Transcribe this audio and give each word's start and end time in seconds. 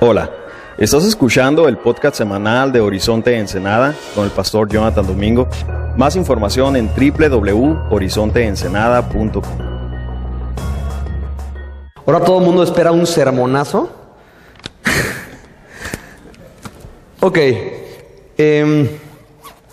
Hola, 0.00 0.30
estás 0.76 1.04
escuchando 1.04 1.66
el 1.66 1.78
podcast 1.78 2.16
semanal 2.16 2.70
de 2.70 2.80
Horizonte 2.80 3.38
Ensenada 3.38 3.94
con 4.14 4.26
el 4.26 4.30
pastor 4.30 4.68
Jonathan 4.68 5.06
Domingo. 5.06 5.48
Más 5.96 6.16
información 6.16 6.76
en 6.76 6.88
www.horizonteensenada.com. 6.88 9.42
Ahora 12.06 12.24
todo 12.24 12.40
el 12.40 12.44
mundo 12.44 12.62
espera 12.62 12.92
un 12.92 13.06
sermonazo. 13.06 13.90
ok. 17.20 17.38
em, 18.36 18.86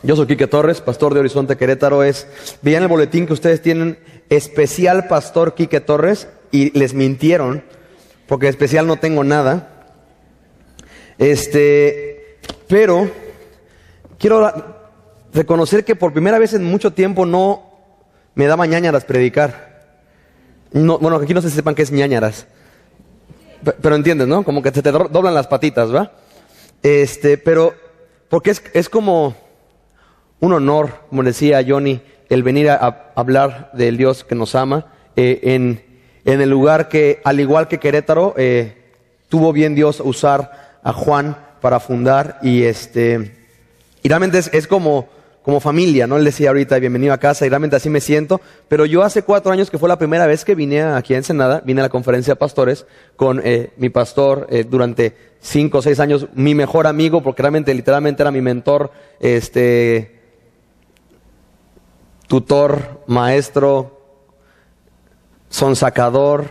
yo 0.04 0.16
soy 0.16 0.28
Quique 0.28 0.48
Torres, 0.48 0.80
pastor 0.80 1.14
de 1.14 1.20
Horizonte 1.20 1.58
Querétaro. 1.58 2.04
Es, 2.04 2.28
veían 2.62 2.84
el 2.84 2.90
boletín 2.90 3.28
que 3.28 3.34
ustedes 3.34 3.62
tienen 3.62 4.00
especial 4.30 5.08
pastor 5.08 5.54
Quique 5.54 5.82
Torres 5.82 6.30
y 6.52 6.78
les 6.78 6.94
mintieron 6.94 7.64
porque 8.28 8.48
especial 8.48 8.88
no 8.88 8.98
tengo 8.98 9.24
nada. 9.24 9.77
Este, 11.18 12.38
pero 12.68 13.10
quiero 14.20 14.52
reconocer 15.34 15.84
que 15.84 15.96
por 15.96 16.14
primera 16.14 16.40
vez 16.40 16.54
en 16.54 16.64
mucho 16.64 16.94
tiempo 16.94 17.26
no 17.26 17.64
me 18.36 18.46
daba 18.48 18.66
ñañaras 18.66 19.04
predicar. 19.06 19.68
No, 20.72 21.00
bueno, 21.00 21.18
aquí 21.18 21.34
no 21.34 21.42
si 21.42 21.50
sepan 21.50 21.76
qué 21.76 21.82
es 21.82 21.92
ñañaras. 21.92 22.46
Pe- 23.64 23.74
Pero 23.82 23.96
entiendes, 23.96 24.28
¿no? 24.28 24.44
Como 24.44 24.62
que 24.62 24.72
se 24.72 24.82
te 24.82 24.92
do- 24.92 25.08
doblan 25.10 25.34
las 25.34 25.48
patitas, 25.48 25.94
¿va? 25.94 26.12
Este, 26.84 27.38
pero, 27.38 27.74
porque 28.30 28.52
es, 28.52 28.62
es 28.74 28.90
como 28.90 29.36
un 30.40 30.54
honor, 30.54 30.92
como 31.10 31.24
decía 31.24 31.64
Johnny, 31.68 32.02
el 32.30 32.44
venir 32.44 32.70
a, 32.70 32.76
a 32.76 33.12
hablar 33.16 33.72
del 33.74 33.98
Dios 33.98 34.24
que 34.24 34.36
nos 34.36 34.54
ama 34.54 34.92
eh, 35.16 35.40
en, 35.44 35.84
en 36.26 36.42
el 36.42 36.50
lugar 36.50 36.90
que, 36.90 37.22
al 37.24 37.40
igual 37.40 37.68
que 37.68 37.80
Querétaro, 37.80 38.36
eh, 38.38 38.76
tuvo 39.30 39.52
bien 39.54 39.74
Dios 39.74 40.00
usar 40.04 40.67
a 40.84 40.94
Juan 40.94 41.38
para 41.62 41.80
fundar 41.80 42.40
y 42.42 42.64
este, 42.64 43.38
y 44.04 44.10
realmente 44.10 44.40
es, 44.40 44.68
como, 44.68 45.10
como 45.42 45.60
familia, 45.60 46.08
¿no? 46.08 46.18
Él 46.18 46.24
decía 46.24 46.50
ahorita, 46.50 46.80
bienvenido 46.80 47.14
a 47.14 47.18
casa, 47.18 47.46
y 47.46 47.50
realmente 47.50 47.76
así 47.76 47.90
me 47.90 48.00
siento. 48.00 48.40
Pero 48.68 48.86
yo 48.86 49.04
hace 49.04 49.24
cuatro 49.24 49.52
años 49.52 49.70
que 49.70 49.78
fue 49.78 49.90
la 49.90 49.98
primera 49.98 50.28
vez 50.28 50.46
que 50.46 50.56
vine 50.56 50.82
aquí 50.82 51.14
a 51.14 51.18
Ensenada, 51.18 51.62
vine 51.66 51.82
a 51.82 51.84
la 51.84 51.90
conferencia 51.90 52.34
de 52.34 52.38
pastores 52.38 52.86
con 53.16 53.42
eh, 53.44 53.72
mi 53.78 53.90
pastor 53.90 54.48
eh, 54.50 54.64
durante 54.64 55.36
cinco 55.42 55.80
o 55.80 55.82
seis 55.82 56.00
años, 56.00 56.28
mi 56.34 56.56
mejor 56.56 56.88
amigo, 56.88 57.22
porque 57.22 57.42
realmente 57.42 57.74
literalmente 57.74 58.24
era 58.24 58.32
mi 58.32 58.42
mentor, 58.42 58.92
este, 59.20 60.22
tutor, 62.28 63.04
maestro, 63.08 64.00
sonsacador, 65.50 66.46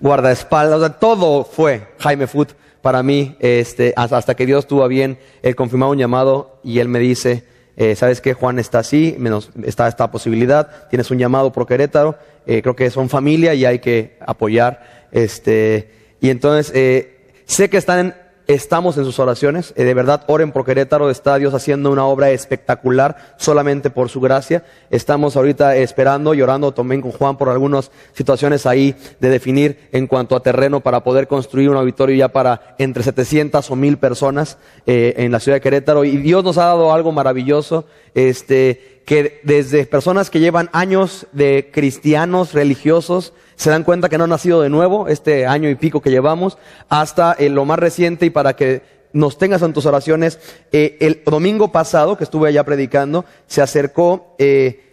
guardaespaldas, 0.00 0.76
o 0.76 0.80
sea, 0.80 0.98
todo 0.98 1.44
fue 1.44 1.94
Jaime 1.98 2.26
Foot 2.26 2.61
para 2.82 3.02
mí, 3.02 3.36
este, 3.38 3.94
hasta, 3.96 4.34
que 4.34 4.44
Dios 4.44 4.66
tuvo 4.66 4.86
bien 4.88 5.18
el 5.42 5.54
confirmar 5.56 5.88
un 5.88 5.98
llamado 5.98 6.58
y 6.64 6.80
él 6.80 6.88
me 6.88 6.98
dice, 6.98 7.44
eh, 7.76 7.94
¿sabes 7.94 8.20
qué? 8.20 8.34
Juan 8.34 8.58
está 8.58 8.80
así, 8.80 9.14
menos, 9.18 9.50
está 9.64 9.88
esta 9.88 10.10
posibilidad, 10.10 10.88
tienes 10.90 11.10
un 11.10 11.18
llamado 11.18 11.52
por 11.52 11.66
Querétaro, 11.66 12.16
eh, 12.44 12.60
creo 12.60 12.76
que 12.76 12.90
son 12.90 13.08
familia 13.08 13.54
y 13.54 13.64
hay 13.64 13.78
que 13.78 14.18
apoyar, 14.20 15.08
este, 15.12 15.90
y 16.20 16.30
entonces, 16.30 16.72
eh, 16.74 17.20
sé 17.46 17.70
que 17.70 17.76
están 17.76 17.98
en, 17.98 18.14
estamos 18.46 18.96
en 18.98 19.04
sus 19.04 19.18
oraciones, 19.18 19.72
eh, 19.76 19.84
de 19.84 19.94
verdad 19.94 20.24
oren 20.26 20.52
por 20.52 20.64
Querétaro, 20.64 21.10
está 21.10 21.36
Dios 21.38 21.54
haciendo 21.54 21.90
una 21.90 22.04
obra 22.04 22.30
espectacular 22.30 23.16
solamente 23.36 23.90
por 23.90 24.08
su 24.08 24.20
gracia. 24.20 24.64
Estamos 24.90 25.36
ahorita 25.36 25.76
esperando 25.76 26.34
y 26.34 26.42
orando 26.42 26.72
también 26.72 27.00
con 27.00 27.12
Juan 27.12 27.36
por 27.36 27.48
algunas 27.48 27.90
situaciones 28.12 28.66
ahí 28.66 28.94
de 29.20 29.28
definir 29.28 29.88
en 29.92 30.06
cuanto 30.06 30.36
a 30.36 30.42
terreno 30.42 30.80
para 30.80 31.02
poder 31.04 31.28
construir 31.28 31.70
un 31.70 31.76
auditorio 31.76 32.16
ya 32.16 32.28
para 32.28 32.74
entre 32.78 33.02
700 33.02 33.70
o 33.70 33.76
1000 33.76 33.96
personas 33.98 34.58
eh, 34.86 35.14
en 35.18 35.32
la 35.32 35.40
ciudad 35.40 35.56
de 35.56 35.60
Querétaro. 35.60 36.04
Y 36.04 36.16
Dios 36.18 36.44
nos 36.44 36.58
ha 36.58 36.66
dado 36.66 36.92
algo 36.92 37.12
maravilloso, 37.12 37.86
este, 38.14 39.01
que 39.04 39.40
desde 39.42 39.86
personas 39.86 40.30
que 40.30 40.40
llevan 40.40 40.70
años 40.72 41.26
de 41.32 41.70
cristianos 41.72 42.52
religiosos, 42.52 43.32
se 43.56 43.70
dan 43.70 43.84
cuenta 43.84 44.08
que 44.08 44.18
no 44.18 44.24
han 44.24 44.30
nacido 44.30 44.60
de 44.60 44.70
nuevo, 44.70 45.08
este 45.08 45.46
año 45.46 45.68
y 45.68 45.74
pico 45.74 46.00
que 46.00 46.10
llevamos, 46.10 46.58
hasta 46.88 47.32
eh, 47.32 47.48
lo 47.48 47.64
más 47.64 47.78
reciente 47.78 48.26
y 48.26 48.30
para 48.30 48.54
que 48.54 48.82
nos 49.12 49.38
tengas 49.38 49.62
en 49.62 49.72
tus 49.72 49.86
oraciones. 49.86 50.38
eh, 50.72 50.96
el 51.00 51.22
domingo 51.24 51.70
pasado 51.72 52.16
que 52.16 52.24
estuve 52.24 52.48
allá 52.48 52.64
predicando, 52.64 53.24
se 53.46 53.62
acercó, 53.62 54.34
eh, 54.38 54.92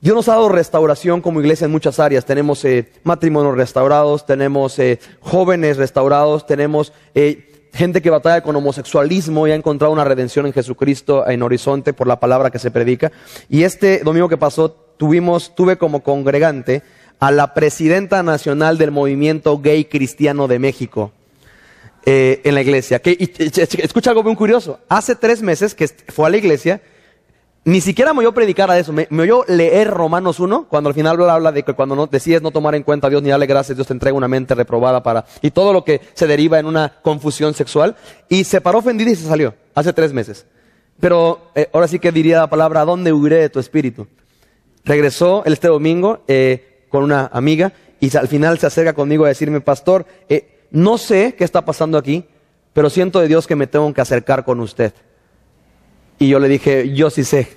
Dios 0.00 0.14
nos 0.14 0.28
ha 0.28 0.34
dado 0.34 0.48
restauración 0.48 1.20
como 1.20 1.40
iglesia 1.40 1.64
en 1.64 1.72
muchas 1.72 1.98
áreas. 1.98 2.24
Tenemos 2.24 2.64
eh, 2.64 2.92
matrimonios 3.02 3.56
restaurados, 3.56 4.26
tenemos 4.26 4.76
jóvenes 5.20 5.76
restaurados, 5.76 6.46
tenemos 6.46 6.92
eh, 7.16 7.47
gente 7.72 8.02
que 8.02 8.10
batalla 8.10 8.42
con 8.42 8.56
homosexualismo 8.56 9.46
y 9.46 9.52
ha 9.52 9.54
encontrado 9.54 9.92
una 9.92 10.04
redención 10.04 10.46
en 10.46 10.52
Jesucristo 10.52 11.28
en 11.28 11.42
Horizonte 11.42 11.92
por 11.92 12.06
la 12.06 12.20
palabra 12.20 12.50
que 12.50 12.58
se 12.58 12.70
predica. 12.70 13.12
Y 13.48 13.62
este 13.62 14.00
domingo 14.00 14.28
que 14.28 14.36
pasó 14.36 14.70
tuvimos, 14.70 15.54
tuve 15.54 15.78
como 15.78 16.02
congregante 16.02 16.82
a 17.20 17.30
la 17.30 17.54
presidenta 17.54 18.22
nacional 18.22 18.78
del 18.78 18.90
movimiento 18.90 19.58
gay 19.60 19.84
cristiano 19.86 20.48
de 20.48 20.58
México 20.58 21.12
eh, 22.04 22.40
en 22.44 22.54
la 22.54 22.62
iglesia. 22.62 23.00
Que, 23.00 23.16
escucha 23.82 24.10
algo 24.10 24.22
muy 24.22 24.36
curioso. 24.36 24.80
Hace 24.88 25.16
tres 25.16 25.42
meses 25.42 25.74
que 25.74 25.88
fue 25.88 26.26
a 26.26 26.30
la 26.30 26.36
iglesia, 26.36 26.80
ni 27.68 27.80
siquiera 27.80 28.14
me 28.14 28.20
oyó 28.20 28.32
predicar 28.32 28.70
a 28.70 28.78
eso, 28.78 28.92
me, 28.92 29.06
me 29.10 29.24
oyó 29.24 29.44
leer 29.46 29.90
Romanos 29.90 30.40
1, 30.40 30.68
cuando 30.68 30.88
al 30.88 30.94
final 30.94 31.28
habla, 31.28 31.52
de 31.52 31.62
que 31.62 31.74
cuando 31.74 31.94
no, 31.94 32.06
decides 32.06 32.40
no 32.40 32.50
tomar 32.50 32.74
en 32.74 32.82
cuenta 32.82 33.06
a 33.08 33.10
Dios 33.10 33.22
ni 33.22 33.28
darle 33.28 33.46
gracias, 33.46 33.76
Dios 33.76 33.86
te 33.86 33.92
entrega 33.92 34.16
una 34.16 34.28
mente 34.28 34.54
reprobada 34.54 35.02
para, 35.02 35.26
y 35.42 35.50
todo 35.50 35.72
lo 35.72 35.84
que 35.84 36.00
se 36.14 36.26
deriva 36.26 36.58
en 36.58 36.66
una 36.66 37.00
confusión 37.02 37.52
sexual, 37.54 37.96
y 38.28 38.44
se 38.44 38.60
paró 38.60 38.78
ofendida 38.78 39.10
y 39.10 39.16
se 39.16 39.26
salió, 39.26 39.54
hace 39.74 39.92
tres 39.92 40.12
meses. 40.12 40.46
Pero 40.98 41.50
eh, 41.54 41.68
ahora 41.72 41.88
sí 41.88 41.98
que 41.98 42.10
diría 42.10 42.38
la 42.38 42.50
palabra, 42.50 42.80
¿a 42.80 42.84
dónde 42.84 43.12
huiré 43.12 43.36
de 43.36 43.50
tu 43.50 43.60
espíritu? 43.60 44.06
regresó 44.88 45.44
este 45.44 45.68
domingo 45.68 46.24
eh, 46.26 46.86
con 46.88 47.04
una 47.04 47.28
amiga 47.32 47.72
y 48.00 48.16
al 48.16 48.28
final 48.28 48.58
se 48.58 48.66
acerca 48.66 48.94
conmigo 48.94 49.24
a 49.24 49.28
decirme, 49.28 49.60
pastor, 49.60 50.06
eh, 50.28 50.64
no 50.70 50.98
sé 50.98 51.34
qué 51.36 51.44
está 51.44 51.64
pasando 51.64 51.98
aquí, 51.98 52.24
pero 52.72 52.88
siento 52.88 53.20
de 53.20 53.28
Dios 53.28 53.46
que 53.46 53.56
me 53.56 53.66
tengo 53.66 53.92
que 53.92 54.00
acercar 54.00 54.44
con 54.44 54.60
usted. 54.60 54.94
Y 56.18 56.28
yo 56.28 56.38
le 56.38 56.48
dije, 56.48 56.92
yo 56.94 57.10
sí 57.10 57.24
sé. 57.24 57.48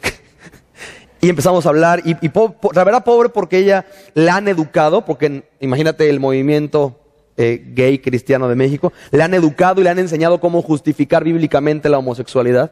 y 1.21 1.29
empezamos 1.29 1.65
a 1.65 1.69
hablar, 1.69 2.01
y, 2.05 2.29
po- 2.29 2.55
la 2.73 2.83
verdad 2.83 3.03
pobre 3.03 3.29
porque 3.29 3.57
ella 3.57 3.85
la 4.13 4.35
han 4.35 4.47
educado, 4.47 5.05
porque 5.05 5.43
imagínate 5.59 6.09
el 6.09 6.19
movimiento 6.19 6.99
eh, 7.37 7.63
gay 7.73 7.99
cristiano 7.99 8.47
de 8.47 8.55
México, 8.55 8.93
le 9.11 9.23
han 9.23 9.33
educado 9.33 9.81
y 9.81 9.83
le 9.83 9.89
han 9.89 9.99
enseñado 9.99 10.39
cómo 10.39 10.61
justificar 10.61 11.23
bíblicamente 11.23 11.89
la 11.89 11.97
homosexualidad. 11.97 12.71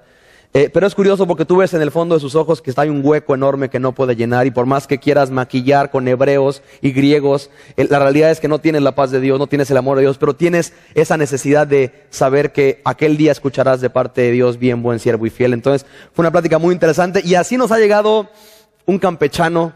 Eh, 0.52 0.72
pero 0.74 0.88
es 0.88 0.96
curioso 0.96 1.28
porque 1.28 1.46
tú 1.46 1.58
ves 1.58 1.76
en 1.76 1.82
el 1.84 1.92
fondo 1.92 2.16
de 2.16 2.22
sus 2.22 2.34
ojos 2.34 2.60
que 2.60 2.72
está 2.72 2.82
un 2.82 3.06
hueco 3.06 3.36
enorme 3.36 3.70
que 3.70 3.80
no 3.80 3.94
puede 3.94 4.16
llenar 4.16 4.48
y 4.48 4.52
por 4.52 4.66
más 4.66 4.88
que 4.88 4.98
quieras 4.98 5.30
maquillar 5.30 5.92
con 5.92 6.08
hebreos 6.08 6.64
y 6.82 6.92
griegos, 6.92 7.52
eh, 7.78 7.86
la 7.88 8.00
realidad 8.00 8.32
es 8.32 8.40
que 8.40 8.48
no 8.48 8.58
tienes 8.58 8.82
la 8.82 8.96
paz 8.96 9.12
de 9.12 9.20
Dios, 9.20 9.38
no 9.38 9.46
tienes 9.46 9.70
el 9.70 9.78
amor 9.78 9.98
de 9.98 10.02
Dios, 10.02 10.18
pero 10.18 10.36
tienes 10.36 10.74
esa 10.96 11.18
necesidad 11.18 11.68
de 11.68 12.08
saber 12.10 12.52
que 12.52 12.82
aquel 12.84 13.16
día 13.16 13.32
escucharás 13.32 13.80
de 13.80 13.92
parte 13.92 14.22
de 14.22 14.32
Dios 14.32 14.58
bien 14.58 14.82
buen 14.82 14.98
siervo 14.98 15.28
y 15.28 15.30
fiel. 15.30 15.54
Entonces 15.54 15.86
fue 16.14 16.24
una 16.24 16.32
plática 16.32 16.58
muy 16.58 16.74
interesante 16.74 17.22
y 17.24 17.36
así 17.36 17.56
nos 17.56 17.72
ha 17.72 17.78
llegado 17.78 18.28
un 18.88 18.98
campechano 18.98 19.74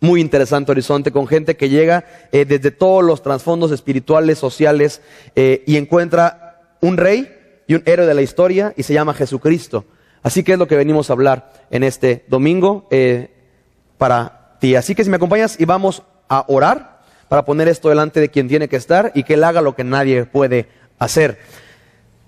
muy 0.00 0.20
interesante 0.20 0.72
horizonte 0.72 1.12
con 1.12 1.28
gente 1.28 1.56
que 1.56 1.68
llega 1.68 2.04
eh, 2.32 2.44
desde 2.44 2.72
todos 2.72 3.04
los 3.04 3.22
trasfondos 3.22 3.70
espirituales, 3.70 4.40
sociales 4.40 5.02
eh, 5.36 5.62
y 5.68 5.76
encuentra 5.76 6.78
un 6.80 6.96
rey 6.96 7.33
y 7.66 7.74
un 7.74 7.82
héroe 7.86 8.06
de 8.06 8.14
la 8.14 8.22
historia 8.22 8.72
y 8.76 8.82
se 8.82 8.94
llama 8.94 9.14
Jesucristo. 9.14 9.84
Así 10.22 10.42
que 10.42 10.52
es 10.52 10.58
lo 10.58 10.66
que 10.66 10.76
venimos 10.76 11.10
a 11.10 11.12
hablar 11.12 11.52
en 11.70 11.82
este 11.82 12.24
domingo 12.28 12.88
eh, 12.90 13.30
para 13.98 14.56
ti. 14.60 14.74
Así 14.74 14.94
que 14.94 15.04
si 15.04 15.10
me 15.10 15.16
acompañas 15.16 15.60
y 15.60 15.64
vamos 15.64 16.02
a 16.28 16.44
orar 16.48 17.02
para 17.28 17.44
poner 17.44 17.68
esto 17.68 17.88
delante 17.88 18.20
de 18.20 18.30
quien 18.30 18.48
tiene 18.48 18.68
que 18.68 18.76
estar 18.76 19.12
y 19.14 19.24
que 19.24 19.34
él 19.34 19.44
haga 19.44 19.60
lo 19.60 19.74
que 19.74 19.84
nadie 19.84 20.24
puede 20.24 20.68
hacer. 20.98 21.38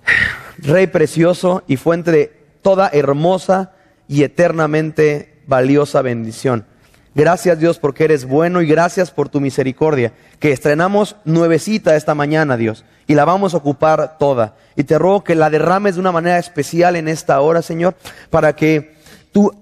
Rey 0.58 0.86
precioso 0.86 1.62
y 1.66 1.76
fuente 1.76 2.10
de 2.10 2.32
toda 2.62 2.90
hermosa 2.92 3.72
y 4.08 4.22
eternamente 4.22 5.34
valiosa 5.46 6.02
bendición. 6.02 6.66
Gracias 7.14 7.58
Dios 7.58 7.78
porque 7.78 8.04
eres 8.04 8.26
bueno 8.26 8.60
y 8.60 8.66
gracias 8.66 9.10
por 9.10 9.30
tu 9.30 9.40
misericordia, 9.40 10.12
que 10.38 10.52
estrenamos 10.52 11.16
nuevecita 11.24 11.96
esta 11.96 12.14
mañana 12.14 12.58
Dios 12.58 12.84
y 13.06 13.14
la 13.14 13.24
vamos 13.24 13.54
a 13.54 13.58
ocupar 13.58 14.18
toda. 14.18 14.54
Y 14.76 14.84
te 14.84 14.98
ruego 14.98 15.24
que 15.24 15.34
la 15.34 15.50
derrames 15.50 15.94
de 15.94 16.00
una 16.00 16.12
manera 16.12 16.38
especial 16.38 16.96
en 16.96 17.08
esta 17.08 17.40
hora 17.40 17.62
Señor, 17.62 17.94
para 18.30 18.54
que 18.54 18.96
tú, 19.32 19.52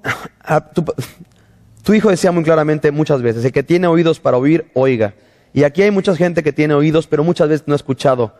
tu, 1.82 1.94
hijo 1.94 2.10
decía 2.10 2.32
muy 2.32 2.44
claramente 2.44 2.90
muchas 2.90 3.22
veces, 3.22 3.44
el 3.44 3.52
que 3.52 3.62
tiene 3.62 3.86
oídos 3.86 4.20
para 4.20 4.36
oír, 4.36 4.70
oiga. 4.74 5.14
Y 5.52 5.64
aquí 5.64 5.82
hay 5.82 5.90
mucha 5.90 6.16
gente 6.16 6.42
que 6.42 6.52
tiene 6.52 6.74
oídos, 6.74 7.06
pero 7.06 7.22
muchas 7.22 7.48
veces 7.48 7.66
no 7.66 7.74
ha 7.74 7.76
escuchado 7.76 8.34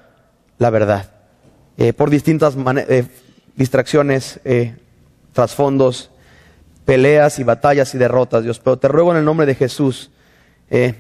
la 0.59 0.71
verdad. 0.71 1.11
Eh, 1.77 1.93
por 1.93 2.11
distintas 2.11 2.55
eh, 2.89 3.05
distracciones, 3.57 4.41
eh, 4.45 4.77
trasfondos, 5.33 6.11
peleas 6.85 7.39
y 7.39 7.45
batallas 7.45 7.95
y 7.95 7.99
derrotas, 7.99 8.45
Dios. 8.45 8.61
Pero 8.61 8.79
te 8.79 8.89
ruego 8.89 9.13
en 9.13 9.19
el 9.19 9.25
nombre 9.25 9.47
de 9.47 9.55
Jesús, 9.55 10.11
eh, 10.71 10.95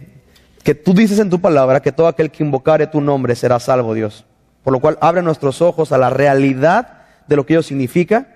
que 0.65 0.75
tú 0.75 0.95
dices 0.95 1.19
en 1.19 1.29
tu 1.29 1.41
palabra 1.41 1.81
que 1.81 1.93
todo 1.93 2.09
aquel 2.09 2.31
que 2.31 2.43
invocare 2.43 2.87
tu 2.87 3.03
nombre 3.03 3.37
será 3.37 3.61
salvo, 3.61 3.93
Dios. 3.93 4.25
Por 4.65 4.73
lo 4.73 4.81
cual 4.81 4.97
abre 5.03 5.21
nuestros 5.21 5.61
ojos 5.61 5.93
a 5.93 5.99
la 5.99 6.09
realidad 6.09 7.03
de 7.29 7.37
lo 7.37 7.45
que 7.45 7.53
ello 7.53 7.63
significa. 7.63 8.29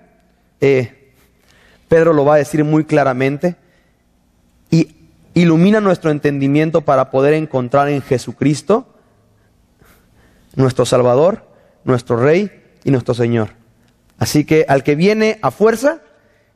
Eh, 0.61 1.11
Pedro 1.87 2.13
lo 2.13 2.23
va 2.23 2.35
a 2.35 2.37
decir 2.37 2.63
muy 2.63 2.85
claramente. 2.85 3.55
Y 4.69 4.95
ilumina 5.33 5.81
nuestro 5.81 6.11
entendimiento 6.11 6.81
para 6.81 7.09
poder 7.09 7.33
encontrar 7.33 7.89
en 7.89 8.03
Jesucristo 8.03 8.87
nuestro 10.55 10.85
Salvador, 10.85 11.47
nuestro 11.83 12.15
Rey 12.17 12.51
y 12.83 12.91
nuestro 12.91 13.15
Señor. 13.15 13.55
Así 14.19 14.45
que 14.45 14.65
al 14.69 14.83
que 14.83 14.93
viene 14.93 15.39
a 15.41 15.49
fuerza 15.49 16.01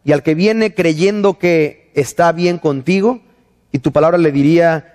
y 0.06 0.12
al 0.12 0.22
que 0.22 0.36
viene 0.36 0.76
creyendo 0.76 1.40
que 1.40 1.92
está 1.96 2.32
bien 2.32 2.60
contigo, 2.60 3.22
y 3.72 3.80
tu 3.80 3.92
palabra 3.92 4.20
le 4.20 4.32
diría, 4.32 4.93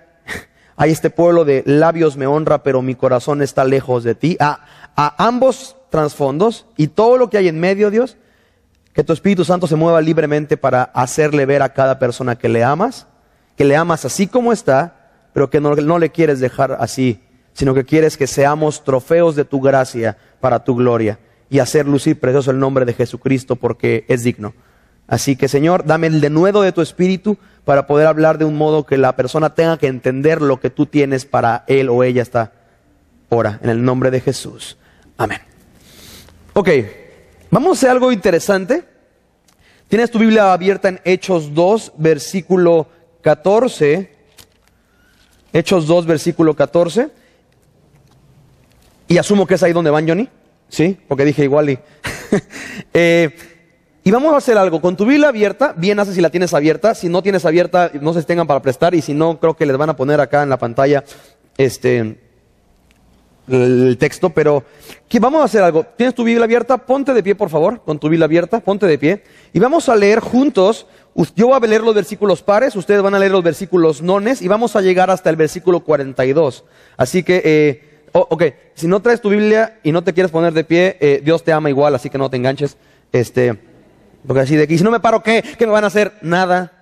hay 0.79 0.93
este 0.93 1.11
pueblo 1.11 1.45
de 1.45 1.65
labios 1.67 2.17
me 2.17 2.29
honra, 2.29 2.63
pero 2.63 2.83
mi 2.83 2.95
corazón 2.95 3.43
está 3.43 3.65
lejos 3.65 4.05
de 4.05 4.15
ti, 4.15 4.37
a, 4.39 4.61
ambos 5.19 5.77
trasfondos 5.91 6.67
y 6.77 6.87
todo 6.87 7.19
lo 7.19 7.29
que 7.29 7.37
hay 7.37 7.49
en 7.49 7.59
medio, 7.59 7.91
Dios, 7.91 8.17
que 8.93 9.03
tu 9.03 9.13
Espíritu 9.13 9.45
Santo 9.45 9.67
se 9.67 9.75
mueva 9.75 10.01
libremente 10.01 10.57
para 10.57 10.85
hacerle 10.85 11.47
ver 11.47 11.63
a 11.63 11.73
cada 11.73 11.99
persona 11.99 12.37
que 12.37 12.49
le 12.49 12.63
amas, 12.63 13.09
que 13.57 13.65
le 13.65 13.75
amas 13.77 14.05
así 14.05 14.29
como 14.29 14.53
está, 14.53 15.11
pero 15.33 15.51
que 15.51 15.61
no, 15.61 15.75
no 15.75 15.99
le 15.99 16.11
quieres 16.11 16.39
dejar 16.39 16.77
así, 16.81 17.25
sino 17.55 17.75
que 17.75 17.85
quieres 17.85 18.17
que 18.17 18.29
seamos 18.29 18.85
trofeos 18.85 19.35
de 19.35 19.45
tu 19.45 19.61
gracia 19.61 20.17
para 20.41 20.63
tu 20.63 20.77
gloria 20.77 21.19
y 21.51 21.59
hacer 21.59 21.89
lucir 21.89 22.21
precioso 22.21 22.53
el 22.53 22.61
nombre 22.61 22.85
de 22.85 22.95
Jesucristo 22.95 23.57
porque 23.57 24.05
es 24.07 24.23
digno. 24.23 24.55
Así 25.09 25.35
que 25.35 25.49
Señor, 25.49 25.87
dame 25.87 26.07
el 26.07 26.21
denuedo 26.21 26.63
de 26.63 26.71
tu 26.71 26.83
espíritu 26.83 27.37
para 27.69 27.87
poder 27.87 28.07
hablar 28.07 28.39
de 28.39 28.47
un 28.47 28.57
modo 28.57 28.87
que 28.87 28.97
la 28.97 29.15
persona 29.15 29.55
tenga 29.55 29.77
que 29.77 29.89
entender 29.89 30.41
lo 30.41 30.59
que 30.59 30.71
tú 30.71 30.87
tienes 30.87 31.27
para 31.27 31.65
él 31.67 31.91
o 31.91 32.03
ella 32.03 32.23
esta 32.23 32.53
hora, 33.29 33.61
en 33.63 33.69
el 33.69 33.85
nombre 33.85 34.11
de 34.11 34.23
Jesús. 34.23 34.79
Amén. 35.19 35.37
Ok, 36.55 36.71
vamos 37.51 37.69
a 37.69 37.73
hacer 37.73 37.91
algo 37.91 38.11
interesante. 38.11 38.85
Tienes 39.87 40.11
tu 40.11 40.19
Biblia 40.19 40.55
abierta 40.55 40.89
en 40.89 40.99
Hechos 41.05 41.53
2, 41.53 41.93
versículo 41.99 42.89
14. 43.21 44.17
Hechos 45.53 45.87
2, 45.87 46.07
versículo 46.07 46.57
14. 46.57 47.11
Y 49.09 49.19
asumo 49.19 49.47
que 49.47 49.57
es 49.57 49.63
ahí 49.63 49.75
donde 49.75 49.91
van, 49.91 50.09
Johnny. 50.09 50.27
Sí, 50.71 50.99
porque 51.07 51.27
dije 51.27 51.45
igual 51.45 51.69
y... 51.69 51.79
eh, 52.95 53.37
y 54.09 54.11
vamos 54.11 54.33
a 54.33 54.39
hacer 54.39 54.57
algo. 54.57 54.81
Con 54.81 54.97
tu 54.97 55.05
Biblia 55.05 55.29
abierta, 55.29 55.75
bien 55.77 56.01
haces 56.01 56.15
si 56.15 56.23
la 56.23 56.31
tienes 56.31 56.55
abierta. 56.55 56.95
Si 56.95 57.11
no 57.11 57.23
tienes 57.23 57.45
abierta, 57.45 57.91
no 58.01 58.15
se 58.15 58.23
tengan 58.23 58.47
para 58.47 58.63
prestar. 58.63 58.95
Y 58.95 59.03
si 59.03 59.13
no, 59.13 59.39
creo 59.39 59.55
que 59.55 59.67
les 59.67 59.77
van 59.77 59.91
a 59.91 59.97
poner 59.97 60.19
acá 60.19 60.43
en 60.43 60.49
la 60.49 60.57
pantalla 60.57 61.05
este 61.59 62.19
el 63.49 63.99
texto. 64.01 64.31
Pero 64.31 64.65
que 65.11 65.21
vamos 65.21 65.43
a 65.43 65.45
hacer 65.45 65.63
algo. 65.63 65.85
¿Tienes 65.95 66.15
tu 66.15 66.25
Biblia 66.25 66.45
abierta? 66.45 66.79
Ponte 66.79 67.13
de 67.13 67.23
pie, 67.23 67.35
por 67.35 67.51
favor. 67.51 67.83
Con 67.83 67.99
tu 67.99 68.09
Biblia 68.09 68.25
abierta, 68.25 68.61
ponte 68.61 68.87
de 68.87 68.97
pie. 68.97 69.25
Y 69.53 69.59
vamos 69.59 69.91
a 69.91 69.95
leer 69.95 70.21
juntos. 70.21 70.87
Yo 71.37 71.49
voy 71.49 71.59
a 71.63 71.67
leer 71.67 71.83
los 71.83 71.95
versículos 71.95 72.43
pares, 72.43 72.77
ustedes 72.77 73.03
van 73.03 73.15
a 73.15 73.19
leer 73.19 73.33
los 73.33 73.43
versículos 73.43 74.01
nones 74.01 74.41
y 74.41 74.49
vamos 74.49 74.75
a 74.75 74.81
llegar 74.81 75.11
hasta 75.11 75.29
el 75.29 75.37
versículo 75.37 75.81
42. 75.81 76.65
Así 76.97 77.23
que 77.23 77.43
eh, 77.45 78.09
ok, 78.13 78.43
si 78.73 78.87
no 78.87 79.03
traes 79.03 79.21
tu 79.21 79.29
Biblia 79.29 79.81
y 79.83 79.93
no 79.93 80.03
te 80.03 80.15
quieres 80.15 80.33
poner 80.33 80.55
de 80.55 80.65
pie, 80.65 80.97
eh, 80.99 81.21
Dios 81.23 81.45
te 81.45 81.53
ama 81.53 81.69
igual, 81.69 81.95
así 81.95 82.09
que 82.09 82.17
no 82.17 82.31
te 82.31 82.39
enganches. 82.39 82.79
Este, 83.13 83.59
porque 84.27 84.41
así 84.41 84.57
de 84.57 84.65
aquí, 84.65 84.79
si 84.79 84.85
no 84.85 84.91
me 84.91 85.01
paro, 85.01 85.23
¿qué? 85.23 85.43
¿Qué 85.57 85.67
me 85.67 85.73
van 85.73 85.85
a 85.85 85.89
hacer? 85.89 86.15
Nada. 86.23 86.73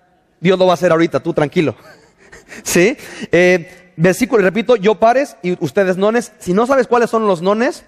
Dios 0.41 0.59
lo 0.59 0.67
va 0.67 0.73
a 0.73 0.75
hacer 0.75 0.93
ahorita, 0.93 1.21
tú 1.21 1.33
tranquilo. 1.33 1.75
¿Sí? 2.63 2.97
Eh, 3.33 3.93
versículo, 3.97 4.43
repito, 4.43 4.77
yo 4.77 4.97
pares 4.97 5.37
y 5.43 5.63
ustedes 5.65 5.97
nones. 5.97 6.33
Si 6.39 6.53
no 6.53 6.67
sabes 6.67 6.87
cuáles 6.87 7.11
son 7.11 7.27
los 7.27 7.43
nones, 7.43 7.85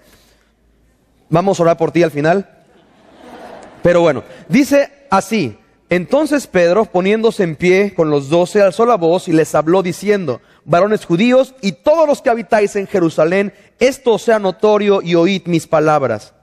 vamos 1.29 1.59
a 1.59 1.63
orar 1.63 1.77
por 1.77 1.91
ti 1.91 2.03
al 2.03 2.11
final. 2.11 2.49
Pero 3.81 4.01
bueno, 4.01 4.23
dice 4.47 5.05
así. 5.09 5.57
Entonces 5.91 6.45
Pedro, 6.45 6.85
poniéndose 6.85 7.43
en 7.43 7.55
pie 7.55 7.95
con 7.95 8.11
los 8.11 8.29
doce, 8.29 8.61
alzó 8.61 8.85
la 8.85 8.95
voz 8.95 9.27
y 9.27 9.31
les 9.31 9.55
habló 9.55 9.81
diciendo, 9.81 10.39
varones 10.63 11.03
judíos 11.03 11.55
y 11.61 11.71
todos 11.71 12.07
los 12.07 12.21
que 12.21 12.29
habitáis 12.29 12.75
en 12.75 12.85
Jerusalén, 12.85 13.53
esto 13.79 14.19
sea 14.19 14.37
notorio 14.37 15.01
y 15.01 15.15
oíd 15.15 15.47
mis 15.47 15.65
palabras. 15.65 16.35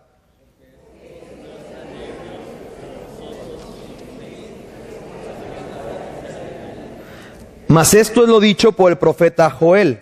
Mas 7.69 7.95
esto 7.95 8.23
es 8.23 8.29
lo 8.29 8.39
dicho 8.39 8.73
por 8.73 8.93
el 8.93 8.99
profeta 8.99 9.51
Joel. 9.51 10.01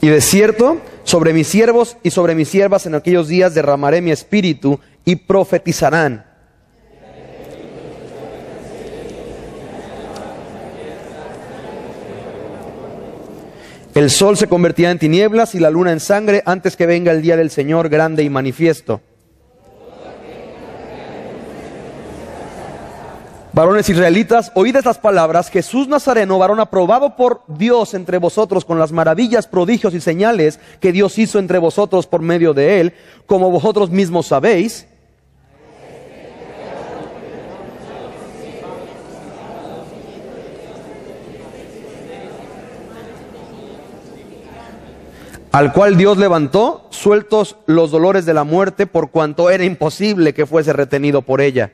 Y 0.00 0.08
de 0.08 0.20
cierto, 0.20 0.80
sobre 1.02 1.32
mis 1.32 1.48
siervos 1.48 1.96
y 2.04 2.10
sobre 2.10 2.36
mis 2.36 2.48
siervas 2.48 2.86
en 2.86 2.94
aquellos 2.94 3.26
días 3.26 3.54
derramaré 3.54 4.00
mi 4.00 4.12
espíritu 4.12 4.78
y 5.04 5.16
profetizarán. 5.16 6.27
El 13.98 14.10
sol 14.10 14.36
se 14.36 14.46
convertirá 14.46 14.92
en 14.92 15.00
tinieblas 15.00 15.56
y 15.56 15.58
la 15.58 15.70
luna 15.70 15.90
en 15.90 15.98
sangre 15.98 16.44
antes 16.46 16.76
que 16.76 16.86
venga 16.86 17.10
el 17.10 17.20
día 17.20 17.36
del 17.36 17.50
Señor 17.50 17.88
grande 17.88 18.22
y 18.22 18.30
manifiesto. 18.30 19.00
Varones 23.52 23.88
israelitas, 23.88 24.52
oíd 24.54 24.76
estas 24.76 24.98
palabras, 24.98 25.50
Jesús 25.50 25.88
Nazareno, 25.88 26.38
varón 26.38 26.60
aprobado 26.60 27.16
por 27.16 27.42
Dios 27.48 27.92
entre 27.92 28.18
vosotros 28.18 28.64
con 28.64 28.78
las 28.78 28.92
maravillas, 28.92 29.48
prodigios 29.48 29.92
y 29.94 30.00
señales 30.00 30.60
que 30.78 30.92
Dios 30.92 31.18
hizo 31.18 31.40
entre 31.40 31.58
vosotros 31.58 32.06
por 32.06 32.22
medio 32.22 32.54
de 32.54 32.80
él, 32.80 32.94
como 33.26 33.50
vosotros 33.50 33.90
mismos 33.90 34.28
sabéis. 34.28 34.86
Al 45.58 45.72
cual 45.72 45.96
Dios 45.96 46.18
levantó, 46.18 46.86
sueltos 46.90 47.56
los 47.66 47.90
dolores 47.90 48.24
de 48.24 48.32
la 48.32 48.44
muerte, 48.44 48.86
por 48.86 49.10
cuanto 49.10 49.50
era 49.50 49.64
imposible 49.64 50.32
que 50.32 50.46
fuese 50.46 50.72
retenido 50.72 51.22
por 51.22 51.40
ella. 51.40 51.72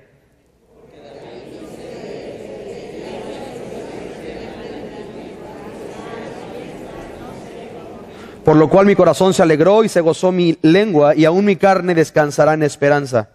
Por 8.42 8.56
lo 8.56 8.70
cual 8.70 8.86
mi 8.86 8.94
corazón 8.94 9.34
se 9.34 9.42
alegró 9.42 9.84
y 9.84 9.90
se 9.90 10.00
gozó 10.00 10.32
mi 10.32 10.56
lengua, 10.62 11.14
y 11.14 11.26
aún 11.26 11.44
mi 11.44 11.56
carne 11.56 11.94
descansará 11.94 12.54
en 12.54 12.62
esperanza. 12.62 13.28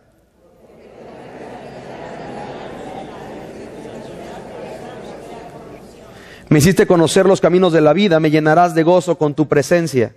Me 6.48 6.58
hiciste 6.58 6.88
conocer 6.88 7.28
los 7.28 7.40
caminos 7.40 7.72
de 7.72 7.82
la 7.82 7.94
vida, 7.94 8.20
me 8.20 8.32
llenarás 8.32 8.74
de 8.74 8.82
gozo 8.82 9.16
con 9.20 9.36
tu 9.36 9.48
presencia. 9.48 10.16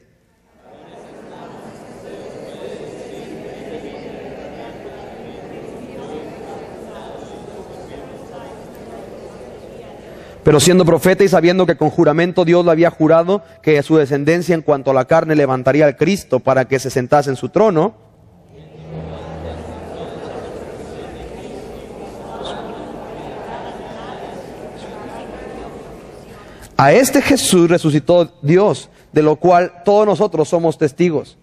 Pero 10.44 10.58
siendo 10.58 10.84
profeta 10.84 11.22
y 11.22 11.28
sabiendo 11.28 11.66
que 11.66 11.76
con 11.76 11.90
juramento 11.90 12.44
Dios 12.44 12.64
le 12.64 12.72
había 12.72 12.90
jurado 12.90 13.42
que 13.62 13.80
su 13.82 13.96
descendencia 13.96 14.54
en 14.54 14.62
cuanto 14.62 14.90
a 14.90 14.94
la 14.94 15.04
carne 15.04 15.36
levantaría 15.36 15.86
al 15.86 15.96
Cristo 15.96 16.40
para 16.40 16.66
que 16.66 16.80
se 16.80 16.90
sentase 16.90 17.30
en 17.30 17.36
su 17.36 17.48
trono, 17.48 17.94
a 26.76 26.92
este 26.92 27.22
Jesús 27.22 27.70
resucitó 27.70 28.32
Dios, 28.42 28.90
de 29.12 29.22
lo 29.22 29.36
cual 29.36 29.82
todos 29.84 30.04
nosotros 30.06 30.48
somos 30.48 30.76
testigos. 30.76 31.38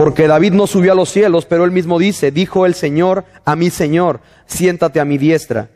Porque 0.00 0.26
David 0.26 0.54
no 0.54 0.66
subió 0.66 0.92
a 0.92 0.94
los 0.94 1.10
cielos, 1.10 1.44
pero 1.44 1.62
él 1.66 1.72
mismo 1.72 1.98
dice, 1.98 2.30
dijo 2.30 2.64
el 2.64 2.74
Señor 2.74 3.26
a 3.44 3.54
mi 3.54 3.68
Señor, 3.68 4.22
siéntate 4.46 4.98
a 4.98 5.04
mi 5.04 5.18
diestra. 5.18 5.68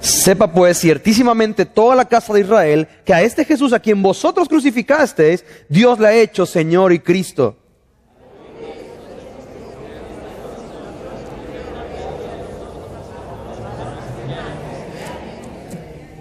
Sepa 0.00 0.52
pues 0.52 0.80
ciertísimamente 0.80 1.66
toda 1.66 1.94
la 1.94 2.04
casa 2.04 2.34
de 2.34 2.40
Israel 2.40 2.88
que 3.04 3.14
a 3.14 3.22
este 3.22 3.44
Jesús 3.44 3.72
a 3.72 3.78
quien 3.78 4.02
vosotros 4.02 4.48
crucificasteis, 4.48 5.44
Dios 5.68 6.00
le 6.00 6.08
ha 6.08 6.14
hecho 6.14 6.46
Señor 6.46 6.92
y 6.92 6.98
Cristo. 6.98 7.56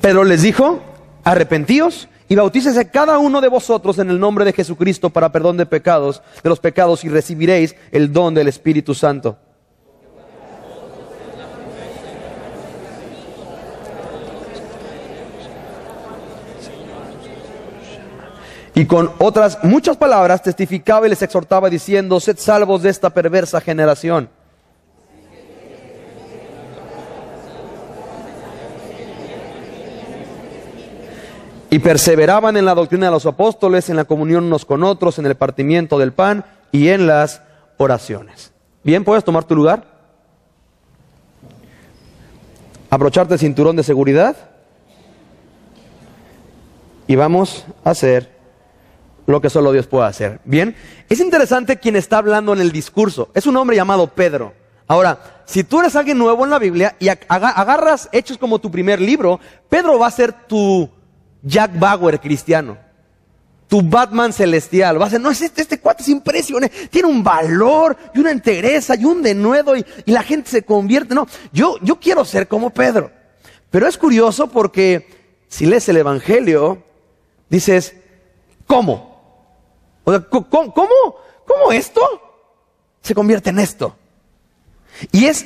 Pero 0.01 0.23
les 0.23 0.43
dijo, 0.43 0.81
arrepentíos 1.23 2.07
y 2.29 2.35
bautícese 2.35 2.89
cada 2.89 3.19
uno 3.19 3.41
de 3.41 3.47
vosotros 3.47 3.99
en 3.99 4.09
el 4.09 4.19
nombre 4.19 4.45
de 4.45 4.53
Jesucristo 4.53 5.09
para 5.09 5.31
perdón 5.31 5.57
de 5.57 5.65
pecados, 5.65 6.21
de 6.43 6.49
los 6.49 6.59
pecados 6.59 7.03
y 7.03 7.09
recibiréis 7.09 7.75
el 7.91 8.11
don 8.11 8.33
del 8.33 8.47
Espíritu 8.47 8.93
Santo. 8.93 9.37
Y 18.77 18.85
con 18.85 19.11
otras 19.17 19.57
muchas 19.63 19.97
palabras 19.97 20.43
testificaba 20.43 21.07
y 21.07 21.09
les 21.09 21.23
exhortaba 21.23 21.67
diciendo, 21.67 22.19
sed 22.19 22.37
salvos 22.37 22.83
de 22.83 22.91
esta 22.91 23.09
perversa 23.09 23.59
generación. 23.59 24.29
Y 31.69 31.79
perseveraban 31.79 32.55
en 32.55 32.65
la 32.65 32.75
doctrina 32.75 33.07
de 33.07 33.11
los 33.11 33.25
apóstoles, 33.25 33.89
en 33.89 33.97
la 33.97 34.05
comunión 34.05 34.45
unos 34.45 34.65
con 34.65 34.83
otros, 34.83 35.19
en 35.19 35.25
el 35.25 35.35
partimiento 35.35 35.97
del 35.99 36.13
pan 36.13 36.45
y 36.71 36.89
en 36.89 37.07
las 37.07 37.41
oraciones. 37.77 38.53
Bien, 38.83 39.03
¿puedes 39.03 39.23
tomar 39.23 39.43
tu 39.43 39.55
lugar? 39.55 39.83
Abrocharte 42.89 43.33
el 43.33 43.39
cinturón 43.39 43.75
de 43.75 43.83
seguridad. 43.83 44.35
Y 47.05 47.15
vamos 47.15 47.65
a 47.83 47.89
hacer 47.89 48.37
lo 49.25 49.41
que 49.41 49.49
solo 49.49 49.73
Dios 49.73 49.87
puede 49.87 50.07
hacer. 50.07 50.39
Bien, 50.45 50.75
es 51.09 51.19
interesante 51.19 51.77
quien 51.77 51.97
está 51.97 52.17
hablando 52.17 52.53
en 52.53 52.61
el 52.61 52.71
discurso. 52.71 53.29
Es 53.33 53.45
un 53.45 53.57
hombre 53.57 53.75
llamado 53.75 54.07
Pedro. 54.07 54.53
Ahora, 54.87 55.19
si 55.45 55.65
tú 55.65 55.81
eres 55.81 55.95
alguien 55.97 56.17
nuevo 56.17 56.45
en 56.45 56.49
la 56.49 56.59
Biblia 56.59 56.95
y 56.97 57.09
agarras 57.09 58.07
Hechos 58.13 58.37
como 58.37 58.59
tu 58.59 58.71
primer 58.71 59.01
libro, 59.01 59.39
Pedro 59.67 59.99
va 59.99 60.07
a 60.07 60.11
ser 60.11 60.31
tu 60.47 60.89
Jack 61.47 61.77
Bauer 61.79 62.19
cristiano. 62.19 62.77
Tu 63.67 63.81
Batman 63.81 64.31
celestial. 64.31 65.01
Va 65.01 65.07
a 65.07 65.09
ser, 65.09 65.19
no, 65.19 65.31
es 65.31 65.41
este, 65.41 65.61
este 65.61 65.79
cuate 65.79 66.03
es 66.03 66.09
impresionante. 66.09 66.87
Tiene 66.87 67.07
un 67.07 67.23
valor 67.23 67.97
y 68.13 68.19
una 68.19 68.31
entereza 68.31 68.95
y 68.95 69.05
un 69.05 69.21
denuedo 69.21 69.75
y, 69.75 69.85
la 70.05 70.23
gente 70.23 70.49
se 70.49 70.63
convierte. 70.63 71.13
No, 71.13 71.27
yo, 71.51 71.75
yo 71.81 71.99
quiero 71.99 72.23
ser 72.23 72.47
como 72.47 72.69
Pedro. 72.69 73.11
Pero 73.69 73.87
es 73.87 73.97
curioso 73.97 74.47
porque 74.47 75.07
si 75.49 75.65
lees 75.65 75.87
el 75.89 75.97
Evangelio, 75.97 76.83
dices, 77.49 77.95
¿cómo? 78.65 79.17
¿cómo, 80.05 80.49
cómo, 80.49 81.15
cómo 81.45 81.71
esto 81.71 82.01
se 83.01 83.13
convierte 83.13 83.49
en 83.49 83.59
esto? 83.59 83.95
Y 85.11 85.25
es 85.25 85.45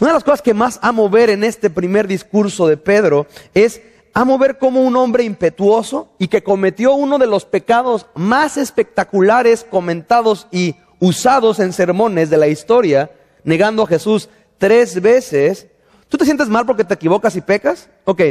una 0.00 0.10
de 0.10 0.14
las 0.14 0.24
cosas 0.24 0.42
que 0.42 0.54
más 0.54 0.78
amo 0.82 1.08
ver 1.08 1.30
en 1.30 1.42
este 1.42 1.70
primer 1.70 2.06
discurso 2.06 2.68
de 2.68 2.76
Pedro 2.76 3.26
es 3.54 3.80
amo 4.16 4.38
ver 4.38 4.56
cómo 4.56 4.80
un 4.80 4.96
hombre 4.96 5.24
impetuoso 5.24 6.08
y 6.18 6.28
que 6.28 6.42
cometió 6.42 6.94
uno 6.94 7.18
de 7.18 7.26
los 7.26 7.44
pecados 7.44 8.06
más 8.14 8.56
espectaculares 8.56 9.62
comentados 9.62 10.46
y 10.50 10.76
usados 11.00 11.60
en 11.60 11.74
sermones 11.74 12.30
de 12.30 12.38
la 12.38 12.48
historia, 12.48 13.10
negando 13.44 13.82
a 13.82 13.86
Jesús 13.86 14.30
tres 14.56 15.02
veces. 15.02 15.66
¿Tú 16.08 16.16
te 16.16 16.24
sientes 16.24 16.48
mal 16.48 16.64
porque 16.64 16.82
te 16.82 16.94
equivocas 16.94 17.36
y 17.36 17.42
pecas? 17.42 17.90
Ok, 18.06 18.22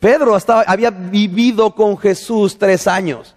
Pedro 0.00 0.36
había 0.66 0.90
vivido 0.90 1.76
con 1.76 1.96
Jesús 1.96 2.58
tres 2.58 2.88
años. 2.88 3.36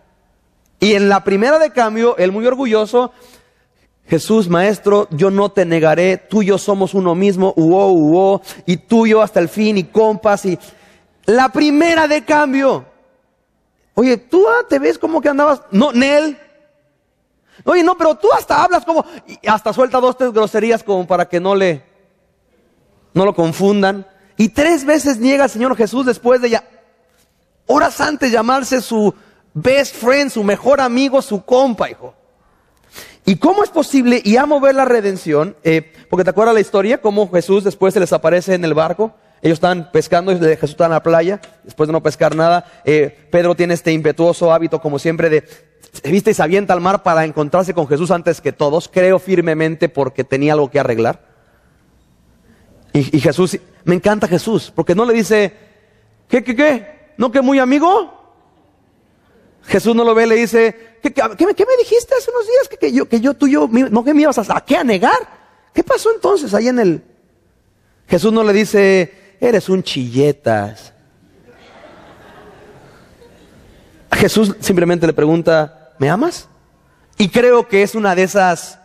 Y 0.79 0.93
en 0.93 1.09
la 1.09 1.23
primera 1.23 1.59
de 1.59 1.69
cambio, 1.69 2.17
él 2.17 2.31
muy 2.31 2.47
orgulloso, 2.47 3.11
Jesús, 4.07 4.49
maestro, 4.49 5.07
yo 5.11 5.29
no 5.29 5.49
te 5.49 5.63
negaré, 5.63 6.17
tú 6.17 6.41
y 6.41 6.47
yo 6.47 6.57
somos 6.57 6.95
uno 6.95 7.13
mismo, 7.13 7.53
uo, 7.55 7.91
uo, 7.91 8.41
y 8.65 8.77
tú 8.77 9.05
y 9.05 9.11
yo 9.11 9.21
hasta 9.21 9.39
el 9.39 9.49
fin, 9.49 9.77
y 9.77 9.83
compas, 9.83 10.43
y 10.45 10.57
la 11.27 11.49
primera 11.49 12.07
de 12.07 12.25
cambio. 12.25 12.85
Oye, 13.93 14.17
tú 14.17 14.47
ah, 14.47 14.65
te 14.67 14.79
ves 14.79 14.97
como 14.97 15.21
que 15.21 15.29
andabas, 15.29 15.61
no, 15.71 15.91
Nel. 15.91 16.39
Oye, 17.63 17.83
no, 17.83 17.97
pero 17.97 18.15
tú 18.15 18.29
hasta 18.31 18.63
hablas 18.63 18.85
como, 18.85 19.05
y 19.27 19.47
hasta 19.47 19.73
suelta 19.73 19.99
dos, 19.99 20.17
tres 20.17 20.31
groserías 20.31 20.83
como 20.83 21.05
para 21.05 21.27
que 21.27 21.39
no 21.39 21.53
le, 21.53 21.83
no 23.13 23.25
lo 23.25 23.35
confundan. 23.35 24.07
Y 24.37 24.49
tres 24.49 24.85
veces 24.85 25.19
niega 25.19 25.43
al 25.43 25.49
Señor 25.49 25.75
Jesús 25.75 26.05
después 26.05 26.41
de 26.41 26.51
ya, 26.51 26.63
horas 27.65 27.99
antes 27.99 28.31
llamarse 28.31 28.81
su 28.81 29.13
best 29.53 29.95
friend, 29.95 30.31
su 30.31 30.43
mejor 30.43 30.79
amigo, 30.79 31.21
su 31.21 31.43
compa, 31.43 31.89
hijo. 31.89 32.13
¿Y 33.25 33.35
cómo 33.35 33.63
es 33.63 33.69
posible? 33.69 34.21
Y 34.23 34.37
amo 34.37 34.61
ver 34.61 34.75
la 34.75 34.85
redención, 34.85 35.57
eh, 35.63 35.91
porque 36.09 36.23
te 36.23 36.29
acuerdas 36.29 36.53
la 36.53 36.61
historia, 36.61 37.01
cómo 37.01 37.29
Jesús 37.29 37.65
después 37.65 37.93
se 37.93 37.99
les 37.99 38.13
aparece 38.13 38.53
en 38.53 38.63
el 38.63 38.73
barco. 38.73 39.13
Ellos 39.41 39.57
están 39.57 39.91
pescando 39.91 40.31
y 40.31 40.37
Jesús 40.37 40.71
está 40.71 40.85
en 40.85 40.91
la 40.91 41.03
playa, 41.03 41.39
después 41.63 41.87
de 41.87 41.93
no 41.93 42.01
pescar 42.01 42.35
nada. 42.35 42.65
Eh, 42.85 43.27
Pedro 43.31 43.55
tiene 43.55 43.73
este 43.73 43.91
impetuoso 43.91 44.51
hábito, 44.51 44.81
como 44.81 44.99
siempre, 44.99 45.29
de 45.29 45.43
viste 46.03 46.31
y 46.31 46.33
se 46.33 46.43
avienta 46.43 46.73
al 46.73 46.81
mar 46.81 47.03
para 47.03 47.25
encontrarse 47.25 47.73
con 47.73 47.87
Jesús 47.87 48.11
antes 48.11 48.41
que 48.41 48.51
todos. 48.51 48.87
Creo 48.87 49.19
firmemente 49.19 49.89
porque 49.89 50.23
tenía 50.23 50.53
algo 50.53 50.69
que 50.69 50.79
arreglar. 50.79 51.21
Y, 52.93 53.19
Jesús, 53.19 53.59
me 53.83 53.93
encanta 53.93 54.27
Jesús, 54.27 54.71
porque 54.73 54.95
no 54.95 55.05
le 55.05 55.13
dice, 55.13 55.53
¿qué, 56.27 56.43
qué, 56.43 56.55
qué? 56.55 57.11
¿No 57.15 57.31
que 57.31 57.41
muy 57.41 57.59
amigo? 57.59 58.11
Jesús 59.65 59.95
no 59.95 60.03
lo 60.03 60.15
ve, 60.15 60.25
le 60.25 60.33
dice, 60.33 60.97
¿qué, 61.03 61.13
me 61.15 61.77
dijiste 61.77 62.15
hace 62.15 62.31
unos 62.31 62.47
días? 62.47 62.79
Que, 62.79 62.91
yo, 62.91 63.07
que 63.07 63.19
yo, 63.19 63.35
tú 63.35 63.47
yo, 63.47 63.69
no 63.91 64.03
que 64.03 64.15
me 64.15 64.23
ibas 64.23 64.39
a, 64.39 64.57
¿a 64.57 64.65
qué 64.65 64.77
a 64.77 64.83
negar? 64.83 65.19
¿Qué 65.73 65.83
pasó 65.83 66.11
entonces 66.11 66.55
ahí 66.55 66.69
en 66.69 66.79
el... 66.79 67.03
Jesús 68.07 68.33
no 68.33 68.43
le 68.43 68.53
dice, 68.53 69.13
eres 69.39 69.69
un 69.69 69.83
chilletas. 69.83 70.93
Jesús 74.11 74.55
simplemente 74.59 75.05
le 75.05 75.13
pregunta, 75.13 75.93
¿me 75.99 76.09
amas? 76.09 76.47
Y 77.17 77.29
creo 77.29 77.67
que 77.67 77.83
es 77.83 77.95
una 77.95 78.15
de 78.15 78.23
esas, 78.23 78.79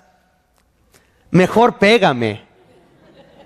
mejor 1.31 1.79
pégame, 1.79 2.43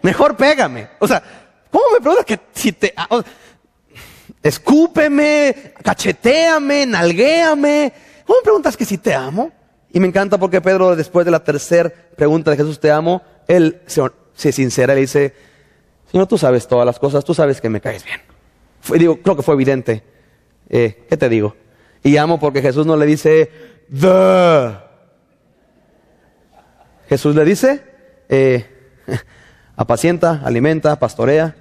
mejor 0.02 0.36
pégame. 0.36 0.88
O 0.98 1.06
sea, 1.06 1.22
¿cómo 1.70 1.84
me 1.92 2.00
preguntas 2.00 2.24
que 2.24 2.40
si 2.52 2.72
te 2.72 2.94
escúpeme, 4.42 5.74
cacheteame, 5.82 6.86
nalguéame. 6.86 7.92
¿Cómo 8.24 8.38
me 8.38 8.42
preguntas 8.42 8.76
que 8.76 8.84
si 8.84 8.98
te 8.98 9.14
amo? 9.14 9.52
Y 9.92 10.00
me 10.00 10.08
encanta 10.08 10.38
porque 10.38 10.60
Pedro, 10.60 10.94
después 10.94 11.24
de 11.24 11.32
la 11.32 11.42
tercera 11.42 11.92
pregunta 12.16 12.50
de 12.50 12.56
Jesús, 12.56 12.78
te 12.80 12.90
amo, 12.90 13.22
él 13.48 13.80
se, 13.86 14.52
sincera 14.52 14.92
y 14.92 14.96
le 14.96 15.00
dice, 15.02 15.34
Señor, 16.10 16.26
tú 16.26 16.38
sabes 16.38 16.66
todas 16.68 16.86
las 16.86 16.98
cosas, 16.98 17.24
tú 17.24 17.34
sabes 17.34 17.60
que 17.60 17.68
me 17.68 17.80
caes 17.80 18.04
bien. 18.04 18.20
digo, 18.98 19.18
creo 19.20 19.36
que 19.36 19.42
fue 19.42 19.54
evidente. 19.54 20.02
Eh, 20.68 21.04
¿Qué 21.08 21.16
te 21.16 21.28
digo? 21.28 21.56
Y 22.02 22.16
amo 22.16 22.38
porque 22.38 22.62
Jesús 22.62 22.86
no 22.86 22.96
le 22.96 23.06
dice, 23.06 23.50
the. 23.90 24.76
Jesús 27.08 27.34
le 27.34 27.44
dice, 27.44 27.82
eh, 28.28 28.66
apacienta, 29.76 30.42
alimenta, 30.44 30.98
pastorea. 30.98 31.56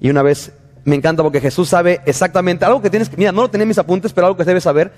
Y 0.00 0.10
una 0.10 0.22
vez 0.22 0.52
me 0.84 0.96
encanta 0.96 1.22
porque 1.22 1.40
Jesús 1.40 1.68
sabe 1.68 2.00
exactamente 2.06 2.64
algo 2.64 2.80
que 2.80 2.90
tienes 2.90 3.08
que, 3.08 3.16
mira, 3.16 3.32
no 3.32 3.42
lo 3.42 3.50
tenía 3.50 3.62
en 3.62 3.68
mis 3.68 3.78
apuntes, 3.78 4.12
pero 4.12 4.26
algo 4.26 4.36
que 4.36 4.44
debes 4.44 4.64
saber. 4.64 4.92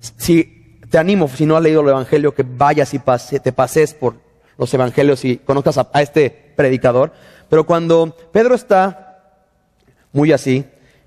Si 0.00 0.80
te 0.90 0.98
animo, 0.98 1.28
si 1.28 1.46
no 1.46 1.56
has 1.56 1.62
leído 1.62 1.82
el 1.82 1.88
Evangelio, 1.88 2.34
que 2.34 2.44
vayas 2.46 2.94
y 2.94 2.98
te 2.98 3.52
pases 3.52 3.94
por 3.94 4.14
los 4.58 4.72
Evangelios 4.72 5.24
y 5.24 5.38
conozcas 5.38 5.78
a, 5.78 6.02
este 6.02 6.52
predicador. 6.56 7.12
Pero 7.48 7.64
cuando 7.64 8.16
Pedro 8.32 8.54
está 8.54 9.42
muy 10.12 10.32
así, 10.32 10.64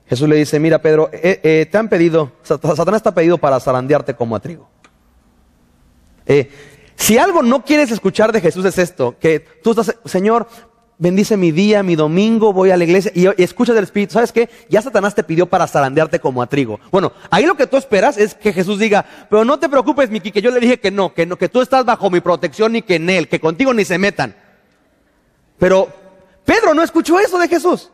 Jesús 0.07 0.27
le 0.27 0.37
dice, 0.37 0.59
mira 0.59 0.81
Pedro, 0.81 1.09
eh, 1.13 1.39
eh, 1.43 1.67
te 1.69 1.77
han 1.77 1.87
pedido, 1.87 2.31
Satanás 2.41 3.03
te 3.03 3.09
ha 3.09 3.13
pedido 3.13 3.37
para 3.37 3.59
zarandearte 3.59 4.15
como 4.15 4.35
a 4.35 4.39
trigo. 4.39 4.69
Eh, 6.25 6.49
si 6.95 7.17
algo 7.17 7.43
no 7.43 7.63
quieres 7.63 7.91
escuchar 7.91 8.31
de 8.31 8.41
Jesús 8.41 8.65
es 8.65 8.77
esto, 8.77 9.15
que 9.19 9.39
tú 9.39 9.71
estás, 9.71 9.95
Señor, 10.05 10.47
bendice 10.97 11.37
mi 11.37 11.51
día, 11.51 11.81
mi 11.81 11.95
domingo, 11.95 12.53
voy 12.53 12.71
a 12.71 12.77
la 12.77 12.83
iglesia 12.83 13.11
y, 13.15 13.27
escuchas 13.41 13.73
del 13.73 13.85
Espíritu. 13.85 14.13
¿Sabes 14.13 14.31
qué? 14.31 14.49
Ya 14.69 14.81
Satanás 14.81 15.15
te 15.15 15.23
pidió 15.23 15.45
para 15.45 15.65
zarandearte 15.65 16.19
como 16.19 16.41
a 16.41 16.47
trigo. 16.47 16.79
Bueno, 16.91 17.13
ahí 17.29 17.45
lo 17.45 17.55
que 17.55 17.67
tú 17.67 17.77
esperas 17.77 18.17
es 18.17 18.35
que 18.35 18.51
Jesús 18.51 18.79
diga, 18.79 19.05
pero 19.29 19.45
no 19.45 19.59
te 19.59 19.69
preocupes, 19.69 20.09
Miki, 20.09 20.31
que 20.31 20.41
yo 20.41 20.51
le 20.51 20.59
dije 20.59 20.79
que 20.79 20.91
no, 20.91 21.13
que 21.13 21.25
no, 21.25 21.37
que 21.37 21.49
tú 21.49 21.61
estás 21.61 21.85
bajo 21.85 22.09
mi 22.09 22.19
protección 22.19 22.75
y 22.75 22.81
que 22.81 22.95
en 22.95 23.09
él, 23.09 23.27
que 23.27 23.39
contigo 23.39 23.73
ni 23.73 23.85
se 23.85 23.97
metan. 23.97 24.35
Pero 25.57 25.89
Pedro 26.49 26.73
no 26.73 26.81
escuchó 26.81 27.19
eso 27.19 27.37
de 27.37 27.47
Jesús. 27.47 27.91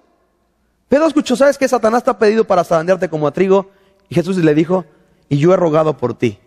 Pedro 0.88 1.08
escuchó, 1.08 1.36
¿sabes 1.36 1.58
qué? 1.58 1.68
Satanás 1.68 2.06
te 2.06 2.12
ha 2.12 2.18
pedido 2.18 2.46
para 2.46 2.64
zarandearte 2.64 3.10
como 3.10 3.28
a 3.28 3.32
trigo. 3.32 3.70
Y 4.08 4.16
Jesús 4.16 4.38
le 4.38 4.56
dijo, 4.56 4.86
y 5.28 5.40
yo 5.40 5.54
he 5.54 5.58
rogado 5.58 5.98
por 5.98 6.18
ti, 6.18 6.40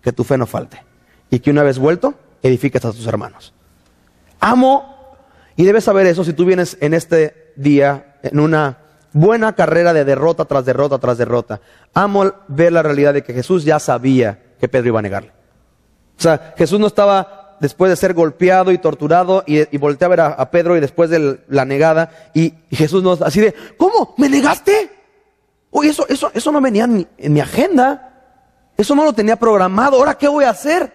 que 0.00 0.12
tu 0.12 0.22
fe 0.22 0.38
no 0.38 0.46
falte. 0.46 0.84
Y 1.30 1.40
que 1.40 1.50
una 1.50 1.64
vez 1.64 1.80
vuelto, 1.80 2.14
edifiques 2.44 2.84
a 2.84 2.92
tus 2.92 3.04
hermanos. 3.08 3.52
Amo 4.38 5.16
y 5.56 5.64
debes 5.64 5.82
saber 5.82 6.06
eso 6.06 6.22
si 6.22 6.32
tú 6.32 6.44
vienes 6.44 6.78
en 6.80 6.94
este 6.94 7.52
día 7.56 8.20
en 8.22 8.38
una 8.38 8.78
buena 9.12 9.56
carrera 9.56 9.92
de 9.92 10.04
derrota 10.04 10.44
tras 10.44 10.64
derrota 10.64 11.00
tras 11.00 11.18
derrota. 11.18 11.60
Amo 11.92 12.34
ver 12.46 12.72
la 12.72 12.84
realidad 12.84 13.14
de 13.14 13.24
que 13.24 13.34
Jesús 13.34 13.64
ya 13.64 13.80
sabía 13.80 14.54
que 14.60 14.68
Pedro 14.68 14.90
iba 14.90 15.00
a 15.00 15.02
negarle. 15.02 15.32
O 16.16 16.22
sea, 16.22 16.54
Jesús 16.56 16.78
no 16.78 16.86
estaba 16.86 17.37
después 17.60 17.90
de 17.90 17.96
ser 17.96 18.14
golpeado 18.14 18.72
y 18.72 18.78
torturado 18.78 19.44
y, 19.46 19.74
y 19.74 19.78
voltea 19.78 20.06
a 20.06 20.08
ver 20.08 20.20
a, 20.20 20.50
Pedro 20.50 20.76
y 20.76 20.80
después 20.80 21.10
de 21.10 21.40
la 21.48 21.64
negada 21.64 22.10
y, 22.34 22.54
Jesús 22.70 23.02
nos 23.02 23.22
así 23.22 23.40
de, 23.40 23.54
¿cómo? 23.76 24.14
¿Me 24.18 24.28
negaste? 24.28 24.90
Oye, 25.70 25.90
eso, 25.90 26.06
eso, 26.08 26.30
eso 26.34 26.52
no 26.52 26.60
venía 26.60 26.84
en 26.84 26.94
mi, 26.94 27.06
en 27.18 27.32
mi 27.32 27.40
agenda. 27.40 28.04
Eso 28.76 28.94
no 28.94 29.04
lo 29.04 29.12
tenía 29.12 29.36
programado. 29.36 29.96
Ahora, 29.96 30.14
¿qué 30.14 30.28
voy 30.28 30.44
a 30.44 30.50
hacer? 30.50 30.94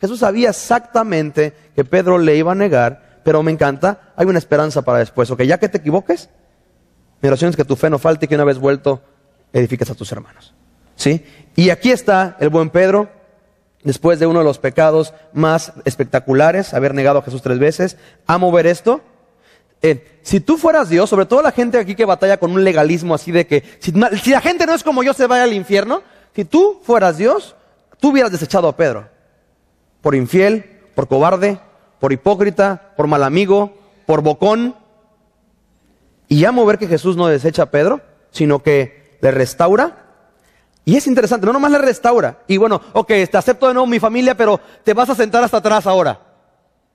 Jesús 0.00 0.20
sabía 0.20 0.50
exactamente 0.50 1.52
que 1.74 1.84
Pedro 1.84 2.18
le 2.18 2.36
iba 2.36 2.52
a 2.52 2.54
negar, 2.54 3.20
pero 3.24 3.42
me 3.42 3.52
encanta, 3.52 4.12
hay 4.16 4.26
una 4.26 4.38
esperanza 4.38 4.82
para 4.82 4.98
después. 4.98 5.30
Ok, 5.30 5.42
ya 5.42 5.58
que 5.58 5.68
te 5.68 5.78
equivoques, 5.78 6.30
mi 7.20 7.28
oración 7.28 7.50
es 7.50 7.56
que 7.56 7.64
tu 7.64 7.76
fe 7.76 7.90
no 7.90 7.98
falte 7.98 8.26
y 8.26 8.28
que 8.28 8.34
una 8.34 8.44
vez 8.44 8.58
vuelto 8.58 9.02
edifiques 9.52 9.90
a 9.90 9.94
tus 9.94 10.10
hermanos. 10.12 10.54
¿Sí? 10.94 11.24
Y 11.54 11.70
aquí 11.70 11.90
está 11.90 12.36
el 12.40 12.48
buen 12.48 12.70
Pedro, 12.70 13.08
después 13.82 14.18
de 14.18 14.26
uno 14.26 14.40
de 14.40 14.44
los 14.44 14.58
pecados 14.58 15.14
más 15.32 15.72
espectaculares, 15.84 16.74
haber 16.74 16.94
negado 16.94 17.18
a 17.18 17.22
Jesús 17.22 17.42
tres 17.42 17.58
veces. 17.58 17.96
Amo 18.26 18.52
ver 18.52 18.66
esto. 18.66 19.00
Eh, 19.80 20.18
si 20.22 20.40
tú 20.40 20.56
fueras 20.56 20.88
Dios, 20.88 21.08
sobre 21.08 21.26
todo 21.26 21.42
la 21.42 21.52
gente 21.52 21.78
aquí 21.78 21.94
que 21.94 22.04
batalla 22.04 22.38
con 22.38 22.50
un 22.50 22.64
legalismo 22.64 23.14
así 23.14 23.30
de 23.30 23.46
que 23.46 23.62
si, 23.78 23.92
si 24.22 24.30
la 24.30 24.40
gente 24.40 24.66
no 24.66 24.74
es 24.74 24.82
como 24.82 25.02
yo 25.02 25.14
se 25.14 25.26
vaya 25.26 25.44
al 25.44 25.52
infierno, 25.52 26.02
si 26.34 26.44
tú 26.44 26.80
fueras 26.84 27.16
Dios, 27.18 27.56
tú 27.98 28.10
hubieras 28.10 28.32
desechado 28.32 28.68
a 28.68 28.76
Pedro. 28.76 29.08
Por 30.00 30.14
infiel, 30.14 30.80
por 30.94 31.08
cobarde, 31.08 31.58
por 32.00 32.12
hipócrita, 32.12 32.92
por 32.96 33.06
mal 33.06 33.22
amigo, 33.22 33.76
por 34.06 34.22
bocón. 34.22 34.76
Y 36.28 36.44
amo 36.44 36.64
ver 36.66 36.78
que 36.78 36.86
Jesús 36.86 37.16
no 37.16 37.26
desecha 37.26 37.64
a 37.64 37.70
Pedro, 37.70 38.00
sino 38.30 38.62
que 38.62 39.18
le 39.20 39.30
restaura. 39.30 40.07
Y 40.88 40.96
es 40.96 41.06
interesante, 41.06 41.44
no 41.44 41.52
nomás 41.52 41.70
le 41.70 41.76
restaura. 41.76 42.38
Y 42.46 42.56
bueno, 42.56 42.80
ok, 42.94 43.08
te 43.30 43.36
acepto 43.36 43.68
de 43.68 43.74
nuevo 43.74 43.86
mi 43.86 44.00
familia, 44.00 44.34
pero 44.34 44.58
te 44.84 44.94
vas 44.94 45.10
a 45.10 45.14
sentar 45.14 45.44
hasta 45.44 45.58
atrás 45.58 45.86
ahora. 45.86 46.18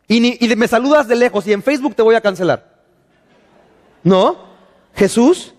Y, 0.07 0.43
y 0.43 0.55
me 0.55 0.67
saludas 0.67 1.07
de 1.07 1.15
lejos 1.15 1.45
y 1.45 1.53
en 1.53 1.62
Facebook 1.62 1.93
te 1.93 2.01
voy 2.01 2.15
a 2.15 2.21
cancelar. 2.21 2.73
No, 4.03 4.45
Jesús 4.95 5.53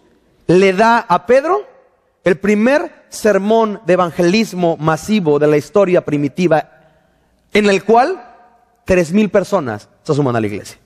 le 0.49 0.73
da 0.73 0.99
a 0.99 1.27
Pedro 1.27 1.65
el 2.25 2.37
primer 2.37 3.05
sermón 3.09 3.81
de 3.87 3.93
evangelismo 3.93 4.77
masivo 4.79 5.39
de 5.39 5.47
la 5.47 5.57
historia 5.57 6.05
primitiva, 6.05 6.71
en 7.53 7.71
el 7.71 7.85
cual 7.85 8.21
tres 8.85 9.13
mil 9.13 9.31
personas 9.31 9.89
se 10.03 10.13
suman 10.13 10.35
a 10.35 10.41
la 10.41 10.49
iglesia. 10.49 10.77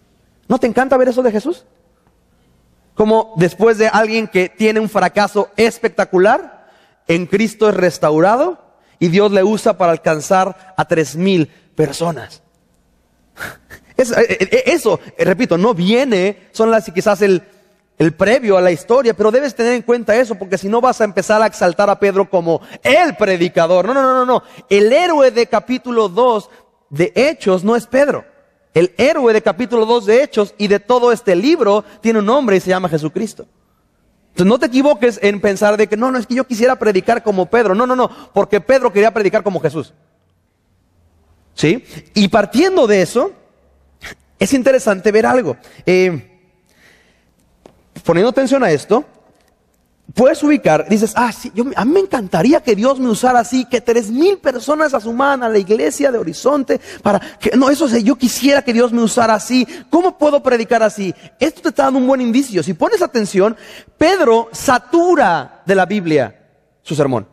¿No 0.48 0.58
te 0.58 0.66
encanta 0.66 0.98
ver 0.98 1.08
eso 1.08 1.22
de 1.22 1.32
Jesús? 1.32 1.64
Como 2.94 3.32
después 3.36 3.78
de 3.78 3.88
alguien 3.88 4.28
que 4.28 4.50
tiene 4.50 4.80
un 4.80 4.90
fracaso 4.90 5.48
espectacular, 5.56 6.57
en 7.08 7.26
Cristo 7.26 7.68
es 7.68 7.74
restaurado 7.74 8.58
y 8.98 9.08
Dios 9.08 9.32
le 9.32 9.42
usa 9.42 9.76
para 9.78 9.92
alcanzar 9.92 10.74
a 10.76 10.84
tres 10.86 11.16
mil 11.16 11.48
personas. 11.74 12.42
Eso, 13.96 14.16
eh, 14.16 14.38
eh, 14.38 14.62
eso, 14.66 15.00
eh, 15.16 15.24
repito, 15.24 15.58
no 15.58 15.74
viene, 15.74 16.50
son 16.52 16.70
las 16.70 16.88
quizás 16.92 17.20
el, 17.20 17.42
el 17.98 18.12
previo 18.12 18.56
a 18.56 18.60
la 18.60 18.70
historia, 18.70 19.12
pero 19.12 19.32
debes 19.32 19.56
tener 19.56 19.72
en 19.72 19.82
cuenta 19.82 20.14
eso, 20.14 20.36
porque 20.36 20.56
si 20.56 20.68
no 20.68 20.80
vas 20.80 21.00
a 21.00 21.04
empezar 21.04 21.42
a 21.42 21.46
exaltar 21.46 21.90
a 21.90 21.98
Pedro 21.98 22.30
como 22.30 22.60
el 22.84 23.16
predicador. 23.16 23.86
No, 23.86 23.94
no, 23.94 24.02
no, 24.02 24.14
no, 24.14 24.24
no. 24.24 24.42
El 24.70 24.92
héroe 24.92 25.32
de 25.32 25.48
capítulo 25.48 26.08
2 26.08 26.48
de 26.90 27.12
Hechos 27.16 27.64
no 27.64 27.74
es 27.74 27.88
Pedro. 27.88 28.24
El 28.72 28.94
héroe 28.98 29.32
de 29.32 29.42
capítulo 29.42 29.84
2 29.84 30.06
de 30.06 30.22
Hechos 30.22 30.54
y 30.58 30.68
de 30.68 30.78
todo 30.78 31.10
este 31.10 31.34
libro 31.34 31.84
tiene 32.00 32.20
un 32.20 32.26
nombre 32.26 32.56
y 32.56 32.60
se 32.60 32.70
llama 32.70 32.88
Jesucristo. 32.88 33.48
Entonces 34.38 34.50
no 34.50 34.60
te 34.60 34.66
equivoques 34.66 35.18
en 35.20 35.40
pensar 35.40 35.76
de 35.76 35.88
que 35.88 35.96
no, 35.96 36.12
no 36.12 36.18
es 36.18 36.24
que 36.28 36.36
yo 36.36 36.46
quisiera 36.46 36.76
predicar 36.76 37.24
como 37.24 37.46
Pedro. 37.46 37.74
No, 37.74 37.88
no, 37.88 37.96
no, 37.96 38.08
porque 38.32 38.60
Pedro 38.60 38.92
quería 38.92 39.12
predicar 39.12 39.42
como 39.42 39.58
Jesús. 39.58 39.92
¿Sí? 41.54 41.84
Y 42.14 42.28
partiendo 42.28 42.86
de 42.86 43.02
eso, 43.02 43.32
es 44.38 44.52
interesante 44.52 45.10
ver 45.10 45.26
algo. 45.26 45.56
Eh, 45.84 46.40
poniendo 48.04 48.30
atención 48.30 48.62
a 48.62 48.70
esto, 48.70 49.04
puedes 50.14 50.42
ubicar, 50.42 50.88
dices, 50.88 51.12
ah, 51.16 51.32
sí, 51.32 51.52
yo, 51.54 51.64
a 51.76 51.84
mí 51.84 51.92
me 51.92 52.00
encantaría 52.00 52.60
que 52.60 52.74
Dios 52.74 52.98
me 52.98 53.08
usara 53.08 53.40
así, 53.40 53.64
que 53.64 53.80
tres 53.80 54.10
mil 54.10 54.38
personas 54.38 54.94
asuman 54.94 55.42
a 55.42 55.48
la 55.48 55.58
iglesia 55.58 56.10
de 56.10 56.18
Horizonte 56.18 56.80
para 57.02 57.20
que, 57.38 57.56
no, 57.56 57.70
eso 57.70 57.88
sé, 57.88 58.02
yo 58.02 58.16
quisiera 58.16 58.62
que 58.62 58.72
Dios 58.72 58.92
me 58.92 59.02
usara 59.02 59.34
así. 59.34 59.66
¿Cómo 59.90 60.18
puedo 60.18 60.42
predicar 60.42 60.82
así? 60.82 61.14
Esto 61.38 61.62
te 61.62 61.68
está 61.68 61.84
dando 61.84 62.00
un 62.00 62.06
buen 62.06 62.20
indicio. 62.20 62.62
Si 62.62 62.74
pones 62.74 63.02
atención, 63.02 63.56
Pedro 63.96 64.48
satura 64.52 65.62
de 65.64 65.74
la 65.74 65.86
Biblia 65.86 66.34
su 66.82 66.94
sermón. 66.94 67.28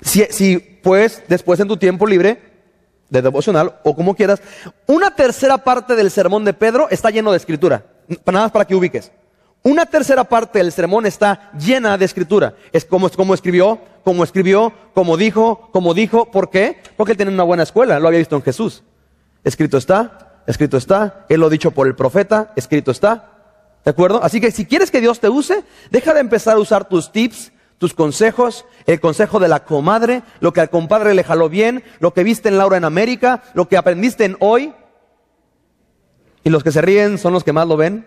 Si, 0.00 0.24
si 0.30 0.58
pues 0.58 1.22
después 1.28 1.60
en 1.60 1.68
tu 1.68 1.76
tiempo 1.76 2.06
libre, 2.06 2.50
de 3.10 3.22
devocional 3.22 3.80
o 3.82 3.94
como 3.94 4.14
quieras, 4.14 4.40
una 4.86 5.14
tercera 5.14 5.58
parte 5.58 5.96
del 5.96 6.10
sermón 6.10 6.44
de 6.44 6.54
Pedro 6.54 6.88
está 6.90 7.10
lleno 7.10 7.32
de 7.32 7.36
escritura. 7.36 7.84
Nada 8.24 8.44
más 8.44 8.52
para 8.52 8.64
que 8.64 8.74
ubiques. 8.74 9.10
Una 9.62 9.84
tercera 9.84 10.24
parte 10.24 10.58
del 10.58 10.72
sermón 10.72 11.04
está 11.04 11.50
llena 11.58 11.98
de 11.98 12.06
escritura. 12.06 12.54
Es 12.72 12.84
como, 12.84 13.10
como 13.10 13.34
escribió, 13.34 13.78
como 14.04 14.24
escribió, 14.24 14.72
como 14.94 15.18
dijo, 15.18 15.68
como 15.72 15.92
dijo. 15.92 16.30
¿Por 16.30 16.48
qué? 16.50 16.78
Porque 16.96 17.12
él 17.12 17.28
una 17.28 17.42
buena 17.42 17.64
escuela, 17.64 17.98
lo 18.00 18.08
había 18.08 18.20
visto 18.20 18.36
en 18.36 18.42
Jesús. 18.42 18.82
Escrito 19.44 19.76
está, 19.76 20.42
escrito 20.46 20.76
está, 20.76 21.26
él 21.28 21.40
lo 21.40 21.46
ha 21.46 21.50
dicho 21.50 21.72
por 21.72 21.86
el 21.86 21.94
profeta, 21.94 22.52
escrito 22.56 22.90
está. 22.90 23.30
¿De 23.84 23.90
acuerdo? 23.90 24.22
Así 24.22 24.40
que 24.40 24.50
si 24.50 24.64
quieres 24.64 24.90
que 24.90 25.00
Dios 25.00 25.20
te 25.20 25.28
use, 25.28 25.64
deja 25.90 26.14
de 26.14 26.20
empezar 26.20 26.56
a 26.56 26.60
usar 26.60 26.88
tus 26.88 27.12
tips, 27.12 27.52
tus 27.78 27.94
consejos, 27.94 28.66
el 28.86 29.00
consejo 29.00 29.40
de 29.40 29.48
la 29.48 29.64
comadre, 29.64 30.22
lo 30.40 30.52
que 30.52 30.60
al 30.60 30.68
compadre 30.68 31.14
le 31.14 31.24
jaló 31.24 31.48
bien, 31.48 31.82
lo 31.98 32.12
que 32.12 32.24
viste 32.24 32.48
en 32.48 32.58
Laura 32.58 32.76
en 32.76 32.84
América, 32.84 33.42
lo 33.54 33.68
que 33.68 33.78
aprendiste 33.78 34.24
en 34.24 34.36
hoy. 34.40 34.74
Y 36.44 36.50
los 36.50 36.62
que 36.62 36.72
se 36.72 36.82
ríen 36.82 37.18
son 37.18 37.32
los 37.32 37.44
que 37.44 37.54
más 37.54 37.66
lo 37.66 37.76
ven. 37.76 38.06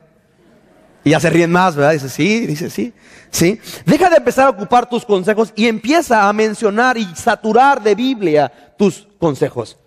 Y 1.03 1.11
ya 1.11 1.19
se 1.19 1.29
ríen 1.29 1.51
más, 1.51 1.75
¿verdad? 1.75 1.91
Dice, 1.91 2.09
sí, 2.09 2.45
dice, 2.45 2.69
sí, 2.69 2.93
sí. 3.29 3.59
Deja 3.85 4.09
de 4.09 4.17
empezar 4.17 4.47
a 4.47 4.51
ocupar 4.51 4.89
tus 4.89 5.05
consejos 5.05 5.51
y 5.55 5.67
empieza 5.67 6.27
a 6.27 6.33
mencionar 6.33 6.97
y 6.97 7.05
saturar 7.15 7.83
de 7.83 7.95
Biblia 7.95 8.51
tus 8.77 9.07
consejos. 9.19 9.77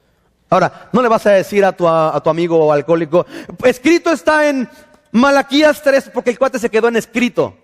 Ahora, 0.51 0.89
no 0.93 1.03
le 1.03 1.09
vas 1.09 1.27
a 1.27 1.31
decir 1.31 1.65
a 1.65 1.73
tu, 1.73 1.89
a, 1.89 2.21
tu 2.23 2.31
amigo 2.31 2.73
alcohólico, 2.73 3.27
escrito 3.65 4.11
está 4.11 4.49
en 4.49 4.69
Malaquías 5.11 5.83
3, 5.83 6.11
porque 6.13 6.31
el 6.31 6.39
cuate 6.39 6.59
se 6.59 6.71
quedó 6.71 6.89
en 6.89 6.97
escrito. 6.97 7.57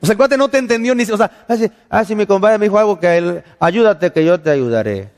O 0.00 0.06
sea, 0.06 0.12
el 0.12 0.16
cuate 0.16 0.36
no 0.36 0.48
te 0.48 0.58
entendió 0.58 0.94
ni, 0.94 1.04
o 1.04 1.16
sea, 1.16 1.30
ah, 1.88 2.04
si 2.04 2.14
mi 2.14 2.26
compadre 2.26 2.58
me 2.58 2.66
dijo 2.66 2.78
algo 2.78 2.98
que 2.98 3.16
él, 3.16 3.44
ayúdate 3.60 4.12
que 4.12 4.24
yo 4.24 4.40
te 4.40 4.50
ayudaré. 4.50 5.10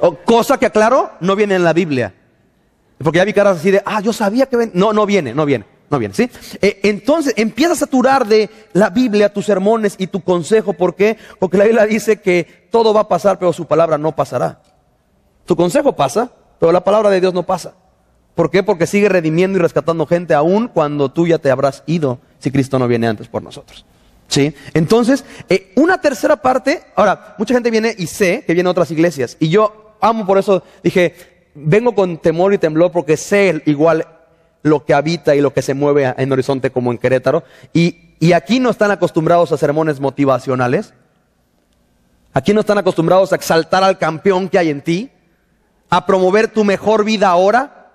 O, 0.00 0.14
cosa 0.14 0.58
que 0.58 0.66
aclaro, 0.66 1.12
no 1.20 1.36
viene 1.36 1.54
en 1.54 1.64
la 1.64 1.72
Biblia. 1.72 2.14
Porque 2.98 3.18
ya 3.18 3.24
vi 3.24 3.32
caras 3.32 3.58
así 3.58 3.70
de, 3.70 3.82
ah, 3.84 4.00
yo 4.00 4.12
sabía 4.12 4.46
que 4.46 4.56
ven. 4.56 4.70
No, 4.74 4.92
no 4.92 5.04
viene, 5.06 5.34
no 5.34 5.44
viene, 5.44 5.66
no 5.90 5.98
viene, 5.98 6.14
¿sí? 6.14 6.30
Eh, 6.62 6.80
entonces 6.84 7.34
empieza 7.36 7.72
a 7.72 7.76
saturar 7.76 8.26
de 8.26 8.48
la 8.72 8.90
Biblia 8.90 9.32
tus 9.32 9.46
sermones 9.46 9.96
y 9.98 10.06
tu 10.06 10.22
consejo. 10.22 10.72
¿Por 10.72 10.94
qué? 10.94 11.18
Porque 11.38 11.58
la 11.58 11.64
Biblia 11.64 11.86
dice 11.86 12.20
que 12.20 12.68
todo 12.70 12.94
va 12.94 13.02
a 13.02 13.08
pasar, 13.08 13.38
pero 13.38 13.52
su 13.52 13.66
palabra 13.66 13.98
no 13.98 14.14
pasará. 14.14 14.60
Tu 15.44 15.56
consejo 15.56 15.94
pasa, 15.94 16.30
pero 16.58 16.72
la 16.72 16.84
palabra 16.84 17.10
de 17.10 17.20
Dios 17.20 17.34
no 17.34 17.42
pasa. 17.42 17.74
¿Por 18.34 18.50
qué? 18.50 18.62
Porque 18.62 18.86
sigue 18.86 19.08
redimiendo 19.08 19.58
y 19.58 19.62
rescatando 19.62 20.06
gente 20.06 20.34
aún 20.34 20.68
cuando 20.68 21.10
tú 21.10 21.26
ya 21.26 21.38
te 21.38 21.50
habrás 21.50 21.82
ido 21.86 22.18
si 22.38 22.50
Cristo 22.50 22.78
no 22.78 22.88
viene 22.88 23.06
antes 23.06 23.28
por 23.28 23.42
nosotros. 23.42 23.84
¿Sí? 24.26 24.54
Entonces, 24.72 25.24
eh, 25.48 25.72
una 25.76 26.00
tercera 26.00 26.36
parte, 26.36 26.82
ahora, 26.96 27.34
mucha 27.38 27.54
gente 27.54 27.70
viene 27.70 27.94
y 27.96 28.06
sé 28.06 28.42
que 28.46 28.54
viene 28.54 28.68
a 28.68 28.72
otras 28.72 28.90
iglesias. 28.90 29.36
Y 29.38 29.50
yo 29.50 29.96
amo 30.00 30.26
por 30.26 30.38
eso, 30.38 30.62
dije, 30.82 31.33
vengo 31.54 31.94
con 31.94 32.18
temor 32.18 32.52
y 32.52 32.58
temblor 32.58 32.90
porque 32.92 33.16
sé 33.16 33.62
igual 33.66 34.06
lo 34.62 34.84
que 34.84 34.94
habita 34.94 35.34
y 35.34 35.40
lo 35.40 35.52
que 35.52 35.62
se 35.62 35.74
mueve 35.74 36.14
en 36.16 36.32
Horizonte 36.32 36.70
como 36.70 36.90
en 36.90 36.98
Querétaro. 36.98 37.44
Y, 37.72 38.14
y 38.18 38.32
aquí 38.32 38.60
no 38.60 38.70
están 38.70 38.90
acostumbrados 38.90 39.52
a 39.52 39.58
sermones 39.58 40.00
motivacionales. 40.00 40.94
Aquí 42.32 42.52
no 42.52 42.60
están 42.60 42.78
acostumbrados 42.78 43.32
a 43.32 43.36
exaltar 43.36 43.84
al 43.84 43.98
campeón 43.98 44.48
que 44.48 44.58
hay 44.58 44.70
en 44.70 44.82
ti, 44.82 45.10
a 45.90 46.06
promover 46.06 46.48
tu 46.48 46.64
mejor 46.64 47.04
vida 47.04 47.28
ahora, 47.28 47.90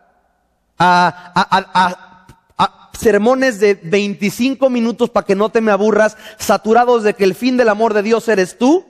a, 0.78 1.34
a, 1.36 1.58
a, 1.74 2.26
a 2.58 2.89
sermones 2.93 3.60
de 3.60 3.74
25 3.74 4.69
minutos 4.69 5.10
para 5.10 5.26
que 5.26 5.36
no 5.36 5.50
te 5.50 5.62
me 5.62 5.72
aburras, 5.72 6.17
saturados 6.38 7.04
de 7.04 7.15
que 7.15 7.24
el 7.24 7.34
fin 7.34 7.58
del 7.58 7.67
amor 7.67 7.93
de 7.93 8.04
Dios 8.04 8.28
eres 8.30 8.58
tú. 8.58 8.86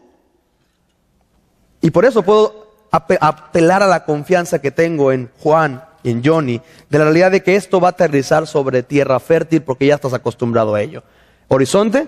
Y 1.82 1.92
por 1.92 2.04
eso 2.04 2.24
puedo 2.24 2.69
apelar 2.92 3.84
a 3.84 3.88
la 3.88 4.06
confianza 4.06 4.60
que 4.60 4.72
tengo 4.72 5.12
en 5.12 5.30
Juan 5.40 5.84
en 6.04 6.24
Johnny, 6.24 6.62
de 6.90 6.98
la 6.98 7.06
realidad 7.06 7.32
de 7.32 7.44
que 7.44 7.56
esto 7.56 7.80
va 7.80 7.90
a 7.90 7.92
aterrizar 7.92 8.48
sobre 8.48 8.84
tierra 8.84 9.20
fértil 9.20 9.62
porque 9.62 9.88
ya 9.88 9.96
estás 9.96 10.14
acostumbrado 10.14 10.76
a 10.76 10.82
ello. 10.82 11.04
Horizonte, 11.48 12.08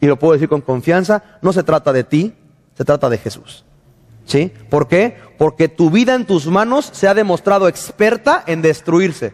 y 0.00 0.06
lo 0.06 0.18
puedo 0.18 0.34
decir 0.34 0.48
con 0.48 0.60
confianza, 0.60 1.22
no 1.42 1.52
se 1.52 1.62
trata 1.62 1.92
de 1.92 2.04
ti, 2.04 2.34
se 2.76 2.84
trata 2.84 3.08
de 3.08 3.18
Jesús. 3.18 3.64
¿Sí? 4.24 4.52
¿Por 4.70 4.88
qué? 4.88 5.16
Porque 5.38 5.68
tu 5.68 5.90
vida 5.90 6.14
en 6.14 6.26
tus 6.26 6.46
manos 6.46 6.90
se 6.92 7.06
ha 7.06 7.14
demostrado 7.14 7.68
experta 7.68 8.42
en 8.46 8.60
destruirse. 8.60 9.32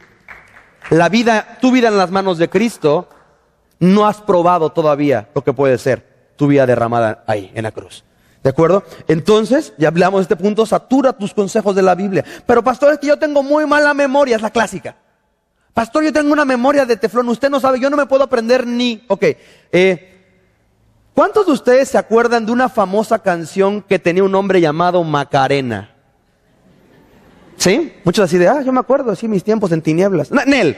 La 0.91 1.09
vida, 1.09 1.59
tu 1.61 1.73
vida 1.73 1.89
en 1.89 1.97
las 1.97 2.11
manos 2.11 2.37
de 2.37 2.51
Cristo, 2.51 3.09
no 3.79 4.07
has 4.07 4.21
probado 4.21 4.71
todavía 4.71 5.29
lo 5.35 5.43
que 5.43 5.55
puede 5.55 5.79
ser 5.79 6.33
tu 6.37 6.47
vida 6.47 6.67
derramada 6.67 7.25
ahí, 7.27 7.51
en 7.55 7.63
la 7.63 7.73
cruz. 7.73 8.05
¿De 8.43 8.51
acuerdo? 8.51 8.83
Entonces, 9.07 9.73
ya 9.79 9.89
hablamos 9.89 10.21
de 10.21 10.23
este 10.23 10.37
punto, 10.37 10.67
satura 10.67 11.13
tus 11.13 11.33
consejos 11.33 11.77
de 11.77 11.83
la 11.83 11.95
Biblia. 11.95 12.25
Pero 12.47 12.65
pastor, 12.65 12.93
es 12.93 12.99
que 12.99 13.07
yo 13.07 13.19
tengo 13.19 13.43
muy 13.43 13.67
mala 13.67 13.95
memoria, 13.95 14.37
es 14.37 14.43
la 14.43 14.51
clásica. 14.51 14.97
Pastor, 15.73 16.05
yo 16.05 16.13
tengo 16.13 16.33
una 16.33 16.45
memoria 16.45 16.85
de 16.85 16.97
teflón, 16.97 17.29
usted 17.29 17.49
no 17.49 17.61
sabe, 17.61 17.81
yo 17.81 17.89
no 17.89 17.97
me 17.97 18.07
puedo 18.07 18.25
aprender 18.25 18.67
ni... 18.67 19.05
Ok, 19.09 19.25
eh, 19.71 20.25
¿cuántos 21.15 21.47
de 21.47 21.53
ustedes 21.53 21.89
se 21.89 21.99
acuerdan 21.99 22.45
de 22.45 22.53
una 22.53 22.69
famosa 22.69 23.21
canción 23.21 23.81
que 23.81 23.99
tenía 23.99 24.25
un 24.25 24.35
hombre 24.35 24.61
llamado 24.61 25.03
Macarena? 25.05 25.95
¿Sí? 27.57 27.95
Muchos 28.05 28.25
así 28.25 28.39
de, 28.39 28.49
ah, 28.49 28.61
yo 28.63 28.73
me 28.73 28.81
acuerdo, 28.81 29.15
sí, 29.15 29.29
mis 29.29 29.45
tiempos 29.45 29.71
en 29.71 29.83
tinieblas. 29.83 30.33
Nel, 30.33 30.77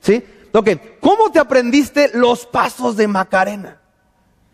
¿sí? 0.00 0.22
Ok, 0.52 0.70
¿cómo 1.00 1.30
te 1.30 1.38
aprendiste 1.38 2.10
los 2.12 2.44
pasos 2.44 2.96
de 2.96 3.06
Macarena? 3.06 3.81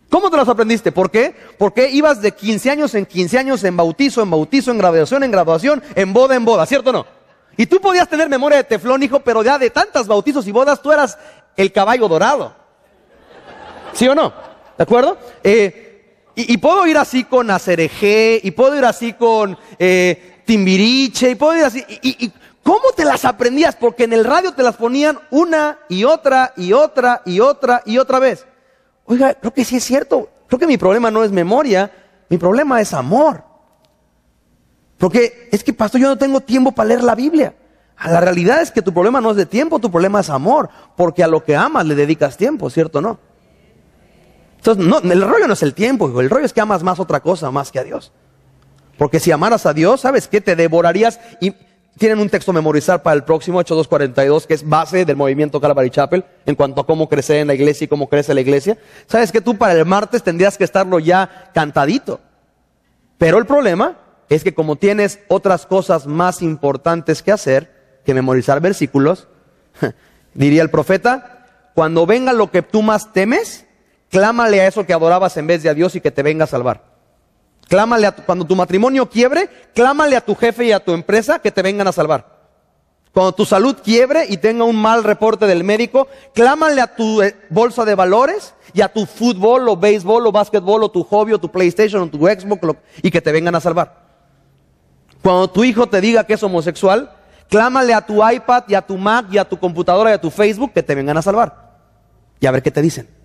¿Cómo 0.09 0.31
te 0.31 0.37
los 0.37 0.49
aprendiste? 0.49 0.91
¿Por 0.91 1.11
qué? 1.11 1.35
Porque 1.57 1.89
ibas 1.89 2.21
de 2.21 2.31
15 2.31 2.71
años 2.71 2.95
en 2.95 3.05
15 3.05 3.37
años, 3.37 3.63
en 3.63 3.77
bautizo, 3.77 4.23
en 4.23 4.31
bautizo, 4.31 4.71
en 4.71 4.79
graduación, 4.79 5.23
en 5.23 5.31
graduación, 5.31 5.83
en 5.95 6.13
boda, 6.13 6.35
en 6.35 6.45
boda, 6.45 6.65
¿cierto 6.65 6.89
o 6.89 6.93
no? 6.93 7.05
Y 7.55 7.67
tú 7.67 7.79
podías 7.79 8.07
tener 8.09 8.27
memoria 8.27 8.57
de 8.57 8.63
teflón, 8.63 9.03
hijo, 9.03 9.19
pero 9.19 9.43
ya 9.43 9.59
de 9.59 9.69
tantas 9.69 10.07
bautizos 10.07 10.47
y 10.47 10.51
bodas, 10.51 10.81
tú 10.81 10.91
eras 10.91 11.17
el 11.55 11.71
caballo 11.71 12.07
dorado. 12.07 12.55
¿Sí 13.93 14.07
o 14.07 14.15
no? 14.15 14.33
¿De 14.77 14.83
acuerdo? 14.83 15.17
Eh, 15.43 15.85
y, 16.35 16.57
puedo 16.57 16.87
ir 16.87 16.97
así 16.97 17.25
con 17.25 17.51
Acereje, 17.51 18.39
y 18.41 18.51
puedo 18.51 18.77
ir 18.77 18.85
así 18.85 19.13
con 19.13 19.57
eh, 19.77 20.41
Timbiriche, 20.45 21.31
y 21.31 21.35
puedo 21.35 21.57
ir 21.57 21.65
así. 21.65 21.83
Y, 22.01 22.25
y, 22.25 22.33
¿Cómo 22.63 22.91
te 22.95 23.03
las 23.03 23.25
aprendías? 23.25 23.75
Porque 23.75 24.05
en 24.05 24.13
el 24.13 24.23
radio 24.23 24.53
te 24.53 24.63
las 24.63 24.77
ponían 24.77 25.19
una 25.31 25.79
y 25.89 26.05
otra 26.05 26.53
y 26.55 26.71
otra 26.71 27.21
y 27.25 27.41
otra 27.41 27.81
y 27.85 27.97
otra 27.97 28.19
vez. 28.19 28.45
Oiga, 29.09 29.33
creo 29.33 29.51
que 29.51 29.65
sí 29.65 29.77
es 29.77 29.83
cierto. 29.83 30.29
Creo 30.47 30.59
que 30.59 30.67
mi 30.67 30.77
problema 30.77 31.09
no 31.09 31.23
es 31.23 31.31
memoria, 31.31 31.91
mi 32.29 32.37
problema 32.37 32.79
es 32.79 32.93
amor. 32.93 33.43
Porque 34.99 35.49
es 35.51 35.63
que, 35.63 35.73
pastor, 35.73 35.99
yo 35.99 36.09
no 36.09 36.17
tengo 36.17 36.41
tiempo 36.41 36.71
para 36.71 36.89
leer 36.89 37.03
la 37.03 37.15
Biblia. 37.15 37.55
La 38.05 38.21
realidad 38.21 38.61
es 38.61 38.69
que 38.69 38.83
tu 38.83 38.93
problema 38.93 39.19
no 39.19 39.31
es 39.31 39.37
de 39.37 39.47
tiempo, 39.47 39.79
tu 39.79 39.89
problema 39.89 40.19
es 40.19 40.29
amor, 40.29 40.69
porque 40.95 41.23
a 41.23 41.27
lo 41.27 41.43
que 41.43 41.55
amas 41.55 41.87
le 41.87 41.95
dedicas 41.95 42.37
tiempo, 42.37 42.69
¿cierto 42.69 42.99
o 42.99 43.01
no? 43.01 43.19
Entonces, 44.57 44.85
no, 44.85 44.99
el 44.99 45.21
rollo 45.23 45.47
no 45.47 45.53
es 45.53 45.63
el 45.63 45.73
tiempo, 45.73 46.21
el 46.21 46.29
rollo 46.29 46.45
es 46.45 46.53
que 46.53 46.61
amas 46.61 46.83
más 46.83 46.99
otra 46.99 47.19
cosa 47.19 47.49
más 47.49 47.71
que 47.71 47.79
a 47.79 47.83
Dios. 47.83 48.11
Porque 48.99 49.19
si 49.19 49.31
amaras 49.31 49.65
a 49.65 49.73
Dios, 49.73 50.01
¿sabes 50.01 50.27
qué? 50.27 50.39
Te 50.39 50.55
devorarías 50.55 51.19
y 51.41 51.55
tienen 51.97 52.19
un 52.19 52.29
texto 52.29 52.53
memorizar 52.53 53.03
para 53.03 53.15
el 53.15 53.23
próximo, 53.23 53.59
Hechos 53.59 53.89
2.42, 53.89 54.45
que 54.45 54.53
es 54.53 54.67
base 54.67 55.05
del 55.05 55.17
movimiento 55.17 55.59
Calvary 55.59 55.89
Chapel 55.89 56.23
en 56.45 56.55
cuanto 56.55 56.81
a 56.81 56.85
cómo 56.85 57.09
crecer 57.09 57.37
en 57.37 57.47
la 57.47 57.53
iglesia 57.53 57.85
y 57.85 57.87
cómo 57.87 58.07
crece 58.07 58.33
la 58.33 58.41
iglesia. 58.41 58.77
¿Sabes 59.07 59.31
que 59.31 59.41
tú 59.41 59.57
para 59.57 59.73
el 59.73 59.85
martes 59.85 60.23
tendrías 60.23 60.57
que 60.57 60.63
estarlo 60.63 60.99
ya 60.99 61.51
cantadito? 61.53 62.21
Pero 63.17 63.37
el 63.37 63.45
problema 63.45 63.97
es 64.29 64.43
que 64.43 64.53
como 64.53 64.77
tienes 64.77 65.19
otras 65.27 65.65
cosas 65.65 66.07
más 66.07 66.41
importantes 66.41 67.21
que 67.21 67.31
hacer 67.31 67.99
que 68.05 68.13
memorizar 68.13 68.61
versículos, 68.61 69.27
diría 70.33 70.61
el 70.61 70.69
profeta, 70.69 71.45
cuando 71.73 72.05
venga 72.05 72.33
lo 72.33 72.49
que 72.49 72.61
tú 72.61 72.81
más 72.81 73.11
temes, 73.11 73.65
clámale 74.09 74.61
a 74.61 74.67
eso 74.67 74.85
que 74.85 74.93
adorabas 74.93 75.35
en 75.37 75.47
vez 75.47 75.63
de 75.63 75.69
a 75.69 75.73
Dios 75.73 75.95
y 75.95 76.01
que 76.01 76.11
te 76.11 76.23
venga 76.23 76.45
a 76.45 76.47
salvar. 76.47 76.88
Clámale 77.69 78.07
a 78.07 78.11
cuando 78.11 78.45
tu 78.45 78.55
matrimonio 78.55 79.07
quiebre, 79.07 79.47
clámale 79.75 80.15
a 80.15 80.21
tu 80.21 80.33
jefe 80.33 80.65
y 80.65 80.71
a 80.71 80.83
tu 80.83 80.91
empresa 80.91 81.37
que 81.37 81.51
te 81.51 81.61
vengan 81.61 81.87
a 81.87 81.91
salvar. 81.91 82.39
Cuando 83.13 83.31
tu 83.31 83.45
salud 83.45 83.77
quiebre 83.83 84.25
y 84.27 84.37
tenga 84.37 84.63
un 84.63 84.75
mal 84.75 85.03
reporte 85.03 85.45
del 85.45 85.63
médico, 85.63 86.07
clámale 86.33 86.81
a 86.81 86.95
tu 86.95 87.21
eh, 87.21 87.35
bolsa 87.51 87.85
de 87.85 87.93
valores 87.93 88.55
y 88.73 88.81
a 88.81 88.91
tu 88.91 89.05
fútbol 89.05 89.69
o 89.69 89.77
béisbol 89.77 90.25
o 90.25 90.31
básquetbol 90.31 90.83
o 90.83 90.89
tu 90.89 91.03
hobby 91.03 91.33
o 91.33 91.39
tu 91.39 91.51
PlayStation 91.51 92.01
o 92.01 92.07
tu 92.07 92.17
Xbox 92.25 92.79
y 93.03 93.11
que 93.11 93.21
te 93.21 93.31
vengan 93.31 93.53
a 93.53 93.59
salvar. 93.59 94.09
Cuando 95.21 95.47
tu 95.49 95.63
hijo 95.63 95.87
te 95.87 96.01
diga 96.01 96.23
que 96.23 96.33
es 96.33 96.41
homosexual, 96.41 97.11
clámale 97.49 97.93
a 97.93 98.01
tu 98.01 98.27
iPad 98.27 98.63
y 98.67 98.73
a 98.73 98.81
tu 98.81 98.97
Mac 98.97 99.27
y 99.31 99.37
a 99.37 99.47
tu 99.47 99.59
computadora 99.59 100.09
y 100.09 100.13
a 100.13 100.21
tu 100.21 100.31
Facebook 100.31 100.73
que 100.73 100.81
te 100.81 100.95
vengan 100.95 101.17
a 101.17 101.21
salvar. 101.21 101.69
Y 102.39 102.47
a 102.47 102.51
ver 102.51 102.63
qué 102.63 102.71
te 102.71 102.81
dicen. 102.81 103.18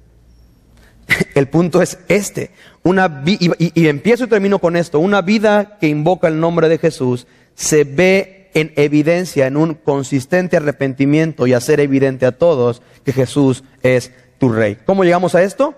El 1.34 1.48
punto 1.48 1.82
es 1.82 1.98
este. 2.08 2.50
Una 2.82 3.22
y, 3.26 3.86
empiezo 3.88 4.24
y 4.24 4.28
termino 4.28 4.58
con 4.58 4.76
esto. 4.76 5.00
Una 5.00 5.22
vida 5.22 5.78
que 5.80 5.88
invoca 5.88 6.28
el 6.28 6.40
nombre 6.40 6.68
de 6.68 6.78
Jesús 6.78 7.26
se 7.54 7.84
ve 7.84 8.50
en 8.54 8.72
evidencia, 8.76 9.46
en 9.46 9.56
un 9.56 9.74
consistente 9.74 10.56
arrepentimiento 10.56 11.46
y 11.46 11.54
hacer 11.54 11.80
evidente 11.80 12.24
a 12.24 12.32
todos 12.32 12.82
que 13.04 13.12
Jesús 13.12 13.64
es 13.82 14.12
tu 14.38 14.50
rey. 14.50 14.78
¿Cómo 14.86 15.02
llegamos 15.02 15.34
a 15.34 15.42
esto? 15.42 15.74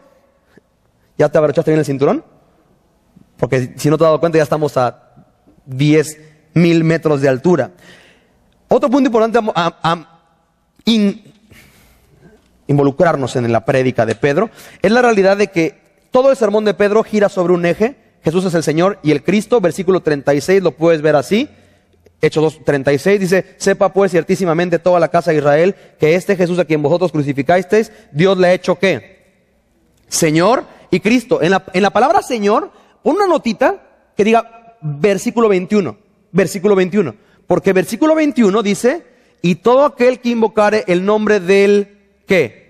¿Ya 1.17 1.31
te 1.31 1.39
abrochaste 1.39 1.71
bien 1.71 1.79
el 1.79 1.87
cinturón? 1.87 2.25
Porque 3.39 3.75
si 3.77 3.89
no 3.89 3.97
te 3.97 4.05
has 4.05 4.09
dado 4.09 4.21
cuenta, 4.21 4.37
ya 4.37 4.45
estamos 4.45 4.77
a 4.77 5.15
10 5.67 6.19
mil 6.55 6.85
metros 6.85 7.21
de 7.21 7.29
altura. 7.29 7.73
Otro 8.69 8.91
punto 8.91 9.09
importante 9.09 9.39
a, 9.55 10.21
involucrarnos 12.67 13.37
en 13.37 13.51
la 13.53 13.65
prédica 13.65 14.07
de 14.07 14.15
Pedro 14.15 14.51
es 14.83 14.91
la 14.91 15.03
realidad 15.03 15.37
de 15.37 15.49
que 15.49 15.87
todo 16.11 16.31
el 16.31 16.37
sermón 16.37 16.65
de 16.65 16.75
Pedro 16.75 17.03
gira 17.03 17.29
sobre 17.29 17.53
un 17.53 17.67
eje. 17.67 17.97
Jesús 18.23 18.45
es 18.45 18.55
el 18.55 18.63
Señor 18.63 18.99
y 19.03 19.13
el 19.13 19.23
Cristo, 19.23 19.61
versículo 19.61 20.01
36, 20.01 20.63
lo 20.63 20.73
puedes 20.73 21.03
ver 21.03 21.17
así. 21.17 21.49
Hechos 22.23 22.59
2.36 22.65 23.19
dice, 23.19 23.55
sepa 23.59 23.93
pues 23.93 24.11
ciertísimamente 24.11 24.79
toda 24.79 24.99
la 24.99 25.09
casa 25.09 25.31
de 25.31 25.39
Israel 25.39 25.75
que 25.99 26.15
este 26.15 26.35
Jesús 26.35 26.59
a 26.59 26.65
quien 26.65 26.83
vosotros 26.83 27.13
crucificasteis, 27.13 27.93
Dios 28.11 28.39
le 28.39 28.49
ha 28.49 28.55
hecho 28.55 28.79
qué? 28.79 29.17
Señor 30.09 30.65
y 30.91 31.01
Cristo. 31.01 31.43
En 31.43 31.51
la, 31.51 31.65
en 31.73 31.83
la 31.83 31.91
palabra 31.91 32.23
Señor, 32.23 32.71
pon 33.03 33.17
una 33.17 33.27
notita 33.27 33.83
que 34.17 34.25
diga 34.25 34.77
versículo 34.81 35.49
21. 35.49 35.97
Versículo 36.33 36.75
21. 36.75 37.15
Porque 37.47 37.73
versículo 37.73 38.15
21 38.15 38.63
dice, 38.63 39.05
y 39.43 39.57
todo 39.57 39.85
aquel 39.85 40.21
que 40.21 40.31
invocare 40.31 40.85
el 40.87 41.05
nombre 41.05 41.39
del 41.41 41.96
qué. 42.27 42.67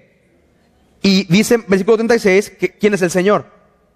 Y 1.02 1.24
dice 1.24 1.58
versículo 1.66 1.96
36, 1.96 2.50
que, 2.50 2.70
¿quién 2.72 2.94
es 2.94 3.02
el 3.02 3.10
Señor? 3.10 3.46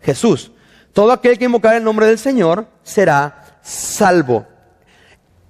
Jesús. 0.01 0.53
Todo 0.93 1.13
aquel 1.13 1.39
que 1.39 1.45
invocare 1.45 1.79
el 1.79 1.85
nombre 1.85 2.07
del 2.07 2.19
Señor 2.19 2.67
será 2.83 3.59
salvo. 3.63 4.47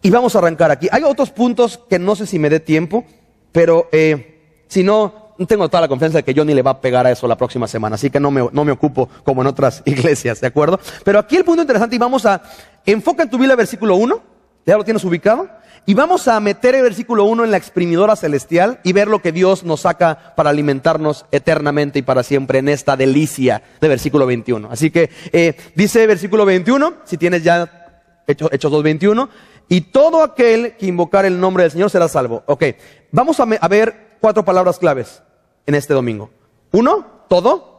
Y 0.03 0.11
vamos 0.11 0.35
a 0.35 0.39
arrancar 0.39 0.71
aquí. 0.71 0.89
Hay 0.91 1.03
otros 1.03 1.31
puntos 1.31 1.81
que 1.89 1.99
no 1.99 2.17
sé 2.17 2.27
si 2.27 2.39
me 2.39 2.51
dé 2.51 2.61
tiempo, 2.61 3.05
pero 3.53 3.89
eh, 3.93 4.65
si 4.69 4.83
no, 4.83 5.35
tengo 5.47 5.69
toda 5.69 5.83
la 5.83 5.89
confianza 5.89 6.19
de 6.19 6.23
que 6.23 6.35
Johnny 6.35 6.55
le 6.55 6.63
va 6.63 6.73
a 6.73 6.81
pegar 6.81 7.07
a 7.07 7.11
eso 7.11 7.27
la 7.27 7.37
próxima 7.37 7.67
semana, 7.67 7.95
así 7.95 8.11
que 8.11 8.21
no 8.21 8.31
me, 8.31 8.47
no 8.53 8.65
me 8.65 8.73
ocupo 8.73 9.09
como 9.25 9.43
en 9.43 9.49
otras 9.49 9.83
iglesias, 9.87 10.41
¿de 10.41 10.47
acuerdo? 10.47 10.79
Pero 11.05 11.19
aquí 11.19 11.37
el 11.37 11.45
punto 11.45 11.63
interesante 11.63 11.97
y 11.97 11.99
vamos 11.99 12.27
a, 12.27 12.43
enfoca 12.85 13.23
en 13.23 13.31
tu 13.31 13.43
el 13.43 13.57
versículo 13.57 13.97
1, 13.97 14.23
ya 14.67 14.77
lo 14.77 14.85
tienes 14.85 15.05
ubicado, 15.05 15.49
y 15.87 15.95
vamos 15.95 16.29
a 16.29 16.39
meter 16.41 16.75
el 16.75 16.83
versículo 16.83 17.25
1 17.25 17.45
en 17.45 17.51
la 17.51 17.57
exprimidora 17.57 18.15
celestial 18.15 18.81
y 18.85 18.93
ver 18.93 19.09
lo 19.09 19.23
que 19.23 19.33
Dios 19.33 19.65
nos 19.65 19.81
saca 19.81 20.35
para 20.37 20.51
alimentarnos 20.51 21.27
eternamente 21.33 21.99
y 21.99 22.03
para 22.03 22.23
siempre 22.23 22.59
en 22.59 22.69
esta 22.69 22.97
delicia 22.97 23.63
de 23.81 23.89
versículo 23.89 24.27
21. 24.27 24.69
Así 24.71 24.91
que 24.91 25.11
eh, 25.33 25.57
dice 25.75 26.07
versículo 26.07 26.45
21, 26.45 26.95
si 27.05 27.17
tienes 27.17 27.43
ya 27.43 28.23
Hechos, 28.27 28.51
Hechos 28.53 28.73
2.21, 28.73 29.29
y 29.69 29.81
todo 29.81 30.23
aquel 30.23 30.77
que 30.77 30.87
invocar 30.87 31.25
el 31.25 31.41
nombre 31.41 31.65
del 31.65 31.73
Señor 31.73 31.91
será 31.91 32.09
salvo. 32.09 32.43
Ok, 32.47 32.65
vamos 33.11 33.41
a, 33.41 33.45
a 33.45 33.69
ver 33.69 34.17
cuatro 34.21 34.45
palabras 34.45 34.79
claves 34.79 35.23
en 35.67 35.75
este 35.75 35.95
domingo. 35.95 36.31
Uno, 36.73 37.25
todo. 37.29 37.71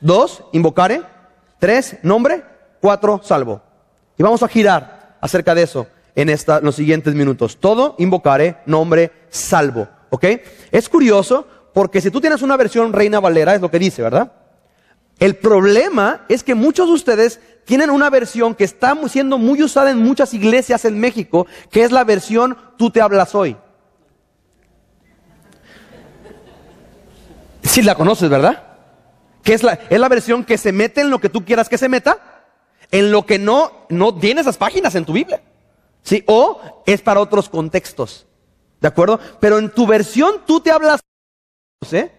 Dos, 0.00 0.44
invocare. 0.52 1.02
Tres, 1.58 1.98
nombre. 2.02 2.42
Cuatro, 2.80 3.20
salvo. 3.22 3.60
Y 4.16 4.22
vamos 4.22 4.42
a 4.42 4.48
girar 4.48 5.18
acerca 5.20 5.54
de 5.54 5.62
eso 5.62 5.86
en, 6.20 6.28
esta, 6.28 6.60
los 6.60 6.76
siguientes 6.76 7.14
minutos. 7.14 7.58
Todo, 7.58 7.94
invocare, 7.98 8.56
nombre, 8.66 9.10
salvo. 9.30 9.88
¿Ok? 10.10 10.24
Es 10.70 10.88
curioso 10.88 11.46
porque 11.72 12.00
si 12.00 12.10
tú 12.10 12.20
tienes 12.20 12.42
una 12.42 12.56
versión 12.56 12.92
Reina 12.92 13.20
Valera, 13.20 13.54
es 13.54 13.60
lo 13.60 13.70
que 13.70 13.78
dice, 13.78 14.02
¿verdad? 14.02 14.32
El 15.18 15.36
problema 15.36 16.24
es 16.28 16.42
que 16.42 16.54
muchos 16.54 16.88
de 16.88 16.94
ustedes 16.94 17.40
tienen 17.64 17.90
una 17.90 18.10
versión 18.10 18.54
que 18.54 18.64
está 18.64 18.96
siendo 19.08 19.38
muy 19.38 19.62
usada 19.62 19.90
en 19.90 19.98
muchas 19.98 20.34
iglesias 20.34 20.84
en 20.84 20.98
México, 20.98 21.46
que 21.70 21.84
es 21.84 21.92
la 21.92 22.04
versión 22.04 22.56
Tú 22.76 22.90
te 22.90 23.02
hablas 23.02 23.34
hoy. 23.34 23.56
Si 27.62 27.82
la 27.82 27.94
conoces, 27.94 28.30
¿verdad? 28.30 28.62
Que 29.42 29.52
es 29.52 29.62
la, 29.62 29.78
es 29.90 30.00
la 30.00 30.08
versión 30.08 30.44
que 30.44 30.56
se 30.56 30.72
mete 30.72 31.02
en 31.02 31.10
lo 31.10 31.20
que 31.20 31.28
tú 31.28 31.44
quieras 31.44 31.68
que 31.68 31.76
se 31.76 31.90
meta, 31.90 32.44
en 32.90 33.12
lo 33.12 33.26
que 33.26 33.38
no, 33.38 33.86
no 33.90 34.14
tiene 34.14 34.40
esas 34.40 34.56
páginas 34.56 34.94
en 34.94 35.04
tu 35.04 35.12
Biblia. 35.12 35.42
¿Sí? 36.02 36.24
O 36.26 36.82
es 36.86 37.00
para 37.00 37.20
otros 37.20 37.48
contextos. 37.48 38.26
¿De 38.80 38.88
acuerdo? 38.88 39.20
Pero 39.40 39.58
en 39.58 39.70
tu 39.70 39.86
versión 39.86 40.42
tú 40.46 40.60
te 40.60 40.70
hablas. 40.70 41.00
¿eh? 41.92 42.10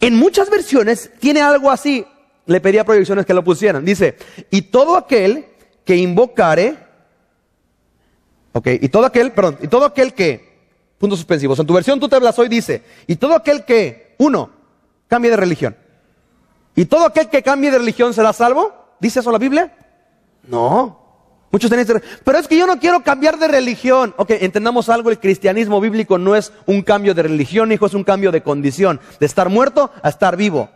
En 0.00 0.16
muchas 0.16 0.48
versiones 0.48 1.10
tiene 1.18 1.40
algo 1.40 1.70
así. 1.70 2.06
Le 2.46 2.60
pedí 2.60 2.78
a 2.78 2.84
proyecciones 2.84 3.26
que 3.26 3.34
lo 3.34 3.44
pusieran. 3.44 3.84
Dice, 3.84 4.16
y 4.50 4.62
todo 4.62 4.96
aquel 4.96 5.46
que 5.84 5.96
invocare, 5.96 6.78
ok, 8.52 8.68
y 8.80 8.88
todo 8.88 9.06
aquel, 9.06 9.32
perdón, 9.32 9.58
y 9.62 9.68
todo 9.68 9.84
aquel 9.84 10.14
que, 10.14 10.48
puntos 10.98 11.18
suspensivos, 11.18 11.58
en 11.58 11.66
tu 11.66 11.74
versión 11.74 12.00
tú 12.00 12.08
te 12.08 12.16
hablas 12.16 12.38
hoy 12.38 12.48
dice, 12.48 12.82
y 13.06 13.16
todo 13.16 13.34
aquel 13.34 13.64
que 13.64 14.14
uno, 14.18 14.50
cambie 15.08 15.30
de 15.30 15.36
religión. 15.36 15.76
¿Y 16.74 16.84
todo 16.84 17.06
aquel 17.06 17.28
que 17.28 17.42
cambie 17.42 17.70
de 17.70 17.78
religión 17.78 18.14
será 18.14 18.32
salvo? 18.32 18.72
¿Dice 19.00 19.20
eso 19.20 19.32
la 19.32 19.38
Biblia? 19.38 19.74
No. 20.44 21.07
Muchos 21.50 21.70
tienen 21.70 22.02
pero 22.24 22.38
es 22.38 22.46
que 22.46 22.58
yo 22.58 22.66
no 22.66 22.78
quiero 22.78 23.02
cambiar 23.02 23.38
de 23.38 23.48
religión. 23.48 24.14
Ok, 24.18 24.32
entendamos 24.32 24.88
algo, 24.88 25.10
el 25.10 25.18
cristianismo 25.18 25.80
bíblico 25.80 26.18
no 26.18 26.36
es 26.36 26.52
un 26.66 26.82
cambio 26.82 27.14
de 27.14 27.22
religión, 27.22 27.72
hijo, 27.72 27.86
es 27.86 27.94
un 27.94 28.04
cambio 28.04 28.30
de 28.30 28.42
condición, 28.42 29.00
de 29.18 29.26
estar 29.26 29.48
muerto 29.48 29.90
a 30.02 30.10
estar 30.10 30.36
vivo. 30.36 30.68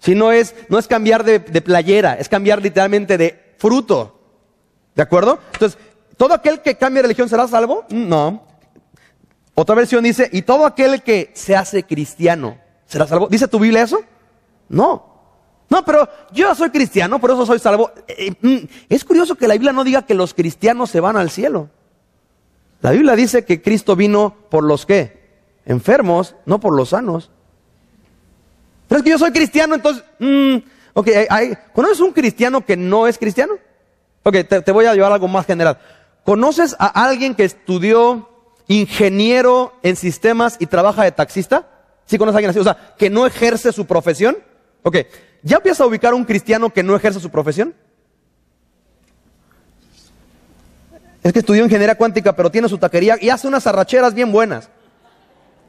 Si 0.00 0.14
no 0.14 0.32
es, 0.32 0.54
no 0.68 0.78
es 0.78 0.88
cambiar 0.88 1.24
de, 1.24 1.38
de 1.38 1.62
playera, 1.62 2.14
es 2.14 2.28
cambiar 2.28 2.60
literalmente 2.60 3.16
de 3.16 3.54
fruto. 3.58 4.20
¿De 4.94 5.02
acuerdo? 5.02 5.38
Entonces, 5.52 5.78
¿todo 6.16 6.34
aquel 6.34 6.62
que 6.62 6.76
cambie 6.76 7.02
de 7.02 7.08
religión 7.08 7.28
será 7.28 7.46
salvo? 7.46 7.84
No. 7.90 8.44
Otra 9.54 9.74
versión 9.74 10.04
dice, 10.04 10.28
¿y 10.32 10.42
todo 10.42 10.66
aquel 10.66 11.02
que 11.02 11.30
se 11.34 11.54
hace 11.54 11.84
cristiano 11.84 12.58
será 12.86 13.06
salvo? 13.06 13.28
¿Dice 13.28 13.46
tu 13.46 13.58
Biblia 13.58 13.82
eso? 13.82 14.00
No. 14.68 15.15
No, 15.68 15.84
pero 15.84 16.08
yo 16.32 16.54
soy 16.54 16.70
cristiano, 16.70 17.20
por 17.20 17.30
eso 17.30 17.44
soy 17.44 17.58
salvo. 17.58 17.90
Eh, 18.06 18.32
mm, 18.40 18.56
es 18.88 19.04
curioso 19.04 19.34
que 19.34 19.48
la 19.48 19.54
Biblia 19.54 19.72
no 19.72 19.84
diga 19.84 20.02
que 20.02 20.14
los 20.14 20.32
cristianos 20.32 20.90
se 20.90 21.00
van 21.00 21.16
al 21.16 21.30
cielo. 21.30 21.70
La 22.82 22.92
Biblia 22.92 23.16
dice 23.16 23.44
que 23.44 23.62
Cristo 23.62 23.96
vino 23.96 24.34
por 24.50 24.62
los 24.62 24.86
que? 24.86 25.26
Enfermos, 25.64 26.36
no 26.44 26.60
por 26.60 26.74
los 26.74 26.90
sanos. 26.90 27.30
Pero 28.86 28.98
es 28.98 29.04
que 29.04 29.10
yo 29.10 29.18
soy 29.18 29.32
cristiano, 29.32 29.74
entonces, 29.74 30.04
mm, 30.20 30.56
ok, 30.94 31.08
hay, 31.28 31.58
¿conoces 31.72 32.00
un 32.00 32.12
cristiano 32.12 32.64
que 32.64 32.76
no 32.76 33.08
es 33.08 33.18
cristiano? 33.18 33.54
Ok, 34.22 34.34
te, 34.48 34.62
te 34.62 34.72
voy 34.72 34.86
a 34.86 34.94
llevar 34.94 35.12
algo 35.12 35.26
más 35.26 35.46
general. 35.46 35.78
¿Conoces 36.24 36.76
a 36.78 36.86
alguien 36.86 37.34
que 37.34 37.44
estudió 37.44 38.28
ingeniero 38.68 39.72
en 39.82 39.96
sistemas 39.96 40.56
y 40.60 40.66
trabaja 40.66 41.04
de 41.04 41.12
taxista? 41.12 41.68
¿Sí 42.04 42.18
conoces 42.18 42.36
a 42.36 42.38
alguien 42.38 42.50
así? 42.50 42.58
O 42.60 42.64
sea, 42.64 42.94
que 42.96 43.10
no 43.10 43.26
ejerce 43.26 43.72
su 43.72 43.86
profesión. 43.86 44.36
Ok, 44.86 44.96
¿Ya 45.46 45.58
empieza 45.58 45.84
a 45.84 45.86
ubicar 45.86 46.12
a 46.12 46.16
un 46.16 46.24
cristiano 46.24 46.70
que 46.70 46.82
no 46.82 46.96
ejerce 46.96 47.20
su 47.20 47.30
profesión? 47.30 47.72
Es 51.22 51.32
que 51.32 51.38
estudió 51.38 51.62
ingeniería 51.62 51.96
cuántica, 51.96 52.34
pero 52.34 52.50
tiene 52.50 52.68
su 52.68 52.78
taquería 52.78 53.16
y 53.20 53.30
hace 53.30 53.46
unas 53.46 53.64
arracheras 53.64 54.12
bien 54.12 54.32
buenas. 54.32 54.68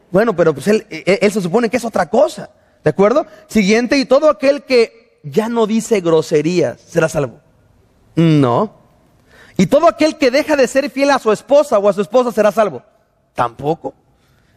Bueno, 0.09 0.35
pero 0.35 0.51
pues 0.55 0.67
él, 0.67 0.87
él, 0.89 1.31
se 1.31 1.41
supone 1.41 1.69
que 1.69 1.77
es 1.77 1.85
otra 1.85 2.09
cosa. 2.09 2.49
¿De 2.83 2.89
acuerdo? 2.89 3.27
Siguiente, 3.45 3.97
y 3.97 4.05
todo 4.05 4.31
aquel 4.31 4.63
que 4.63 5.19
ya 5.21 5.47
no 5.47 5.67
dice 5.67 6.01
groserías, 6.01 6.81
¿será 6.81 7.07
salvo? 7.07 7.39
No. 8.15 8.77
Y 9.57 9.67
todo 9.67 9.87
aquel 9.87 10.17
que 10.17 10.31
deja 10.31 10.55
de 10.55 10.67
ser 10.67 10.89
fiel 10.89 11.11
a 11.11 11.19
su 11.19 11.31
esposa 11.31 11.77
o 11.77 11.87
a 11.87 11.93
su 11.93 12.01
esposa 12.01 12.31
será 12.31 12.51
salvo. 12.51 12.81
Tampoco. 13.35 13.93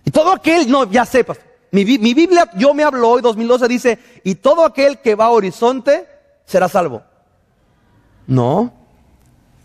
Y 0.02 0.10
todo 0.10 0.32
aquel, 0.32 0.70
no, 0.70 0.90
ya 0.90 1.04
sepas, 1.04 1.38
mi, 1.72 1.84
Biblia, 1.84 2.50
yo 2.56 2.74
me 2.74 2.82
hablo 2.82 3.08
hoy, 3.08 3.22
2012, 3.22 3.68
dice, 3.68 3.98
y 4.24 4.36
todo 4.36 4.64
aquel 4.64 4.98
que 5.00 5.14
va 5.14 5.26
a 5.26 5.30
horizonte 5.30 6.06
será 6.44 6.68
salvo. 6.68 7.02
No. 8.26 8.72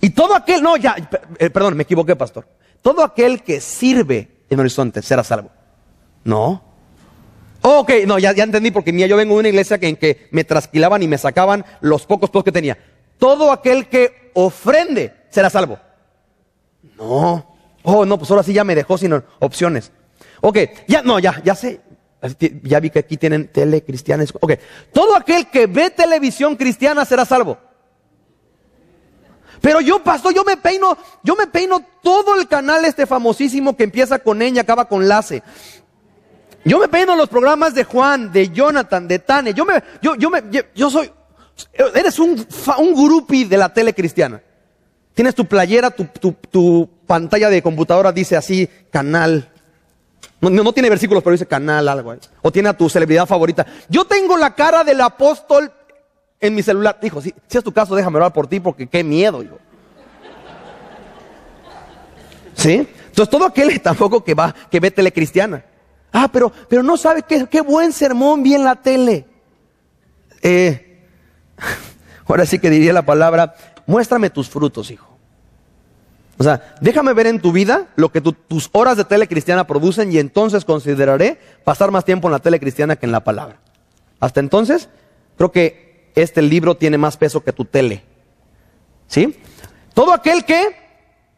Y 0.02 0.12
todo 0.12 0.36
aquel, 0.36 0.62
no, 0.62 0.78
ya, 0.78 0.96
eh, 1.40 1.50
perdón, 1.50 1.76
me 1.76 1.84
equivoqué, 1.84 2.16
pastor. 2.16 2.48
Todo 2.82 3.04
aquel 3.04 3.42
que 3.42 3.60
sirve 3.60 4.44
en 4.50 4.60
horizonte 4.60 5.02
será 5.02 5.24
salvo. 5.24 5.50
No. 6.24 6.62
ok, 7.62 7.92
no, 8.06 8.20
ya, 8.20 8.34
ya 8.34 8.44
entendí 8.44 8.72
porque 8.72 8.94
mía, 8.94 9.08
yo 9.08 9.18
vengo 9.18 9.34
de 9.34 9.40
una 9.40 9.50
iglesia 9.50 9.80
que, 9.80 9.88
en 9.88 9.96
que 9.96 10.28
me 10.32 10.44
trasquilaban 10.44 11.02
y 11.02 11.08
me 11.08 11.18
sacaban 11.18 11.66
los 11.82 12.06
pocos 12.06 12.30
pocos 12.30 12.44
que 12.44 12.52
tenía. 12.52 12.78
Todo 13.18 13.52
aquel 13.52 13.88
que 13.88 14.32
ofrende 14.34 15.14
será 15.30 15.50
salvo. 15.50 15.80
No. 16.98 17.56
Oh, 17.84 18.06
no, 18.06 18.18
pues 18.18 18.30
ahora 18.32 18.44
sí 18.44 18.54
ya 18.54 18.64
me 18.64 18.76
dejó 18.76 18.98
sin 18.98 19.14
opciones. 19.40 19.92
Ok, 20.42 20.58
ya, 20.88 21.02
no, 21.02 21.20
ya, 21.20 21.42
ya 21.44 21.56
sé, 21.56 21.82
ya 22.64 22.80
vi 22.80 22.90
que 22.90 23.00
aquí 23.00 23.18
tienen 23.18 23.48
tele 23.48 23.84
cristiana. 23.84 24.24
Ok, 24.40 24.54
todo 24.94 25.16
aquel 25.16 25.48
que 25.50 25.68
ve 25.68 25.90
televisión 25.90 26.56
cristiana 26.56 27.06
será 27.06 27.26
salvo. 27.26 27.58
Pero 29.62 29.82
yo, 29.82 30.04
pastor, 30.04 30.34
yo 30.34 30.44
me 30.44 30.58
peino, 30.58 30.98
yo 31.24 31.36
me 31.36 31.48
peino 31.48 31.84
todo 32.04 32.40
el 32.40 32.48
canal 32.48 32.86
este 32.86 33.06
famosísimo 33.06 33.76
que 33.76 33.84
empieza 33.84 34.20
con 34.20 34.42
N 34.42 34.56
y 34.56 34.60
acaba 34.60 34.88
con 34.88 35.08
Lace. 35.08 35.42
Yo 36.64 36.80
me 36.80 36.88
peino 36.88 37.16
los 37.16 37.30
programas 37.30 37.74
de 37.76 37.84
Juan, 37.84 38.32
de 38.32 38.50
Jonathan, 38.50 39.08
de 39.08 39.20
Tane. 39.20 39.54
Yo 39.54 39.66
me, 39.66 39.84
yo, 40.02 40.16
yo 40.16 40.30
me, 40.30 40.42
yo, 40.74 40.90
soy, 40.90 41.12
eres 41.94 42.18
un, 42.20 42.46
un 42.80 42.94
grupi 42.94 43.46
de 43.46 43.58
la 43.58 43.74
tele 43.74 43.94
cristiana. 43.94 44.42
Tienes 45.14 45.36
tu 45.36 45.46
playera, 45.46 45.92
tu, 45.92 46.06
tu, 46.06 46.34
tu 46.52 46.90
pantalla 47.06 47.50
de 47.50 47.62
computadora 47.62 48.12
dice 48.12 48.36
así, 48.36 48.68
canal 48.92 49.52
no, 50.50 50.74
tiene 50.74 50.90
versículos, 50.90 51.24
pero 51.24 51.34
dice 51.34 51.46
canal, 51.46 51.88
algo. 51.88 52.16
O 52.42 52.52
tiene 52.52 52.70
a 52.70 52.78
tu 52.78 52.90
celebridad 52.90 53.26
favorita. 53.26 53.66
Yo 53.90 54.06
tengo 54.06 54.38
la 54.38 54.54
cara 54.54 54.84
del 54.84 55.02
apóstol 55.02 55.72
en 56.40 56.56
mi 56.56 56.62
celular. 56.62 56.98
Dijo, 57.02 57.22
si, 57.22 57.34
es 57.50 57.64
tu 57.64 57.72
caso, 57.72 57.96
déjame 57.96 58.18
orar 58.18 58.34
por 58.34 58.48
ti 58.48 58.60
porque 58.60 58.88
qué 58.88 59.04
miedo. 59.04 59.42
Hijo. 59.44 59.58
¿Sí? 62.54 62.88
Entonces 63.08 63.30
todo 63.30 63.46
aquel 63.46 63.80
tampoco 63.84 64.24
que 64.24 64.34
va, 64.34 64.54
que 64.70 64.80
ve 64.80 64.92
tele 64.92 65.12
cristiana. 65.12 65.64
Ah, 66.12 66.30
pero, 66.32 66.52
pero 66.70 66.84
no 66.84 66.98
sabe 66.98 67.24
qué, 67.24 67.48
qué 67.48 67.62
buen 67.62 67.92
sermón 67.92 68.44
vi 68.44 68.56
en 68.56 68.64
la 68.64 68.76
tele. 68.76 69.26
Eh, 70.42 71.08
ahora 72.28 72.46
sí 72.46 72.60
que 72.60 72.70
diría 72.70 72.94
la 72.94 73.06
palabra, 73.06 73.56
muéstrame 73.86 74.30
tus 74.30 74.50
frutos, 74.50 74.92
hijo. 74.92 75.15
O 76.38 76.44
sea, 76.44 76.76
déjame 76.82 77.14
ver 77.14 77.28
en 77.28 77.40
tu 77.40 77.52
vida 77.52 77.88
lo 77.96 78.12
que 78.12 78.20
tus 78.20 78.70
horas 78.74 78.98
de 78.98 79.06
tele 79.06 79.28
cristiana 79.28 79.68
producen 79.68 80.12
y 80.12 80.18
entonces 80.18 80.66
consideraré 80.66 81.40
pasar 81.64 81.92
más 81.92 82.04
tiempo 82.04 82.28
en 82.28 82.34
la 82.34 82.40
tele 82.40 82.60
cristiana 82.60 82.98
que 82.98 83.06
en 83.06 83.14
la 83.14 83.24
palabra. 83.24 83.58
Hasta 84.20 84.42
entonces, 84.42 84.90
creo 85.38 85.52
que 85.52 86.12
este 86.16 86.42
libro 86.42 86.76
tiene 86.76 86.98
más 86.98 87.16
peso 87.16 87.44
que 87.44 87.54
tu 87.54 87.66
tele. 87.66 88.04
¿Sí? 89.08 89.40
Todo 89.94 90.14
aquel 90.14 90.44
que 90.44 90.76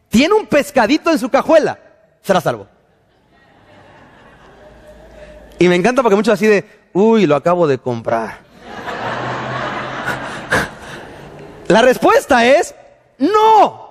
tiene 0.10 0.34
un 0.34 0.48
pescadito 0.48 1.12
en 1.12 1.20
su 1.20 1.30
cajuela 1.30 1.80
será 2.22 2.42
salvo. 2.42 2.68
Y 5.60 5.68
me 5.68 5.76
encanta 5.76 6.02
porque 6.02 6.16
muchos 6.16 6.34
así 6.34 6.48
de, 6.48 6.66
uy, 6.94 7.26
lo 7.26 7.36
acabo 7.36 7.68
de 7.68 7.78
comprar. 7.78 8.40
La 11.68 11.82
respuesta 11.82 12.46
es, 12.46 12.74
no. 13.20 13.87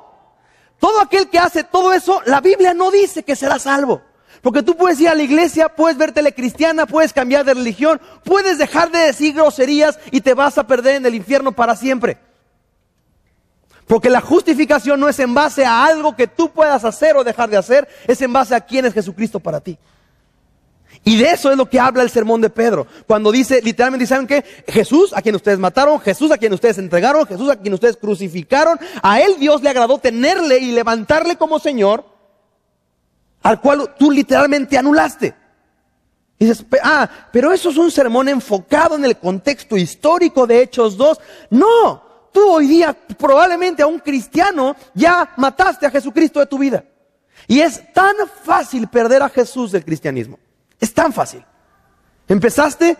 Todo 0.78 1.00
aquel 1.00 1.28
que 1.28 1.38
hace 1.38 1.64
todo 1.64 1.92
eso, 1.92 2.20
la 2.26 2.40
Biblia 2.40 2.74
no 2.74 2.90
dice 2.90 3.22
que 3.22 3.36
será 3.36 3.58
salvo. 3.58 4.02
Porque 4.42 4.62
tú 4.62 4.76
puedes 4.76 5.00
ir 5.00 5.08
a 5.08 5.14
la 5.14 5.22
iglesia, 5.22 5.68
puedes 5.68 5.96
verte 5.96 6.32
cristiana, 6.32 6.86
puedes 6.86 7.12
cambiar 7.12 7.44
de 7.44 7.54
religión, 7.54 8.00
puedes 8.22 8.58
dejar 8.58 8.90
de 8.90 8.98
decir 8.98 9.34
groserías 9.34 9.98
y 10.10 10.20
te 10.20 10.34
vas 10.34 10.58
a 10.58 10.66
perder 10.66 10.96
en 10.96 11.06
el 11.06 11.14
infierno 11.14 11.52
para 11.52 11.74
siempre. 11.74 12.18
Porque 13.86 14.10
la 14.10 14.20
justificación 14.20 15.00
no 15.00 15.08
es 15.08 15.18
en 15.18 15.32
base 15.34 15.64
a 15.64 15.84
algo 15.84 16.14
que 16.14 16.26
tú 16.26 16.50
puedas 16.50 16.84
hacer 16.84 17.16
o 17.16 17.24
dejar 17.24 17.48
de 17.48 17.56
hacer, 17.56 17.88
es 18.06 18.20
en 18.20 18.32
base 18.32 18.54
a 18.54 18.60
quién 18.60 18.84
es 18.84 18.94
Jesucristo 18.94 19.40
para 19.40 19.60
ti. 19.60 19.78
Y 21.08 21.16
de 21.18 21.30
eso 21.30 21.52
es 21.52 21.56
lo 21.56 21.70
que 21.70 21.78
habla 21.78 22.02
el 22.02 22.10
sermón 22.10 22.40
de 22.40 22.50
Pedro. 22.50 22.84
Cuando 23.06 23.30
dice, 23.30 23.62
literalmente, 23.62 24.08
¿saben 24.08 24.26
qué? 24.26 24.44
Jesús 24.66 25.12
a 25.14 25.22
quien 25.22 25.36
ustedes 25.36 25.56
mataron, 25.56 26.00
Jesús 26.00 26.32
a 26.32 26.36
quien 26.36 26.52
ustedes 26.52 26.78
entregaron, 26.78 27.24
Jesús 27.24 27.48
a 27.48 27.54
quien 27.54 27.72
ustedes 27.74 27.96
crucificaron, 27.96 28.76
a 29.00 29.20
él 29.20 29.36
Dios 29.38 29.62
le 29.62 29.70
agradó 29.70 29.98
tenerle 29.98 30.58
y 30.58 30.72
levantarle 30.72 31.36
como 31.36 31.60
Señor, 31.60 32.04
al 33.40 33.60
cual 33.60 33.94
tú 33.96 34.10
literalmente 34.10 34.76
anulaste. 34.76 35.32
Y 36.40 36.46
dices, 36.46 36.66
ah, 36.82 37.08
pero 37.30 37.52
eso 37.52 37.70
es 37.70 37.76
un 37.76 37.92
sermón 37.92 38.28
enfocado 38.28 38.96
en 38.96 39.04
el 39.04 39.16
contexto 39.16 39.76
histórico 39.76 40.44
de 40.44 40.60
Hechos 40.62 40.96
2. 40.96 41.20
No, 41.50 42.02
tú 42.32 42.50
hoy 42.50 42.66
día 42.66 42.96
probablemente 43.16 43.80
a 43.80 43.86
un 43.86 44.00
cristiano 44.00 44.74
ya 44.92 45.34
mataste 45.36 45.86
a 45.86 45.90
Jesucristo 45.92 46.40
de 46.40 46.46
tu 46.46 46.58
vida. 46.58 46.82
Y 47.46 47.60
es 47.60 47.92
tan 47.92 48.16
fácil 48.42 48.88
perder 48.88 49.22
a 49.22 49.28
Jesús 49.28 49.70
del 49.70 49.84
cristianismo. 49.84 50.40
Es 50.80 50.92
tan 50.92 51.12
fácil. 51.12 51.44
Empezaste, 52.28 52.96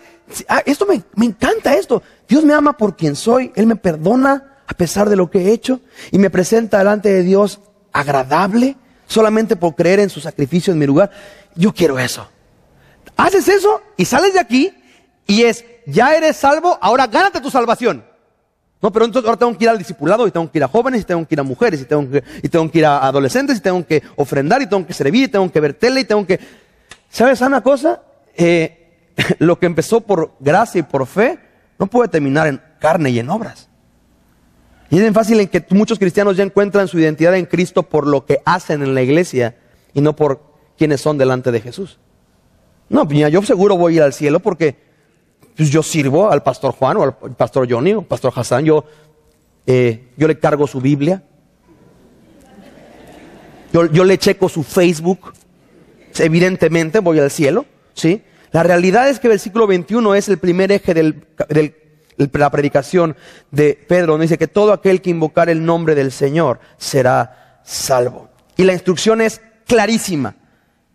ah, 0.49 0.63
esto 0.65 0.87
me, 0.87 1.03
me 1.15 1.27
encanta 1.27 1.75
esto. 1.75 2.03
Dios 2.29 2.45
me 2.45 2.55
ama 2.55 2.77
por 2.77 2.97
quien 2.97 3.17
soy, 3.17 3.53
Él 3.57 3.67
me 3.67 3.77
perdona 3.77 4.57
a 4.67 4.75
pesar 4.75 5.09
de 5.09 5.17
lo 5.17 5.31
que 5.31 5.41
he 5.41 5.53
hecho 5.53 5.81
y 6.11 6.19
me 6.19 6.31
presenta 6.31 6.79
delante 6.79 7.13
de 7.13 7.23
Dios 7.23 7.61
agradable 7.93 8.77
solamente 9.07 9.57
por 9.57 9.75
creer 9.75 10.01
en 10.01 10.11
su 10.11 10.21
sacrificio 10.21 10.73
en 10.73 10.79
mi 10.79 10.87
lugar. 10.87 11.11
Yo 11.55 11.73
quiero 11.73 11.99
eso. 11.99 12.29
Haces 13.17 13.49
eso 13.49 13.81
y 13.97 14.05
sales 14.05 14.35
de 14.35 14.41
aquí 14.41 14.73
y 15.27 15.43
es, 15.43 15.65
ya 15.87 16.15
eres 16.15 16.37
salvo, 16.37 16.79
ahora 16.81 17.07
gánate 17.07 17.41
tu 17.41 17.51
salvación. 17.51 18.05
No, 18.83 18.93
pero 18.93 19.07
entonces 19.07 19.27
ahora 19.27 19.39
tengo 19.39 19.57
que 19.57 19.65
ir 19.65 19.71
al 19.71 19.79
discipulado 19.79 20.27
y 20.27 20.31
tengo 20.31 20.51
que 20.51 20.59
ir 20.59 20.65
a 20.65 20.69
jóvenes 20.69 21.01
y 21.01 21.05
tengo 21.05 21.27
que 21.27 21.35
ir 21.35 21.41
a 21.41 21.45
mujeres 21.45 21.81
y 21.81 21.85
tengo 21.85 22.11
que, 22.11 22.23
y 22.43 22.49
tengo 22.49 22.71
que 22.71 22.79
ir 22.79 22.87
a 22.87 23.07
adolescentes 23.07 23.57
y 23.57 23.61
tengo 23.61 23.87
que 23.87 24.03
ofrendar 24.17 24.61
y 24.61 24.67
tengo 24.67 24.87
que 24.87 24.93
servir 24.93 25.25
y 25.25 25.29
tengo 25.29 25.51
que 25.51 25.61
ver 25.61 25.75
tele 25.75 26.01
y 26.01 26.05
tengo 26.05 26.27
que... 26.27 26.39
¿Sabes 27.09 27.41
una 27.41 27.63
cosa? 27.63 28.03
Eh, 28.35 28.87
lo 29.39 29.59
que 29.59 29.67
empezó 29.67 30.01
por 30.01 30.35
gracia 30.41 30.81
y 30.81 30.83
por 30.83 31.07
fe 31.07 31.39
no 31.79 31.87
puede 31.87 32.09
terminar 32.09 32.47
en 32.47 32.61
carne 32.79 33.11
y 33.11 33.19
en 33.19 33.31
obras. 33.31 33.69
Y 34.91 34.97
es 34.97 35.01
bien 35.01 35.15
fácil 35.15 35.41
en 35.41 35.49
que 35.49 35.65
muchos 35.71 35.99
cristianos 35.99 36.37
ya 36.37 36.45
encuentran 36.45 36.87
su 36.87 36.99
identidad 36.99 37.35
en 37.37 37.47
Cristo 37.47 37.83
por 37.83 38.07
lo 38.07 38.25
que 38.25 38.41
hacen 38.45 38.83
en 38.83 38.95
la 38.95 39.03
iglesia 39.03 39.57
y 39.95 40.01
no 40.01 40.15
por 40.15 40.43
quienes 40.79 41.01
son 41.01 41.19
delante 41.19 41.51
de 41.51 41.61
Jesús. 41.61 41.99
No, 42.89 43.09
piña, 43.09 43.29
yo 43.29 43.43
seguro 43.43 43.77
voy 43.77 43.95
a 43.95 43.97
ir 43.97 44.03
al 44.03 44.13
cielo 44.13 44.39
porque 44.41 44.77
pues, 45.57 45.71
yo 45.71 45.83
sirvo 45.83 46.31
al 46.31 46.43
pastor 46.43 46.73
Juan 46.73 46.97
o 46.99 47.03
al 47.03 47.15
pastor 47.35 47.67
Johnny 47.69 47.95
o 47.95 48.01
al 48.01 48.05
pastor 48.05 48.33
Hassan, 48.35 48.65
yo, 48.65 48.85
eh, 49.67 50.09
yo 50.17 50.29
le 50.29 50.39
cargo 50.39 50.69
su 50.69 50.81
Biblia, 50.81 51.25
yo, 53.73 53.87
yo 53.87 54.05
le 54.05 54.19
checo 54.19 54.49
su 54.49 54.63
Facebook, 54.63 55.33
evidentemente 56.21 57.01
voy 57.01 57.19
al 57.19 57.31
cielo, 57.31 57.67
¿sí? 57.95 58.23
La 58.53 58.63
realidad 58.63 59.09
es 59.09 59.19
que 59.19 59.27
el 59.27 59.33
versículo 59.33 59.67
21 59.67 60.15
es 60.15 60.29
el 60.29 60.39
primer 60.39 60.73
eje 60.73 60.95
de 60.95 61.75
la 62.17 62.51
predicación 62.51 63.17
de 63.51 63.79
Pedro, 63.89 64.13
donde 64.13 64.25
dice 64.25 64.39
que 64.39 64.49
todo 64.49 64.73
aquel 64.73 65.03
que 65.03 65.11
invocar 65.11 65.51
el 65.51 65.65
nombre 65.65 65.95
del 65.95 66.13
Señor 66.13 66.61
será 66.79 67.61
salvo. 67.65 68.31
Y 68.57 68.65
la 68.65 68.73
instrucción 68.73 69.21
es 69.21 69.41
clarísima, 69.67 70.37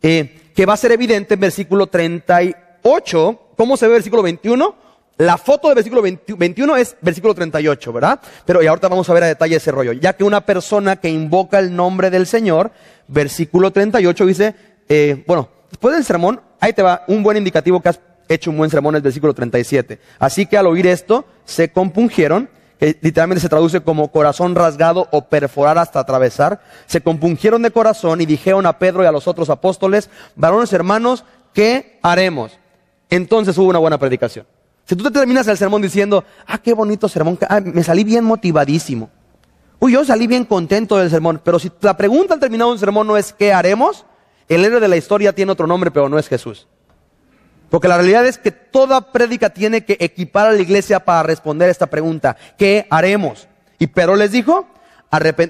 eh, 0.02 0.52
que 0.56 0.66
va 0.66 0.74
a 0.74 0.78
ser 0.78 0.92
evidente 0.92 1.36
en 1.36 1.40
versículo 1.40 1.88
38. 1.88 3.42
¿Cómo 3.56 3.78
se 3.78 3.86
ve 3.86 3.94
el 3.94 3.98
versículo 3.98 4.24
21? 4.24 4.76
La 5.18 5.38
foto 5.38 5.68
del 5.68 5.76
versículo 5.76 6.02
21 6.02 6.78
es 6.78 6.96
versículo 7.02 7.36
38, 7.36 7.94
¿verdad? 7.94 8.20
Pero 8.44 8.64
y 8.64 8.68
ahorita 8.68 8.88
vamos 8.88 9.08
a 9.08 9.14
ver 9.14 9.24
a 9.24 9.28
detalle 9.28 9.58
ese 9.58 9.72
rollo. 9.72 9.92
Ya 9.92 10.14
que 10.14 10.24
una 10.24 10.42
persona 10.42 10.96
que 10.96 11.10
invoca 11.10 11.60
el 11.60 11.76
nombre 11.76 12.10
del 12.10 12.26
Señor, 12.26 12.72
versículo 13.08 13.70
38 13.70 14.26
dice, 14.26 14.56
eh, 14.94 15.24
bueno, 15.26 15.48
después 15.70 15.96
del 15.96 16.04
sermón, 16.04 16.42
ahí 16.60 16.74
te 16.74 16.82
va 16.82 17.06
un 17.08 17.24
buen 17.24 17.38
indicativo 17.38 17.80
que 17.80 17.88
has 17.88 18.02
hecho 18.28 18.52
un 18.52 18.58
buen 18.58 18.70
sermón, 18.70 18.94
el 18.94 19.02
versículo 19.02 19.34
37. 19.34 20.02
Así 20.20 20.46
que 20.46 20.58
al 20.58 20.68
oír 20.68 20.86
esto, 20.86 21.24
se 21.46 21.72
compungieron, 21.72 22.50
que 22.78 22.98
literalmente 23.00 23.40
se 23.40 23.48
traduce 23.48 23.80
como 23.80 24.12
corazón 24.12 24.54
rasgado 24.54 25.08
o 25.12 25.30
perforar 25.30 25.78
hasta 25.78 26.02
atravesar, 26.02 26.60
se 26.88 27.00
compungieron 27.00 27.62
de 27.62 27.72
corazón 27.72 28.20
y 28.20 28.26
dijeron 28.26 28.66
a 28.66 28.80
Pedro 28.80 29.02
y 29.02 29.06
a 29.06 29.14
los 29.14 29.30
otros 29.30 29.50
apóstoles, 29.50 30.10
varones 30.36 30.74
hermanos, 30.74 31.24
¿qué 31.54 31.98
haremos? 32.02 32.52
Entonces 33.10 33.58
hubo 33.58 33.70
una 33.70 33.80
buena 33.80 33.98
predicación. 33.98 34.46
Si 34.84 34.98
tú 34.98 35.06
te 35.06 35.12
terminas 35.12 35.48
el 35.48 35.56
sermón 35.56 35.82
diciendo, 35.82 36.26
ah, 36.46 36.58
qué 36.58 36.74
bonito 36.74 37.08
sermón, 37.08 37.40
ah, 37.48 37.62
me 37.62 37.82
salí 37.82 38.04
bien 38.04 38.26
motivadísimo. 38.26 39.10
Uy, 39.80 39.94
yo 39.94 40.04
salí 40.04 40.28
bien 40.28 40.44
contento 40.44 40.98
del 40.98 41.10
sermón. 41.10 41.40
Pero 41.42 41.60
si 41.60 41.72
la 41.80 41.96
pregunta 41.96 42.34
al 42.34 42.42
terminar 42.42 42.68
un 42.68 42.78
sermón 42.78 43.08
no 43.08 43.16
es 43.16 43.32
¿qué 43.32 43.54
haremos? 43.54 44.06
El 44.52 44.66
héroe 44.66 44.82
de 44.82 44.90
la 44.90 44.98
historia 44.98 45.32
tiene 45.32 45.54
otro 45.54 45.66
nombre, 45.66 45.92
pero 45.92 46.10
no 46.10 46.20
es 46.20 46.28
Jesús. 46.28 46.68
Porque 47.70 47.88
la 47.88 47.96
realidad 47.96 48.28
es 48.28 48.38
que 48.38 48.52
toda 48.52 49.14
prédica 49.14 49.52
tiene 49.52 49.86
que 49.86 49.96
equipar 49.98 50.48
a 50.48 50.52
la 50.52 50.62
iglesia 50.62 51.06
para 51.06 51.24
responder 51.24 51.70
esta 51.70 51.88
pregunta. 51.88 52.36
¿Qué 52.58 52.86
haremos? 52.90 53.48
Y 53.80 53.88
Pedro 53.88 54.18
les 54.18 54.34
dijo, 54.34 54.68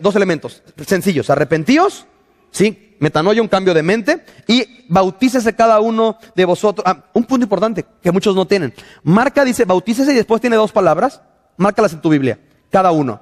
dos 0.02 0.16
elementos 0.16 0.62
sencillos. 0.86 1.32
Arrepentíos, 1.32 2.06
¿sí? 2.52 2.96
metanoia, 3.00 3.42
un 3.42 3.48
cambio 3.48 3.74
de 3.74 3.82
mente, 3.82 4.24
y 4.46 4.86
bautícese 4.88 5.56
cada 5.56 5.80
uno 5.80 6.20
de 6.36 6.46
vosotros. 6.46 6.86
Ah, 6.88 7.06
un 7.14 7.24
punto 7.24 7.44
importante 7.44 7.84
que 8.04 8.12
muchos 8.12 8.36
no 8.36 8.46
tienen. 8.46 8.72
Marca 9.02 9.44
dice 9.44 9.66
bautícese 9.66 10.12
y 10.12 10.16
después 10.16 10.42
tiene 10.42 10.58
dos 10.58 10.72
palabras. 10.72 11.24
Márcalas 11.58 11.94
en 11.94 12.02
tu 12.02 12.10
Biblia, 12.10 12.38
cada 12.70 12.92
uno. 12.92 13.20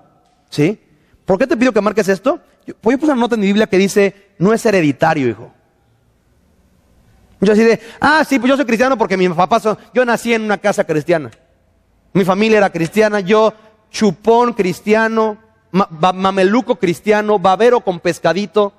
¿Sí? 0.49 0.77
¿Por 1.23 1.39
qué 1.39 1.47
te 1.47 1.55
pido 1.55 1.71
que 1.71 1.79
marques 1.79 2.09
esto? 2.09 2.41
Voy 2.83 2.95
a 2.95 2.97
poner 2.97 3.13
una 3.13 3.21
nota 3.21 3.35
en 3.35 3.41
mi 3.41 3.47
Biblia 3.47 3.67
que 3.67 3.77
dice, 3.77 4.33
no 4.39 4.51
es 4.51 4.65
hereditario, 4.65 5.29
hijo. 5.29 5.53
Yo 7.41 7.54
así 7.54 7.63
de, 7.63 7.80
ah, 8.02 8.23
sí, 8.28 8.38
pues 8.38 8.49
yo 8.49 8.56
soy 8.58 8.65
cristiano 8.65 8.97
porque 8.97 9.15
mi 9.15 9.30
papá, 9.30 9.62
yo 9.93 10.06
nací 10.06 10.34
en 10.34 10.43
una 10.43 10.58
casa 10.58 10.84
cristiana. 10.84 11.32
Mi 12.13 12.25
familia 12.25 12.58
era 12.58 12.69
cristiana, 12.69 13.19
yo 13.21 13.54
chupón 13.91 14.54
cristiano, 14.54 15.38
mameluco 15.71 16.75
cristiano, 16.75 17.39
babero 17.39 17.80
con 17.82 17.99
pescadito. 17.99 18.73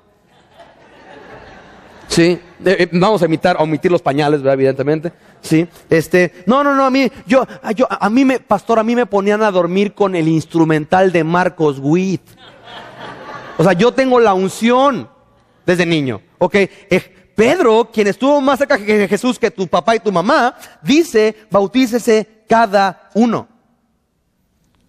Sí, 2.09 2.41
eh, 2.65 2.89
vamos 2.93 3.23
a 3.23 3.27
imitar, 3.27 3.57
a 3.57 3.63
omitir 3.63 3.91
los 3.91 4.03
pañales, 4.03 4.43
evidentemente. 4.45 5.13
Sí, 5.41 5.67
este, 5.89 6.43
no, 6.45 6.65
no, 6.65 6.75
no, 6.75 6.85
a 6.85 6.91
mí, 6.91 7.11
yo, 7.25 7.47
yo, 7.77 7.87
a 7.89 8.11
mí 8.11 8.25
me, 8.25 8.41
pastor, 8.41 8.81
a 8.81 8.83
mí 8.83 8.97
me 8.97 9.07
ponían 9.07 9.43
a 9.43 9.51
dormir 9.51 9.95
con 9.95 10.17
el 10.17 10.29
instrumental 10.29 11.13
de 11.13 11.23
Marcos 11.23 11.79
Witt. 11.81 12.23
O 13.57 13.63
sea, 13.63 13.75
yo 13.75 13.93
tengo 13.93 14.19
la 14.19 14.35
unción 14.35 15.09
desde 15.65 15.87
niño, 15.87 16.21
¿ok? 16.39 16.55
Eh, 16.57 17.20
Pedro, 17.35 17.91
quien 17.93 18.07
estuvo 18.07 18.41
más 18.41 18.59
cerca 18.59 18.77
de 18.77 19.09
Jesús 19.09 19.39
que 19.39 19.51
tu 19.51 19.67
papá 19.67 19.97
y 19.97 20.01
tu 20.01 20.13
mamá, 20.13 20.57
dice, 20.83 21.37
bautícese 21.51 22.45
cada 22.49 23.11
uno. 23.15 23.49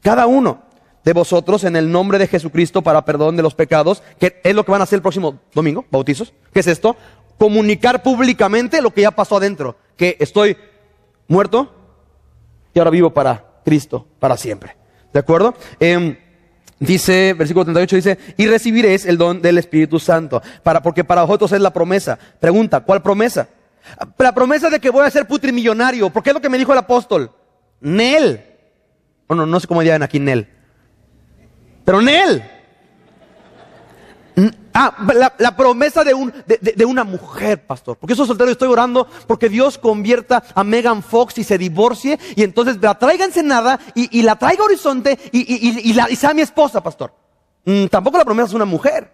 Cada 0.01 0.25
uno 0.27 0.63
de 1.03 1.13
vosotros 1.13 1.63
en 1.63 1.75
el 1.75 1.91
nombre 1.91 2.17
de 2.17 2.27
Jesucristo 2.27 2.81
para 2.81 3.05
perdón 3.05 3.35
de 3.35 3.43
los 3.43 3.55
pecados, 3.55 4.03
que 4.19 4.39
es 4.43 4.55
lo 4.55 4.65
que 4.65 4.71
van 4.71 4.81
a 4.81 4.83
hacer 4.83 4.97
el 4.97 5.01
próximo 5.01 5.39
domingo, 5.53 5.85
bautizos. 5.89 6.33
¿Qué 6.53 6.59
es 6.59 6.67
esto? 6.67 6.95
Comunicar 7.37 8.03
públicamente 8.03 8.81
lo 8.81 8.93
que 8.93 9.01
ya 9.01 9.11
pasó 9.11 9.37
adentro, 9.37 9.77
que 9.95 10.17
estoy 10.19 10.57
muerto 11.27 11.73
y 12.73 12.79
ahora 12.79 12.91
vivo 12.91 13.13
para 13.13 13.61
Cristo, 13.65 14.07
para 14.19 14.37
siempre. 14.37 14.75
¿De 15.13 15.19
acuerdo? 15.19 15.55
Em, 15.79 16.17
dice, 16.81 17.33
versículo 17.33 17.63
38 17.65 17.95
dice, 17.95 18.17
y 18.35 18.47
recibiréis 18.47 19.05
el 19.05 19.17
don 19.17 19.41
del 19.41 19.57
Espíritu 19.57 19.99
Santo, 19.99 20.41
para, 20.63 20.81
porque 20.81 21.03
para 21.03 21.23
vosotros 21.23 21.53
es 21.53 21.61
la 21.61 21.71
promesa. 21.71 22.19
Pregunta, 22.39 22.81
¿cuál 22.81 23.01
promesa? 23.01 23.47
La 24.17 24.33
promesa 24.33 24.69
de 24.69 24.79
que 24.79 24.89
voy 24.89 25.05
a 25.05 25.11
ser 25.11 25.27
putrimillonario, 25.27 26.09
porque 26.09 26.31
es 26.31 26.33
lo 26.33 26.41
que 26.41 26.49
me 26.49 26.57
dijo 26.57 26.73
el 26.73 26.79
apóstol. 26.79 27.31
Nel. 27.79 28.43
Bueno, 29.27 29.45
no 29.45 29.59
sé 29.59 29.67
cómo 29.67 29.81
digan 29.81 30.03
aquí 30.03 30.19
Nel. 30.19 30.47
Pero 31.85 32.01
en 32.01 32.09
él. 32.09 32.43
Ah, 34.73 34.95
la, 35.37 35.55
promesa 35.57 36.03
de, 36.03 36.13
un, 36.13 36.33
de, 36.47 36.85
una 36.85 37.03
mujer, 37.03 37.65
pastor. 37.65 37.97
Porque 37.97 38.13
eso 38.13 38.25
soltero 38.25 38.49
estoy 38.49 38.69
orando 38.69 39.07
porque 39.27 39.49
Dios 39.49 39.77
convierta 39.77 40.43
a 40.55 40.63
Megan 40.63 41.03
Fox 41.03 41.37
y 41.37 41.43
se 41.43 41.57
divorcie 41.57 42.17
y 42.35 42.43
entonces 42.43 42.77
la 42.81 42.97
traiga 42.97 43.27
nada 43.43 43.79
y, 43.93 44.19
y 44.19 44.21
la 44.23 44.37
traiga 44.37 44.63
Horizonte 44.63 45.19
y, 45.31 45.93
sea 46.15 46.33
mi 46.33 46.41
esposa, 46.41 46.81
pastor. 46.81 47.13
Mm, 47.65 47.87
tampoco 47.87 48.17
la 48.17 48.25
promesa 48.25 48.47
es 48.47 48.53
una 48.53 48.65
mujer. 48.65 49.11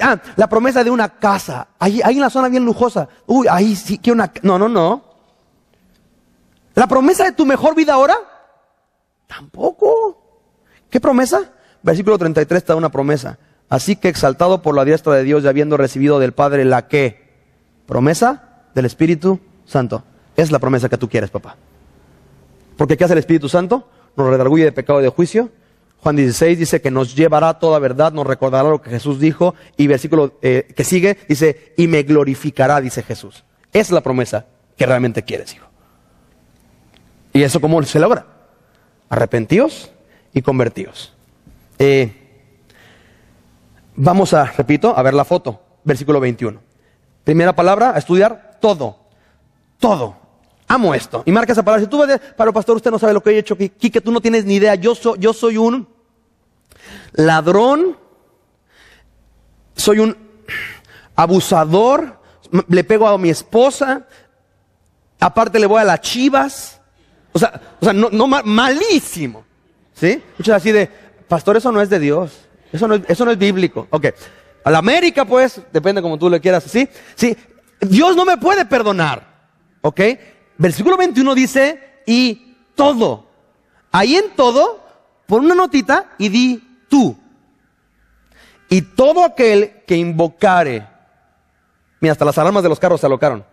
Ah, 0.00 0.18
la 0.36 0.48
promesa 0.48 0.82
de 0.82 0.90
una 0.90 1.08
casa. 1.08 1.68
Ahí, 1.78 2.00
ahí 2.02 2.16
en 2.16 2.22
la 2.22 2.30
zona 2.30 2.48
bien 2.48 2.64
lujosa. 2.64 3.08
Uy, 3.26 3.46
ahí 3.48 3.76
sí 3.76 3.98
que 3.98 4.10
una... 4.10 4.32
No, 4.42 4.58
no, 4.58 4.68
no. 4.68 5.04
La 6.74 6.86
promesa 6.86 7.24
de 7.24 7.32
tu 7.32 7.46
mejor 7.46 7.74
vida 7.74 7.94
ahora. 7.94 8.16
Tampoco. 9.26 10.18
¿Qué 10.88 10.98
promesa? 10.98 11.52
Versículo 11.82 12.18
33 12.18 12.58
está 12.58 12.74
una 12.74 12.90
promesa. 12.90 13.38
Así 13.70 13.94
que 13.94 14.08
exaltado 14.08 14.62
por 14.62 14.74
la 14.74 14.84
diestra 14.84 15.14
de 15.14 15.22
Dios 15.22 15.44
y 15.44 15.46
habiendo 15.46 15.76
recibido 15.76 16.18
del 16.18 16.32
Padre 16.32 16.64
la 16.64 16.88
que 16.88 17.30
promesa 17.86 18.64
del 18.74 18.84
Espíritu 18.84 19.40
Santo. 19.64 20.02
Es 20.36 20.50
la 20.50 20.58
promesa 20.58 20.88
que 20.88 20.98
tú 20.98 21.08
quieres, 21.08 21.30
papá. 21.30 21.56
Porque 22.76 22.96
¿qué 22.96 23.04
hace 23.04 23.12
el 23.12 23.20
Espíritu 23.20 23.48
Santo? 23.48 23.88
Nos 24.16 24.28
redarguye 24.28 24.64
de 24.64 24.72
pecado 24.72 25.00
y 25.00 25.04
de 25.04 25.08
juicio. 25.08 25.50
Juan 26.02 26.16
16 26.16 26.58
dice 26.58 26.80
que 26.80 26.90
nos 26.90 27.14
llevará 27.14 27.58
toda 27.58 27.78
verdad, 27.78 28.12
nos 28.12 28.26
recordará 28.26 28.68
lo 28.68 28.82
que 28.82 28.90
Jesús 28.90 29.20
dijo. 29.20 29.54
Y 29.76 29.86
versículo 29.86 30.38
eh, 30.42 30.66
que 30.74 30.82
sigue 30.82 31.18
dice, 31.28 31.72
y 31.76 31.86
me 31.86 32.02
glorificará, 32.02 32.80
dice 32.80 33.04
Jesús. 33.04 33.44
Es 33.72 33.92
la 33.92 34.00
promesa 34.00 34.46
que 34.76 34.84
realmente 34.84 35.22
quieres, 35.22 35.54
hijo. 35.54 35.68
¿Y 37.32 37.42
eso 37.44 37.60
cómo 37.60 37.80
se 37.84 38.00
logra? 38.00 38.26
Arrepentíos 39.08 39.92
y 40.32 40.42
convertidos. 40.42 41.12
Eh, 41.78 42.19
vamos 44.00 44.32
a, 44.32 44.44
repito, 44.44 44.96
a 44.96 45.02
ver 45.02 45.14
la 45.14 45.24
foto, 45.24 45.60
versículo 45.84 46.20
21. 46.20 46.60
Primera 47.24 47.54
palabra, 47.54 47.92
a 47.94 47.98
estudiar 47.98 48.58
todo, 48.60 48.98
todo. 49.78 50.16
Amo 50.68 50.94
esto. 50.94 51.22
Y 51.26 51.32
marca 51.32 51.52
esa 51.52 51.62
palabra. 51.62 51.84
Si 51.84 51.90
tú 51.90 51.98
vas 51.98 52.10
a 52.10 52.18
pero 52.18 52.52
pastor, 52.52 52.76
usted 52.76 52.90
no 52.90 52.98
sabe 52.98 53.12
lo 53.12 53.22
que 53.22 53.30
he 53.30 53.38
hecho, 53.38 53.56
que 53.56 54.00
tú 54.00 54.12
no 54.12 54.20
tienes 54.20 54.44
ni 54.44 54.54
idea. 54.54 54.74
Yo, 54.76 54.94
yo 55.16 55.32
soy 55.32 55.56
un 55.56 55.88
ladrón, 57.12 57.96
soy 59.74 59.98
un 59.98 60.16
abusador, 61.16 62.18
le 62.68 62.84
pego 62.84 63.08
a 63.08 63.18
mi 63.18 63.30
esposa, 63.30 64.06
aparte 65.18 65.58
le 65.58 65.66
voy 65.66 65.80
a 65.80 65.84
las 65.84 66.00
chivas. 66.00 66.80
O 67.32 67.38
sea, 67.38 67.60
o 67.80 67.84
sea 67.84 67.92
no, 67.92 68.08
no 68.10 68.26
malísimo. 68.26 69.44
¿Sí? 69.94 70.22
Muchos 70.38 70.54
así 70.54 70.72
de, 70.72 70.88
pastor, 71.28 71.58
eso 71.58 71.70
no 71.70 71.82
es 71.82 71.90
de 71.90 71.98
Dios. 71.98 72.49
Eso 72.72 72.86
no 72.86 72.94
es, 72.94 73.02
eso 73.08 73.24
no 73.24 73.30
es 73.30 73.38
bíblico. 73.38 73.86
Ok. 73.90 74.06
A 74.64 74.70
la 74.70 74.78
América, 74.78 75.24
pues, 75.24 75.60
depende 75.72 76.02
como 76.02 76.18
tú 76.18 76.28
le 76.28 76.40
quieras, 76.40 76.64
¿sí? 76.64 76.88
Sí. 77.14 77.36
Dios 77.80 78.14
no 78.14 78.24
me 78.24 78.36
puede 78.36 78.64
perdonar. 78.64 79.26
¿Ok? 79.82 80.00
Versículo 80.58 80.96
21 80.96 81.34
dice, 81.34 82.02
y 82.06 82.56
todo. 82.74 83.26
Ahí 83.90 84.16
en 84.16 84.30
todo, 84.36 84.84
pon 85.26 85.44
una 85.44 85.54
notita 85.54 86.10
y 86.18 86.28
di 86.28 86.84
tú. 86.88 87.16
Y 88.68 88.82
todo 88.82 89.24
aquel 89.24 89.82
que 89.86 89.96
invocare. 89.96 90.86
Mira, 92.00 92.12
hasta 92.12 92.24
las 92.24 92.38
alarmas 92.38 92.62
de 92.62 92.68
los 92.68 92.78
carros 92.78 93.00
se 93.00 93.06
alocaron. 93.06 93.44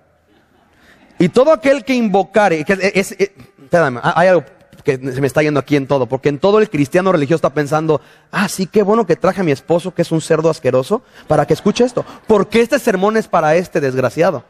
Y 1.18 1.30
todo 1.30 1.52
aquel 1.52 1.84
que 1.84 1.94
invocare. 1.94 2.64
Que 2.64 2.92
es, 2.94 3.14
espérame, 3.14 4.00
hay 4.04 4.28
algo 4.28 4.44
que 4.88 4.96
se 5.12 5.20
me 5.20 5.28
está 5.28 5.44
yendo 5.44 5.60
aquí 5.60 5.76
en 5.76 5.86
todo, 5.86 6.06
porque 6.06 6.30
en 6.30 6.40
todo 6.40 6.60
el 6.60 6.70
cristiano 6.70 7.12
religioso 7.12 7.40
está 7.40 7.54
pensando, 7.54 8.00
ah, 8.32 8.48
sí, 8.48 8.68
qué 8.68 8.84
bueno 8.84 9.06
que 9.06 9.18
traje 9.18 9.42
a 9.42 9.44
mi 9.44 9.52
esposo, 9.52 9.94
que 9.94 10.02
es 10.02 10.14
un 10.14 10.22
cerdo 10.22 10.50
asqueroso, 10.50 11.02
para 11.28 11.46
que 11.46 11.54
escuche 11.54 11.84
esto. 11.84 12.06
Porque 12.26 12.62
este 12.62 12.80
sermón 12.80 13.18
es 13.18 13.28
para 13.28 13.54
este 13.58 13.82
desgraciado. 13.82 14.46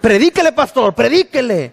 Predíquele, 0.00 0.50
pastor, 0.50 0.92
predíquele. 0.92 1.66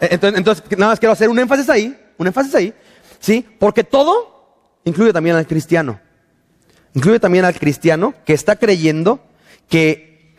Eh, 0.00 0.08
entonces, 0.12 0.38
entonces, 0.38 0.78
nada 0.78 0.92
más 0.92 1.00
quiero 1.00 1.14
hacer 1.14 1.28
un 1.28 1.36
énfasis 1.40 1.68
ahí, 1.68 2.00
un 2.16 2.28
énfasis 2.28 2.54
ahí, 2.54 2.72
¿sí? 3.18 3.44
Porque 3.58 3.82
todo 3.82 4.54
incluye 4.84 5.12
también 5.12 5.34
al 5.34 5.48
cristiano. 5.48 5.98
incluye 6.94 7.18
también 7.18 7.44
al 7.44 7.58
cristiano 7.58 8.14
que 8.24 8.34
está 8.34 8.54
creyendo 8.54 9.18
que 9.68 10.36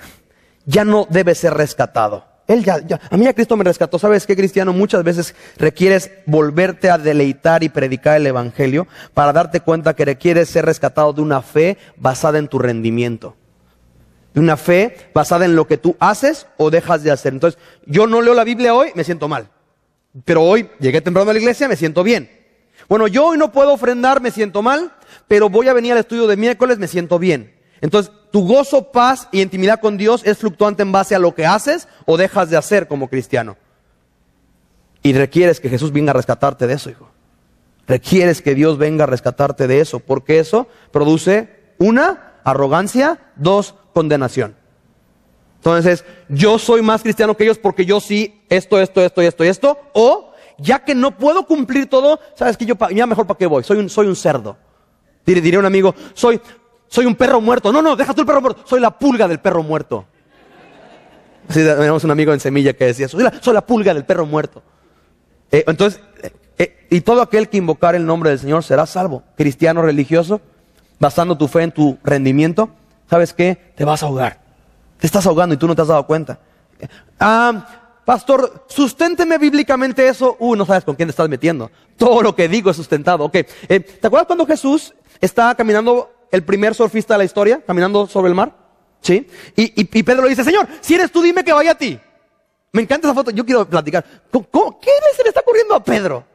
ya 0.65 0.85
no 0.85 1.05
debe 1.09 1.35
ser 1.35 1.53
rescatado. 1.53 2.26
Él 2.47 2.63
ya, 2.63 2.79
ya, 2.79 2.99
a 3.09 3.17
mí 3.17 3.25
ya 3.25 3.33
Cristo 3.33 3.57
me 3.57 3.63
rescató. 3.63 3.99
¿Sabes 3.99 4.25
qué, 4.25 4.35
cristiano? 4.35 4.71
Muchas 4.71 5.03
veces 5.03 5.35
requieres 5.57 6.11
volverte 6.25 6.89
a 6.89 6.97
deleitar 6.97 7.63
y 7.63 7.69
predicar 7.69 8.15
el 8.15 8.27
Evangelio 8.27 8.87
para 9.13 9.33
darte 9.33 9.59
cuenta 9.59 9.95
que 9.95 10.05
requieres 10.05 10.49
ser 10.49 10.65
rescatado 10.65 11.11
de 11.11 11.21
una 11.21 11.41
fe 11.41 11.77
basada 11.97 12.39
en 12.39 12.47
tu 12.47 12.57
rendimiento. 12.57 13.35
De 14.33 14.39
una 14.39 14.55
fe 14.55 14.95
basada 15.13 15.43
en 15.43 15.55
lo 15.55 15.67
que 15.67 15.77
tú 15.77 15.97
haces 15.99 16.47
o 16.55 16.69
dejas 16.69 17.03
de 17.03 17.11
hacer. 17.11 17.33
Entonces, 17.33 17.59
yo 17.85 18.07
no 18.07 18.21
leo 18.21 18.33
la 18.33 18.45
Biblia 18.45 18.73
hoy, 18.73 18.91
me 18.95 19.03
siento 19.03 19.27
mal. 19.27 19.49
Pero 20.23 20.41
hoy 20.43 20.69
llegué 20.79 21.01
temprano 21.01 21.29
a 21.29 21.33
la 21.33 21.39
iglesia, 21.39 21.67
me 21.67 21.75
siento 21.75 22.01
bien. 22.01 22.31
Bueno, 22.87 23.07
yo 23.07 23.25
hoy 23.25 23.37
no 23.37 23.51
puedo 23.51 23.73
ofrendar, 23.73 24.21
me 24.21 24.31
siento 24.31 24.61
mal, 24.61 24.93
pero 25.27 25.49
voy 25.49 25.67
a 25.67 25.73
venir 25.73 25.91
al 25.91 25.97
estudio 25.97 26.27
de 26.27 26.37
miércoles, 26.37 26.77
me 26.77 26.87
siento 26.87 27.19
bien. 27.19 27.56
Entonces, 27.81 28.11
tu 28.31 28.47
gozo, 28.47 28.91
paz 28.91 29.27
y 29.31 29.41
intimidad 29.41 29.79
con 29.79 29.97
Dios 29.97 30.21
es 30.25 30.37
fluctuante 30.37 30.81
en 30.81 30.91
base 30.91 31.15
a 31.15 31.19
lo 31.19 31.35
que 31.35 31.45
haces 31.45 31.87
o 32.05 32.17
dejas 32.17 32.49
de 32.49 32.57
hacer 32.57 32.87
como 32.87 33.07
cristiano. 33.07 33.57
Y 35.03 35.13
requieres 35.13 35.59
que 35.59 35.69
Jesús 35.69 35.91
venga 35.91 36.11
a 36.11 36.13
rescatarte 36.13 36.67
de 36.67 36.73
eso, 36.73 36.89
hijo. 36.89 37.09
Requieres 37.87 38.41
que 38.41 38.55
Dios 38.55 38.77
venga 38.77 39.05
a 39.05 39.07
rescatarte 39.07 39.67
de 39.67 39.79
eso, 39.79 39.99
porque 39.99 40.39
eso 40.39 40.67
produce 40.91 41.49
una, 41.77 42.33
arrogancia, 42.43 43.19
dos, 43.35 43.75
condenación. 43.93 44.55
Entonces, 45.57 46.03
yo 46.29 46.59
soy 46.59 46.81
más 46.81 47.01
cristiano 47.01 47.35
que 47.35 47.43
ellos 47.43 47.57
porque 47.57 47.85
yo 47.85 47.99
sí, 47.99 48.41
esto, 48.49 48.79
esto, 48.79 49.01
esto 49.01 49.21
esto 49.21 49.43
esto, 49.43 49.79
o 49.93 50.33
ya 50.57 50.79
que 50.79 50.95
no 50.95 51.17
puedo 51.17 51.45
cumplir 51.45 51.87
todo, 51.87 52.19
sabes 52.35 52.57
que 52.57 52.65
yo 52.65 52.75
ya 52.93 53.05
mejor 53.07 53.27
para 53.27 53.37
qué 53.37 53.45
voy, 53.45 53.63
soy 53.63 53.77
un, 53.79 53.89
soy 53.89 54.07
un 54.07 54.15
cerdo. 54.15 54.57
Diría 55.25 55.59
un 55.59 55.65
amigo, 55.65 55.93
soy, 56.13 56.39
soy 56.87 57.05
un 57.05 57.15
perro 57.15 57.41
muerto. 57.41 57.71
No, 57.71 57.81
no, 57.81 57.95
deja 57.95 58.13
tú 58.13 58.21
el 58.21 58.27
perro 58.27 58.41
muerto. 58.41 58.63
Soy 58.65 58.79
la 58.79 58.91
pulga 58.91 59.27
del 59.27 59.39
perro 59.39 59.63
muerto. 59.63 60.05
Sí, 61.49 61.63
tenemos 61.63 62.03
un 62.03 62.11
amigo 62.11 62.33
en 62.33 62.39
Semilla 62.39 62.73
que 62.73 62.85
decía, 62.85 63.07
soy 63.07 63.23
la, 63.23 63.33
soy 63.41 63.53
la 63.53 63.65
pulga 63.65 63.93
del 63.93 64.05
perro 64.05 64.25
muerto. 64.25 64.61
Eh, 65.51 65.63
entonces, 65.67 66.01
eh, 66.21 66.31
eh, 66.57 66.87
y 66.89 67.01
todo 67.01 67.21
aquel 67.21 67.47
que 67.47 67.57
invocar 67.57 67.95
el 67.95 68.05
nombre 68.05 68.31
del 68.31 68.39
Señor 68.39 68.63
será 68.63 68.85
salvo. 68.85 69.23
Cristiano 69.37 69.81
religioso, 69.81 70.41
basando 70.99 71.37
tu 71.37 71.47
fe 71.47 71.63
en 71.63 71.71
tu 71.71 71.97
rendimiento, 72.03 72.69
¿sabes 73.09 73.33
qué? 73.33 73.71
Te 73.75 73.85
vas 73.85 74.03
a 74.03 74.07
ahogar. 74.07 74.41
Te 74.99 75.07
estás 75.07 75.25
ahogando 75.25 75.55
y 75.55 75.57
tú 75.57 75.67
no 75.67 75.75
te 75.75 75.83
has 75.83 75.87
dado 75.87 76.05
cuenta. 76.05 76.39
Ah, 77.19 78.01
pastor, 78.03 78.65
susténteme 78.67 79.37
bíblicamente 79.37 80.07
eso. 80.07 80.35
Uh, 80.39 80.55
no 80.55 80.65
sabes 80.65 80.83
con 80.83 80.95
quién 80.95 81.07
te 81.07 81.11
estás 81.11 81.29
metiendo. 81.29 81.71
Todo 81.95 82.21
lo 82.21 82.35
que 82.35 82.49
digo 82.49 82.71
es 82.71 82.77
sustentado. 82.77 83.23
Ok. 83.23 83.37
¿Te 83.67 84.07
acuerdas 84.07 84.27
cuando 84.27 84.45
Jesús 84.45 84.93
estaba 85.21 85.55
caminando 85.55 86.16
el 86.31 86.43
primer 86.43 86.75
surfista 86.75 87.13
de 87.13 87.19
la 87.19 87.23
historia, 87.23 87.61
caminando 87.65 88.07
sobre 88.07 88.29
el 88.29 88.35
mar. 88.35 88.53
¿Sí? 89.01 89.27
Y, 89.55 90.03
Pedro 90.03 90.23
le 90.23 90.29
dice, 90.29 90.43
Señor, 90.43 90.67
si 90.81 90.95
eres 90.95 91.11
tú, 91.11 91.21
dime 91.21 91.43
que 91.43 91.53
vaya 91.53 91.71
a 91.71 91.77
ti. 91.77 91.99
Me 92.71 92.81
encanta 92.81 93.07
esa 93.07 93.15
foto, 93.15 93.31
yo 93.31 93.45
quiero 93.45 93.67
platicar. 93.67 94.03
¿Cómo, 94.31 94.79
¿Qué 94.79 94.91
se 95.15 95.23
le 95.23 95.29
está 95.29 95.41
ocurriendo 95.41 95.75
a 95.75 95.83
Pedro? 95.83 96.25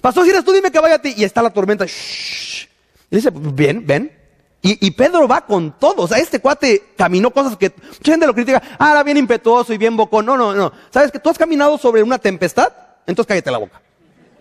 Pastor, 0.00 0.24
si 0.24 0.30
eres 0.30 0.44
tú, 0.44 0.52
dime 0.52 0.70
que 0.70 0.78
vaya 0.78 0.94
a 0.96 1.02
ti. 1.02 1.14
Y 1.16 1.24
está 1.24 1.42
la 1.42 1.50
tormenta. 1.50 1.84
Shh. 1.86 2.68
Y 3.10 3.16
dice, 3.16 3.30
bien, 3.32 3.86
ven. 3.86 4.16
Y, 4.62 4.90
Pedro 4.90 5.26
va 5.26 5.46
con 5.46 5.78
todo. 5.78 6.02
O 6.02 6.08
sea, 6.08 6.18
este 6.18 6.38
cuate 6.38 6.92
caminó 6.96 7.30
cosas 7.30 7.56
que 7.56 7.72
mucha 7.76 8.12
gente 8.12 8.26
lo 8.26 8.34
critica. 8.34 8.62
Ah, 8.78 8.90
era 8.92 9.02
bien 9.02 9.16
impetuoso 9.16 9.72
y 9.72 9.78
bien 9.78 9.96
bocón. 9.96 10.26
No, 10.26 10.36
no, 10.36 10.54
no. 10.54 10.72
¿Sabes 10.90 11.10
que 11.10 11.18
tú 11.18 11.30
has 11.30 11.38
caminado 11.38 11.78
sobre 11.78 12.02
una 12.02 12.18
tempestad? 12.18 12.70
Entonces 13.06 13.26
cállate 13.26 13.50
la 13.50 13.58
boca. 13.58 13.80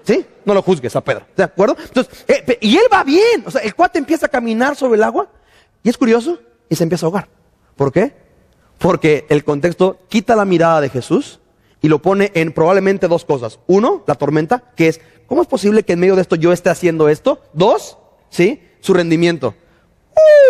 ¿Sí? 0.04 0.26
No 0.45 0.54
lo 0.54 0.62
juzgues 0.62 0.95
a 0.95 1.02
Pedro. 1.02 1.26
¿De 1.36 1.43
acuerdo? 1.43 1.76
Entonces, 1.80 2.26
eh, 2.28 2.58
y 2.62 2.78
él 2.78 2.86
va 2.91 3.04
bien. 3.04 3.43
O 3.45 3.52
sea, 3.52 3.62
el 3.62 3.76
cuate 3.76 4.00
empieza 4.00 4.26
a 4.26 4.30
caminar 4.30 4.76
sobre 4.76 4.97
el 4.97 5.04
agua 5.04 5.30
y 5.84 5.89
es 5.89 5.97
curioso 5.97 6.39
y 6.68 6.76
se 6.76 6.84
empieza 6.84 7.06
a 7.06 7.08
ahogar. 7.08 7.28
¿Por 7.76 7.91
qué? 7.91 8.14
Porque 8.78 9.26
el 9.30 9.43
contexto 9.43 10.00
quita 10.08 10.36
la 10.36 10.45
mirada 10.45 10.82
de 10.82 10.89
Jesús 10.89 11.39
y 11.82 11.88
lo 11.88 12.02
pone 12.02 12.32
en 12.34 12.52
probablemente 12.52 13.08
dos 13.08 13.26
cosas. 13.26 13.60
Uno, 13.68 14.04
la 14.08 14.16
tormenta, 14.16 14.64
que 14.76 14.88
es, 14.88 15.02
¿cómo 15.28 15.41
es 15.41 15.47
posible 15.47 15.84
que 15.84 15.93
en 15.93 16.00
medio 16.00 16.16
de 16.16 16.22
esto 16.22 16.36
yo 16.36 16.52
esté 16.52 16.70
haciendo 16.70 17.10
esto? 17.10 17.41
Dos, 17.54 17.97
¿sí? 18.30 18.62
Su 18.82 18.93
rendimiento. 18.93 19.56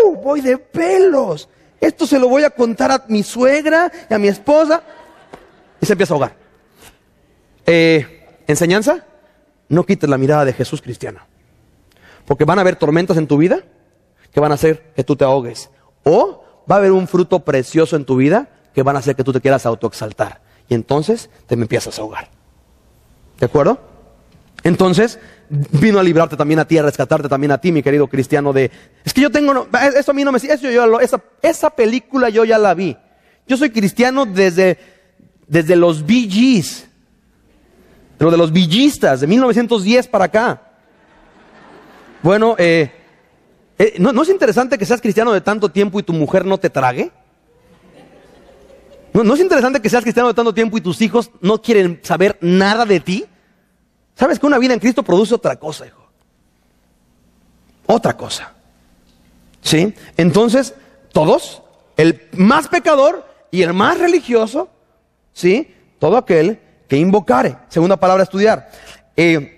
¡Uh! 0.06 0.16
Voy 0.16 0.42
de 0.42 0.58
pelos. 0.58 1.50
Esto 1.80 2.06
se 2.06 2.20
lo 2.20 2.28
voy 2.28 2.44
a 2.44 2.50
contar 2.50 2.92
a 2.92 3.06
mi 3.08 3.24
suegra 3.24 3.92
y 4.10 4.14
a 4.14 4.20
mi 4.20 4.28
esposa. 4.28 4.84
Y 5.82 5.86
se 5.86 5.94
empieza 5.94 6.14
a 6.14 6.16
ahogar. 6.16 6.36
Eh, 7.66 8.44
¿Enseñanza? 8.48 9.06
No 9.70 9.86
quites 9.86 10.10
la 10.10 10.18
mirada 10.18 10.46
de 10.46 10.54
Jesús 10.54 10.82
cristiano. 10.82 11.20
Porque 12.26 12.46
van 12.46 12.58
a 12.58 12.62
haber 12.62 12.76
tormentas 12.76 13.18
en 13.18 13.28
tu 13.28 13.38
vida 13.38 13.64
que 14.34 14.40
van 14.40 14.52
a 14.52 14.56
hacer 14.56 14.92
que 14.96 15.04
tú 15.04 15.16
te 15.16 15.24
ahogues. 15.24 15.70
O 16.04 16.44
va 16.70 16.76
a 16.76 16.80
haber 16.80 16.92
un 16.92 17.08
fruto 17.08 17.40
precioso 17.40 17.96
en 17.96 18.06
tu 18.06 18.18
vida 18.18 18.50
que 18.74 18.84
van 18.84 18.96
a 18.96 19.00
hacer 19.00 19.16
que 19.16 19.24
tú 19.24 19.32
te 19.32 19.42
quieras 19.42 19.66
autoexaltar. 19.66 20.42
Y 20.68 20.76
entonces 20.76 21.30
te 21.48 21.56
me 21.56 21.64
empiezas 21.64 21.98
a 21.98 22.02
ahogar. 22.02 22.30
¿De 23.40 23.46
acuerdo? 23.46 23.80
Entonces, 24.64 25.20
vino 25.50 26.00
a 26.00 26.04
librarte 26.04 26.36
también 26.36 26.60
a 26.60 26.66
ti, 26.66 26.78
a 26.78 26.84
rescatarte 26.84 27.30
también 27.30 27.52
a 27.52 27.60
ti, 27.60 27.72
mi 27.72 27.82
querido 27.82 28.08
cristiano, 28.08 28.52
de, 28.52 28.70
es 29.04 29.14
que 29.14 29.22
yo 29.22 29.32
tengo, 29.32 29.54
no, 29.54 29.68
eso 29.96 30.12
a 30.12 30.14
mí 30.14 30.24
no 30.24 30.34
me, 30.34 30.38
eso 30.38 30.70
yo, 30.70 31.00
esa, 31.00 31.24
esa 31.42 31.70
película 31.70 32.30
yo 32.30 32.44
ya 32.44 32.58
la 32.58 32.74
vi. 32.74 32.98
Yo 33.48 33.56
soy 33.58 33.70
cristiano 33.70 34.26
desde, 34.26 34.78
desde 35.48 35.76
los 35.76 36.04
BGs 36.04 36.89
lo 38.20 38.32
de 38.32 38.38
los 38.38 38.52
villistas, 38.52 39.22
de 39.22 39.28
1910 39.28 40.08
para 40.08 40.26
acá. 40.26 40.62
Bueno, 42.22 42.56
eh, 42.58 42.92
eh, 43.78 43.96
¿no, 43.98 44.22
es 44.22 44.30
interesante 44.30 44.78
que 44.78 44.86
seas 44.86 45.02
cristiano 45.02 45.32
de 45.32 45.42
tanto 45.42 45.70
tiempo 45.70 46.00
y 46.00 46.04
tu 46.04 46.12
mujer 46.12 46.46
no 46.46 46.58
te 46.58 46.70
trague? 46.70 47.12
¿No, 49.14 49.24
¿No 49.24 49.34
es 49.34 49.40
interesante 49.40 49.82
que 49.82 49.90
seas 49.90 50.04
cristiano 50.04 50.28
de 50.28 50.34
tanto 50.34 50.54
tiempo 50.54 50.78
y 50.78 50.82
tus 50.82 51.02
hijos 51.02 51.32
no 51.42 51.62
quieren 51.62 52.00
saber 52.04 52.38
nada 52.42 52.86
de 52.86 53.00
ti? 53.00 53.26
¿Sabes 54.16 54.38
que 54.38 54.46
una 54.46 54.60
vida 54.60 54.74
en 54.74 54.80
Cristo 54.80 55.02
produce 55.02 55.34
otra 55.34 55.56
cosa, 55.56 55.88
hijo? 55.88 56.06
Otra 57.86 58.18
cosa. 58.18 58.54
¿Sí? 59.62 59.94
Entonces, 60.18 60.76
todos, 61.14 61.64
el 61.96 62.28
más 62.34 62.68
pecador 62.68 63.26
y 63.50 63.62
el 63.62 63.74
más 63.74 63.98
religioso, 63.98 64.70
¿sí? 65.34 65.74
Todo 66.00 66.18
aquel 66.18 66.60
que 66.90 66.98
invocare. 66.98 67.56
Segunda 67.70 67.96
palabra 67.96 68.24
estudiar. 68.24 68.70
Eh, 69.16 69.58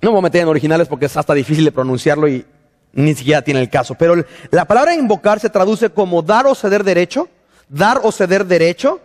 no 0.00 0.10
me 0.10 0.12
voy 0.12 0.18
a 0.20 0.22
meter 0.22 0.42
en 0.42 0.48
originales 0.48 0.88
porque 0.88 1.06
es 1.06 1.16
hasta 1.16 1.34
difícil 1.34 1.64
de 1.64 1.72
pronunciarlo 1.72 2.28
y 2.28 2.46
ni 2.92 3.14
siquiera 3.14 3.42
tiene 3.42 3.60
el 3.60 3.68
caso. 3.68 3.94
Pero 3.96 4.24
la 4.50 4.64
palabra 4.64 4.94
invocar 4.94 5.40
se 5.40 5.50
traduce 5.50 5.90
como 5.90 6.22
dar 6.22 6.46
o 6.46 6.54
ceder 6.54 6.84
derecho, 6.84 7.28
dar 7.68 8.00
o 8.04 8.12
ceder 8.12 8.46
derecho, 8.46 9.00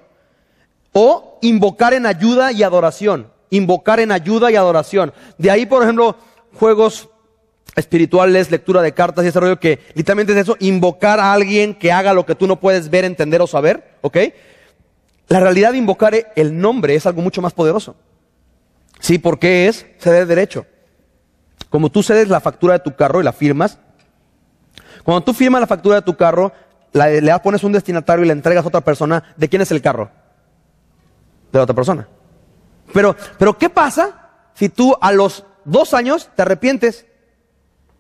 o 0.94 1.40
invocar 1.42 1.94
en 1.94 2.06
ayuda 2.06 2.52
y 2.52 2.64
adoración. 2.64 3.28
Invocar 3.50 4.00
en 4.00 4.12
ayuda 4.12 4.52
y 4.52 4.56
adoración. 4.56 5.14
De 5.38 5.50
ahí, 5.50 5.66
por 5.66 5.82
ejemplo, 5.82 6.16
juegos 6.54 7.10
espirituales, 7.76 8.52
lectura 8.52 8.82
de 8.82 8.94
cartas 8.94 9.26
y 9.26 9.30
ese 9.30 9.40
rollo 9.40 9.60
que 9.60 9.80
literalmente 9.94 10.34
es 10.34 10.40
eso, 10.40 10.58
invocar 10.60 11.20
a 11.20 11.34
alguien 11.34 11.76
que 11.76 11.92
haga 11.92 12.14
lo 12.14 12.26
que 12.26 12.36
tú 12.36 12.48
no 12.48 12.60
puedes 12.60 12.90
ver, 12.90 13.06
entender 13.06 13.42
o 13.42 13.48
saber, 13.48 13.96
¿ok? 14.02 14.18
La 15.28 15.40
realidad 15.40 15.74
de 15.74 15.78
invocar 15.78 16.14
el 16.36 16.58
nombre 16.58 16.96
es 16.96 17.06
algo 17.06 17.22
mucho 17.22 17.42
más 17.42 17.54
poderoso. 17.54 17.96
Sí, 19.00 19.20
porque 19.20 19.68
es 19.68 19.86
ceder 20.00 20.26
derecho. 20.26 20.66
Como 21.70 21.90
tú 21.90 22.02
cedes 22.02 22.30
la 22.30 22.40
factura 22.40 22.74
de 22.74 22.80
tu 22.80 22.96
carro 22.96 23.20
y 23.20 23.24
la 23.24 23.34
firmas, 23.34 23.78
cuando 25.04 25.24
tú 25.24 25.34
firmas 25.34 25.62
la 25.62 25.68
factura 25.68 25.98
de 25.98 26.02
tu 26.02 26.16
carro, 26.16 26.52
le 26.94 27.40
pones 27.40 27.64
un 27.64 27.74
destinatario 27.74 28.24
y 28.24 28.28
le 28.28 28.34
entregas 28.34 28.64
a 28.64 28.68
otra 28.70 28.82
persona, 28.82 29.24
¿de 29.36 29.50
quién 29.50 29.62
es 29.62 29.72
el 29.72 29.82
carro? 29.82 30.10
De 31.52 31.60
la 31.60 31.64
otra 31.64 31.76
persona. 31.76 32.08
Pero, 32.94 33.16
pero 33.38 33.58
¿qué 33.58 33.70
pasa 33.70 34.30
si 34.54 34.70
tú 34.70 34.96
a 35.00 35.12
los 35.12 35.44
dos 35.66 35.94
años 35.94 36.30
te 36.36 36.42
arrepientes? 36.42 37.06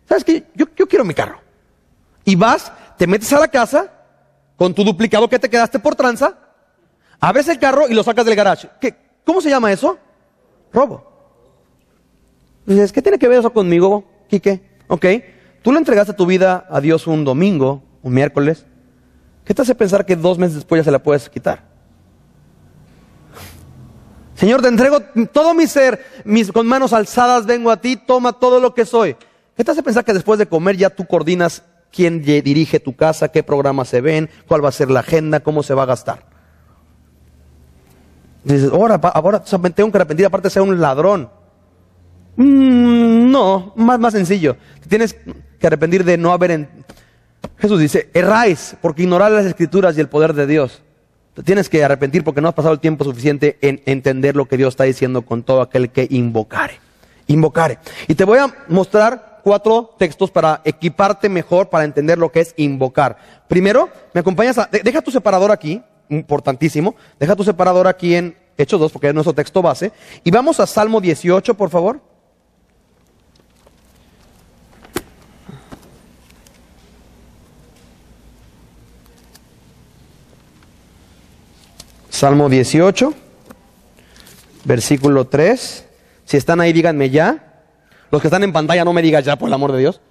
¿Sabes 0.07 0.23
qué? 0.23 0.47
Yo, 0.55 0.67
yo 0.75 0.88
quiero 0.88 1.03
mi 1.03 1.13
carro. 1.13 1.41
Y 2.23 2.36
vas, 2.36 2.71
te 2.97 3.05
metes 3.05 3.32
a 3.34 3.39
la 3.39 3.49
casa 3.49 3.91
con 4.55 4.73
tu 4.73 4.84
duplicado 4.84 5.28
que 5.30 5.39
te 5.39 5.49
quedaste 5.49 5.80
por 5.80 5.95
tranza 5.95 6.46
Abres 7.20 7.47
el 7.47 7.59
carro 7.59 7.88
y 7.89 7.93
lo 7.93 8.03
sacas 8.03 8.26
del 8.26 8.36
garage. 8.36 8.70
¿Qué? 8.80 8.95
¿Cómo 9.26 9.41
se 9.41 9.49
llama 9.49 9.72
eso? 9.72 9.97
Robo. 10.72 11.03
Dices, 12.65 12.91
¿qué 12.91 13.01
tiene 13.01 13.18
que 13.18 13.28
ver 13.28 13.39
eso 13.39 13.51
conmigo, 13.51 14.03
Quique? 14.30 14.61
Ok, 14.88 15.05
tú 15.61 15.72
le 15.72 15.80
entregaste 15.80 16.13
tu 16.13 16.26
vida 16.26 16.65
a 16.70 16.82
Dios 16.82 17.07
un 17.07 17.24
domingo, 17.24 17.84
un 18.03 18.13
miércoles. 18.13 18.65
¿Qué 19.45 19.53
te 19.53 19.61
hace 19.61 19.76
pensar 19.76 20.05
que 20.05 20.15
dos 20.15 20.38
meses 20.38 20.55
después 20.55 20.80
ya 20.80 20.84
se 20.84 20.91
la 20.91 21.01
puedes 21.01 21.30
quitar? 21.30 21.63
Señor, 24.36 24.61
te 24.61 24.68
entrego 24.68 24.99
todo 25.32 25.53
mi 25.53 25.65
ser, 25.65 26.05
mis, 26.24 26.51
con 26.51 26.68
manos 26.68 26.93
alzadas 26.93 27.45
vengo 27.45 27.72
a 27.72 27.82
ti, 27.82 27.95
toma 27.95 28.34
todo 28.34 28.59
lo 28.59 28.74
que 28.74 28.86
soy. 28.86 29.15
¿Qué 29.55 29.63
te 29.63 29.72
hace 29.72 29.82
pensar 29.82 30.05
que 30.05 30.13
después 30.13 30.38
de 30.38 30.45
comer 30.45 30.78
ya 30.78 30.91
tú 30.91 31.07
coordinas 31.07 31.63
quién 31.91 32.22
dirige 32.22 32.80
tu 32.80 32.95
casa, 32.95 33.30
qué 33.30 33.41
programas 33.41 33.88
se 33.88 34.01
ven, 34.01 34.30
cuál 34.47 34.63
va 34.63 34.70
a 34.70 34.74
ser 34.74 34.91
la 34.91 34.99
agenda, 34.99 35.39
cómo 35.39 35.63
se 35.63 35.74
va 35.74 35.84
a 35.84 35.88
gastar? 35.88 36.36
Dices, 38.53 38.71
ahora, 38.71 38.95
ahora 38.95 39.43
tengo 39.73 39.91
que 39.91 39.97
arrepentir, 39.97 40.25
aparte 40.25 40.49
ser 40.49 40.61
un 40.61 40.79
ladrón. 40.79 41.29
Mm, 42.35 43.31
no, 43.31 43.73
más, 43.75 43.99
más 43.99 44.13
sencillo. 44.13 44.57
Tienes 44.87 45.15
que 45.59 45.67
arrepentir 45.67 46.03
de 46.03 46.17
no 46.17 46.31
haber 46.31 46.51
Jesús 47.57 47.79
dice, 47.79 48.09
erráis 48.13 48.75
porque 48.81 49.03
ignorar 49.03 49.31
las 49.31 49.45
escrituras 49.45 49.97
y 49.97 50.01
el 50.01 50.09
poder 50.09 50.33
de 50.33 50.47
Dios. 50.47 50.81
Tienes 51.43 51.69
que 51.69 51.83
arrepentir 51.83 52.23
porque 52.23 52.41
no 52.41 52.47
has 52.47 52.53
pasado 52.55 52.73
el 52.73 52.79
tiempo 52.79 53.03
suficiente 53.03 53.57
en 53.61 53.81
entender 53.85 54.35
lo 54.35 54.45
que 54.45 54.57
Dios 54.57 54.69
está 54.69 54.85
diciendo 54.85 55.23
con 55.23 55.43
todo 55.43 55.61
aquel 55.61 55.91
que 55.91 56.07
invocare. 56.09 56.79
Invocare. 57.27 57.77
Y 58.07 58.15
te 58.15 58.23
voy 58.23 58.39
a 58.39 58.53
mostrar 58.67 59.41
cuatro 59.43 59.95
textos 59.97 60.31
para 60.31 60.61
equiparte 60.65 61.29
mejor 61.29 61.69
para 61.69 61.83
entender 61.83 62.17
lo 62.17 62.31
que 62.31 62.41
es 62.41 62.53
invocar. 62.57 63.17
Primero, 63.47 63.89
me 64.13 64.21
acompañas 64.21 64.57
a, 64.57 64.67
deja 64.71 65.01
tu 65.01 65.11
separador 65.11 65.51
aquí, 65.51 65.81
importantísimo, 66.10 66.95
deja 67.20 67.36
tu 67.36 67.43
separador 67.43 67.88
aquí 67.88 68.16
en 68.16 68.38
Hechos 68.58 68.80
2 68.80 68.91
porque 68.91 69.08
es 69.08 69.14
nuestro 69.14 69.34
texto 69.34 69.62
base, 69.62 69.91
y 70.24 70.32
vamos 70.32 70.60
a 70.60 70.68
Salmo 70.68 70.99
18, 70.99 71.53
por 71.53 71.70
favor. 71.70 72.01
Salmo 82.10 82.49
18, 82.49 83.14
versículo 84.64 85.28
3. 85.28 85.86
Si 86.26 86.36
están 86.36 86.60
ahí, 86.60 86.74
díganme 86.74 87.12
ya. 87.12 87.62
Los 88.10 88.22
que 88.22 88.28
están 88.28 88.43
en 88.43 88.51
pantalla, 88.51 88.84
no 88.84 88.91
me 88.91 89.03
digan 89.03 89.24
ya, 89.24 89.36
por 89.36 89.49
el 89.49 89.53
amor 89.53 89.72
de 89.72 89.78
Dios. 89.78 90.01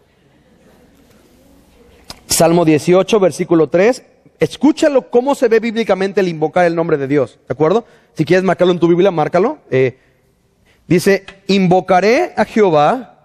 Salmo 2.28 2.64
18, 2.64 3.18
versículo 3.18 3.68
3. 3.68 4.04
Escúchalo 4.38 5.10
cómo 5.10 5.34
se 5.34 5.48
ve 5.48 5.60
bíblicamente 5.60 6.20
el 6.20 6.28
invocar 6.28 6.66
el 6.66 6.74
nombre 6.74 6.98
de 6.98 7.06
Dios. 7.06 7.38
¿De 7.48 7.52
acuerdo? 7.52 7.84
Si 8.14 8.24
quieres 8.24 8.44
marcarlo 8.44 8.72
en 8.72 8.80
tu 8.80 8.88
Biblia, 8.88 9.10
márcalo. 9.10 9.58
Eh, 9.70 9.98
dice, 10.86 11.24
invocaré 11.46 12.34
a 12.36 12.44
Jehová, 12.44 13.16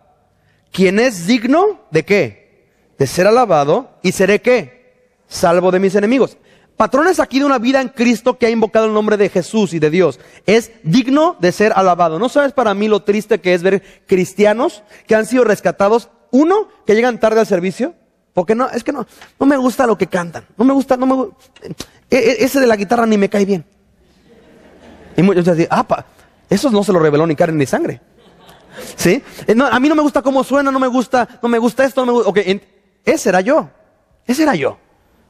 quien 0.71 0.99
es 0.99 1.27
digno 1.27 1.81
de 1.91 2.05
qué? 2.05 2.65
De 2.97 3.07
ser 3.07 3.27
alabado 3.27 3.91
y 4.01 4.13
seré 4.13 4.41
qué? 4.41 4.93
Salvo 5.27 5.71
de 5.71 5.79
mis 5.79 5.95
enemigos. 5.95 6.37
Patrones 6.77 7.19
aquí 7.19 7.39
de 7.39 7.45
una 7.45 7.59
vida 7.59 7.81
en 7.81 7.89
Cristo 7.89 8.37
que 8.37 8.47
ha 8.47 8.49
invocado 8.49 8.87
el 8.87 8.93
nombre 8.93 9.17
de 9.17 9.29
Jesús 9.29 9.73
y 9.73 9.79
de 9.79 9.89
Dios. 9.89 10.19
Es 10.45 10.71
digno 10.83 11.35
de 11.39 11.51
ser 11.51 11.73
alabado. 11.75 12.17
¿No 12.17 12.29
sabes 12.29 12.53
para 12.53 12.73
mí 12.73 12.87
lo 12.87 13.03
triste 13.03 13.39
que 13.39 13.53
es 13.53 13.61
ver 13.61 13.83
cristianos 14.07 14.81
que 15.05 15.15
han 15.15 15.25
sido 15.25 15.43
rescatados? 15.43 16.09
Uno, 16.31 16.69
que 16.87 16.95
llegan 16.95 17.19
tarde 17.19 17.41
al 17.41 17.45
servicio. 17.45 17.93
Porque 18.33 18.55
no, 18.55 18.69
es 18.69 18.83
que 18.83 18.93
no, 18.93 19.05
no 19.39 19.45
me 19.45 19.57
gusta 19.57 19.85
lo 19.85 19.97
que 19.97 20.07
cantan. 20.07 20.45
No 20.57 20.63
me 20.63 20.73
gusta, 20.73 20.95
no 20.97 21.05
me 21.05 21.25
e, 22.09 22.17
e, 22.17 22.45
Ese 22.45 22.59
de 22.59 22.67
la 22.67 22.75
guitarra 22.75 23.05
ni 23.05 23.17
me 23.17 23.29
cae 23.29 23.45
bien. 23.45 23.65
Y 25.17 25.21
muchos 25.21 25.45
dicen, 25.45 25.67
ah, 25.69 25.85
pa, 25.85 26.05
eso 26.49 26.69
no 26.69 26.83
se 26.83 26.93
lo 26.93 26.99
reveló 26.99 27.27
ni 27.27 27.35
carne 27.35 27.57
ni 27.57 27.65
sangre. 27.65 28.01
¿Sí? 28.95 29.21
Eh, 29.47 29.55
a 29.71 29.79
mí 29.79 29.89
no 29.89 29.95
me 29.95 30.01
gusta 30.01 30.21
cómo 30.21 30.43
suena, 30.43 30.71
no 30.71 30.79
me 30.79 30.87
gusta, 30.87 31.27
no 31.41 31.49
me 31.49 31.57
gusta 31.57 31.83
esto, 31.83 32.05
no 32.05 32.07
me 32.07 32.11
gusta. 32.13 32.29
Ok, 32.29 32.39
ese 33.03 33.29
era 33.29 33.41
yo. 33.41 33.69
Ese 34.25 34.43
era 34.43 34.55
yo. 34.55 34.77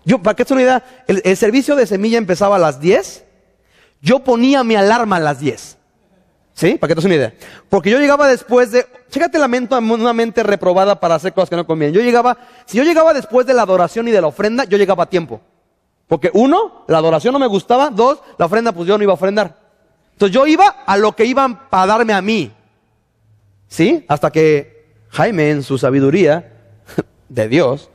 Yo, 0.04 0.22
para 0.22 0.36
que 0.36 0.46
te 0.46 0.54
una 0.54 0.64
idea, 0.64 0.84
el, 1.08 1.38
servicio 1.38 1.76
de 1.76 1.86
semilla 1.86 2.18
empezaba 2.18 2.56
a 2.56 2.60
las 2.60 2.80
10. 2.80 3.24
Yo 4.02 4.20
ponía 4.20 4.64
mi 4.64 4.76
alarma 4.76 5.18
a 5.18 5.20
las 5.20 5.40
10. 5.40 5.78
¿Sí? 6.54 6.76
Para 6.76 6.94
que 6.94 7.02
te 7.02 7.06
una 7.06 7.16
idea. 7.16 7.34
Porque 7.70 7.90
yo 7.90 8.00
llegaba 8.00 8.28
después 8.28 8.72
de, 8.72 8.86
chécate 9.12 9.38
la 9.38 9.48
mente, 9.48 9.76
una 9.76 10.14
mente 10.14 10.42
reprobada 10.42 11.00
para 11.00 11.16
hacer 11.16 11.34
cosas 11.34 11.50
que 11.50 11.56
no 11.56 11.68
convienen. 11.68 11.94
Yo 11.94 12.02
llegaba, 12.02 12.38
si 12.66 12.78
yo 12.78 12.84
llegaba 12.84 13.14
después 13.14 13.46
de 13.46 13.54
la 13.54 13.62
adoración 13.62 14.08
y 14.08 14.12
de 14.12 14.22
la 14.22 14.28
ofrenda, 14.28 14.64
yo 14.64 14.78
llegaba 14.78 15.04
a 15.04 15.10
tiempo. 15.10 15.42
Porque 16.08 16.32
uno, 16.34 16.84
la 16.88 16.98
adoración 16.98 17.34
no 17.34 17.40
me 17.40 17.48
gustaba. 17.48 17.90
Dos, 17.90 18.20
la 18.38 18.48
ofrenda, 18.48 18.72
pues 18.72 18.88
yo 18.88 18.98
no 18.98 19.04
iba 19.04 19.12
a 19.12 19.16
ofrendar. 19.16 19.58
Entonces 20.14 20.34
yo 20.34 20.48
iba 20.48 20.68
a 20.68 20.98
lo 20.98 21.16
que 21.16 21.26
iban 21.26 21.70
para 21.70 21.86
darme 21.86 22.14
a 22.14 22.22
mí. 22.22 22.52
¿Sí? 23.68 24.06
Hasta 24.08 24.32
que 24.32 24.96
Jaime, 25.10 25.52
en 25.52 25.64
su 25.64 25.78
sabiduría 25.78 26.52
de 27.30 27.48
Dios, 27.48 27.90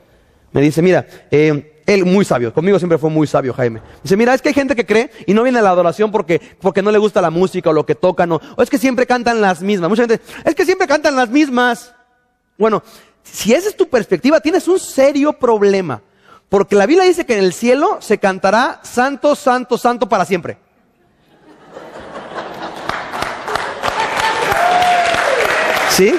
me 0.51 0.61
dice, 0.61 0.81
mira, 0.81 1.05
eh, 1.29 1.76
él 1.87 2.05
muy 2.05 2.25
sabio, 2.25 2.53
conmigo 2.53 2.77
siempre 2.77 2.97
fue 2.97 3.09
muy 3.09 3.25
sabio 3.25 3.53
Jaime. 3.53 3.81
Dice, 4.03 4.17
mira, 4.17 4.33
es 4.33 4.41
que 4.41 4.49
hay 4.49 4.53
gente 4.53 4.75
que 4.75 4.85
cree 4.85 5.09
y 5.25 5.33
no 5.33 5.41
viene 5.41 5.59
a 5.59 5.61
la 5.61 5.69
adoración 5.69 6.11
porque, 6.11 6.39
porque 6.59 6.81
no 6.81 6.91
le 6.91 6.97
gusta 6.97 7.21
la 7.21 7.29
música 7.29 7.69
o 7.69 7.73
lo 7.73 7.85
que 7.85 7.95
tocan, 7.95 8.29
o, 8.33 8.41
o 8.55 8.61
es 8.61 8.69
que 8.69 8.77
siempre 8.77 9.07
cantan 9.07 9.39
las 9.39 9.61
mismas. 9.61 9.89
Mucha 9.89 10.05
gente, 10.05 10.21
es 10.43 10.53
que 10.53 10.65
siempre 10.65 10.85
cantan 10.85 11.15
las 11.15 11.29
mismas. 11.29 11.95
Bueno, 12.57 12.83
si 13.23 13.53
esa 13.53 13.69
es 13.69 13.77
tu 13.77 13.87
perspectiva, 13.87 14.41
tienes 14.41 14.67
un 14.67 14.79
serio 14.79 15.33
problema. 15.33 16.01
Porque 16.49 16.75
la 16.75 16.85
Biblia 16.85 17.05
dice 17.05 17.25
que 17.25 17.37
en 17.37 17.43
el 17.43 17.53
cielo 17.53 17.97
se 18.01 18.17
cantará 18.17 18.81
santo, 18.83 19.35
santo, 19.35 19.77
santo 19.77 20.09
para 20.09 20.25
siempre. 20.25 20.57
¿Sí? 25.91 26.13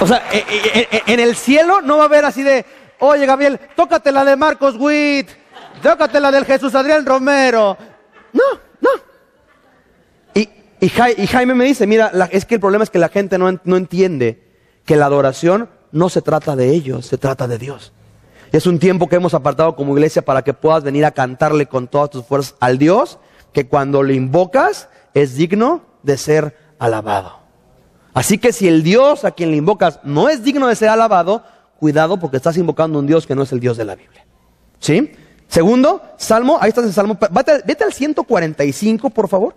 O 0.00 0.06
sea, 0.06 0.22
e, 0.32 0.38
e, 0.38 0.88
e, 0.90 1.12
en 1.12 1.20
el 1.20 1.36
cielo 1.36 1.82
no 1.82 1.98
va 1.98 2.04
a 2.04 2.06
haber 2.06 2.24
así 2.24 2.42
de, 2.42 2.64
Oye, 3.00 3.26
Gabriel, 3.26 3.60
tócate 3.76 4.12
la 4.12 4.24
de 4.24 4.36
Marcos 4.36 4.76
Witt, 4.78 5.28
tócate 5.82 6.20
la 6.20 6.30
del 6.30 6.44
Jesús 6.44 6.74
Adrián 6.74 7.04
Romero. 7.04 7.76
No, 8.32 8.42
no. 8.80 8.90
Y, 10.80 10.88
Jaime 10.88 11.54
me 11.54 11.64
dice, 11.64 11.86
mira, 11.86 12.12
es 12.30 12.44
que 12.44 12.56
el 12.56 12.60
problema 12.60 12.84
es 12.84 12.90
que 12.90 12.98
la 12.98 13.08
gente 13.08 13.38
no, 13.38 13.58
no 13.64 13.76
entiende 13.76 14.42
que 14.84 14.96
la 14.96 15.06
adoración 15.06 15.70
no 15.92 16.10
se 16.10 16.20
trata 16.20 16.56
de 16.56 16.70
ellos, 16.70 17.06
se 17.06 17.16
trata 17.16 17.46
de 17.46 17.56
Dios. 17.56 17.92
Y 18.52 18.56
es 18.56 18.66
un 18.66 18.78
tiempo 18.78 19.08
que 19.08 19.16
hemos 19.16 19.32
apartado 19.32 19.76
como 19.76 19.94
iglesia 19.94 20.22
para 20.22 20.42
que 20.42 20.52
puedas 20.52 20.84
venir 20.84 21.04
a 21.06 21.12
cantarle 21.12 21.66
con 21.66 21.88
todas 21.88 22.10
tus 22.10 22.24
fuerzas 22.26 22.54
al 22.60 22.78
Dios 22.78 23.18
que 23.52 23.66
cuando 23.66 24.02
le 24.02 24.14
invocas 24.14 24.88
es 25.14 25.36
digno 25.36 25.82
de 26.02 26.18
ser 26.18 26.56
alabado. 26.78 27.38
Así 28.12 28.38
que 28.38 28.52
si 28.52 28.68
el 28.68 28.82
Dios 28.82 29.24
a 29.24 29.30
quien 29.30 29.50
le 29.50 29.56
invocas 29.56 30.00
no 30.04 30.28
es 30.28 30.44
digno 30.44 30.68
de 30.68 30.76
ser 30.76 30.88
alabado, 30.88 31.44
cuidado 31.78 32.18
porque 32.18 32.36
estás 32.36 32.56
invocando 32.56 32.98
a 32.98 33.00
un 33.00 33.06
Dios 33.06 33.26
que 33.26 33.34
no 33.34 33.42
es 33.42 33.52
el 33.52 33.60
Dios 33.60 33.76
de 33.76 33.84
la 33.84 33.94
Biblia. 33.94 34.24
¿Sí? 34.80 35.12
Segundo, 35.48 36.02
Salmo, 36.16 36.58
ahí 36.60 36.70
estás 36.70 36.84
en 36.84 36.92
Salmo, 36.92 37.18
vete, 37.30 37.84
al 37.84 37.92
145, 37.92 39.10
por 39.10 39.28
favor. 39.28 39.54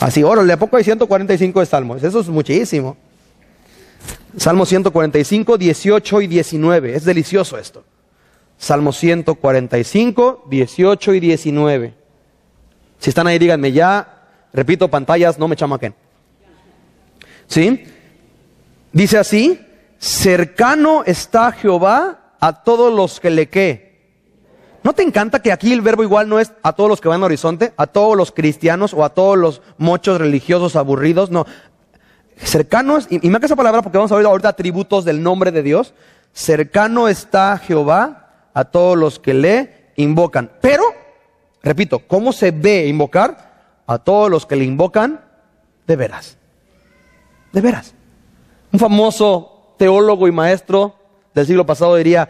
Así, 0.00 0.22
órale, 0.22 0.52
¿a 0.52 0.58
poco 0.58 0.76
hay 0.76 0.84
145 0.84 1.60
de 1.60 1.66
Salmos? 1.66 2.02
Eso 2.02 2.20
es 2.20 2.28
muchísimo. 2.28 2.96
Salmo 4.36 4.66
145, 4.66 5.56
18 5.56 6.20
y 6.20 6.26
19. 6.26 6.94
Es 6.94 7.04
delicioso 7.04 7.56
esto. 7.56 7.84
Salmo 8.58 8.92
145, 8.92 10.44
18 10.50 11.14
y 11.14 11.20
19. 11.20 11.94
Si 12.98 13.10
están 13.10 13.26
ahí, 13.26 13.38
díganme 13.38 13.72
ya. 13.72 14.22
Repito, 14.52 14.88
pantallas, 14.88 15.38
no 15.38 15.48
me 15.48 15.56
chamaquen. 15.56 15.94
¿Sí? 17.46 17.84
Dice 18.94 19.18
así, 19.18 19.60
cercano 19.98 21.02
está 21.04 21.50
Jehová 21.50 22.36
a 22.38 22.62
todos 22.62 22.94
los 22.94 23.18
que 23.18 23.28
le 23.28 23.48
que. 23.48 23.92
¿No 24.84 24.92
te 24.92 25.02
encanta 25.02 25.42
que 25.42 25.50
aquí 25.50 25.72
el 25.72 25.80
verbo 25.80 26.04
igual 26.04 26.28
no 26.28 26.38
es 26.38 26.52
a 26.62 26.74
todos 26.74 26.88
los 26.88 27.00
que 27.00 27.08
van 27.08 27.20
a 27.20 27.24
horizonte, 27.24 27.74
a 27.76 27.88
todos 27.88 28.16
los 28.16 28.30
cristianos 28.30 28.94
o 28.94 29.04
a 29.04 29.08
todos 29.08 29.36
los 29.36 29.62
mochos 29.78 30.18
religiosos 30.18 30.76
aburridos? 30.76 31.32
No. 31.32 31.44
Cercanos, 32.36 33.08
y, 33.10 33.26
y 33.26 33.30
me 33.30 33.38
esa 33.38 33.56
palabra 33.56 33.82
porque 33.82 33.98
vamos 33.98 34.12
a 34.12 34.16
ver 34.16 34.26
ahorita 34.26 34.50
atributos 34.50 35.04
del 35.04 35.24
nombre 35.24 35.50
de 35.50 35.64
Dios. 35.64 35.92
Cercano 36.32 37.08
está 37.08 37.58
Jehová 37.58 38.50
a 38.54 38.64
todos 38.66 38.96
los 38.96 39.18
que 39.18 39.34
le 39.34 39.90
invocan. 39.96 40.52
Pero, 40.60 40.84
repito, 41.64 41.98
¿cómo 42.06 42.32
se 42.32 42.52
ve 42.52 42.86
invocar? 42.86 43.82
A 43.88 43.98
todos 43.98 44.30
los 44.30 44.46
que 44.46 44.54
le 44.54 44.64
invocan 44.64 45.20
de 45.84 45.96
veras. 45.96 46.36
De 47.52 47.60
veras. 47.60 47.92
Un 48.74 48.80
famoso 48.80 49.76
teólogo 49.78 50.26
y 50.26 50.32
maestro 50.32 50.96
del 51.32 51.46
siglo 51.46 51.64
pasado 51.64 51.94
diría, 51.94 52.28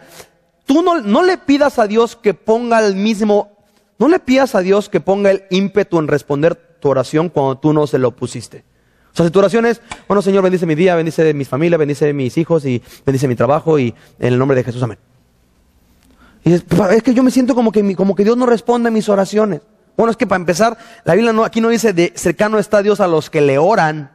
tú 0.67 0.83
no, 0.83 1.01
no 1.01 1.23
le 1.23 1.39
pidas 1.39 1.79
a 1.79 1.87
Dios 1.87 2.15
que 2.15 2.35
ponga 2.35 2.85
el 2.85 2.95
mismo, 2.95 3.49
no 3.97 4.07
le 4.07 4.19
pidas 4.19 4.53
a 4.53 4.59
Dios 4.59 4.87
que 4.87 4.99
ponga 4.99 5.31
el 5.31 5.45
ímpetu 5.49 5.97
en 5.97 6.07
responder 6.07 6.53
tu 6.79 6.89
oración 6.89 7.29
cuando 7.29 7.57
tú 7.57 7.73
no 7.73 7.87
se 7.87 7.97
lo 7.97 8.11
pusiste. 8.11 8.63
O 9.11 9.15
sea, 9.17 9.25
si 9.25 9.31
tu 9.31 9.39
oración 9.39 9.65
es, 9.65 9.81
bueno 10.07 10.21
Señor, 10.21 10.43
bendice 10.43 10.67
mi 10.67 10.75
día, 10.75 10.95
bendice 10.95 11.33
mi 11.33 11.45
familia, 11.45 11.79
bendice 11.79 12.13
mis 12.13 12.37
hijos 12.37 12.63
y 12.63 12.79
bendice 13.03 13.27
mi 13.27 13.35
trabajo 13.35 13.79
y 13.79 13.95
en 14.19 14.33
el 14.33 14.37
nombre 14.37 14.55
de 14.55 14.63
Jesús, 14.63 14.83
amén. 14.83 14.99
Y 16.43 16.53
es, 16.53 16.63
es 16.91 17.01
que 17.01 17.15
yo 17.15 17.23
me 17.23 17.31
siento 17.31 17.55
como 17.55 17.71
que, 17.71 17.95
como 17.95 18.13
que 18.13 18.23
Dios 18.23 18.37
no 18.37 18.45
responde 18.45 18.89
a 18.89 18.91
mis 18.91 19.09
oraciones. 19.09 19.61
Bueno, 19.97 20.11
es 20.11 20.17
que 20.17 20.27
para 20.27 20.41
empezar, 20.41 20.77
la 21.05 21.15
Biblia 21.15 21.33
no, 21.33 21.43
aquí 21.43 21.59
no 21.59 21.69
dice 21.69 21.91
de 21.91 22.13
cercano 22.15 22.59
está 22.59 22.83
Dios 22.83 22.99
a 22.99 23.07
los 23.07 23.31
que 23.31 23.41
le 23.41 23.57
oran. 23.57 24.14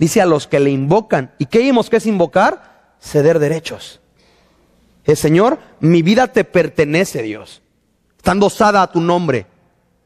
Dice 0.00 0.22
a 0.22 0.26
los 0.26 0.46
que 0.46 0.58
le 0.58 0.70
invocan. 0.70 1.30
¿Y 1.36 1.44
qué 1.44 1.58
vimos 1.58 1.90
que 1.90 1.98
es 1.98 2.06
invocar? 2.06 2.94
Ceder 3.02 3.38
derechos. 3.38 4.00
El 5.04 5.18
Señor, 5.18 5.58
mi 5.80 6.00
vida 6.00 6.28
te 6.28 6.44
pertenece, 6.44 7.22
Dios. 7.22 7.60
Estando 8.16 8.46
osada 8.46 8.80
a 8.80 8.90
tu 8.90 9.02
nombre. 9.02 9.44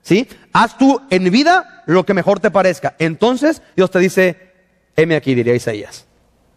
¿Sí? 0.02 0.26
Haz 0.52 0.76
tú 0.76 1.00
en 1.10 1.30
vida 1.30 1.84
lo 1.86 2.04
que 2.04 2.12
mejor 2.12 2.40
te 2.40 2.50
parezca. 2.50 2.96
Entonces 2.98 3.62
Dios 3.76 3.88
te 3.92 4.00
dice, 4.00 4.52
heme 4.96 5.14
aquí, 5.14 5.32
diría 5.32 5.54
Isaías. 5.54 6.06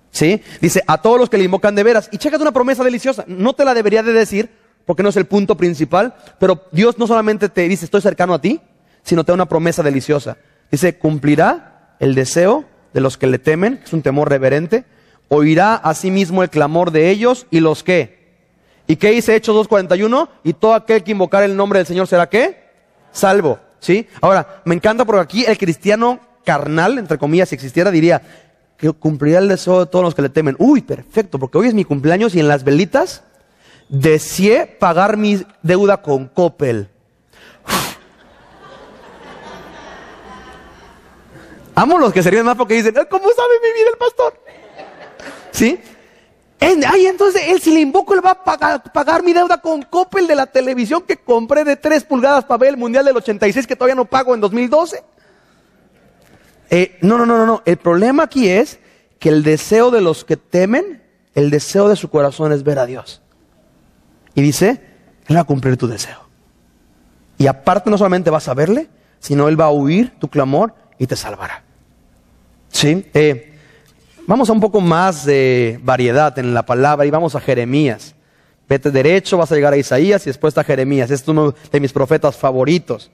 ¿Sí? 0.09 0.41
Dice, 0.59 0.81
a 0.87 0.99
todos 0.99 1.19
los 1.19 1.29
que 1.29 1.37
le 1.37 1.43
invocan 1.43 1.75
de 1.75 1.83
veras. 1.83 2.09
Y 2.11 2.17
chécate 2.17 2.41
una 2.41 2.51
promesa 2.51 2.83
deliciosa. 2.83 3.23
No 3.27 3.53
te 3.53 3.65
la 3.65 3.75
debería 3.75 4.01
de 4.01 4.13
decir, 4.13 4.49
porque 4.83 5.03
no 5.03 5.09
es 5.09 5.15
el 5.15 5.25
punto 5.25 5.55
principal, 5.55 6.15
pero 6.39 6.65
Dios 6.71 6.97
no 6.97 7.05
solamente 7.05 7.49
te 7.49 7.67
dice, 7.67 7.85
estoy 7.85 8.01
cercano 8.01 8.33
a 8.33 8.41
ti, 8.41 8.61
sino 9.03 9.23
te 9.23 9.31
da 9.31 9.35
una 9.35 9.47
promesa 9.47 9.83
deliciosa. 9.83 10.37
Dice, 10.71 10.97
cumplirá 10.97 11.95
el 11.99 12.15
deseo 12.15 12.65
de 12.93 13.01
los 13.01 13.17
que 13.17 13.27
le 13.27 13.39
temen, 13.39 13.81
es 13.83 13.93
un 13.93 14.01
temor 14.01 14.29
reverente, 14.29 14.85
oirá 15.29 15.75
asimismo 15.75 16.43
el 16.43 16.49
clamor 16.49 16.91
de 16.91 17.09
ellos 17.09 17.47
y 17.51 17.59
los 17.59 17.83
qué. 17.83 18.17
¿Y 18.87 18.95
qué 18.95 19.11
dice 19.11 19.35
Hechos 19.35 19.67
2.41? 19.69 20.29
Y 20.43 20.53
todo 20.53 20.73
aquel 20.73 21.03
que 21.03 21.11
invocar 21.11 21.43
el 21.43 21.55
nombre 21.55 21.79
del 21.79 21.85
Señor 21.85 22.07
será 22.07 22.29
qué? 22.29 22.63
Salvo. 23.11 23.59
¿Sí? 23.79 24.07
Ahora, 24.21 24.61
me 24.65 24.73
encanta 24.73 25.05
porque 25.05 25.21
aquí 25.21 25.45
el 25.45 25.57
cristiano 25.57 26.19
carnal, 26.43 26.97
entre 26.97 27.17
comillas, 27.17 27.49
si 27.49 27.55
existiera, 27.55 27.91
diría 27.91 28.21
que 28.77 28.91
cumplirá 28.91 29.39
el 29.39 29.49
deseo 29.49 29.81
de 29.81 29.85
todos 29.87 30.03
los 30.03 30.15
que 30.15 30.21
le 30.21 30.29
temen. 30.29 30.55
Uy, 30.59 30.81
perfecto, 30.81 31.37
porque 31.37 31.57
hoy 31.57 31.67
es 31.67 31.73
mi 31.73 31.83
cumpleaños 31.83 32.33
y 32.35 32.39
en 32.39 32.47
las 32.47 32.63
velitas 32.63 33.23
deseé 33.89 34.65
pagar 34.65 35.17
mi 35.17 35.43
deuda 35.61 36.01
con 36.01 36.27
Coppel. 36.27 36.89
Amo 41.77 41.99
los 41.99 42.11
que 42.11 42.23
se 42.23 42.31
ríen 42.31 42.43
más 42.43 42.55
porque 42.55 42.73
dicen, 42.73 42.95
¿cómo 43.07 43.25
sabe 43.29 43.53
mi 43.61 43.79
vida 43.79 43.89
el 43.91 43.97
pastor? 43.99 44.33
¿Sí? 45.51 45.79
ay, 46.59 47.05
entonces 47.05 47.43
él 47.49 47.61
si 47.61 47.71
le 47.71 47.81
invoco, 47.81 48.15
él 48.15 48.25
va 48.25 48.31
a 48.31 48.43
pagar, 48.43 49.21
mi 49.21 49.31
deuda 49.31 49.61
con 49.61 49.83
Coppel 49.83 50.25
de 50.25 50.33
la 50.33 50.47
televisión 50.47 51.03
que 51.03 51.17
compré 51.17 51.63
de 51.63 51.75
3 51.75 52.03
pulgadas 52.05 52.45
para 52.45 52.57
ver 52.57 52.69
el 52.69 52.77
Mundial 52.77 53.05
del 53.05 53.15
86 53.17 53.67
que 53.67 53.75
todavía 53.75 53.93
no 53.93 54.05
pago 54.05 54.33
en 54.33 54.41
2012. 54.41 55.03
Eh, 56.71 56.97
no, 57.01 57.19
no, 57.19 57.27
no, 57.27 57.37
no, 57.37 57.45
no. 57.45 57.61
El 57.63 57.77
problema 57.77 58.23
aquí 58.23 58.49
es 58.49 58.79
que 59.19 59.29
el 59.29 59.43
deseo 59.43 59.91
de 59.91 60.01
los 60.01 60.25
que 60.25 60.35
temen, 60.35 61.03
el 61.35 61.51
deseo 61.51 61.89
de 61.89 61.95
su 61.95 62.09
corazón 62.09 62.53
es 62.53 62.63
ver 62.63 62.79
a 62.79 62.87
Dios. 62.87 63.21
Y 64.33 64.41
dice, 64.41 64.81
Él 65.27 65.37
va 65.37 65.41
a 65.41 65.43
cumplir 65.43 65.77
tu 65.77 65.87
deseo. 65.87 66.27
Y 67.37 67.45
aparte 67.45 67.91
no 67.91 67.99
solamente 67.99 68.31
vas 68.31 68.47
a 68.47 68.55
verle, 68.55 68.89
sino 69.19 69.47
Él 69.47 69.61
va 69.61 69.65
a 69.65 69.69
oír 69.69 70.15
tu 70.17 70.27
clamor 70.27 70.73
y 70.97 71.05
te 71.05 71.15
salvará. 71.15 71.66
¿Sí? 72.71 73.05
Eh, 73.13 73.53
vamos 74.25 74.49
a 74.49 74.53
un 74.53 74.59
poco 74.59 74.81
más 74.81 75.25
de 75.25 75.79
variedad 75.81 76.37
en 76.39 76.53
la 76.53 76.65
palabra 76.65 77.05
y 77.05 77.11
vamos 77.11 77.35
a 77.35 77.39
Jeremías. 77.39 78.15
Vete 78.69 78.91
derecho, 78.91 79.37
vas 79.37 79.51
a 79.51 79.55
llegar 79.55 79.73
a 79.73 79.77
Isaías 79.77 80.25
y 80.25 80.29
después 80.29 80.51
está 80.51 80.63
Jeremías. 80.63 81.09
Este 81.09 81.23
es 81.23 81.27
uno 81.29 81.55
de 81.71 81.79
mis 81.79 81.93
profetas 81.93 82.35
favoritos. 82.35 83.09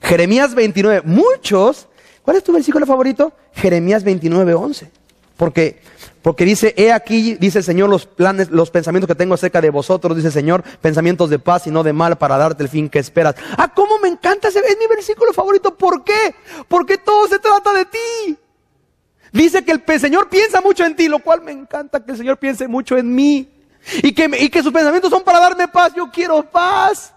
Jeremías 0.00 0.54
29. 0.54 1.02
Muchos, 1.04 1.88
¿cuál 2.22 2.36
es 2.36 2.44
tu 2.44 2.52
versículo 2.52 2.86
favorito? 2.86 3.32
Jeremías 3.52 4.04
29, 4.04 4.54
11. 4.54 4.90
Porque, 5.36 5.80
porque 6.20 6.44
dice, 6.44 6.74
he 6.76 6.92
aquí, 6.92 7.34
dice 7.34 7.58
el 7.58 7.64
Señor, 7.64 7.88
los 7.88 8.04
planes, 8.04 8.50
los 8.50 8.70
pensamientos 8.70 9.08
que 9.08 9.14
tengo 9.14 9.34
acerca 9.34 9.60
de 9.60 9.70
vosotros, 9.70 10.14
dice 10.14 10.28
el 10.28 10.34
Señor, 10.34 10.62
pensamientos 10.82 11.30
de 11.30 11.38
paz 11.38 11.66
y 11.66 11.70
no 11.70 11.82
de 11.82 11.94
mal 11.94 12.18
para 12.18 12.36
darte 12.36 12.62
el 12.62 12.68
fin 12.68 12.90
que 12.90 12.98
esperas. 12.98 13.34
Ah, 13.56 13.72
cómo 13.74 13.98
me 13.98 14.08
encanta 14.08 14.48
ese, 14.48 14.58
es 14.58 14.76
mi 14.78 14.86
versículo 14.86 15.32
favorito. 15.32 15.74
¿Por 15.74 16.04
qué? 16.04 16.34
Porque 16.68 16.98
todo 16.98 17.26
se 17.26 17.38
trata 17.38 17.72
de 17.72 17.86
ti. 17.86 18.38
Dice 19.32 19.64
que 19.64 19.72
el 19.72 20.00
Señor 20.00 20.28
piensa 20.28 20.60
mucho 20.60 20.84
en 20.84 20.96
ti, 20.96 21.08
lo 21.08 21.20
cual 21.20 21.42
me 21.42 21.52
encanta 21.52 22.04
que 22.04 22.12
el 22.12 22.18
Señor 22.18 22.38
piense 22.38 22.66
mucho 22.66 22.96
en 22.96 23.14
mí. 23.14 23.48
Y 24.02 24.12
que, 24.12 24.30
y 24.38 24.50
que 24.50 24.62
sus 24.62 24.72
pensamientos 24.72 25.10
son 25.10 25.22
para 25.22 25.40
darme 25.40 25.68
paz. 25.68 25.92
Yo 25.94 26.10
quiero 26.10 26.42
paz. 26.42 27.14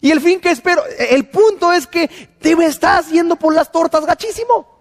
Y 0.00 0.10
el 0.10 0.20
fin 0.20 0.40
que 0.40 0.50
espero, 0.50 0.82
el 0.98 1.26
punto 1.28 1.72
es 1.72 1.86
que 1.86 2.08
te 2.40 2.52
estás 2.64 3.10
yendo 3.10 3.36
por 3.36 3.54
las 3.54 3.72
tortas 3.72 4.04
gachísimo. 4.04 4.76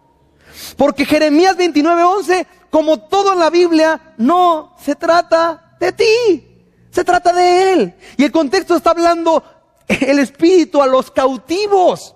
Porque 0.77 1.05
Jeremías 1.05 1.57
29:11, 1.57 2.45
como 2.69 2.99
todo 3.07 3.33
en 3.33 3.39
la 3.39 3.49
Biblia, 3.49 4.13
no 4.17 4.75
se 4.83 4.95
trata 4.95 5.77
de 5.79 5.91
ti, 5.93 6.47
se 6.91 7.03
trata 7.03 7.31
de 7.33 7.73
Él. 7.73 7.95
Y 8.17 8.23
el 8.23 8.31
contexto 8.31 8.75
está 8.75 8.91
hablando 8.91 9.43
el 9.87 10.19
Espíritu 10.19 10.81
a 10.81 10.87
los 10.87 11.11
cautivos 11.11 12.15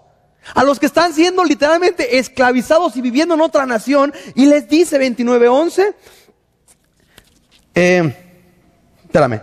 a 0.56 0.64
los 0.64 0.80
que 0.80 0.86
están 0.86 1.14
siendo 1.14 1.44
literalmente 1.44 2.18
esclavizados 2.18 2.96
y 2.96 3.02
viviendo 3.02 3.36
en 3.36 3.42
otra 3.42 3.66
nación, 3.66 4.14
y 4.36 4.46
les 4.46 4.68
dice 4.68 5.00
29.11, 5.00 5.96
eh, 7.76 8.16
espérame, 9.06 9.42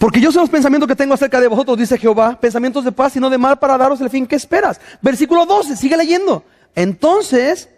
porque 0.00 0.18
yo 0.18 0.32
sé 0.32 0.38
los 0.38 0.48
pensamientos 0.48 0.88
que 0.88 0.96
tengo 0.96 1.12
acerca 1.12 1.38
de 1.38 1.46
vosotros, 1.46 1.76
dice 1.76 1.98
Jehová, 1.98 2.40
pensamientos 2.40 2.84
de 2.84 2.90
paz 2.90 3.16
y 3.16 3.20
no 3.20 3.28
de 3.28 3.36
mal 3.36 3.58
para 3.58 3.76
daros 3.76 4.00
el 4.00 4.08
fin 4.08 4.26
que 4.26 4.34
esperas. 4.34 4.80
Versículo 5.02 5.44
12, 5.44 5.76
sigue 5.76 5.94
leyendo. 5.94 6.42
Entonces, 6.74 7.68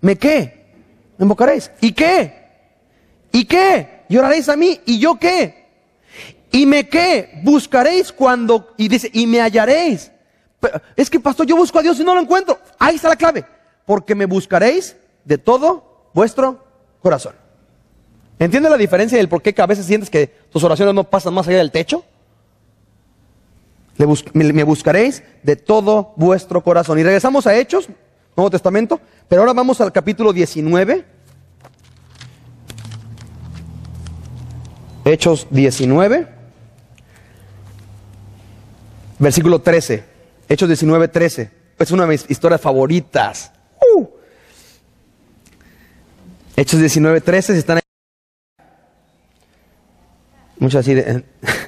¿me 0.00 0.16
qué? 0.16 0.64
¿Me 1.18 1.24
invocaréis? 1.24 1.70
¿Y 1.82 1.92
qué? 1.92 2.46
¿Y 3.30 3.44
qué? 3.44 4.04
¿Lloraréis 4.08 4.48
a 4.48 4.56
mí? 4.56 4.80
¿Y 4.86 4.98
yo 4.98 5.18
qué? 5.18 5.66
¿Y 6.50 6.64
me 6.64 6.88
qué? 6.88 7.40
Buscaréis 7.42 8.10
cuando, 8.10 8.72
y 8.78 8.88
dice, 8.88 9.10
y 9.12 9.26
me 9.26 9.42
hallaréis. 9.42 10.10
Es 10.96 11.10
que 11.10 11.20
pastor, 11.20 11.46
yo 11.46 11.56
busco 11.56 11.78
a 11.78 11.82
Dios 11.82 11.98
y 12.00 12.04
no 12.04 12.14
lo 12.14 12.20
encuentro. 12.20 12.58
Ahí 12.78 12.96
está 12.96 13.08
la 13.08 13.16
clave. 13.16 13.44
Porque 13.84 14.14
me 14.14 14.26
buscaréis 14.26 14.96
de 15.24 15.38
todo 15.38 16.10
vuestro 16.12 16.64
corazón. 17.02 17.34
¿Entiendes 18.38 18.70
la 18.70 18.76
diferencia 18.76 19.16
del 19.16 19.28
por 19.28 19.42
qué 19.42 19.54
a 19.56 19.66
veces 19.66 19.86
sientes 19.86 20.10
que 20.10 20.26
tus 20.50 20.62
oraciones 20.64 20.94
no 20.94 21.04
pasan 21.04 21.34
más 21.34 21.48
allá 21.48 21.58
del 21.58 21.70
techo? 21.70 22.04
me 24.34 24.64
buscaréis 24.64 25.22
de 25.42 25.56
todo 25.56 26.12
vuestro 26.16 26.62
corazón. 26.62 26.98
Y 26.98 27.02
regresamos 27.02 27.46
a 27.46 27.56
Hechos, 27.56 27.88
Nuevo 28.36 28.50
Testamento, 28.50 29.00
pero 29.26 29.40
ahora 29.40 29.54
vamos 29.54 29.80
al 29.80 29.90
capítulo 29.90 30.34
19. 30.34 31.04
Hechos 35.06 35.46
19. 35.50 36.26
Versículo 39.18 39.60
13. 39.60 40.15
Hechos 40.48 40.68
19, 40.68 41.08
13. 41.08 41.50
Es 41.78 41.90
una 41.90 42.04
de 42.04 42.10
mis 42.10 42.30
historias 42.30 42.60
favoritas. 42.60 43.52
Uh. 43.94 44.06
Hechos 46.56 46.80
19, 46.80 47.20
13. 47.20 47.52
Si 47.52 47.58
están 47.58 47.78
ahí. 47.78 47.82
Muchos 50.58 50.80
así 50.80 50.94
de, 50.94 51.24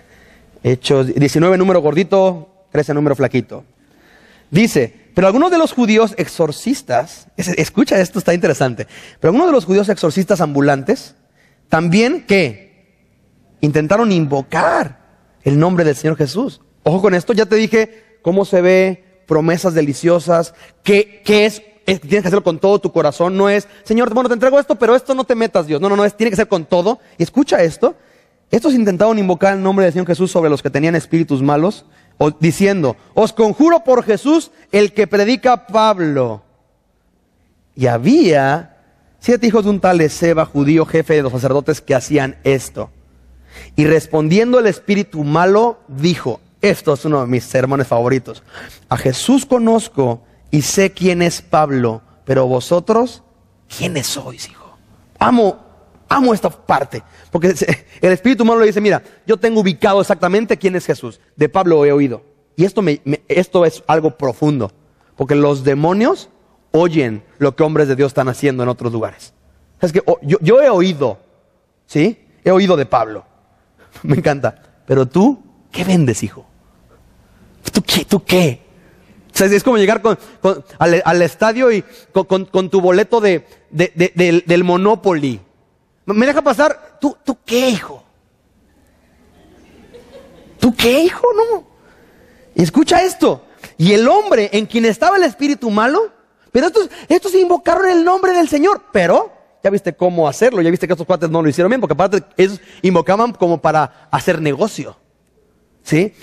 Hechos 0.62 1.14
19 1.14 1.59
número 1.59 1.81
gordito, 1.81 2.66
13 2.72 2.95
número 2.95 3.14
flaquito. 3.14 3.64
Dice, 4.51 5.11
pero 5.14 5.26
algunos 5.26 5.51
de 5.51 5.59
los 5.59 5.72
judíos 5.72 6.14
exorcistas, 6.16 7.29
escucha 7.37 8.01
esto, 8.01 8.18
está 8.18 8.33
interesante, 8.33 8.87
pero 9.20 9.29
algunos 9.29 9.49
de 9.49 9.53
los 9.53 9.66
judíos 9.66 9.91
exorcistas 9.91 10.41
ambulantes 10.41 11.16
también 11.68 12.24
que 12.24 12.97
intentaron 13.61 14.11
invocar 14.11 15.01
el 15.43 15.59
nombre 15.59 15.85
del 15.85 15.97
Señor 15.97 16.16
Jesús. 16.16 16.62
Ojo 16.83 17.03
con 17.03 17.14
esto, 17.14 17.35
ya 17.35 17.45
te 17.45 17.57
dije 17.57 18.07
cómo 18.23 18.45
se 18.45 18.61
ve, 18.61 19.05
promesas 19.27 19.75
deliciosas, 19.75 20.55
que, 20.83 21.23
es, 21.27 21.62
tienes 21.85 22.01
que 22.09 22.19
hacerlo 22.19 22.43
con 22.43 22.59
todo 22.59 22.79
tu 22.79 22.93
corazón, 22.93 23.37
no 23.37 23.49
es, 23.49 23.69
Señor, 23.85 24.12
bueno, 24.14 24.29
te 24.29 24.35
entrego 24.35 24.59
esto, 24.59 24.77
pero 24.77 24.97
esto 24.97 25.14
no 25.14 25.25
te 25.25 25.35
metas, 25.35 25.66
Dios. 25.66 25.81
No, 25.81 25.89
no, 25.89 25.97
no, 25.97 26.05
es, 26.05 26.16
tiene 26.16 26.31
que 26.31 26.37
ser 26.37 26.49
con 26.49 26.64
todo. 26.64 26.99
Y 27.19 27.23
escucha 27.23 27.62
esto, 27.62 27.95
estos 28.51 28.75
intentaron 28.75 29.19
invocar 29.19 29.55
el 29.55 29.62
nombre 29.62 29.85
del 29.85 29.93
Señor 29.93 30.07
Jesús 30.07 30.31
sobre 30.31 30.51
los 30.51 30.62
que 30.62 30.71
tenían 30.71 30.95
espíritus 30.95 31.43
malos, 31.43 31.85
diciendo, 32.41 32.97
os 33.14 33.33
conjuro 33.33 33.85
por 33.85 34.03
Jesús 34.03 34.51
el 34.73 34.93
que 34.93 35.07
predica 35.07 35.66
Pablo. 35.66 36.43
Y 37.77 37.87
había 37.87 38.77
siete 39.21 39.47
hijos 39.47 39.64
de 39.64 39.71
un 39.71 39.81
tal 39.81 39.99
de 39.99 40.09
Seba, 40.09 40.47
judío, 40.47 40.87
jefe 40.87 41.14
de 41.14 41.23
los 41.23 41.33
sacerdotes, 41.33 41.81
que 41.81 41.95
hacían 41.95 42.39
esto. 42.45 42.91
Y 43.77 43.85
respondiendo 43.85 44.59
el 44.59 44.66
espíritu 44.66 45.23
malo, 45.25 45.79
dijo, 45.87 46.41
esto 46.61 46.94
es 46.94 47.04
uno 47.04 47.20
de 47.20 47.26
mis 47.26 47.44
sermones 47.44 47.86
favoritos. 47.86 48.42
A 48.88 48.96
Jesús 48.96 49.46
conozco 49.46 50.22
y 50.50 50.62
sé 50.62 50.92
quién 50.92 51.22
es 51.22 51.42
Pablo, 51.42 52.02
pero 52.24 52.46
vosotros, 52.46 53.22
¿quiénes 53.76 54.06
sois, 54.06 54.48
hijo? 54.48 54.76
Amo, 55.18 55.59
amo 56.09 56.34
esta 56.34 56.50
parte, 56.50 57.02
porque 57.30 57.54
el 58.00 58.12
Espíritu 58.12 58.42
Humano 58.42 58.61
le 58.61 58.66
dice, 58.66 58.80
mira, 58.80 59.02
yo 59.26 59.36
tengo 59.36 59.61
ubicado 59.61 60.00
exactamente 60.00 60.56
quién 60.56 60.76
es 60.76 60.86
Jesús. 60.86 61.20
De 61.36 61.48
Pablo 61.48 61.84
he 61.84 61.92
oído. 61.92 62.22
Y 62.56 62.64
esto, 62.64 62.82
me, 62.82 63.00
esto 63.28 63.64
es 63.64 63.84
algo 63.86 64.16
profundo, 64.16 64.72
porque 65.16 65.34
los 65.34 65.64
demonios 65.64 66.28
oyen 66.72 67.22
lo 67.38 67.54
que 67.54 67.62
hombres 67.62 67.88
de 67.88 67.96
Dios 67.96 68.09
están 68.11 68.28
haciendo 68.28 68.62
en 68.62 68.68
otros 68.68 68.92
lugares. 68.92 69.32
Es 69.80 69.92
que 69.92 70.02
oh, 70.06 70.18
yo, 70.22 70.38
yo 70.40 70.61
he 70.61 70.68
oído, 70.68 71.18
¿sí? 71.86 72.26
He 72.44 72.50
oído 72.50 72.76
de 72.76 72.86
Pablo. 72.86 73.24
Me 74.02 74.16
encanta. 74.16 74.62
Pero 74.86 75.06
tú, 75.06 75.44
¿qué 75.71 75.85
vendes, 75.85 76.23
hijo? 76.23 76.47
¿Tú 77.73 77.83
qué? 77.83 78.05
¿Tú 78.05 78.25
qué? 78.25 78.69
es 79.47 79.62
como 79.62 79.79
llegar 79.79 80.03
al, 80.79 81.23
estadio 81.23 81.71
y 81.71 81.85
con, 82.12 82.71
tu 82.71 82.81
boleto 82.81 83.21
de, 83.21 83.47
del, 83.71 84.64
Monopoly. 84.64 85.41
¿Me 86.07 86.27
deja 86.27 86.43
pasar? 86.43 86.99
¿Tú, 87.01 87.16
¿Tú 87.25 87.39
qué, 87.45 87.69
hijo? 87.69 88.03
¿Tú 90.59 90.75
qué, 90.75 91.03
hijo? 91.03 91.27
No. 91.35 91.64
escucha 92.55 93.03
esto. 93.03 93.45
Y 93.77 93.93
el 93.93 94.09
hombre 94.09 94.51
en 94.53 94.66
quien 94.66 94.85
estaba 94.85 95.16
el 95.16 95.23
espíritu 95.23 95.71
malo, 95.71 96.11
pero 96.51 96.66
estos, 96.66 96.91
estos 97.09 97.35
invocaron 97.35 97.87
el 97.87 98.05
nombre 98.05 98.33
del 98.33 98.49
Señor, 98.49 98.83
pero 98.93 99.31
ya 99.62 99.71
viste 99.71 99.95
cómo 99.95 100.27
hacerlo, 100.27 100.62
ya 100.62 100.71
viste 100.71 100.87
que 100.87 100.95
estos 100.95 101.07
cuates 101.07 101.31
no 101.31 101.43
lo 101.43 101.49
hicieron 101.49 101.71
bien, 101.71 101.81
porque 101.81 101.93
aparte 101.93 102.23
ellos 102.37 102.61
invocaban 102.83 103.33
como 103.33 103.61
para 103.61 104.09
hacer 104.11 104.41
negocio. 104.41 104.97
¿Sí? 105.83 106.14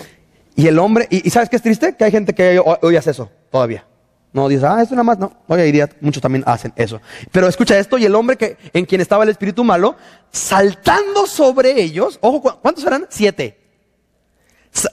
Y 0.54 0.66
el 0.68 0.78
hombre, 0.78 1.06
y, 1.10 1.28
¿sabes 1.30 1.48
qué 1.50 1.56
es 1.56 1.62
triste? 1.62 1.96
Que 1.96 2.04
hay 2.04 2.10
gente 2.10 2.34
que 2.34 2.60
hoy 2.82 2.96
hace 2.96 3.10
eso 3.10 3.30
todavía. 3.50 3.86
No 4.32 4.48
dices, 4.48 4.64
ah, 4.64 4.82
esto 4.82 4.94
nada 4.94 5.04
más, 5.04 5.18
no. 5.18 5.32
Hoy 5.48 5.72
día 5.72 5.88
muchos 6.00 6.20
también 6.22 6.44
hacen 6.46 6.72
eso. 6.76 7.00
Pero 7.32 7.48
escucha 7.48 7.78
esto, 7.78 7.96
y 7.98 8.04
el 8.04 8.14
hombre 8.14 8.36
que, 8.36 8.56
en 8.72 8.84
quien 8.84 9.00
estaba 9.00 9.24
el 9.24 9.30
espíritu 9.30 9.64
malo, 9.64 9.96
saltando 10.30 11.26
sobre 11.26 11.80
ellos, 11.80 12.18
ojo, 12.20 12.42
¿cu- 12.42 12.58
¿cuántos 12.60 12.84
eran? 12.84 13.06
Siete. 13.08 13.58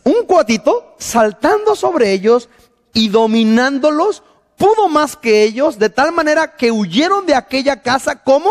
Un 0.06 0.26
cuatito 0.26 0.96
saltando 0.98 1.76
sobre 1.76 2.12
ellos 2.14 2.48
y 2.94 3.10
dominándolos, 3.10 4.24
pudo 4.58 4.88
más 4.88 5.18
que 5.18 5.44
ellos, 5.44 5.78
de 5.78 5.90
tal 5.90 6.14
manera 6.14 6.56
que 6.56 6.72
huyeron 6.72 7.26
de 7.26 7.36
aquella 7.36 7.82
casa 7.82 8.24
como 8.24 8.50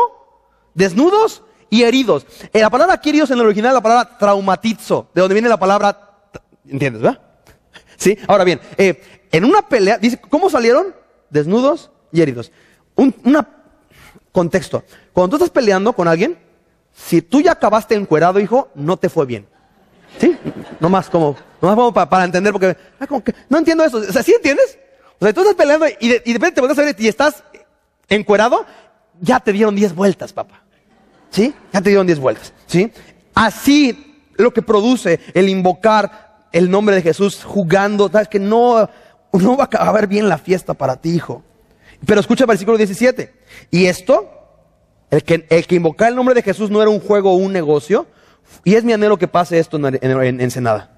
desnudos 0.74 1.42
y 1.72 1.84
heridos. 1.84 2.26
Eh, 2.52 2.60
la 2.60 2.68
palabra 2.68 2.92
aquí 2.92 3.08
heridos 3.08 3.30
en 3.30 3.38
el 3.40 3.46
original 3.46 3.72
la 3.72 3.80
palabra 3.80 4.18
traumatizo, 4.18 5.08
de 5.14 5.22
donde 5.22 5.32
viene 5.34 5.48
la 5.48 5.58
palabra, 5.58 5.98
¿entiendes, 6.68 7.00
verdad? 7.02 7.20
Sí, 7.96 8.18
ahora 8.28 8.44
bien, 8.44 8.60
eh, 8.76 9.00
en 9.32 9.44
una 9.46 9.62
pelea, 9.66 9.96
dice, 9.96 10.20
¿cómo 10.28 10.50
salieron? 10.50 10.94
Desnudos 11.30 11.90
y 12.12 12.20
heridos. 12.20 12.52
Un 12.94 13.14
una 13.24 13.48
contexto. 14.32 14.84
Cuando 15.14 15.30
tú 15.30 15.36
estás 15.36 15.50
peleando 15.50 15.94
con 15.94 16.08
alguien, 16.08 16.38
si 16.92 17.22
tú 17.22 17.40
ya 17.40 17.52
acabaste 17.52 17.94
encuerado, 17.94 18.38
hijo, 18.38 18.68
no 18.74 18.98
te 18.98 19.08
fue 19.08 19.24
bien. 19.24 19.46
¿Sí? 20.18 20.36
No 20.78 20.90
más 20.90 21.08
como, 21.08 21.36
no 21.62 21.68
más 21.68 21.74
como 21.74 21.94
pa- 21.94 22.10
para, 22.10 22.24
entender, 22.24 22.52
porque, 22.52 22.76
ah, 23.00 23.06
como 23.06 23.24
que, 23.24 23.34
no 23.48 23.56
entiendo 23.56 23.82
eso. 23.82 23.96
O 23.96 24.12
sea, 24.12 24.22
¿sí 24.22 24.34
entiendes? 24.34 24.78
O 25.18 25.24
sea, 25.24 25.32
tú 25.32 25.40
estás 25.40 25.54
peleando 25.54 25.86
y 26.00 26.08
de, 26.08 26.22
y 26.26 26.34
repente 26.34 26.60
te 26.60 26.82
a 26.82 26.94
y 26.98 27.08
estás 27.08 27.42
encuerado, 28.10 28.66
ya 29.20 29.40
te 29.40 29.52
dieron 29.52 29.74
10 29.74 29.94
vueltas, 29.94 30.34
papá. 30.34 30.61
¿Sí? 31.32 31.52
Ya 31.72 31.80
te 31.80 31.88
dieron 31.90 32.06
10 32.06 32.20
vueltas. 32.20 32.52
¿Sí? 32.66 32.92
Así 33.34 34.22
lo 34.36 34.52
que 34.52 34.62
produce 34.62 35.18
el 35.34 35.48
invocar 35.48 36.46
el 36.52 36.70
nombre 36.70 36.94
de 36.94 37.02
Jesús 37.02 37.42
jugando, 37.42 38.08
sabes 38.10 38.28
que 38.28 38.38
no, 38.38 38.88
no 39.32 39.56
va 39.56 39.64
a 39.64 39.66
acabar 39.66 40.06
bien 40.06 40.28
la 40.28 40.38
fiesta 40.38 40.74
para 40.74 40.96
ti, 40.96 41.10
hijo. 41.16 41.42
Pero 42.06 42.20
escucha 42.20 42.44
el 42.44 42.48
versículo 42.48 42.76
17. 42.76 43.32
Y 43.70 43.86
esto, 43.86 44.28
el 45.10 45.24
que, 45.24 45.46
el 45.48 45.66
que 45.66 45.74
invocar 45.76 46.08
el 46.10 46.16
nombre 46.16 46.34
de 46.34 46.42
Jesús 46.42 46.70
no 46.70 46.80
era 46.82 46.90
un 46.90 47.00
juego 47.00 47.32
o 47.32 47.36
un 47.36 47.52
negocio. 47.52 48.06
Y 48.64 48.74
es 48.74 48.84
mi 48.84 48.92
anhelo 48.92 49.16
que 49.18 49.28
pase 49.28 49.58
esto 49.58 49.76
en, 49.78 49.98
en- 50.02 50.22
en 50.22 50.40
Ensenada. 50.40 50.90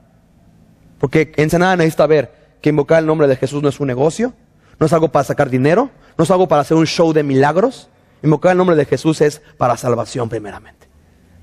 Porque 0.99 1.33
Ensenada 1.37 1.77
necesita 1.77 2.07
ver 2.07 2.57
que 2.61 2.71
invocar 2.71 2.99
el 3.01 3.07
nombre 3.07 3.29
de 3.29 3.37
Jesús 3.37 3.63
no 3.63 3.69
es 3.69 3.79
un 3.79 3.87
negocio, 3.87 4.33
no 4.81 4.87
es 4.87 4.93
algo 4.93 5.09
para 5.13 5.25
sacar 5.25 5.51
dinero, 5.51 5.91
no 6.17 6.25
es 6.25 6.31
algo 6.31 6.49
para 6.49 6.63
hacer 6.63 6.77
un 6.77 6.87
show 6.87 7.13
de 7.13 7.23
milagros. 7.23 7.91
Invocar 8.25 8.53
el 8.53 8.59
nombre 8.59 8.75
de 8.75 8.87
Jesús 8.87 9.21
es 9.21 9.41
para 9.59 9.77
salvación 9.77 10.29
primeramente. 10.29 10.89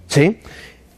¿Sí? 0.08 0.40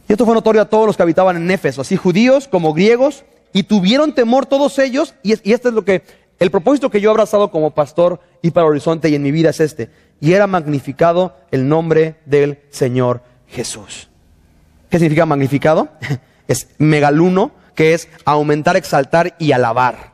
Y 0.08 0.12
esto 0.12 0.24
fue 0.24 0.34
notorio 0.34 0.62
a 0.62 0.64
todos 0.64 0.86
los 0.86 0.96
que 0.96 1.02
habitaban 1.02 1.36
en 1.36 1.50
Éfeso, 1.50 1.82
así 1.82 1.96
judíos 1.96 2.48
como 2.48 2.72
griegos, 2.72 3.24
y 3.52 3.64
tuvieron 3.64 4.14
temor 4.14 4.46
todos 4.46 4.78
ellos, 4.78 5.14
y, 5.22 5.34
y 5.48 5.52
este 5.52 5.68
es 5.68 5.74
lo 5.74 5.84
que, 5.84 6.02
el 6.40 6.50
propósito 6.50 6.90
que 6.90 7.00
yo 7.00 7.10
he 7.10 7.12
abrazado 7.12 7.50
como 7.50 7.72
pastor 7.72 8.20
y 8.42 8.50
para 8.50 8.66
Horizonte 8.66 9.08
y 9.08 9.14
en 9.14 9.22
mi 9.22 9.30
vida 9.30 9.50
es 9.50 9.60
este, 9.60 9.90
y 10.20 10.32
era 10.32 10.46
magnificado 10.46 11.36
el 11.50 11.68
nombre 11.68 12.16
del 12.26 12.60
Señor 12.70 13.22
Jesús. 13.46 14.08
¿Qué 14.90 14.98
significa 14.98 15.26
magnificado? 15.26 15.88
Es 16.46 16.68
megaluno, 16.76 17.52
que 17.74 17.94
es 17.94 18.06
aumentar, 18.26 18.76
exaltar 18.76 19.34
y 19.38 19.52
alabar. 19.52 20.12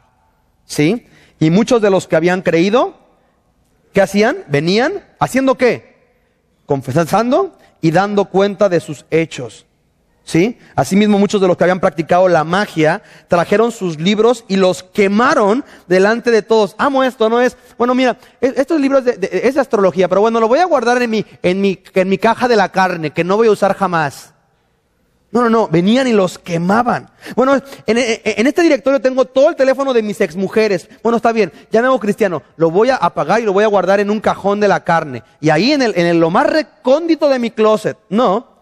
¿Sí? 0.64 1.08
Y 1.40 1.50
muchos 1.50 1.82
de 1.82 1.90
los 1.90 2.06
que 2.06 2.14
habían 2.14 2.42
creído, 2.42 2.99
¿qué 3.92 4.00
hacían? 4.02 4.38
Venían, 4.48 5.04
¿haciendo 5.18 5.56
qué? 5.56 5.96
Confesando 6.66 7.56
y 7.80 7.90
dando 7.90 8.26
cuenta 8.26 8.68
de 8.68 8.80
sus 8.80 9.04
hechos. 9.10 9.66
¿Sí? 10.22 10.58
Asimismo, 10.76 11.18
muchos 11.18 11.40
de 11.40 11.48
los 11.48 11.56
que 11.56 11.64
habían 11.64 11.80
practicado 11.80 12.28
la 12.28 12.44
magia 12.44 13.02
trajeron 13.26 13.72
sus 13.72 13.98
libros 13.98 14.44
y 14.46 14.56
los 14.56 14.84
quemaron 14.84 15.64
delante 15.88 16.30
de 16.30 16.42
todos. 16.42 16.76
Amo 16.78 17.02
esto, 17.02 17.28
¿no 17.28 17.40
es? 17.40 17.56
Bueno, 17.76 17.96
mira, 17.96 18.16
e- 18.40 18.52
estos 18.56 18.80
libros 18.80 19.04
de, 19.04 19.16
de- 19.16 19.40
es 19.44 19.54
de 19.54 19.60
astrología, 19.60 20.08
pero 20.08 20.20
bueno, 20.20 20.38
lo 20.38 20.46
voy 20.46 20.60
a 20.60 20.66
guardar 20.66 21.02
en 21.02 21.10
mi, 21.10 21.26
en, 21.42 21.60
mi, 21.60 21.82
en 21.94 22.08
mi 22.08 22.16
caja 22.18 22.46
de 22.46 22.54
la 22.54 22.68
carne, 22.68 23.10
que 23.10 23.24
no 23.24 23.36
voy 23.38 23.48
a 23.48 23.52
usar 23.52 23.74
jamás. 23.74 24.32
No, 25.32 25.42
no, 25.42 25.50
no, 25.50 25.68
venían 25.68 26.08
y 26.08 26.12
los 26.12 26.40
quemaban. 26.40 27.08
Bueno, 27.36 27.54
en, 27.86 27.98
este 28.46 28.62
directorio 28.62 29.00
tengo 29.00 29.26
todo 29.26 29.50
el 29.50 29.54
teléfono 29.56 29.92
de 29.92 30.02
mis 30.02 30.20
exmujeres. 30.20 30.88
Bueno, 31.04 31.16
está 31.18 31.30
bien, 31.30 31.52
ya 31.70 31.80
me 31.80 31.86
hago 31.86 32.00
cristiano. 32.00 32.42
Lo 32.56 32.70
voy 32.72 32.90
a 32.90 32.96
apagar 32.96 33.40
y 33.40 33.44
lo 33.44 33.52
voy 33.52 33.62
a 33.62 33.68
guardar 33.68 34.00
en 34.00 34.10
un 34.10 34.20
cajón 34.20 34.58
de 34.58 34.66
la 34.66 34.82
carne. 34.82 35.22
Y 35.40 35.50
ahí 35.50 35.70
en, 35.72 35.82
el, 35.82 35.92
en 35.96 36.06
el- 36.06 36.18
lo 36.18 36.30
más 36.30 36.46
recóndito 36.48 37.28
de 37.28 37.38
mi 37.38 37.52
closet. 37.52 37.96
No, 38.08 38.56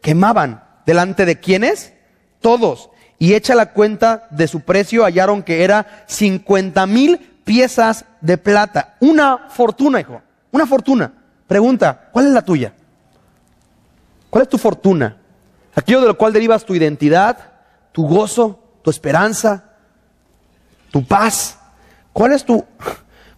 quemaban. 0.00 0.64
¿Delante 0.86 1.24
de 1.24 1.38
quiénes? 1.38 1.92
Todos. 2.40 2.90
Y 3.20 3.34
hecha 3.34 3.54
la 3.54 3.72
cuenta 3.72 4.26
de 4.30 4.48
su 4.48 4.62
precio, 4.62 5.04
hallaron 5.04 5.44
que 5.44 5.62
era 5.62 6.04
50 6.08 6.84
mil 6.88 7.18
piezas 7.44 8.06
de 8.20 8.38
plata. 8.38 8.96
Una 8.98 9.46
fortuna, 9.50 10.00
hijo. 10.00 10.20
Una 10.50 10.66
fortuna. 10.66 11.12
Pregunta, 11.46 12.08
¿cuál 12.10 12.26
es 12.26 12.32
la 12.32 12.42
tuya? 12.42 12.72
¿Cuál 14.30 14.42
es 14.42 14.48
tu 14.48 14.58
fortuna? 14.58 15.17
Aquello 15.78 16.00
de 16.00 16.08
lo 16.08 16.18
cual 16.18 16.32
derivas 16.32 16.64
tu 16.64 16.74
identidad, 16.74 17.52
tu 17.92 18.04
gozo, 18.08 18.58
tu 18.82 18.90
esperanza, 18.90 19.74
tu 20.90 21.06
paz. 21.06 21.56
¿Cuál 22.12 22.32
es 22.32 22.44
tu, 22.44 22.64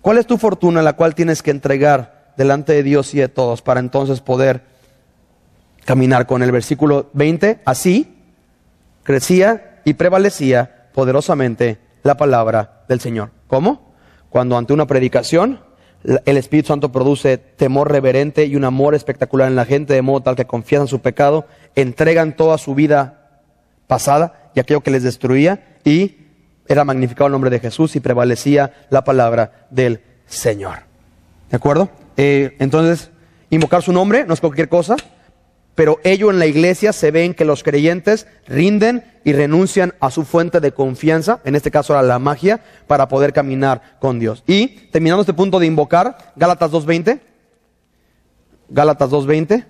cuál 0.01 0.16
es 0.16 0.26
tu 0.26 0.38
fortuna 0.38 0.80
la 0.80 0.95
cual 0.95 1.14
tienes 1.14 1.43
que 1.43 1.51
entregar 1.51 2.32
delante 2.38 2.72
de 2.72 2.82
Dios 2.82 3.12
y 3.12 3.18
de 3.18 3.28
todos 3.28 3.61
para 3.61 3.78
entonces 3.80 4.22
poder 4.22 4.64
caminar 5.84 6.26
con 6.26 6.43
el 6.43 6.51
versículo 6.51 7.11
20? 7.12 7.61
Así 7.66 8.16
crecía 9.03 9.82
y 9.84 9.93
prevalecía 9.93 10.88
poderosamente 10.95 11.78
la 12.03 12.16
palabra 12.16 12.84
del 12.88 13.01
Señor. 13.01 13.32
¿Cómo? 13.49 13.93
Cuando 14.30 14.57
ante 14.57 14.72
una 14.72 14.86
predicación 14.86 15.61
el 16.05 16.37
Espíritu 16.37 16.69
Santo 16.69 16.93
produce 16.93 17.37
temor 17.39 17.91
reverente 17.91 18.47
y 18.47 18.57
un 18.57 18.65
amor 18.65 18.95
espectacular 18.95 19.49
en 19.49 19.57
la 19.57 19.67
gente, 19.67 19.95
de 19.95 20.03
modo 20.03 20.23
tal 20.23 20.37
que 20.37 20.47
confiesan 20.47 20.89
su 20.89 21.01
pecado, 21.01 21.47
entregan 21.75 22.37
toda 22.37 22.59
su 22.59 22.75
vida 22.75 23.43
pasada 23.87 24.51
y 24.55 24.61
aquello 24.61 24.81
que 24.81 24.91
les 24.91 25.03
destruía 25.03 25.77
y 25.85 26.17
era 26.67 26.85
magnificado 26.85 27.27
el 27.27 27.33
nombre 27.33 27.51
de 27.51 27.59
Jesús 27.59 27.97
y 27.97 28.01
prevalecía 28.01 28.73
la 28.91 29.05
palabra 29.05 29.67
del 29.71 30.01
Señor. 30.27 30.85
¿De 31.51 31.57
acuerdo? 31.57 31.91
Eh, 32.17 32.57
entonces, 32.61 33.11
invocar 33.51 33.83
su 33.83 33.93
nombre 33.93 34.25
no 34.25 34.35
es 34.35 34.41
cualquier 34.41 34.69
cosa, 34.69 34.97
pero 35.75 35.99
ello 36.05 36.31
en 36.31 36.39
la 36.39 36.47
iglesia 36.47 36.93
se 36.93 37.11
ve 37.11 37.25
en 37.25 37.35
que 37.35 37.45
los 37.45 37.63
creyentes 37.63 38.27
rinden 38.47 39.05
y 39.25 39.33
renuncian 39.33 39.95
a 40.01 40.11
su 40.11 40.25
fuente 40.25 40.61
de 40.61 40.73
confianza, 40.73 41.41
en 41.45 41.55
este 41.55 41.71
caso 41.71 41.97
a 41.97 42.03
la 42.03 42.18
magia, 42.18 42.62
para 42.87 43.09
poder 43.09 43.33
caminar 43.33 43.99
con 44.01 44.18
Dios. 44.18 44.43
Y 44.47 44.68
terminando 44.91 45.23
este 45.23 45.35
punto 45.35 45.59
de 45.59 45.66
invocar, 45.66 46.33
Gálatas 46.37 46.71
2.20, 46.71 47.21
Gálatas 48.68 49.11
2.20, 49.11 49.66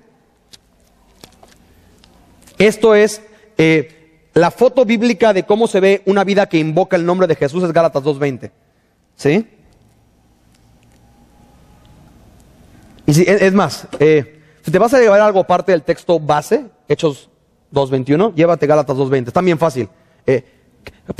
esto 2.58 2.94
es 2.94 3.22
eh, 3.56 4.28
la 4.34 4.50
foto 4.50 4.84
bíblica 4.84 5.32
de 5.32 5.44
cómo 5.44 5.66
se 5.66 5.80
ve 5.80 6.02
una 6.06 6.24
vida 6.24 6.46
que 6.46 6.58
invoca 6.58 6.96
el 6.96 7.06
nombre 7.06 7.26
de 7.26 7.34
Jesús, 7.34 7.64
es 7.64 7.72
Gálatas 7.72 8.02
2.20. 8.02 8.50
¿Sí? 9.16 9.48
Y 13.06 13.14
si, 13.14 13.24
es 13.26 13.52
más, 13.52 13.88
eh, 13.98 14.40
si 14.62 14.70
te 14.70 14.78
vas 14.78 14.94
a 14.94 15.00
llevar 15.00 15.20
algo 15.20 15.40
aparte 15.40 15.72
del 15.72 15.82
texto 15.82 16.20
base, 16.20 16.66
Hechos 16.86 17.29
2.21, 17.72 18.34
llévate 18.34 18.66
Gálatas 18.66 18.96
2.20. 18.96 19.28
Está 19.28 19.40
bien 19.40 19.58
fácil. 19.58 19.88
Eh, 20.26 20.44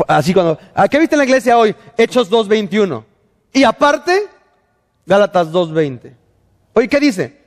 así 0.08 0.34
cuando, 0.34 0.58
¿a 0.74 0.88
qué 0.88 0.98
viste 0.98 1.14
en 1.14 1.18
la 1.18 1.24
iglesia 1.24 1.58
hoy? 1.58 1.74
Hechos 1.96 2.30
2.21. 2.30 3.04
Y 3.52 3.64
aparte, 3.64 4.26
Gálatas 5.06 5.48
2.20. 5.48 6.12
Oye, 6.74 6.88
¿qué 6.88 7.00
dice? 7.00 7.40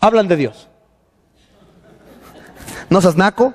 Hablan 0.00 0.28
de 0.28 0.36
Dios. 0.36 0.68
No 2.90 3.00
seas 3.00 3.16
naco, 3.16 3.54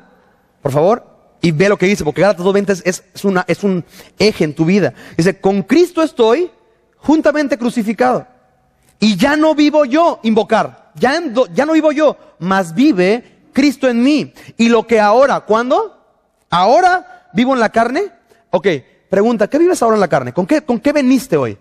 por 0.61 0.71
favor, 0.71 1.13
y 1.41 1.51
ve 1.51 1.69
lo 1.69 1.77
que 1.77 1.85
dice, 1.85 2.03
porque 2.03 2.21
Gálatas 2.21 2.45
2.20 2.45 2.81
es, 2.85 3.03
es, 3.47 3.63
un 3.63 3.85
eje 4.19 4.43
en 4.43 4.53
tu 4.53 4.65
vida. 4.65 4.93
Dice, 5.17 5.39
con 5.39 5.63
Cristo 5.63 6.01
estoy 6.01 6.51
juntamente 6.97 7.57
crucificado. 7.57 8.27
Y 8.99 9.17
ya 9.17 9.35
no 9.35 9.55
vivo 9.55 9.85
yo, 9.85 10.19
invocar. 10.23 10.91
Ya, 10.95 11.21
ya 11.53 11.65
no 11.65 11.73
vivo 11.73 11.91
yo, 11.91 12.15
mas 12.39 12.73
vive 12.73 13.32
Cristo 13.53 13.87
en 13.87 14.03
mí. 14.03 14.33
Y 14.57 14.69
lo 14.69 14.85
que 14.85 14.99
ahora, 14.99 15.41
¿cuándo? 15.41 15.97
Ahora 16.49 17.29
vivo 17.33 17.53
en 17.53 17.59
la 17.59 17.69
carne. 17.69 18.11
Ok, 18.49 18.67
pregunta, 19.09 19.47
¿qué 19.47 19.57
vives 19.57 19.81
ahora 19.81 19.95
en 19.95 20.01
la 20.01 20.07
carne? 20.07 20.33
¿Con 20.33 20.45
qué, 20.45 20.61
con 20.63 20.79
qué 20.79 20.91
veniste 20.91 21.37
hoy? 21.37 21.57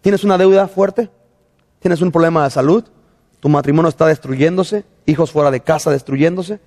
¿Tienes 0.00 0.24
una 0.24 0.38
deuda 0.38 0.68
fuerte? 0.68 1.10
¿Tienes 1.78 2.00
un 2.02 2.12
problema 2.12 2.44
de 2.44 2.50
salud? 2.50 2.84
¿Tu 3.40 3.48
matrimonio 3.48 3.88
está 3.88 4.06
destruyéndose? 4.06 4.84
¿Hijos 5.06 5.30
fuera 5.32 5.50
de 5.50 5.60
casa 5.60 5.90
destruyéndose? 5.90 6.60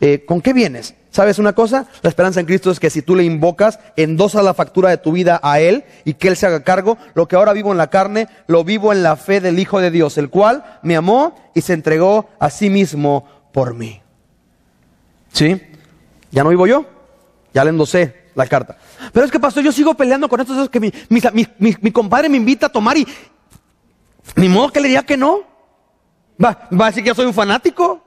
Eh, 0.00 0.24
¿Con 0.26 0.42
qué 0.42 0.52
vienes? 0.52 0.94
¿Sabes 1.10 1.38
una 1.38 1.54
cosa? 1.54 1.86
La 2.02 2.10
esperanza 2.10 2.40
en 2.40 2.46
Cristo 2.46 2.70
es 2.70 2.78
que 2.78 2.90
si 2.90 3.00
tú 3.00 3.14
le 3.14 3.24
invocas, 3.24 3.78
endosas 3.96 4.44
la 4.44 4.52
factura 4.52 4.90
de 4.90 4.98
tu 4.98 5.12
vida 5.12 5.40
a 5.42 5.60
Él 5.60 5.84
y 6.04 6.14
que 6.14 6.28
Él 6.28 6.36
se 6.36 6.46
haga 6.46 6.64
cargo. 6.64 6.98
Lo 7.14 7.26
que 7.26 7.36
ahora 7.36 7.54
vivo 7.54 7.72
en 7.72 7.78
la 7.78 7.88
carne, 7.88 8.28
lo 8.46 8.64
vivo 8.64 8.92
en 8.92 9.02
la 9.02 9.16
fe 9.16 9.40
del 9.40 9.58
Hijo 9.58 9.80
de 9.80 9.90
Dios, 9.90 10.18
el 10.18 10.28
cual 10.28 10.80
me 10.82 10.96
amó 10.96 11.34
y 11.54 11.62
se 11.62 11.72
entregó 11.72 12.28
a 12.38 12.50
sí 12.50 12.68
mismo 12.68 13.24
por 13.52 13.72
mí. 13.72 14.02
¿Sí? 15.32 15.60
Ya 16.30 16.44
no 16.44 16.50
vivo 16.50 16.66
yo, 16.66 16.84
ya 17.52 17.64
le 17.64 17.70
endosé 17.70 18.26
la 18.34 18.46
carta. 18.46 18.78
Pero 19.12 19.26
es 19.26 19.32
que, 19.32 19.40
pastor, 19.40 19.64
yo 19.64 19.72
sigo 19.72 19.94
peleando 19.94 20.28
con 20.28 20.40
estos 20.40 20.68
que 20.68 20.80
mi, 20.80 20.92
mi, 21.08 21.90
compadre 21.90 22.28
me 22.28 22.36
invita 22.36 22.66
a 22.66 22.68
tomar 22.68 22.96
y 22.96 23.06
ni 24.36 24.48
modo 24.48 24.70
que 24.70 24.80
le 24.80 24.88
diga 24.88 25.02
que 25.02 25.16
no. 25.16 25.40
Va, 26.42 26.68
va 26.78 26.86
a 26.86 26.88
decir 26.88 27.02
que 27.02 27.08
yo 27.08 27.14
soy 27.14 27.26
un 27.26 27.34
fanático. 27.34 28.02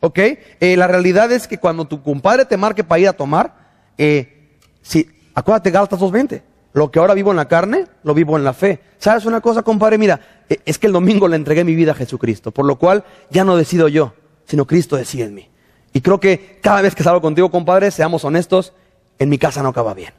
¿Ok? 0.00 0.18
Eh, 0.18 0.76
la 0.76 0.88
realidad 0.88 1.30
es 1.30 1.46
que 1.46 1.58
cuando 1.58 1.84
tu 1.84 2.02
compadre 2.02 2.44
te 2.44 2.56
marque 2.56 2.82
para 2.82 2.98
ir 2.98 3.08
a 3.08 3.12
tomar, 3.12 3.54
eh, 3.96 4.58
si, 4.82 5.08
acuérdate, 5.32 5.70
Gálatas 5.70 6.00
2.20. 6.00 6.42
Lo 6.72 6.90
que 6.90 6.98
ahora 6.98 7.14
vivo 7.14 7.30
en 7.30 7.36
la 7.36 7.46
carne, 7.46 7.86
lo 8.02 8.14
vivo 8.14 8.36
en 8.36 8.42
la 8.42 8.52
fe. 8.52 8.80
¿Sabes 8.98 9.26
una 9.26 9.40
cosa, 9.40 9.62
compadre? 9.62 9.98
Mira, 9.98 10.20
eh, 10.48 10.58
es 10.64 10.78
que 10.78 10.88
el 10.88 10.92
domingo 10.92 11.28
le 11.28 11.36
entregué 11.36 11.62
mi 11.62 11.76
vida 11.76 11.92
a 11.92 11.94
Jesucristo, 11.94 12.50
por 12.50 12.64
lo 12.64 12.78
cual 12.78 13.04
ya 13.30 13.44
no 13.44 13.56
decido 13.56 13.86
yo, 13.86 14.14
sino 14.46 14.66
Cristo 14.66 14.96
decide 14.96 15.24
en 15.24 15.34
mí. 15.34 15.51
Y 15.92 16.00
creo 16.00 16.20
que 16.20 16.58
cada 16.62 16.82
vez 16.82 16.94
que 16.94 17.02
salgo 17.02 17.20
contigo, 17.20 17.50
compadre, 17.50 17.90
seamos 17.90 18.24
honestos, 18.24 18.72
en 19.18 19.28
mi 19.28 19.38
casa 19.38 19.62
no 19.62 19.68
acaba 19.68 19.94
bien. 19.94 20.12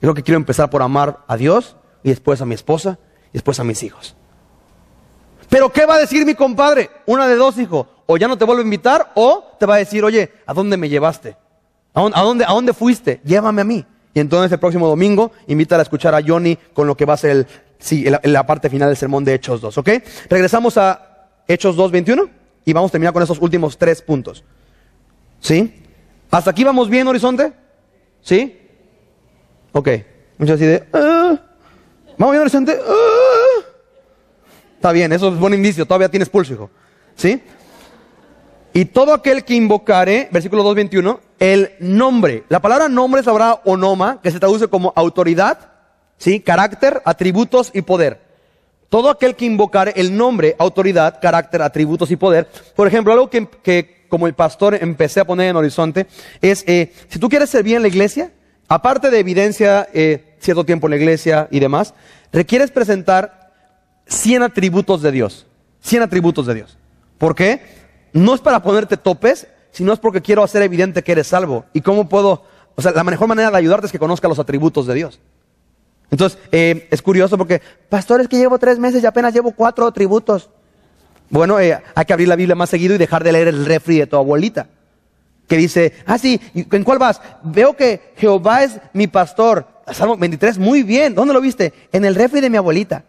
Creo 0.00 0.14
que 0.14 0.22
quiero 0.22 0.36
empezar 0.36 0.70
por 0.70 0.82
amar 0.82 1.24
a 1.26 1.36
Dios 1.36 1.76
y 2.02 2.10
después 2.10 2.40
a 2.40 2.46
mi 2.46 2.54
esposa 2.54 2.98
y 3.30 3.34
después 3.34 3.60
a 3.60 3.64
mis 3.64 3.82
hijos. 3.82 4.16
Pero 5.48 5.70
¿qué 5.70 5.86
va 5.86 5.94
a 5.94 5.98
decir 5.98 6.24
mi 6.26 6.34
compadre? 6.34 6.90
Una 7.06 7.26
de 7.26 7.36
dos, 7.36 7.58
hijo. 7.58 7.88
O 8.06 8.16
ya 8.16 8.28
no 8.28 8.38
te 8.38 8.44
vuelvo 8.44 8.60
a 8.60 8.64
invitar 8.64 9.12
o 9.14 9.44
te 9.58 9.66
va 9.66 9.74
a 9.74 9.78
decir, 9.78 10.04
oye, 10.04 10.32
¿a 10.46 10.54
dónde 10.54 10.76
me 10.76 10.88
llevaste? 10.88 11.36
¿A 11.92 12.00
dónde, 12.22 12.44
a 12.44 12.52
dónde, 12.52 12.74
fuiste? 12.74 13.20
Llévame 13.24 13.62
a 13.62 13.64
mí. 13.64 13.84
Y 14.12 14.20
entonces 14.20 14.52
el 14.52 14.58
próximo 14.58 14.86
domingo, 14.86 15.32
invítala 15.46 15.80
a 15.80 15.84
escuchar 15.84 16.14
a 16.14 16.22
Johnny 16.26 16.56
con 16.72 16.86
lo 16.86 16.96
que 16.96 17.04
va 17.04 17.14
a 17.14 17.18
ser 17.18 17.46
la 18.22 18.46
parte 18.46 18.70
final 18.70 18.88
del 18.88 18.96
sermón 18.96 19.24
de 19.24 19.34
Hechos 19.34 19.60
2, 19.60 19.78
¿ok? 19.78 19.90
Regresamos 20.28 20.78
a 20.78 21.28
Hechos 21.46 21.76
2, 21.76 21.90
21 21.90 22.28
y 22.64 22.72
vamos 22.72 22.90
a 22.90 22.92
terminar 22.92 23.12
con 23.12 23.22
esos 23.22 23.38
últimos 23.40 23.76
tres 23.76 24.02
puntos. 24.02 24.44
¿Sí? 25.46 25.72
¿Hasta 26.28 26.50
aquí 26.50 26.64
vamos 26.64 26.90
bien, 26.90 27.06
Horizonte? 27.06 27.52
¿Sí? 28.20 28.60
Ok. 29.70 29.90
Muchas 30.38 30.56
así 30.56 30.66
de... 30.66 30.82
Ah". 30.92 31.38
¿Vamos 32.18 32.32
bien, 32.32 32.40
Horizonte? 32.40 32.76
Ah". 32.84 33.60
Está 34.74 34.90
bien, 34.90 35.12
eso 35.12 35.28
es 35.28 35.38
buen 35.38 35.54
indicio. 35.54 35.86
Todavía 35.86 36.08
tienes 36.08 36.28
pulso, 36.28 36.52
hijo. 36.52 36.70
¿Sí? 37.14 37.40
Y 38.72 38.86
todo 38.86 39.14
aquel 39.14 39.44
que 39.44 39.54
invocare, 39.54 40.28
versículo 40.32 40.64
2.21, 40.64 41.20
el 41.38 41.70
nombre. 41.78 42.42
La 42.48 42.60
palabra 42.60 42.88
nombre 42.88 43.20
es 43.20 43.24
palabra 43.26 43.60
onoma, 43.66 44.20
que 44.20 44.32
se 44.32 44.40
traduce 44.40 44.66
como 44.66 44.92
autoridad, 44.96 45.70
¿sí? 46.18 46.40
Carácter, 46.40 47.02
atributos 47.04 47.70
y 47.72 47.82
poder. 47.82 48.20
Todo 48.88 49.10
aquel 49.10 49.36
que 49.36 49.44
invocare 49.44 49.92
el 49.94 50.16
nombre, 50.16 50.56
autoridad, 50.58 51.20
carácter, 51.22 51.62
atributos 51.62 52.10
y 52.10 52.16
poder. 52.16 52.48
Por 52.74 52.88
ejemplo, 52.88 53.12
algo 53.12 53.30
que, 53.30 53.95
como 54.08 54.26
el 54.26 54.34
pastor 54.34 54.74
empecé 54.74 55.20
a 55.20 55.26
poner 55.26 55.50
en 55.50 55.56
horizonte, 55.56 56.06
es, 56.40 56.64
eh, 56.66 56.92
si 57.08 57.18
tú 57.18 57.28
quieres 57.28 57.50
servir 57.50 57.76
en 57.76 57.82
la 57.82 57.88
iglesia, 57.88 58.32
aparte 58.68 59.10
de 59.10 59.18
evidencia 59.18 59.88
eh, 59.92 60.34
cierto 60.40 60.64
tiempo 60.64 60.86
en 60.86 60.92
la 60.92 60.96
iglesia 60.96 61.48
y 61.50 61.60
demás, 61.60 61.94
requieres 62.32 62.70
presentar 62.70 63.52
100 64.06 64.42
atributos 64.42 65.02
de 65.02 65.12
Dios. 65.12 65.46
100 65.80 66.02
atributos 66.02 66.46
de 66.46 66.54
Dios. 66.54 66.78
¿Por 67.18 67.34
qué? 67.34 67.76
no 68.16 68.34
es 68.34 68.40
para 68.40 68.62
ponerte 68.62 68.96
topes, 68.96 69.46
sino 69.70 69.92
es 69.92 69.98
porque 69.98 70.22
quiero 70.22 70.42
hacer 70.42 70.62
evidente 70.62 71.02
que 71.02 71.12
eres 71.12 71.26
salvo. 71.28 71.66
¿Y 71.72 71.82
cómo 71.82 72.08
puedo? 72.08 72.42
O 72.74 72.82
sea, 72.82 72.92
la 72.92 73.04
mejor 73.04 73.28
manera 73.28 73.50
de 73.50 73.56
ayudarte 73.58 73.86
es 73.86 73.92
que 73.92 73.98
conozca 73.98 74.26
los 74.28 74.38
atributos 74.38 74.86
de 74.86 74.94
Dios. 74.94 75.20
Entonces, 76.10 76.38
eh, 76.50 76.88
es 76.90 77.02
curioso 77.02 77.36
porque, 77.36 77.60
pastor, 77.88 78.20
es 78.20 78.28
que 78.28 78.38
llevo 78.38 78.58
tres 78.58 78.78
meses 78.78 79.02
y 79.02 79.06
apenas 79.06 79.34
llevo 79.34 79.52
cuatro 79.52 79.86
atributos. 79.86 80.50
Bueno, 81.30 81.58
eh, 81.60 81.78
hay 81.94 82.04
que 82.04 82.12
abrir 82.12 82.28
la 82.28 82.36
Biblia 82.36 82.54
más 82.54 82.70
seguido 82.70 82.94
y 82.94 82.98
dejar 82.98 83.24
de 83.24 83.32
leer 83.32 83.48
el 83.48 83.66
refri 83.66 83.98
de 83.98 84.06
tu 84.06 84.16
abuelita. 84.16 84.68
Que 85.48 85.56
dice, 85.56 85.92
ah, 86.06 86.18
sí, 86.18 86.40
¿en 86.54 86.84
cuál 86.84 86.98
vas? 86.98 87.20
Veo 87.42 87.76
que 87.76 88.12
Jehová 88.16 88.64
es 88.64 88.78
mi 88.92 89.06
pastor. 89.06 89.66
Salmo 89.92 90.16
23, 90.16 90.58
muy 90.58 90.82
bien. 90.82 91.14
¿Dónde 91.14 91.34
lo 91.34 91.40
viste? 91.40 91.72
En 91.92 92.04
el 92.04 92.14
refri 92.14 92.40
de 92.40 92.50
mi 92.50 92.56
abuelita. 92.56 93.04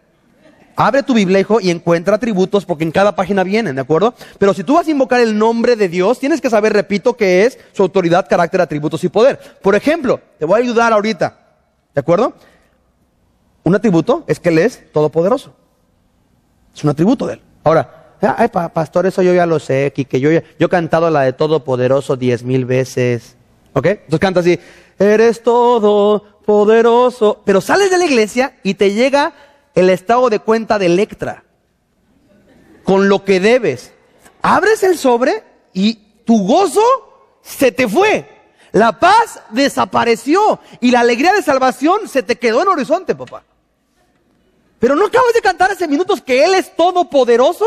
Abre 0.80 1.02
tu 1.02 1.12
biblejo 1.12 1.60
y 1.60 1.70
encuentra 1.70 2.14
atributos 2.14 2.64
porque 2.64 2.84
en 2.84 2.92
cada 2.92 3.16
página 3.16 3.42
vienen, 3.42 3.74
¿de 3.74 3.80
acuerdo? 3.80 4.14
Pero 4.38 4.54
si 4.54 4.62
tú 4.62 4.74
vas 4.74 4.86
a 4.86 4.90
invocar 4.92 5.20
el 5.20 5.36
nombre 5.36 5.74
de 5.74 5.88
Dios, 5.88 6.20
tienes 6.20 6.40
que 6.40 6.48
saber, 6.48 6.72
repito, 6.72 7.16
qué 7.16 7.44
es 7.46 7.58
su 7.72 7.82
autoridad, 7.82 8.28
carácter, 8.28 8.60
atributos 8.60 9.02
y 9.02 9.08
poder. 9.08 9.40
Por 9.60 9.74
ejemplo, 9.74 10.20
te 10.38 10.44
voy 10.44 10.60
a 10.60 10.62
ayudar 10.62 10.92
ahorita, 10.92 11.36
¿de 11.92 12.00
acuerdo? 12.00 12.32
Un 13.64 13.74
atributo 13.74 14.22
es 14.28 14.38
que 14.38 14.50
Él 14.50 14.58
es 14.58 14.92
todopoderoso. 14.92 15.52
Es 16.72 16.84
un 16.84 16.90
atributo 16.90 17.26
de 17.26 17.34
Él. 17.34 17.42
Ahora, 17.64 17.97
ay, 18.20 18.48
pastor, 18.48 19.06
eso 19.06 19.22
yo 19.22 19.32
ya 19.32 19.46
lo 19.46 19.58
sé, 19.58 19.92
que 19.92 20.20
yo, 20.20 20.30
yo 20.30 20.66
he 20.66 20.68
cantado 20.68 21.10
la 21.10 21.22
de 21.22 21.32
todopoderoso 21.32 22.16
diez 22.16 22.42
mil 22.42 22.64
veces. 22.64 23.36
¿Ok? 23.74 23.86
Entonces 23.86 24.20
canta 24.20 24.40
así, 24.40 24.58
eres 24.98 25.42
todopoderoso. 25.42 27.42
Pero 27.44 27.60
sales 27.60 27.90
de 27.90 27.98
la 27.98 28.06
iglesia 28.06 28.56
y 28.62 28.74
te 28.74 28.92
llega 28.92 29.32
el 29.74 29.90
estado 29.90 30.30
de 30.30 30.40
cuenta 30.40 30.78
de 30.78 30.86
Electra 30.86 31.44
con 32.84 33.08
lo 33.08 33.24
que 33.24 33.38
debes. 33.38 33.92
Abres 34.42 34.82
el 34.82 34.98
sobre 34.98 35.44
y 35.72 35.94
tu 36.24 36.46
gozo 36.46 36.82
se 37.42 37.70
te 37.70 37.86
fue. 37.86 38.38
La 38.72 38.98
paz 38.98 39.40
desapareció 39.50 40.60
y 40.80 40.90
la 40.90 41.00
alegría 41.00 41.32
de 41.32 41.42
salvación 41.42 42.08
se 42.08 42.22
te 42.22 42.36
quedó 42.36 42.62
en 42.62 42.68
horizonte, 42.68 43.14
papá. 43.14 43.44
Pero 44.78 44.94
no 44.94 45.06
acabas 45.06 45.32
de 45.34 45.40
cantar 45.40 45.70
hace 45.70 45.88
minutos 45.88 46.20
que 46.20 46.44
Él 46.44 46.54
es 46.54 46.74
todopoderoso. 46.76 47.64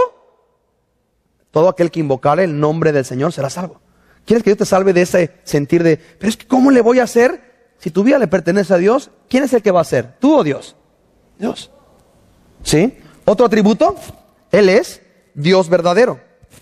Todo 1.52 1.70
aquel 1.70 1.92
que 1.92 2.00
invocare 2.00 2.44
el 2.44 2.60
nombre 2.60 2.92
del 2.92 3.06
Señor 3.06 3.34
será 3.34 3.50
salvo. 3.50 3.82
¿Quieres 4.26 4.44
que 4.44 4.52
Dios 4.52 4.60
te 4.60 4.66
salve 4.66 4.94
de 4.94 5.02
ese 5.02 5.32
sentir 5.44 5.84
de, 5.84 5.98
pero 5.98 6.30
es 6.30 6.38
que 6.38 6.48
¿cómo 6.48 6.72
le 6.72 6.82
voy 6.82 7.00
a 7.00 7.04
hacer? 7.04 7.52
Si 7.78 7.90
tu 7.90 8.04
vida 8.04 8.20
le 8.20 8.28
pertenece 8.28 8.74
a 8.74 8.78
Dios, 8.78 9.10
¿quién 9.28 9.44
es 9.44 9.54
el 9.54 9.62
que 9.62 9.72
va 9.72 9.80
a 9.80 9.82
hacer? 9.82 10.16
¿Tú 10.20 10.38
o 10.38 10.44
Dios? 10.44 10.76
Dios. 11.38 11.72
¿Sí? 12.64 12.98
Otro 13.26 13.46
atributo, 13.46 13.96
Él 14.52 14.70
es 14.70 15.02
Dios 15.34 15.68
verdadero. 15.70 16.20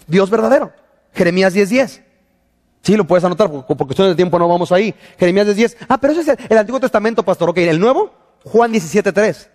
Dios 0.08 0.30
verdadero. 0.30 0.72
Jeremías 1.14 1.54
10:10. 1.54 2.04
Sí, 2.82 2.96
lo 2.96 3.06
puedes 3.06 3.26
anotar, 3.26 3.52
por, 3.52 3.66
cuestiones 3.66 4.14
de 4.14 4.16
tiempo 4.16 4.40
no 4.40 4.48
vamos 4.48 4.72
ahí. 4.72 4.96
Jeremías 5.18 5.48
10:10. 5.48 5.76
Ah, 5.90 5.98
pero 5.98 6.14
eso 6.14 6.22
es 6.22 6.40
el, 6.50 6.58
Antiguo 6.58 6.80
Testamento, 6.80 7.24
pastor. 7.24 7.50
Ok, 7.50 7.58
el 7.58 7.80
Nuevo, 7.80 8.12
Juan 8.46 8.72
17:3. 8.72 9.50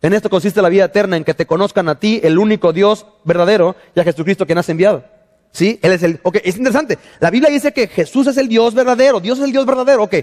En 0.00 0.12
esto 0.12 0.30
consiste 0.30 0.62
la 0.62 0.68
vida 0.68 0.84
eterna, 0.84 1.16
en 1.16 1.24
que 1.24 1.34
te 1.34 1.46
conozcan 1.46 1.88
a 1.88 1.98
ti, 1.98 2.20
el 2.22 2.38
único 2.38 2.72
Dios 2.72 3.06
verdadero, 3.24 3.74
y 3.94 4.00
a 4.00 4.04
Jesucristo 4.04 4.46
quien 4.46 4.58
has 4.58 4.68
enviado. 4.68 5.04
¿Sí? 5.50 5.80
Él 5.82 5.92
es 5.92 6.02
el... 6.02 6.20
Ok, 6.22 6.38
es 6.44 6.56
interesante. 6.56 6.98
La 7.20 7.30
Biblia 7.30 7.50
dice 7.50 7.72
que 7.72 7.88
Jesús 7.88 8.26
es 8.26 8.36
el 8.36 8.48
Dios 8.48 8.74
verdadero. 8.74 9.18
Dios 9.18 9.38
es 9.38 9.44
el 9.44 9.52
Dios 9.52 9.66
verdadero. 9.66 10.04
Ok. 10.04 10.16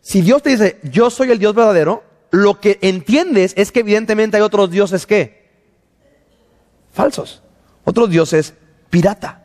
Si 0.00 0.22
Dios 0.22 0.42
te 0.42 0.50
dice, 0.50 0.78
yo 0.84 1.10
soy 1.10 1.30
el 1.30 1.38
Dios 1.38 1.54
verdadero, 1.54 2.02
lo 2.30 2.60
que 2.60 2.78
entiendes 2.82 3.52
es 3.56 3.72
que 3.72 3.80
evidentemente 3.80 4.36
hay 4.36 4.42
otros 4.42 4.70
dioses 4.70 5.06
que 5.06 5.48
falsos, 6.92 7.42
otros 7.84 8.10
dioses 8.10 8.54
pirata. 8.90 9.44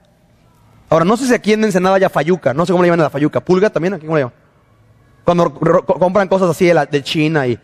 Ahora, 0.89 1.05
no 1.05 1.17
sé 1.17 1.27
si 1.27 1.33
aquí 1.33 1.53
en 1.53 1.63
Ensenada 1.63 1.95
haya 1.95 2.09
fayuca, 2.09 2.53
no 2.53 2.65
sé 2.65 2.71
cómo 2.71 2.83
le 2.83 2.89
llaman 2.89 3.03
la 3.03 3.09
fayuca, 3.09 3.39
pulga 3.39 3.69
también, 3.69 3.95
aquí 3.95 4.05
cómo 4.05 4.17
le 4.17 4.23
llaman. 4.23 4.35
Cuando 5.23 5.53
compran 5.53 6.27
cosas 6.27 6.49
así 6.49 6.65
de, 6.65 7.03
China 7.03 7.47
y 7.47 7.57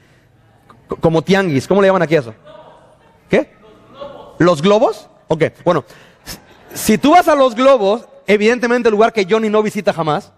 como 1.00 1.22
tianguis, 1.22 1.68
¿cómo 1.68 1.82
le 1.82 1.88
llaman 1.88 2.02
aquí 2.02 2.16
eso? 2.16 2.34
¿Qué? 3.30 3.54
¿Los 4.38 4.62
globos? 4.62 5.10
Ok, 5.28 5.44
bueno, 5.64 5.86
si 6.74 6.98
tú 6.98 7.12
vas 7.12 7.28
a 7.28 7.36
los 7.36 7.56
globos, 7.56 8.08
evidentemente 8.26 8.90
el 8.90 8.94
lugar 8.94 9.14
que 9.14 9.28
Johnny 9.30 9.50
no 9.50 9.62
visita 9.62 9.94
jamás, 9.94 10.32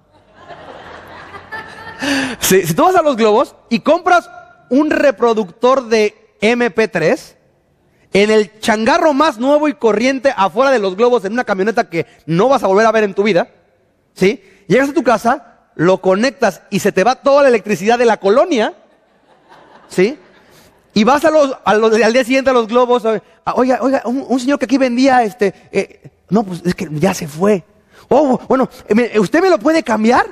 si, 2.40 2.66
si, 2.66 2.74
tú 2.74 2.84
vas 2.84 2.96
a 2.96 3.02
los 3.02 3.16
globos 3.16 3.56
y 3.70 3.80
compras 3.80 4.30
un 4.70 4.90
reproductor 4.90 5.88
de 5.88 6.36
MP3 6.42 7.36
en 8.14 8.32
el 8.32 8.60
changarro 8.60 9.14
más 9.14 9.38
nuevo 9.38 9.68
y 9.68 9.74
corriente 9.74 10.34
afuera 10.36 10.72
de 10.72 10.80
los 10.80 10.96
globos 10.96 11.24
en 11.24 11.34
una 11.34 11.44
camioneta 11.44 11.90
que 11.90 12.08
no 12.26 12.50
vas 12.50 12.64
a 12.64 12.68
volver 12.68 12.86
a 12.86 12.92
ver 12.92 13.04
en 13.04 13.14
tu 13.14 13.24
vida, 13.24 13.50
¿sí? 14.14 14.44
Llegas 14.68 14.90
a 14.90 14.94
tu 14.94 15.04
casa, 15.04 15.60
lo 15.76 16.02
conectas 16.02 16.64
y 16.70 16.80
se 16.80 16.92
te 16.92 17.04
va 17.04 17.16
toda 17.16 17.44
la 17.44 17.50
electricidad 17.50 17.98
de 17.98 18.06
la 18.06 18.18
colonia, 18.18 18.74
¿sí? 19.88 20.20
Y 20.94 21.04
vas 21.04 21.24
a 21.24 21.32
los, 21.32 21.58
al 21.64 22.14
día 22.14 22.24
siguiente 22.24 22.50
a 22.50 22.54
los 22.54 22.68
globos, 22.68 23.04
oiga, 23.56 23.80
oiga, 23.82 24.02
un, 24.06 24.40
señor 24.40 24.60
que 24.60 24.66
aquí 24.66 24.78
vendía, 24.78 25.24
este, 25.24 25.54
eh, 25.72 26.12
no, 26.30 26.44
pues 26.44 26.62
es 26.66 26.76
que 26.76 26.88
ya 26.92 27.14
se 27.14 27.28
fue. 27.28 27.64
Oh, 28.10 28.40
bueno, 28.48 28.70
eh, 28.90 29.20
¿usted 29.20 29.42
me 29.42 29.50
lo 29.50 29.58
puede 29.58 29.84
cambiar? 29.84 30.26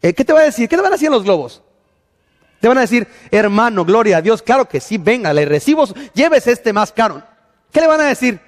Eh, 0.00 0.14
¿Qué 0.14 0.24
te 0.24 0.32
va 0.32 0.40
a 0.40 0.44
decir? 0.44 0.68
¿Qué 0.68 0.76
te 0.76 0.82
van 0.82 0.92
a 0.92 0.96
decir 0.96 1.10
los 1.10 1.24
globos? 1.24 1.62
Te 2.60 2.68
van 2.68 2.78
a 2.78 2.82
decir, 2.82 3.06
hermano, 3.30 3.84
gloria 3.84 4.16
a 4.16 4.22
Dios, 4.22 4.40
claro 4.40 4.66
que 4.66 4.80
sí, 4.80 4.96
venga, 4.96 5.34
le 5.34 5.44
recibo, 5.44 5.84
lleves 6.14 6.46
este 6.46 6.72
más 6.72 6.92
caro. 6.92 7.22
¿Qué 7.70 7.80
le 7.80 7.86
van 7.86 8.00
a 8.00 8.04
decir? 8.04 8.40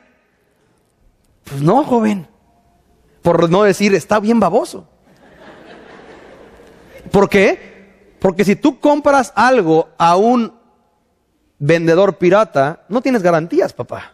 Pues 1.44 1.60
no, 1.60 1.84
joven. 1.84 2.26
Por 3.20 3.50
no 3.50 3.64
decir, 3.64 3.94
está 3.94 4.18
bien 4.18 4.40
baboso. 4.40 4.88
¿Por 7.10 7.28
qué? 7.28 8.14
Porque 8.18 8.44
si 8.44 8.56
tú 8.56 8.80
compras 8.80 9.32
algo 9.36 9.88
a 9.98 10.16
un 10.16 10.55
vendedor 11.58 12.18
pirata, 12.18 12.84
no 12.88 13.00
tienes 13.00 13.22
garantías, 13.22 13.72
papá. 13.72 14.12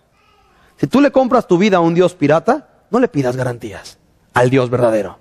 Si 0.76 0.86
tú 0.86 1.00
le 1.00 1.10
compras 1.10 1.46
tu 1.46 1.58
vida 1.58 1.78
a 1.78 1.80
un 1.80 1.94
Dios 1.94 2.14
pirata, 2.14 2.68
no 2.90 2.98
le 2.98 3.08
pidas 3.08 3.36
garantías 3.36 3.98
al 4.34 4.50
Dios 4.50 4.70
verdadero. 4.70 5.18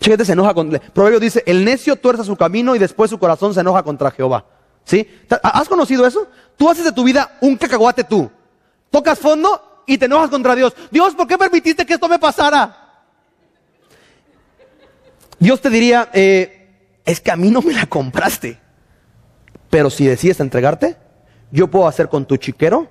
Mucha 0.00 0.24
se 0.24 0.32
enoja 0.32 0.54
con... 0.54 0.70
Proverbio 0.92 1.20
dice, 1.20 1.42
el 1.46 1.64
necio 1.64 1.96
tuerza 1.96 2.24
su 2.24 2.36
camino 2.36 2.74
y 2.74 2.78
después 2.78 3.10
su 3.10 3.18
corazón 3.18 3.54
se 3.54 3.60
enoja 3.60 3.82
contra 3.82 4.10
Jehová. 4.10 4.44
¿Sí? 4.84 5.08
¿Has 5.42 5.68
conocido 5.68 6.06
eso? 6.06 6.26
Tú 6.56 6.68
haces 6.68 6.84
de 6.84 6.92
tu 6.92 7.04
vida 7.04 7.38
un 7.40 7.56
cacahuate 7.56 8.04
tú. 8.04 8.30
Tocas 8.90 9.18
fondo 9.18 9.82
y 9.86 9.98
te 9.98 10.06
enojas 10.06 10.30
contra 10.30 10.54
Dios. 10.54 10.74
Dios, 10.90 11.14
¿por 11.14 11.26
qué 11.26 11.38
permitiste 11.38 11.86
que 11.86 11.94
esto 11.94 12.08
me 12.08 12.18
pasara? 12.18 13.04
Dios 15.38 15.60
te 15.60 15.70
diría, 15.70 16.08
eh, 16.12 16.98
es 17.04 17.20
que 17.20 17.30
a 17.30 17.36
mí 17.36 17.50
no 17.50 17.62
me 17.62 17.72
la 17.72 17.86
compraste. 17.86 18.58
Pero 19.70 19.88
si 19.88 20.06
decides 20.06 20.40
entregarte, 20.40 20.96
yo 21.52 21.68
puedo 21.68 21.86
hacer 21.86 22.08
con 22.08 22.24
tu 22.24 22.36
chiquero 22.36 22.88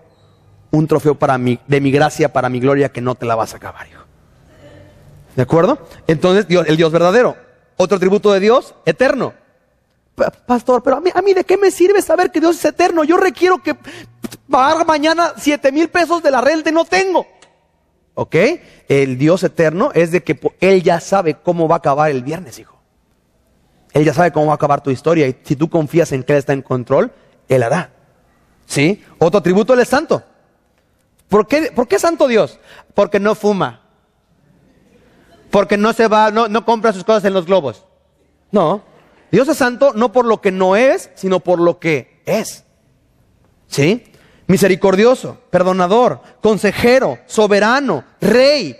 un 0.71 0.87
trofeo 0.87 1.15
para 1.15 1.37
de 1.37 1.81
mi 1.81 1.91
gracia, 1.91 2.31
para 2.31 2.47
mi 2.47 2.61
gloria, 2.61 2.89
que 2.89 3.01
no 3.01 3.15
te 3.15 3.25
la 3.25 3.35
vas 3.35 3.53
a 3.53 3.57
acabar, 3.57 3.87
hijo. 3.87 4.03
¿De 5.35 5.41
acuerdo? 5.41 5.79
Entonces, 6.07 6.47
Dios, 6.47 6.65
el 6.67 6.77
Dios 6.77 6.91
verdadero. 6.91 7.35
Otro 7.75 7.99
tributo 7.99 8.31
de 8.31 8.39
Dios, 8.39 8.73
eterno. 8.85 9.33
Pastor, 10.45 10.83
pero 10.83 10.97
a 10.97 11.01
mí, 11.01 11.09
a 11.13 11.21
mí 11.21 11.33
de 11.33 11.43
qué 11.43 11.57
me 11.57 11.71
sirve 11.71 12.01
saber 12.01 12.31
que 12.31 12.39
Dios 12.39 12.57
es 12.57 12.65
eterno? 12.65 13.03
Yo 13.03 13.17
requiero 13.17 13.61
que 13.61 13.75
pagar 14.49 14.85
mañana 14.85 15.33
siete 15.37 15.71
mil 15.71 15.89
pesos 15.89 16.21
de 16.21 16.31
la 16.31 16.41
renta 16.41 16.69
y 16.69 16.73
no 16.73 16.85
tengo. 16.85 17.25
¿Ok? 18.13 18.35
El 18.87 19.17
Dios 19.17 19.43
eterno 19.43 19.91
es 19.93 20.11
de 20.11 20.21
que 20.21 20.39
Él 20.59 20.83
ya 20.83 20.99
sabe 20.99 21.35
cómo 21.35 21.67
va 21.67 21.75
a 21.75 21.79
acabar 21.79 22.11
el 22.11 22.23
viernes, 22.23 22.59
hijo. 22.59 22.79
Él 23.93 24.05
ya 24.05 24.13
sabe 24.13 24.31
cómo 24.31 24.47
va 24.47 24.53
a 24.53 24.55
acabar 24.55 24.83
tu 24.83 24.91
historia 24.91 25.27
y 25.27 25.37
si 25.43 25.55
tú 25.55 25.69
confías 25.69 26.11
en 26.11 26.23
que 26.23 26.33
Él 26.33 26.39
está 26.39 26.53
en 26.53 26.61
control, 26.61 27.11
Él 27.47 27.63
hará. 27.63 28.00
¿Sí? 28.65 29.03
Otro 29.17 29.39
atributo, 29.39 29.73
Él 29.73 29.79
es 29.79 29.89
santo. 29.89 30.23
¿Por 31.29 31.47
qué, 31.47 31.71
¿Por 31.73 31.87
qué 31.87 31.97
santo 31.99 32.27
Dios? 32.27 32.59
Porque 32.93 33.19
no 33.19 33.35
fuma. 33.35 33.81
Porque 35.49 35.77
no 35.77 35.93
se 35.93 36.07
va, 36.07 36.31
no, 36.31 36.47
no 36.47 36.65
compra 36.65 36.93
sus 36.93 37.03
cosas 37.03 37.25
en 37.25 37.33
los 37.33 37.45
globos. 37.45 37.85
No. 38.51 38.83
Dios 39.31 39.47
es 39.47 39.57
santo 39.57 39.93
no 39.93 40.11
por 40.11 40.25
lo 40.25 40.41
que 40.41 40.51
no 40.51 40.75
es, 40.75 41.09
sino 41.15 41.39
por 41.39 41.59
lo 41.59 41.79
que 41.79 42.21
es. 42.25 42.65
¿Sí? 43.67 44.03
Misericordioso, 44.47 45.37
perdonador, 45.49 46.21
consejero, 46.41 47.19
soberano, 47.25 48.03
rey, 48.19 48.75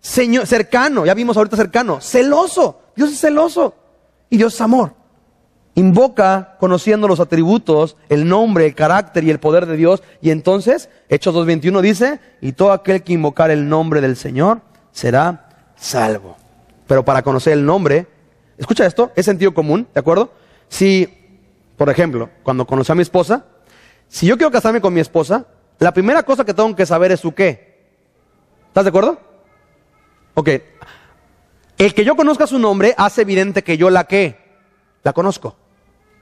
señor, 0.00 0.46
cercano, 0.46 1.04
ya 1.04 1.12
vimos 1.12 1.36
ahorita 1.36 1.56
cercano, 1.56 2.00
celoso. 2.00 2.80
Dios 2.96 3.12
es 3.12 3.20
celoso 3.20 3.74
y 4.30 4.38
Dios 4.38 4.54
es 4.54 4.60
amor. 4.62 4.94
Invoca 5.74 6.56
conociendo 6.60 7.08
los 7.08 7.20
atributos, 7.20 7.96
el 8.10 8.28
nombre, 8.28 8.66
el 8.66 8.74
carácter 8.74 9.24
y 9.24 9.30
el 9.30 9.40
poder 9.40 9.66
de 9.66 9.76
Dios. 9.76 10.02
Y 10.20 10.30
entonces, 10.30 10.90
Hechos 11.08 11.34
2.21 11.34 11.80
dice, 11.80 12.20
y 12.40 12.52
todo 12.52 12.72
aquel 12.72 13.02
que 13.02 13.14
invocar 13.14 13.50
el 13.50 13.68
nombre 13.68 14.00
del 14.00 14.16
Señor 14.16 14.60
será 14.92 15.48
salvo. 15.76 16.36
Pero 16.86 17.04
para 17.04 17.22
conocer 17.22 17.54
el 17.54 17.64
nombre, 17.64 18.06
escucha 18.58 18.84
esto, 18.84 19.12
es 19.16 19.24
sentido 19.24 19.54
común, 19.54 19.88
¿de 19.94 20.00
acuerdo? 20.00 20.30
Si, 20.68 21.08
por 21.76 21.88
ejemplo, 21.88 22.28
cuando 22.42 22.66
conocí 22.66 22.92
a 22.92 22.94
mi 22.94 23.02
esposa, 23.02 23.46
si 24.08 24.26
yo 24.26 24.36
quiero 24.36 24.50
casarme 24.50 24.82
con 24.82 24.92
mi 24.92 25.00
esposa, 25.00 25.46
la 25.78 25.94
primera 25.94 26.22
cosa 26.22 26.44
que 26.44 26.52
tengo 26.52 26.76
que 26.76 26.84
saber 26.84 27.12
es 27.12 27.20
su 27.20 27.34
qué. 27.34 27.80
¿Estás 28.68 28.84
de 28.84 28.88
acuerdo? 28.90 29.18
Ok. 30.34 30.50
El 31.78 31.94
que 31.94 32.04
yo 32.04 32.14
conozca 32.14 32.46
su 32.46 32.58
nombre 32.58 32.94
hace 32.96 33.22
evidente 33.22 33.64
que 33.64 33.78
yo 33.78 33.90
la 33.90 34.04
qué, 34.04 34.38
la 35.02 35.12
conozco. 35.12 35.56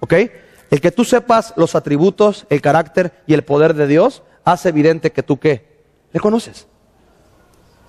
¿Ok? 0.01 0.15
El 0.71 0.81
que 0.81 0.93
tú 0.93 1.05
sepas 1.05 1.53
los 1.57 1.75
atributos, 1.75 2.47
el 2.49 2.61
carácter 2.61 3.23
y 3.27 3.35
el 3.35 3.45
poder 3.45 3.75
de 3.75 3.87
Dios 3.87 4.23
hace 4.45 4.69
evidente 4.69 5.13
que 5.13 5.23
tú 5.23 5.39
qué, 5.39 5.85
le 6.13 6.21
conoces. 6.21 6.67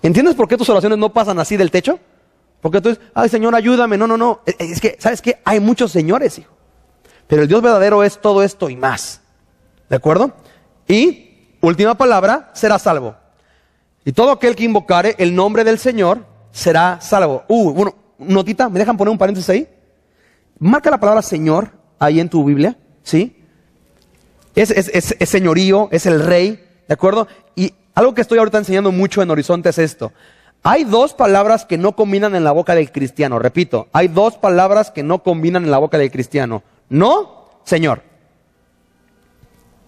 ¿Entiendes 0.02 0.36
por 0.36 0.48
qué 0.48 0.58
tus 0.58 0.70
oraciones 0.70 0.98
no 0.98 1.14
pasan 1.14 1.40
así 1.40 1.58
del 1.58 1.72
techo? 1.72 2.00
Porque 2.60 2.82
tú 2.82 2.90
dices, 2.90 3.04
ay 3.14 3.30
Señor, 3.30 3.56
ayúdame. 3.56 3.98
No, 3.98 4.08
no, 4.08 4.18
no. 4.18 4.42
E, 4.46 4.56
es 4.60 4.82
que, 4.82 4.98
¿sabes 5.00 5.22
qué? 5.22 5.40
Hay 5.46 5.60
muchos 5.60 5.92
señores, 5.92 6.40
hijo. 6.40 6.52
Pero 7.28 7.44
el 7.44 7.48
Dios 7.48 7.62
verdadero 7.62 8.04
es 8.04 8.20
todo 8.20 8.44
esto 8.44 8.70
y 8.70 8.76
más. 8.76 9.22
¿De 9.90 9.96
acuerdo? 9.96 10.34
Y, 10.88 11.56
última 11.62 11.96
palabra, 11.96 12.52
será 12.54 12.80
salvo. 12.80 13.16
Y 14.04 14.12
todo 14.12 14.32
aquel 14.32 14.56
que 14.56 14.64
invocare 14.64 15.16
el 15.20 15.36
nombre 15.36 15.64
del 15.64 15.78
Señor 15.78 16.26
será 16.52 17.00
salvo. 17.00 17.44
Uh, 17.48 17.72
bueno, 17.72 17.96
notita, 18.18 18.70
¿me 18.70 18.80
dejan 18.80 18.98
poner 18.98 19.12
un 19.12 19.18
paréntesis 19.18 19.50
ahí? 19.50 19.70
Marca 20.58 20.90
la 20.90 21.00
palabra 21.00 21.22
Señor 21.22 21.72
ahí 22.02 22.20
en 22.20 22.30
tu 22.30 22.44
Biblia, 22.44 22.76
¿sí? 23.04 23.38
Es, 24.56 24.72
es, 24.72 25.30
señorío, 25.30 25.88
es 25.92 26.08
el 26.08 26.22
rey, 26.22 26.68
¿de 26.88 26.94
acuerdo? 26.94 27.28
Y 27.56 27.74
algo 27.94 28.16
que 28.16 28.22
estoy 28.22 28.40
ahorita 28.40 28.58
enseñando 28.58 28.92
mucho 28.92 29.22
en 29.22 29.30
Horizonte 29.30 29.70
es 29.70 29.78
esto. 29.78 30.12
Hay 30.64 30.84
dos 30.84 31.14
palabras 31.14 31.64
que 31.64 31.78
no 31.78 31.96
combinan 31.96 32.36
en 32.36 32.44
la 32.44 32.52
boca 32.52 32.74
del 32.74 32.92
cristiano. 32.92 33.38
Repito, 33.38 33.88
hay 33.94 34.08
dos 34.08 34.36
palabras 34.36 34.90
que 34.90 35.04
no 35.04 35.22
combinan 35.22 35.64
en 35.64 35.72
la 35.72 35.78
boca 35.78 36.00
del 36.00 36.12
cristiano. 36.12 36.64
No, 36.90 37.50
Señor. 37.64 38.02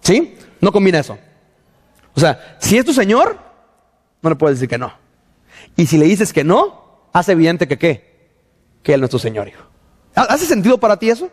¿Sí? 0.00 0.36
No 0.60 0.70
combina 0.70 1.00
eso. 1.00 1.18
O 2.14 2.20
sea, 2.20 2.56
si 2.60 2.78
es 2.78 2.84
tu 2.84 2.94
Señor, 2.94 3.38
no 4.22 4.30
le 4.30 4.36
puedes 4.36 4.58
decir 4.58 4.68
que 4.68 4.78
no. 4.78 4.92
Y 5.76 5.86
si 5.86 5.98
le 5.98 6.06
dices 6.06 6.32
que 6.32 6.44
no, 6.44 7.08
hace 7.12 7.32
evidente 7.32 7.66
que 7.66 7.76
qué? 7.76 8.30
Que 8.84 8.94
Él 8.94 9.00
no 9.00 9.06
es 9.06 9.10
tu 9.10 9.18
Señor, 9.18 9.48
hijo. 9.48 9.64
¿Hace 10.14 10.46
sentido 10.46 10.78
para 10.78 10.96
ti 10.96 11.10
eso? 11.10 11.28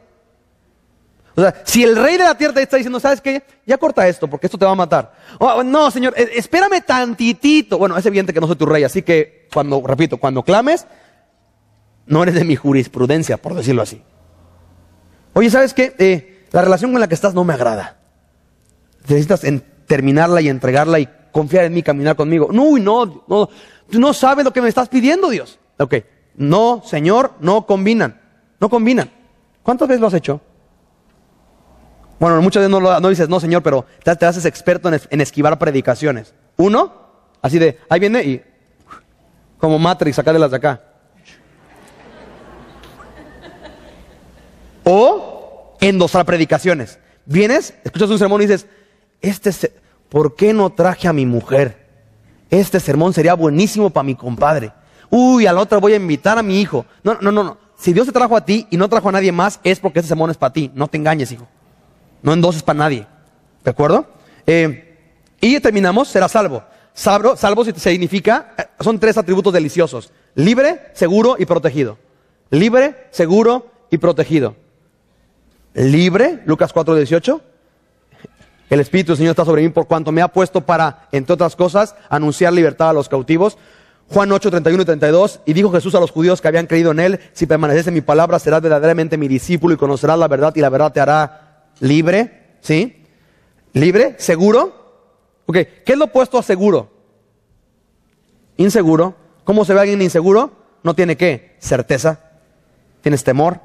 O 1.36 1.41
sea, 1.41 1.61
si 1.63 1.84
el 1.84 1.95
rey 1.95 2.17
de 2.17 2.25
la 2.25 2.36
tierra 2.36 2.53
te 2.53 2.61
está 2.61 2.77
diciendo, 2.77 2.99
¿sabes 2.99 3.21
qué? 3.21 3.43
Ya 3.65 3.77
corta 3.77 4.07
esto, 4.07 4.29
porque 4.29 4.47
esto 4.47 4.57
te 4.57 4.65
va 4.65 4.71
a 4.71 4.75
matar. 4.75 5.13
Oh, 5.39 5.63
no, 5.63 5.89
señor, 5.89 6.13
eh, 6.17 6.29
espérame 6.36 6.82
tantitito. 6.86 7.77
Bueno, 7.77 7.97
es 7.97 8.05
evidente 8.05 8.34
que 8.34 8.41
no 8.41 8.47
soy 8.47 8.57
tu 8.57 8.65
rey, 8.65 8.84
así 8.84 9.01
que 9.01 9.47
cuando, 9.53 9.82
repito, 9.86 10.17
cuando 10.17 10.43
clames, 10.43 10.86
no 12.05 12.23
eres 12.23 12.36
de 12.36 12.43
mi 12.43 12.55
jurisprudencia, 12.55 13.38
por 13.38 13.53
decirlo 13.53 13.82
así. 13.82 14.01
Oye, 15.34 15.49
¿sabes 15.49 15.73
qué? 15.73 15.95
Eh, 15.97 16.45
la 16.51 16.61
relación 16.61 16.91
con 16.91 16.99
la 16.99 17.07
que 17.07 17.15
estás 17.15 17.34
no 17.34 17.45
me 17.45 17.53
agrada. 17.53 17.97
Necesitas 19.07 19.41
terminarla 19.88 20.41
y 20.41 20.49
entregarla 20.49 20.99
y 20.99 21.07
confiar 21.32 21.63
en 21.65 21.73
mí, 21.73 21.82
caminar 21.82 22.17
conmigo. 22.17 22.49
No, 22.51 22.77
no, 22.77 23.23
no, 23.27 23.49
tú 23.89 23.99
no 23.99 24.13
sabes 24.13 24.43
lo 24.43 24.51
que 24.51 24.61
me 24.61 24.67
estás 24.67 24.89
pidiendo, 24.89 25.29
Dios. 25.29 25.59
Ok, 25.79 25.95
no, 26.36 26.84
Señor, 26.86 27.34
no 27.39 27.65
combinan, 27.65 28.19
no 28.59 28.69
combinan. 28.69 29.09
¿Cuántas 29.63 29.88
veces 29.88 30.01
lo 30.01 30.07
has 30.07 30.13
hecho? 30.13 30.41
Bueno, 32.22 32.39
muchas 32.39 32.61
veces 32.61 33.01
no, 33.01 33.09
dices, 33.09 33.30
no, 33.30 33.39
Señor, 33.39 33.63
pero 33.63 33.84
te, 34.03 34.11
haces 34.28 34.45
experto 34.45 34.91
en, 35.09 35.22
esquivar 35.22 35.57
predicaciones. 35.57 36.36
Uno, 36.55 36.93
así 37.41 37.57
de, 37.57 37.80
ahí 37.89 37.99
viene 37.99 38.24
y 38.24 38.43
como 39.57 39.80
Matrix, 39.80 40.24
las 40.24 40.51
de 40.51 40.57
acá. 40.57 40.84
O 44.84 45.76
endosar 45.82 46.24
predicaciones. 46.24 46.99
Vienes, 47.26 47.74
escuchas 47.84 48.11
un 48.11 48.19
sermón 48.19 48.39
y 48.43 48.45
dices, 48.45 48.67
este, 49.19 49.74
¿por 50.07 50.36
qué 50.36 50.53
no 50.53 50.69
traje 50.69 51.07
a 51.07 51.13
mi 51.13 51.26
mujer? 51.26 51.88
Este 52.51 52.80
sermón 52.80 53.15
sería 53.15 53.34
buenísimo 53.34 53.89
para 53.89 54.03
mi 54.03 54.13
compadre. 54.13 54.72
Uy, 55.09 55.47
al 55.47 55.57
otro 55.57 55.82
voy 55.82 55.93
a 55.93 55.95
invitar 55.95 56.38
a 56.38 56.43
mi 56.43 56.61
hijo. 56.61 56.86
No, 57.03 57.17
no, 57.19 57.32
no, 57.32 57.43
no. 57.43 57.57
Si 57.80 57.93
Dios 57.93 58.05
te 58.05 58.11
trajo 58.11 58.38
a 58.38 58.45
ti 58.45 58.67
y 58.69 58.78
no 58.78 58.88
trajo 58.89 59.09
a 59.09 59.11
nadie 59.11 59.32
más, 59.32 59.59
es 59.63 59.80
porque 59.80 60.01
ese 60.01 60.09
sermón 60.09 60.30
es 60.30 60.38
para 60.38 60.53
ti. 60.53 60.69
No 60.76 60.88
te 60.88 60.97
engañes, 60.97 61.32
hijo. 61.32 61.47
No 62.22 62.34
endoses 62.34 62.63
para 62.63 62.80
nadie. 62.80 63.07
¿De 63.63 63.72
acuerdo? 63.72 64.07
Eh, 64.47 64.97
y 65.39 65.59
terminamos, 65.59 66.07
será 66.07 66.28
salvo. 66.28 66.63
Salvo, 66.93 67.36
salvo 67.36 67.63
significa, 67.63 68.53
eh, 68.57 68.63
son 68.80 68.99
tres 68.99 69.17
atributos 69.17 69.53
deliciosos. 69.53 70.11
Libre, 70.36 70.91
seguro 70.93 71.36
y 71.39 71.45
protegido. 71.45 71.97
Libre, 72.49 73.07
seguro 73.11 73.72
y 73.89 73.97
protegido. 73.97 74.55
Libre, 75.74 76.41
Lucas 76.45 76.74
4, 76.74 76.95
18. 76.95 77.41
El 78.69 78.80
Espíritu 78.80 79.11
del 79.11 79.17
Señor 79.17 79.32
está 79.32 79.45
sobre 79.45 79.63
mí 79.63 79.69
por 79.69 79.88
cuanto 79.88 80.11
me 80.11 80.22
ha 80.22 80.30
puesto 80.30 80.61
para, 80.61 81.07
entre 81.11 81.34
otras 81.34 81.55
cosas, 81.55 81.95
anunciar 82.09 82.53
libertad 82.53 82.89
a 82.89 82.93
los 82.93 83.09
cautivos. 83.09 83.57
Juan 84.09 84.32
8, 84.32 84.49
31 84.49 84.84
y 84.84 84.86
32. 84.86 85.39
Y 85.45 85.53
dijo 85.53 85.72
Jesús 85.72 85.95
a 85.95 85.99
los 85.99 86.11
judíos 86.11 86.41
que 86.41 86.47
habían 86.47 86.67
creído 86.67 86.91
en 86.91 86.99
él, 86.99 87.19
si 87.34 87.45
permaneces 87.45 87.88
en 87.88 87.93
mi 87.93 88.01
palabra, 88.01 88.39
serás 88.39 88.61
verdaderamente 88.61 89.17
mi 89.17 89.28
discípulo 89.28 89.74
y 89.74 89.78
conocerás 89.78 90.19
la 90.19 90.28
verdad 90.28 90.53
y 90.55 90.59
la 90.59 90.69
verdad 90.69 90.91
te 90.91 90.99
hará 90.99 91.40
libre, 91.82 92.55
¿sí? 92.61 93.03
Libre, 93.73 94.15
seguro. 94.17 95.41
Ok, 95.45 95.55
¿qué 95.86 95.93
es 95.93 95.97
lo 95.97 96.05
opuesto 96.05 96.38
a 96.38 96.43
seguro? 96.43 96.89
Inseguro. 98.55 99.15
¿Cómo 99.43 99.65
se 99.65 99.73
ve 99.73 99.82
alguien 99.82 100.01
inseguro? 100.01 100.51
No 100.84 100.93
tiene 100.93 101.17
qué? 101.17 101.57
Certeza. 101.59 102.19
Tienes 103.01 103.23
temor. 103.23 103.59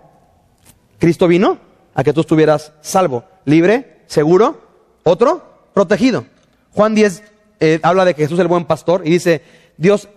Cristo 0.99 1.29
vino 1.29 1.59
a 1.95 2.03
que 2.03 2.13
tú 2.13 2.21
estuvieras 2.23 2.73
salvo, 2.81 3.25
libre, 3.45 4.03
seguro. 4.07 4.61
Otro, 5.05 5.69
protegido. 5.73 6.27
Juan 6.73 6.95
10 6.95 7.23
eh, 7.61 7.81
habla 7.83 8.05
de 8.05 8.15
que 8.15 8.23
Jesús 8.23 8.39
es 8.39 8.43
el 8.43 8.49
buen 8.49 8.65
pastor 8.65 9.03
y 9.05 9.11
dice, 9.11 9.43
Dios 9.77 10.09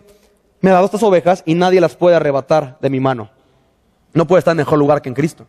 me 0.62 0.72
ha 0.72 0.74
dado 0.74 0.86
estas 0.86 1.04
ovejas 1.04 1.44
y 1.46 1.54
nadie 1.56 1.80
las 1.80 1.96
puede 1.96 2.16
arrebatar 2.16 2.78
de 2.82 2.90
mi 2.90 3.00
mano. 3.00 3.30
No 4.14 4.26
puede 4.26 4.40
estar 4.40 4.54
en 4.54 4.58
mejor 4.58 4.80
lugar 4.80 5.02
que 5.02 5.10
en 5.10 5.16
Cristo. 5.16 5.46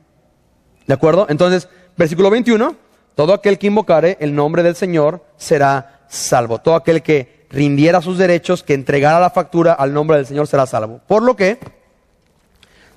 ¿De 0.86 0.94
acuerdo? 0.94 1.26
Entonces, 1.28 1.68
Versículo 2.00 2.30
21, 2.30 2.76
todo 3.14 3.34
aquel 3.34 3.58
que 3.58 3.66
invocare 3.66 4.16
el 4.20 4.34
nombre 4.34 4.62
del 4.62 4.74
Señor 4.74 5.22
será 5.36 6.00
salvo. 6.08 6.58
Todo 6.58 6.74
aquel 6.74 7.02
que 7.02 7.44
rindiera 7.50 8.00
sus 8.00 8.16
derechos, 8.16 8.62
que 8.62 8.72
entregara 8.72 9.20
la 9.20 9.28
factura 9.28 9.74
al 9.74 9.92
nombre 9.92 10.16
del 10.16 10.24
Señor 10.24 10.46
será 10.46 10.64
salvo. 10.64 11.02
Por 11.06 11.22
lo 11.22 11.36
que 11.36 11.58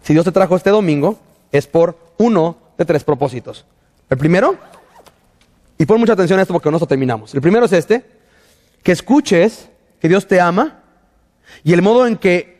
si 0.03 0.13
Dios 0.13 0.23
te 0.23 0.31
trajo 0.31 0.55
este 0.55 0.69
domingo, 0.69 1.19
es 1.51 1.67
por 1.67 1.97
uno 2.17 2.55
de 2.77 2.85
tres 2.85 3.03
propósitos. 3.03 3.65
El 4.09 4.17
primero, 4.17 4.55
y 5.77 5.85
pon 5.85 5.99
mucha 5.99 6.13
atención 6.13 6.39
a 6.39 6.43
esto 6.43 6.53
porque 6.53 6.71
nosotros 6.71 6.87
terminamos. 6.87 7.33
El 7.35 7.41
primero 7.41 7.65
es 7.65 7.73
este, 7.73 8.05
que 8.83 8.93
escuches 8.93 9.67
que 9.99 10.07
Dios 10.07 10.27
te 10.27 10.39
ama 10.39 10.79
y 11.65 11.73
el 11.73 11.81
modo 11.81 12.07
en 12.07 12.15
que 12.15 12.57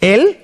Él 0.00 0.40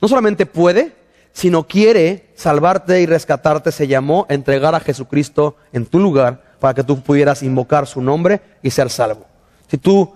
no 0.00 0.08
solamente 0.08 0.46
puede, 0.46 0.94
sino 1.36 1.66
quiere 1.66 2.30
salvarte 2.34 3.02
y 3.02 3.04
rescatarte, 3.04 3.70
se 3.70 3.86
llamó 3.86 4.24
entregar 4.30 4.74
a 4.74 4.80
Jesucristo 4.80 5.56
en 5.70 5.84
tu 5.84 5.98
lugar 5.98 6.42
para 6.58 6.72
que 6.72 6.82
tú 6.82 7.02
pudieras 7.02 7.42
invocar 7.42 7.86
su 7.86 8.00
nombre 8.00 8.40
y 8.62 8.70
ser 8.70 8.88
salvo. 8.88 9.26
Si 9.68 9.76
tú 9.76 10.14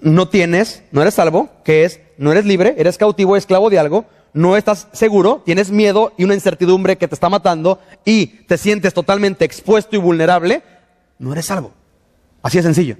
no 0.00 0.28
tienes, 0.28 0.82
no 0.92 1.00
eres 1.00 1.14
salvo, 1.14 1.48
que 1.64 1.84
es, 1.84 2.00
no 2.18 2.30
eres 2.30 2.44
libre, 2.44 2.74
eres 2.76 2.98
cautivo, 2.98 3.38
esclavo 3.38 3.70
de 3.70 3.78
algo, 3.78 4.04
no 4.34 4.54
estás 4.54 4.88
seguro, 4.92 5.40
tienes 5.46 5.70
miedo 5.70 6.12
y 6.18 6.24
una 6.24 6.34
incertidumbre 6.34 6.98
que 6.98 7.08
te 7.08 7.14
está 7.14 7.30
matando 7.30 7.80
y 8.04 8.26
te 8.26 8.58
sientes 8.58 8.92
totalmente 8.92 9.46
expuesto 9.46 9.96
y 9.96 9.98
vulnerable, 9.98 10.62
no 11.18 11.32
eres 11.32 11.46
salvo. 11.46 11.72
Así 12.42 12.58
de 12.58 12.64
sencillo. 12.64 12.98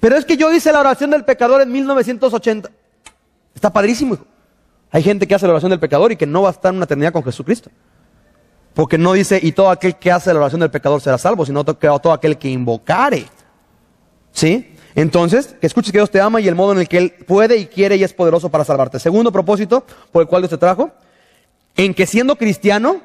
Pero 0.00 0.16
es 0.16 0.24
que 0.24 0.38
yo 0.38 0.50
hice 0.50 0.72
la 0.72 0.80
oración 0.80 1.10
del 1.10 1.26
pecador 1.26 1.60
en 1.60 1.72
1980. 1.72 2.70
Está 3.54 3.70
padrísimo, 3.70 4.14
hijo. 4.14 4.24
Hay 4.92 5.02
gente 5.02 5.26
que 5.26 5.34
hace 5.34 5.46
la 5.46 5.54
oración 5.54 5.70
del 5.70 5.80
pecador 5.80 6.12
y 6.12 6.16
que 6.16 6.26
no 6.26 6.42
va 6.42 6.50
a 6.50 6.52
estar 6.52 6.70
en 6.70 6.76
una 6.76 6.84
eternidad 6.84 7.12
con 7.12 7.24
Jesucristo. 7.24 7.70
Porque 8.74 8.98
no 8.98 9.14
dice, 9.14 9.40
y 9.42 9.52
todo 9.52 9.70
aquel 9.70 9.96
que 9.96 10.12
hace 10.12 10.32
la 10.32 10.40
oración 10.40 10.60
del 10.60 10.70
pecador 10.70 11.00
será 11.00 11.16
salvo, 11.18 11.44
sino 11.46 11.64
todo 11.64 12.12
aquel 12.12 12.38
que 12.38 12.48
invocare. 12.48 13.26
¿Sí? 14.32 14.76
Entonces, 14.94 15.56
que 15.60 15.66
escuches 15.66 15.92
que 15.92 15.98
Dios 15.98 16.10
te 16.10 16.20
ama 16.20 16.40
y 16.40 16.48
el 16.48 16.54
modo 16.54 16.72
en 16.72 16.80
el 16.80 16.88
que 16.88 16.98
Él 16.98 17.14
puede 17.26 17.56
y 17.56 17.66
quiere 17.66 17.96
y 17.96 18.04
es 18.04 18.12
poderoso 18.12 18.50
para 18.50 18.64
salvarte. 18.64 18.98
Segundo 18.98 19.32
propósito 19.32 19.84
por 20.10 20.22
el 20.22 20.28
cual 20.28 20.42
Dios 20.42 20.50
te 20.50 20.58
trajo, 20.58 20.90
en 21.76 21.94
que 21.94 22.06
siendo 22.06 22.36
cristiano, 22.36 23.00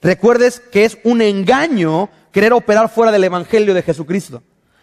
recuerdes 0.00 0.60
que 0.60 0.84
es 0.84 0.98
un 1.02 1.20
engaño 1.20 2.08
querer 2.30 2.52
operar 2.52 2.88
fuera 2.88 3.10
del 3.10 3.24
Evangelio 3.24 3.74
de 3.74 3.82
Jesucristo. 3.82 4.42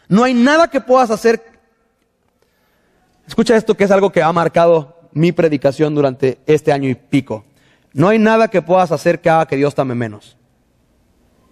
No 0.09 0.25
hay 0.25 0.33
nada 0.33 0.69
que 0.69 0.81
puedas 0.81 1.11
hacer. 1.11 1.41
Escucha 3.25 3.55
esto 3.55 3.75
que 3.75 3.85
es 3.85 3.91
algo 3.91 4.11
que 4.11 4.21
ha 4.21 4.31
marcado 4.33 5.04
mi 5.15 5.31
predicación 5.31 5.95
durante 5.95 6.37
este 6.45 6.71
año 6.71 6.87
y 6.89 6.93
pico. 6.93 7.45
No 7.93 8.09
hay 8.09 8.19
nada 8.19 8.49
que 8.49 8.61
puedas 8.61 8.91
hacer 8.91 9.21
que 9.21 9.29
haga 9.29 9.47
que 9.47 9.55
Dios 9.55 9.73
tame 9.73 9.95
menos. 9.95 10.37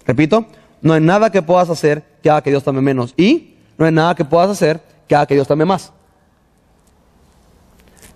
Repito, 0.05 0.45
no 0.81 0.93
hay 0.93 1.01
nada 1.01 1.31
que 1.31 1.41
puedas 1.41 1.69
hacer 1.69 2.03
que 2.21 2.29
haga 2.29 2.41
que 2.41 2.49
Dios 2.49 2.63
tame 2.63 2.81
menos. 2.81 3.13
Y 3.15 3.55
no 3.77 3.85
hay 3.85 3.91
nada 3.93 4.13
que 4.13 4.25
puedas 4.25 4.49
hacer 4.49 4.81
que 5.07 5.15
haga 5.15 5.25
que 5.25 5.35
Dios 5.35 5.47
tame 5.47 5.63
más. 5.63 5.93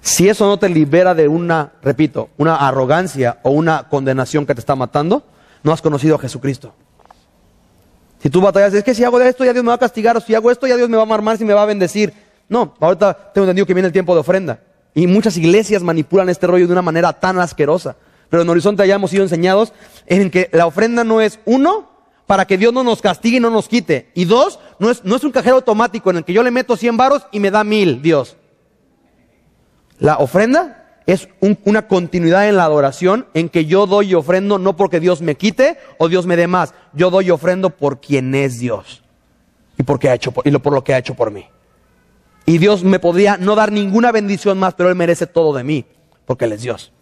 Si 0.02 0.28
eso 0.28 0.46
no 0.46 0.60
te 0.60 0.68
libera 0.68 1.16
de 1.16 1.30
una, 1.30 1.72
repito, 1.82 2.30
una 2.38 2.56
arrogancia 2.58 3.40
o 3.44 3.52
una 3.52 3.88
condenación 3.88 4.46
que 4.46 4.54
te 4.54 4.60
está 4.60 4.76
matando, 4.76 5.24
no 5.64 5.72
has 5.72 5.82
conocido 5.82 6.16
a 6.16 6.20
Jesucristo. 6.20 6.74
Si 8.22 8.30
tú 8.30 8.42
batallas, 8.42 8.74
es 8.74 8.84
que 8.84 8.94
si 8.94 9.06
hago 9.06 9.20
esto 9.22 9.46
ya 9.46 9.54
Dios 9.54 9.64
me 9.64 9.70
va 9.70 9.76
a 9.76 9.80
castigar, 9.80 10.18
o 10.18 10.20
si 10.20 10.36
hago 10.36 10.52
esto 10.52 10.68
ya 10.68 10.76
Dios 10.76 10.90
me 10.90 10.98
va 10.98 11.04
a 11.04 11.06
amar 11.06 11.22
más 11.22 11.40
y 11.40 11.46
me 11.46 11.54
va 11.54 11.64
a 11.64 11.66
bendecir. 11.66 12.14
No, 12.50 12.74
ahorita 12.80 13.32
tengo 13.34 13.46
entendido 13.46 13.66
que 13.66 13.74
viene 13.74 13.88
el 13.88 13.94
tiempo 13.94 14.14
de 14.14 14.20
ofrenda. 14.20 14.60
Y 14.98 15.06
muchas 15.06 15.38
iglesias 15.38 15.84
manipulan 15.84 16.28
este 16.28 16.48
rollo 16.48 16.66
de 16.66 16.74
una 16.74 16.82
manera 16.82 17.14
tan 17.14 17.38
asquerosa. 17.38 17.98
Pero 18.32 18.42
en 18.42 18.50
Horizonte 18.50 18.88
ya 18.88 18.96
hemos 18.96 19.12
sido 19.12 19.22
enseñados 19.22 19.72
en 20.08 20.32
que 20.32 20.50
la 20.52 20.66
ofrenda 20.66 21.04
no 21.04 21.22
es 21.22 21.40
uno, 21.46 21.88
para 22.26 22.46
que 22.46 22.58
Dios 22.58 22.74
no 22.74 22.84
nos 22.84 23.04
castigue 23.04 23.38
y 23.38 23.40
no 23.40 23.52
nos 23.52 23.68
quite. 23.68 24.10
Y 24.16 24.26
dos, 24.26 24.60
no 24.80 24.90
es, 24.90 25.06
no 25.06 25.16
es 25.16 25.24
un 25.24 25.32
cajero 25.32 25.58
automático 25.58 26.10
en 26.10 26.18
el 26.18 26.26
que 26.26 26.34
yo 26.34 26.42
le 26.42 26.50
meto 26.50 26.76
100 26.76 26.98
varos 26.98 27.28
y 27.32 27.40
me 27.40 27.52
da 27.52 27.64
mil, 27.64 28.02
Dios. 28.02 28.38
La 30.00 30.18
ofrenda 30.18 31.00
es 31.06 31.30
una 31.40 31.88
continuidad 31.88 32.50
en 32.50 32.58
la 32.58 32.64
adoración 32.64 33.28
en 33.36 33.50
que 33.50 33.66
yo 33.66 33.86
doy 33.86 34.10
y 34.10 34.16
ofrendo 34.16 34.58
no 34.58 34.76
porque 34.76 35.00
Dios 35.00 35.22
me 35.22 35.36
quite 35.36 35.78
o 36.00 36.10
Dios 36.10 36.26
me 36.26 36.38
dé 36.38 36.48
más. 36.48 36.74
Yo 36.94 37.12
doy 37.12 37.28
y 37.28 37.32
ofrendo 37.32 37.70
por 37.70 38.02
quien 38.02 38.34
es 38.34 38.58
Dios 38.58 39.04
y, 39.78 39.84
porque 39.84 40.10
ha 40.10 40.16
hecho, 40.16 40.34
y 40.44 40.52
por 40.58 40.74
lo 40.74 40.84
que 40.84 40.96
ha 40.96 40.98
hecho 40.98 41.14
por 41.14 41.30
mí. 41.30 41.46
Y 42.50 42.60
Dios 42.60 42.86
me 42.86 42.98
podría 42.98 43.36
no 43.36 43.56
dar 43.56 43.74
ninguna 43.74 44.14
bendición 44.14 44.58
más, 44.58 44.74
pero 44.74 44.88
Él 44.88 44.96
merece 44.96 45.28
todo 45.28 45.54
de 45.54 45.66
mí, 45.66 45.86
porque 46.26 46.46
Él 46.46 46.54
es 46.54 46.62
Dios. 46.62 46.94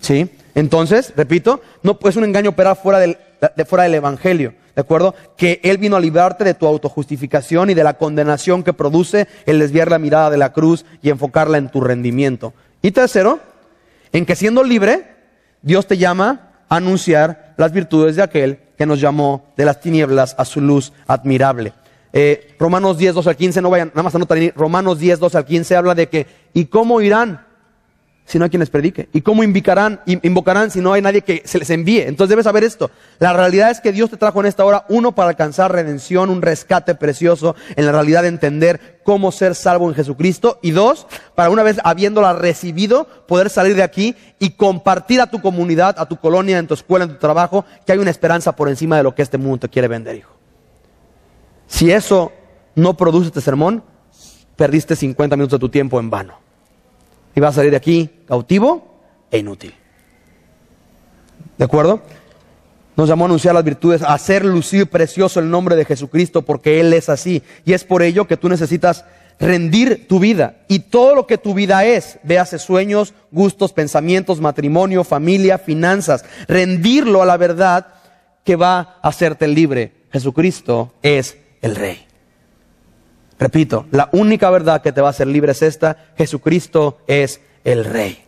¿Sí? 0.00 0.28
Entonces, 0.54 1.14
repito, 1.16 1.62
no 1.82 1.98
es 2.04 2.16
un 2.16 2.24
engaño 2.24 2.50
operar 2.50 2.76
fuera 2.76 2.98
del, 2.98 3.16
de, 3.56 3.64
fuera 3.64 3.84
del 3.84 3.94
Evangelio. 3.94 4.52
¿De 4.76 4.82
acuerdo? 4.82 5.14
Que 5.34 5.60
Él 5.64 5.78
vino 5.78 5.96
a 5.96 6.00
librarte 6.00 6.44
de 6.44 6.52
tu 6.52 6.66
autojustificación 6.66 7.70
y 7.70 7.74
de 7.74 7.84
la 7.84 7.94
condenación 7.94 8.62
que 8.62 8.74
produce 8.74 9.28
el 9.46 9.60
desviar 9.60 9.90
la 9.90 9.98
mirada 9.98 10.28
de 10.28 10.36
la 10.36 10.52
cruz 10.52 10.84
y 11.00 11.08
enfocarla 11.08 11.56
en 11.56 11.70
tu 11.70 11.80
rendimiento. 11.80 12.52
Y 12.82 12.90
tercero, 12.90 13.40
en 14.12 14.26
que 14.26 14.36
siendo 14.36 14.62
libre, 14.62 15.06
Dios 15.62 15.86
te 15.86 15.96
llama 15.96 16.50
a 16.68 16.76
anunciar 16.76 17.54
las 17.56 17.72
virtudes 17.72 18.16
de 18.16 18.22
aquel 18.24 18.58
que 18.76 18.84
nos 18.84 19.00
llamó 19.00 19.54
de 19.56 19.64
las 19.64 19.80
tinieblas 19.80 20.34
a 20.36 20.44
su 20.44 20.60
luz 20.60 20.92
admirable. 21.06 21.72
Eh, 22.12 22.54
Romanos 22.58 22.98
10, 22.98 23.14
12 23.14 23.30
al 23.30 23.36
15, 23.36 23.62
no 23.62 23.70
vayan, 23.70 23.88
nada 23.88 24.02
más 24.02 24.14
anotar 24.14 24.36
ahí, 24.36 24.50
Romanos 24.50 24.98
10, 24.98 25.18
12 25.18 25.38
al 25.38 25.44
15 25.44 25.76
habla 25.76 25.94
de 25.94 26.08
que, 26.08 26.26
¿y 26.52 26.66
cómo 26.66 27.00
irán 27.00 27.46
si 28.26 28.38
no 28.38 28.44
hay 28.44 28.50
quien 28.50 28.60
les 28.60 28.70
predique? 28.70 29.08
¿Y 29.12 29.22
cómo 29.22 29.42
invocarán, 29.42 30.00
invocarán 30.06 30.70
si 30.70 30.80
no 30.80 30.92
hay 30.92 31.00
nadie 31.00 31.22
que 31.22 31.42
se 31.44 31.58
les 31.58 31.70
envíe? 31.70 32.02
Entonces 32.02 32.28
debes 32.28 32.44
saber 32.44 32.64
esto. 32.64 32.90
La 33.18 33.32
realidad 33.32 33.70
es 33.70 33.80
que 33.80 33.92
Dios 33.92 34.10
te 34.10 34.18
trajo 34.18 34.40
en 34.40 34.46
esta 34.46 34.64
hora, 34.64 34.84
uno, 34.90 35.12
para 35.12 35.30
alcanzar 35.30 35.72
redención, 35.72 36.28
un 36.28 36.42
rescate 36.42 36.94
precioso, 36.94 37.56
en 37.76 37.86
la 37.86 37.92
realidad 37.92 38.22
de 38.22 38.28
entender 38.28 39.00
cómo 39.04 39.32
ser 39.32 39.54
salvo 39.54 39.88
en 39.88 39.94
Jesucristo. 39.94 40.58
Y 40.62 40.72
dos, 40.72 41.06
para 41.34 41.48
una 41.48 41.62
vez 41.62 41.78
habiéndola 41.82 42.34
recibido, 42.34 43.06
poder 43.26 43.48
salir 43.48 43.74
de 43.74 43.82
aquí 43.82 44.14
y 44.38 44.50
compartir 44.50 45.22
a 45.22 45.30
tu 45.30 45.40
comunidad, 45.40 45.96
a 45.98 46.06
tu 46.06 46.18
colonia, 46.18 46.58
en 46.58 46.66
tu 46.66 46.74
escuela, 46.74 47.06
en 47.06 47.12
tu 47.12 47.18
trabajo, 47.18 47.64
que 47.86 47.92
hay 47.92 47.98
una 47.98 48.10
esperanza 48.10 48.54
por 48.54 48.68
encima 48.68 48.98
de 48.98 49.02
lo 49.02 49.14
que 49.14 49.22
este 49.22 49.38
mundo 49.38 49.60
te 49.60 49.68
quiere 49.68 49.88
vender, 49.88 50.16
hijo. 50.16 50.41
Si 51.72 51.90
eso 51.90 52.32
no 52.74 52.98
produce 52.98 53.28
este 53.28 53.40
sermón, 53.40 53.82
perdiste 54.56 54.94
50 54.94 55.36
minutos 55.36 55.58
de 55.58 55.66
tu 55.66 55.70
tiempo 55.70 55.98
en 55.98 56.10
vano 56.10 56.34
y 57.34 57.40
vas 57.40 57.54
a 57.54 57.56
salir 57.56 57.70
de 57.70 57.78
aquí 57.78 58.10
cautivo 58.28 59.00
e 59.30 59.38
inútil. 59.38 59.72
¿De 61.56 61.64
acuerdo? 61.64 62.02
Nos 62.94 63.08
llamó 63.08 63.24
a 63.24 63.28
anunciar 63.28 63.54
las 63.54 63.64
virtudes, 63.64 64.02
a 64.02 64.12
hacer 64.12 64.44
lucir 64.44 64.86
precioso 64.86 65.40
el 65.40 65.48
nombre 65.48 65.74
de 65.74 65.86
Jesucristo 65.86 66.42
porque 66.42 66.78
Él 66.78 66.92
es 66.92 67.08
así. 67.08 67.42
Y 67.64 67.72
es 67.72 67.84
por 67.84 68.02
ello 68.02 68.26
que 68.26 68.36
tú 68.36 68.50
necesitas 68.50 69.06
rendir 69.40 70.06
tu 70.06 70.18
vida 70.18 70.56
y 70.68 70.80
todo 70.80 71.14
lo 71.14 71.26
que 71.26 71.38
tu 71.38 71.54
vida 71.54 71.86
es, 71.86 72.18
véase 72.22 72.58
sueños, 72.58 73.14
gustos, 73.30 73.72
pensamientos, 73.72 74.42
matrimonio, 74.42 75.04
familia, 75.04 75.56
finanzas, 75.56 76.26
rendirlo 76.48 77.22
a 77.22 77.26
la 77.26 77.38
verdad 77.38 77.86
que 78.44 78.56
va 78.56 78.98
a 79.00 79.08
hacerte 79.08 79.48
libre. 79.48 80.02
Jesucristo 80.12 80.92
es 81.00 81.38
el 81.62 81.76
Rey. 81.76 82.06
Repito, 83.38 83.86
la 83.90 84.08
única 84.12 84.50
verdad 84.50 84.82
que 84.82 84.92
te 84.92 85.00
va 85.00 85.08
a 85.08 85.10
hacer 85.10 85.26
libre 85.26 85.52
es 85.52 85.62
esta, 85.62 86.12
Jesucristo 86.16 86.98
es 87.06 87.40
el 87.64 87.84
Rey. 87.84 88.22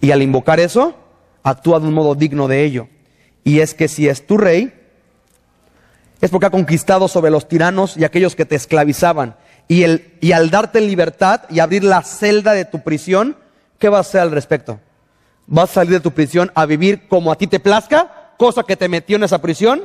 Y 0.00 0.12
al 0.12 0.22
invocar 0.22 0.60
eso, 0.60 0.94
actúa 1.42 1.80
de 1.80 1.88
un 1.88 1.94
modo 1.94 2.14
digno 2.14 2.48
de 2.48 2.64
ello. 2.64 2.88
Y 3.44 3.60
es 3.60 3.74
que 3.74 3.88
si 3.88 4.08
es 4.08 4.26
tu 4.26 4.38
Rey, 4.38 4.72
es 6.20 6.30
porque 6.30 6.46
ha 6.46 6.50
conquistado 6.50 7.08
sobre 7.08 7.30
los 7.30 7.48
tiranos 7.48 7.96
y 7.96 8.04
aquellos 8.04 8.34
que 8.34 8.44
te 8.44 8.56
esclavizaban. 8.56 9.36
Y, 9.68 9.82
el, 9.82 10.14
y 10.20 10.32
al 10.32 10.50
darte 10.50 10.80
libertad 10.80 11.42
y 11.50 11.60
abrir 11.60 11.84
la 11.84 12.02
celda 12.02 12.52
de 12.52 12.64
tu 12.64 12.80
prisión, 12.80 13.36
¿qué 13.78 13.88
vas 13.88 14.06
a 14.06 14.08
hacer 14.08 14.20
al 14.22 14.30
respecto? 14.30 14.80
¿Vas 15.46 15.70
a 15.70 15.74
salir 15.74 15.92
de 15.92 16.00
tu 16.00 16.12
prisión 16.12 16.50
a 16.54 16.66
vivir 16.66 17.08
como 17.08 17.30
a 17.30 17.36
ti 17.36 17.46
te 17.46 17.60
plazca, 17.60 18.32
cosa 18.38 18.62
que 18.62 18.76
te 18.76 18.88
metió 18.88 19.16
en 19.16 19.24
esa 19.24 19.40
prisión? 19.40 19.84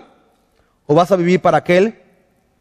¿O 0.85 0.95
vas 0.95 1.11
a 1.11 1.15
vivir 1.15 1.41
para 1.41 1.57
aquel 1.57 2.02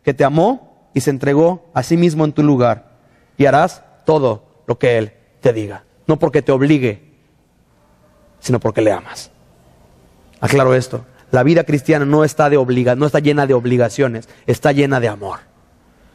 que 0.02 0.14
te 0.14 0.24
amó 0.24 0.90
y 0.94 1.00
se 1.00 1.10
entregó 1.10 1.70
a 1.74 1.82
sí 1.82 1.96
mismo 1.96 2.24
en 2.24 2.32
tu 2.32 2.42
lugar 2.42 2.92
y 3.36 3.46
harás 3.46 3.82
todo 4.04 4.44
lo 4.66 4.78
que 4.78 4.98
Él 4.98 5.12
te 5.40 5.52
diga. 5.52 5.84
No 6.06 6.18
porque 6.18 6.42
te 6.42 6.52
obligue, 6.52 7.12
sino 8.40 8.60
porque 8.60 8.82
le 8.82 8.92
amas. 8.92 9.30
Aclaro 10.40 10.74
esto. 10.74 11.04
La 11.30 11.42
vida 11.42 11.64
cristiana 11.64 12.04
no 12.04 12.24
está, 12.24 12.50
de 12.50 12.58
obliga, 12.58 12.94
no 12.94 13.06
está 13.06 13.20
llena 13.20 13.46
de 13.46 13.54
obligaciones, 13.54 14.28
está 14.46 14.72
llena 14.72 15.00
de 15.00 15.08
amor. 15.08 15.38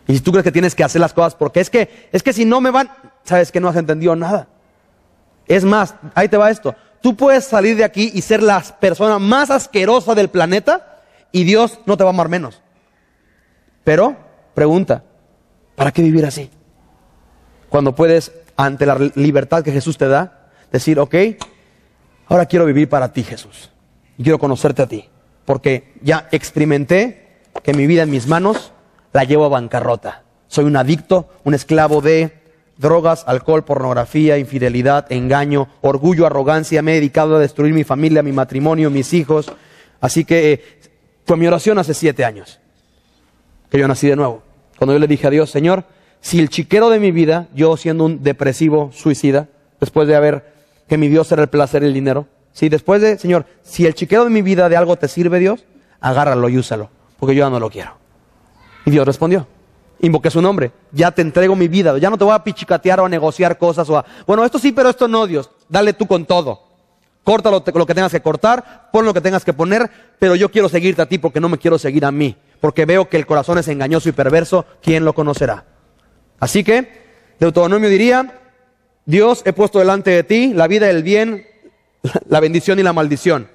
Y 0.08 0.14
si 0.14 0.20
tú 0.22 0.32
crees 0.32 0.44
que 0.44 0.52
tienes 0.52 0.76
que 0.76 0.84
hacer 0.84 1.02
las 1.02 1.14
cosas 1.14 1.36
porque 1.36 1.60
es 1.60 1.70
que, 1.70 2.10
es 2.12 2.22
que 2.22 2.34
si 2.34 2.46
no 2.46 2.62
me 2.62 2.70
van, 2.70 2.92
sabes 3.24 3.52
que 3.52 3.60
no 3.60 3.68
has 3.68 3.76
entendido 3.76 4.16
nada. 4.16 4.48
Es 5.48 5.64
más, 5.64 5.96
ahí 6.14 6.28
te 6.28 6.38
va 6.38 6.52
esto. 6.52 6.76
Tú 7.02 7.16
puedes 7.16 7.46
salir 7.46 7.78
de 7.78 7.84
aquí 7.84 8.12
y 8.14 8.22
ser 8.22 8.44
la 8.44 8.62
persona 8.62 9.18
más 9.18 9.50
asquerosa 9.50 10.14
del 10.14 10.30
planeta 10.30 11.02
y 11.32 11.44
Dios 11.44 11.80
no 11.86 11.98
te 11.98 12.04
va 12.04 12.12
a 12.12 12.14
amar 12.14 12.30
menos. 12.30 12.62
Pero 13.88 14.28
Pregunta, 14.58 15.04
¿para 15.76 15.92
qué 15.92 16.02
vivir 16.02 16.26
así? 16.26 16.50
Cuando 17.70 17.94
puedes, 17.94 18.32
ante 18.56 18.88
la 18.88 18.98
libertad 19.14 19.64
que 19.64 19.72
Jesús 19.72 20.00
te 20.00 20.08
da, 20.08 20.50
decir, 20.72 20.98
ok, 20.98 21.14
ahora 22.26 22.48
quiero 22.48 22.66
vivir 22.66 22.90
para 22.90 23.14
ti, 23.14 23.22
Jesús. 23.22 23.70
Y 24.18 24.24
quiero 24.24 24.40
conocerte 24.40 24.82
a 24.82 24.88
ti. 24.88 25.08
Porque 25.46 25.94
ya 26.02 26.28
experimenté 26.32 27.44
que 27.62 27.76
mi 27.76 27.86
vida 27.86 28.02
en 28.02 28.10
mis 28.10 28.26
manos 28.26 28.74
la 29.14 29.26
llevo 29.26 29.46
a 29.46 29.50
bancarrota. 29.50 30.24
Soy 30.48 30.66
un 30.66 30.76
adicto, 30.76 31.30
un 31.44 31.54
esclavo 31.54 32.02
de 32.02 32.42
drogas, 32.78 33.26
alcohol, 33.28 33.64
pornografía, 33.64 34.40
infidelidad, 34.40 35.06
engaño, 35.12 35.68
orgullo, 35.82 36.26
arrogancia. 36.26 36.82
Me 36.82 36.94
he 36.94 36.96
dedicado 36.96 37.36
a 37.36 37.40
destruir 37.40 37.76
mi 37.76 37.84
familia, 37.84 38.24
mi 38.24 38.32
matrimonio, 38.32 38.90
mis 38.90 39.14
hijos. 39.14 39.52
Así 40.02 40.26
que 40.26 40.52
eh, 40.52 40.80
fue 41.28 41.38
mi 41.38 41.46
oración 41.46 41.78
hace 41.78 41.94
siete 41.94 42.26
años, 42.26 42.60
que 43.70 43.78
yo 43.78 43.88
nací 43.88 44.08
de 44.08 44.16
nuevo. 44.16 44.44
Cuando 44.78 44.94
yo 44.94 45.00
le 45.00 45.08
dije 45.08 45.28
a 45.28 45.30
Dios, 45.30 45.50
Señor, 45.50 45.86
si 46.22 46.40
el 46.40 46.50
chiquero 46.50 46.90
de 46.90 47.00
mi 47.00 47.12
vida, 47.12 47.48
yo 47.54 47.78
siendo 47.78 48.06
un 48.06 48.24
depresivo 48.24 48.92
suicida, 48.94 49.48
después 49.80 50.08
de 50.08 50.16
haber 50.16 50.54
que 50.88 50.98
mi 50.98 51.08
Dios 51.08 51.32
era 51.32 51.42
el 51.42 51.50
placer 51.50 51.84
y 51.84 51.88
el 51.88 51.94
dinero, 51.94 52.28
si 52.54 52.70
después 52.70 53.02
de, 53.02 53.18
Señor, 53.18 53.46
si 53.62 53.86
el 53.86 53.94
chiquero 53.94 54.24
de 54.24 54.30
mi 54.30 54.42
vida 54.42 54.70
de 54.70 54.78
algo 54.78 54.96
te 54.96 55.08
sirve, 55.08 55.40
Dios, 55.40 55.66
agárralo 56.00 56.50
y 56.50 56.58
úsalo, 56.58 56.90
porque 57.20 57.36
yo 57.36 57.46
ya 57.46 57.50
no 57.50 57.60
lo 57.60 57.70
quiero. 57.70 57.92
Y 58.86 58.92
Dios 58.92 59.06
respondió. 59.06 59.48
Invoqué 60.00 60.30
su 60.30 60.42
nombre. 60.42 60.72
Ya 60.92 61.12
te 61.12 61.22
entrego 61.22 61.56
mi 61.56 61.68
vida. 61.68 61.98
Ya 61.98 62.10
no 62.10 62.18
te 62.18 62.24
voy 62.24 62.34
a 62.34 62.44
pichicatear 62.44 63.00
o 63.00 63.06
a 63.06 63.10
negociar 63.10 63.58
cosas 63.58 63.90
o 63.90 63.98
a, 63.98 64.06
bueno, 64.26 64.46
esto 64.46 64.60
sí, 64.60 64.72
pero 64.72 64.90
esto 64.90 65.08
no, 65.08 65.28
Dios. 65.28 65.50
Dale 65.68 65.94
tú 65.94 66.08
con 66.08 66.26
todo. 66.26 66.64
Corta 67.24 67.52
lo, 67.52 67.64
lo, 67.66 67.86
que 67.86 67.94
tengas 67.94 68.12
que 68.12 68.22
cortar, 68.22 68.90
pon 68.94 69.06
lo 69.06 69.14
que 69.14 69.20
tengas 69.20 69.44
que 69.44 69.52
poner, 69.52 69.92
pero 70.18 70.36
yo 70.36 70.50
quiero 70.50 70.70
seguirte 70.70 71.02
a 71.02 71.06
ti 71.08 71.18
porque 71.18 71.42
no 71.42 71.50
me 71.50 71.58
quiero 71.58 71.78
seguir 71.78 72.06
a 72.06 72.12
mí. 72.12 72.38
Porque 72.60 72.86
veo 72.86 73.10
que 73.10 73.18
el 73.18 73.26
corazón 73.26 73.58
es 73.58 73.68
engañoso 73.68 74.10
y 74.10 74.14
perverso. 74.14 74.66
¿Quién 74.82 75.06
lo 75.06 75.14
conocerá? 75.14 75.66
Así 76.40 76.64
que, 76.64 77.08
Deuteronomio 77.40 77.90
diría, 77.90 78.40
Dios 79.06 79.42
he 79.46 79.54
puesto 79.54 79.80
delante 79.80 80.12
de 80.12 80.24
ti 80.24 80.54
la 80.54 80.68
vida 80.68 80.90
el 80.90 81.04
bien, 81.04 81.48
la 82.30 82.40
bendición 82.40 82.80
y 82.80 82.84
la 82.84 82.94
maldición. 82.94 83.50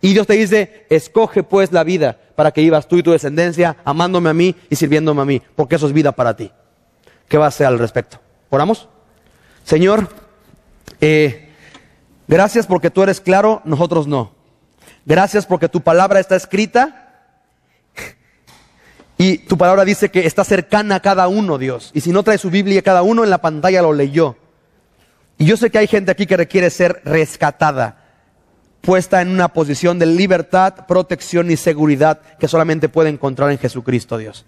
Y 0.00 0.12
Dios 0.14 0.26
te 0.26 0.34
dice, 0.34 0.86
escoge 0.88 1.42
pues 1.42 1.72
la 1.72 1.84
vida 1.84 2.18
para 2.34 2.52
que 2.52 2.62
vivas 2.62 2.88
tú 2.88 2.96
y 2.96 3.02
tu 3.02 3.10
descendencia 3.10 3.76
amándome 3.84 4.30
a 4.30 4.34
mí 4.34 4.56
y 4.70 4.76
sirviéndome 4.76 5.22
a 5.22 5.26
mí, 5.26 5.42
porque 5.56 5.76
eso 5.76 5.86
es 5.86 5.92
vida 5.92 6.12
para 6.12 6.36
ti. 6.36 6.50
¿Qué 7.28 7.36
va 7.36 7.44
a 7.44 7.48
hacer 7.48 7.66
al 7.66 7.78
respecto? 7.78 8.18
¿Oramos? 8.48 8.88
Señor, 9.64 10.08
eh, 11.00 11.50
gracias 12.26 12.66
porque 12.66 12.90
tú 12.90 13.02
eres 13.02 13.20
claro, 13.20 13.60
nosotros 13.64 14.06
no. 14.06 14.32
Gracias 15.04 15.46
porque 15.46 15.68
tu 15.68 15.82
palabra 15.82 16.18
está 16.18 16.34
escrita 16.34 16.99
y 19.20 19.36
tu 19.36 19.58
palabra 19.58 19.84
dice 19.84 20.10
que 20.10 20.24
está 20.24 20.44
cercana 20.44 20.94
a 20.94 21.00
cada 21.00 21.28
uno, 21.28 21.58
Dios. 21.58 21.90
Y 21.92 22.00
si 22.00 22.10
no 22.10 22.22
trae 22.22 22.38
su 22.38 22.48
Biblia, 22.48 22.80
cada 22.80 23.02
uno 23.02 23.22
en 23.22 23.28
la 23.28 23.42
pantalla 23.42 23.82
lo 23.82 23.92
leyó. 23.92 24.38
Y 25.36 25.44
yo 25.44 25.58
sé 25.58 25.68
que 25.68 25.76
hay 25.76 25.88
gente 25.88 26.10
aquí 26.10 26.24
que 26.24 26.38
requiere 26.38 26.70
ser 26.70 27.02
rescatada 27.04 27.98
puesta 28.80 29.20
en 29.20 29.28
una 29.28 29.48
posición 29.48 29.98
de 29.98 30.06
libertad, 30.06 30.86
protección 30.88 31.50
y 31.50 31.58
seguridad 31.58 32.22
que 32.38 32.48
solamente 32.48 32.88
puede 32.88 33.10
encontrar 33.10 33.50
en 33.50 33.58
Jesucristo 33.58 34.16
Dios. 34.16 34.46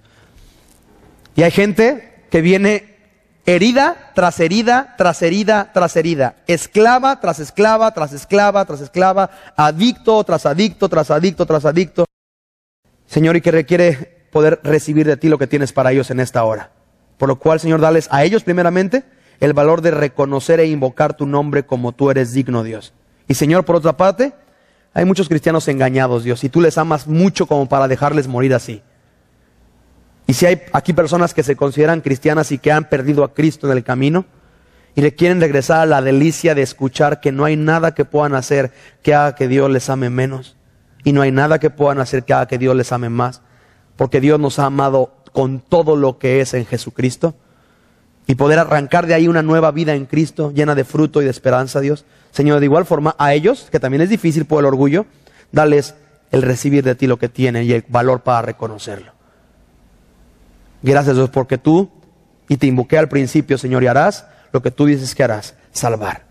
Y 1.36 1.42
hay 1.42 1.50
gente 1.50 2.24
que 2.30 2.40
viene 2.40 2.96
herida 3.44 4.12
tras 4.14 4.40
herida, 4.40 4.94
tras 4.96 5.20
herida, 5.20 5.70
tras 5.74 5.96
herida, 5.96 6.36
esclava 6.46 7.20
tras 7.20 7.40
esclava, 7.40 7.92
tras 7.92 8.14
esclava, 8.14 8.64
tras 8.64 8.80
esclava, 8.80 9.28
adicto 9.54 10.24
tras 10.24 10.46
adicto, 10.46 10.88
tras 10.88 11.10
adicto, 11.10 11.44
tras 11.44 11.66
adicto. 11.66 12.06
Señor, 13.06 13.36
y 13.36 13.42
que 13.42 13.50
requiere 13.50 14.21
poder 14.32 14.58
recibir 14.64 15.06
de 15.06 15.16
ti 15.16 15.28
lo 15.28 15.38
que 15.38 15.46
tienes 15.46 15.72
para 15.72 15.92
ellos 15.92 16.10
en 16.10 16.18
esta 16.18 16.42
hora. 16.42 16.70
Por 17.18 17.28
lo 17.28 17.38
cual, 17.38 17.60
Señor, 17.60 17.80
dales 17.80 18.08
a 18.10 18.24
ellos 18.24 18.42
primeramente 18.42 19.04
el 19.38 19.52
valor 19.52 19.82
de 19.82 19.92
reconocer 19.92 20.58
e 20.58 20.66
invocar 20.66 21.14
tu 21.16 21.26
nombre 21.26 21.64
como 21.64 21.92
tú 21.92 22.10
eres 22.10 22.32
digno, 22.32 22.64
Dios. 22.64 22.94
Y 23.28 23.34
Señor, 23.34 23.64
por 23.64 23.76
otra 23.76 23.96
parte, 23.96 24.32
hay 24.94 25.04
muchos 25.04 25.28
cristianos 25.28 25.68
engañados, 25.68 26.24
Dios, 26.24 26.42
y 26.44 26.48
tú 26.48 26.60
les 26.60 26.78
amas 26.78 27.06
mucho 27.06 27.46
como 27.46 27.68
para 27.68 27.88
dejarles 27.88 28.26
morir 28.26 28.54
así. 28.54 28.82
Y 30.26 30.34
si 30.34 30.46
hay 30.46 30.62
aquí 30.72 30.92
personas 30.92 31.34
que 31.34 31.42
se 31.42 31.56
consideran 31.56 32.00
cristianas 32.00 32.52
y 32.52 32.58
que 32.58 32.72
han 32.72 32.88
perdido 32.88 33.24
a 33.24 33.34
Cristo 33.34 33.70
en 33.70 33.76
el 33.76 33.84
camino 33.84 34.24
y 34.94 35.02
le 35.02 35.14
quieren 35.14 35.40
regresar 35.40 35.80
a 35.80 35.86
la 35.86 36.00
delicia 36.00 36.54
de 36.54 36.62
escuchar 36.62 37.20
que 37.20 37.32
no 37.32 37.44
hay 37.44 37.56
nada 37.56 37.94
que 37.94 38.04
puedan 38.04 38.34
hacer 38.34 38.72
que 39.02 39.14
haga 39.14 39.34
que 39.34 39.48
Dios 39.48 39.70
les 39.70 39.90
ame 39.90 40.10
menos 40.10 40.56
y 41.04 41.12
no 41.12 41.22
hay 41.22 41.32
nada 41.32 41.58
que 41.58 41.70
puedan 41.70 42.00
hacer 42.00 42.24
que 42.24 42.32
haga 42.32 42.46
que 42.46 42.58
Dios 42.58 42.76
les 42.76 42.92
ame 42.92 43.08
más, 43.08 43.42
porque 44.02 44.20
Dios 44.20 44.40
nos 44.40 44.58
ha 44.58 44.64
amado 44.64 45.12
con 45.30 45.60
todo 45.60 45.94
lo 45.94 46.18
que 46.18 46.40
es 46.40 46.54
en 46.54 46.66
Jesucristo 46.66 47.36
y 48.26 48.34
poder 48.34 48.58
arrancar 48.58 49.06
de 49.06 49.14
ahí 49.14 49.28
una 49.28 49.42
nueva 49.42 49.70
vida 49.70 49.94
en 49.94 50.06
Cristo 50.06 50.50
llena 50.52 50.74
de 50.74 50.82
fruto 50.82 51.22
y 51.22 51.24
de 51.24 51.30
esperanza, 51.30 51.78
Dios. 51.78 52.04
Señor, 52.32 52.58
de 52.58 52.66
igual 52.66 52.84
forma 52.84 53.14
a 53.16 53.32
ellos, 53.32 53.68
que 53.70 53.78
también 53.78 54.00
es 54.00 54.08
difícil 54.08 54.44
por 54.44 54.58
el 54.58 54.66
orgullo, 54.66 55.06
dales 55.52 55.94
el 56.32 56.42
recibir 56.42 56.82
de 56.82 56.96
ti 56.96 57.06
lo 57.06 57.16
que 57.16 57.28
tienen 57.28 57.62
y 57.62 57.70
el 57.70 57.84
valor 57.86 58.22
para 58.22 58.42
reconocerlo. 58.42 59.12
Gracias 60.82 61.14
Dios 61.14 61.30
porque 61.30 61.56
tú, 61.56 61.88
y 62.48 62.56
te 62.56 62.66
invoqué 62.66 62.98
al 62.98 63.08
principio, 63.08 63.56
Señor, 63.56 63.84
y 63.84 63.86
harás 63.86 64.26
lo 64.50 64.62
que 64.62 64.72
tú 64.72 64.86
dices 64.86 65.14
que 65.14 65.22
harás, 65.22 65.54
salvar. 65.70 66.24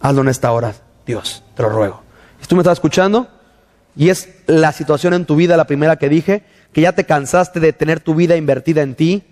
Hazlo 0.00 0.22
en 0.22 0.28
esta 0.28 0.50
hora, 0.52 0.72
Dios, 1.04 1.44
te 1.54 1.62
lo 1.62 1.68
ruego. 1.68 2.00
Si 2.40 2.46
tú 2.46 2.56
me 2.56 2.62
estás 2.62 2.78
escuchando 2.78 3.28
y 3.96 4.08
es 4.08 4.28
la 4.46 4.72
situación 4.72 5.14
en 5.14 5.24
tu 5.24 5.36
vida, 5.36 5.56
la 5.56 5.66
primera 5.66 5.96
que 5.96 6.08
dije, 6.08 6.42
que 6.72 6.80
ya 6.80 6.92
te 6.92 7.04
cansaste 7.04 7.60
de 7.60 7.72
tener 7.72 8.00
tu 8.00 8.14
vida 8.14 8.36
invertida 8.36 8.82
en 8.82 8.94
ti, 8.94 9.24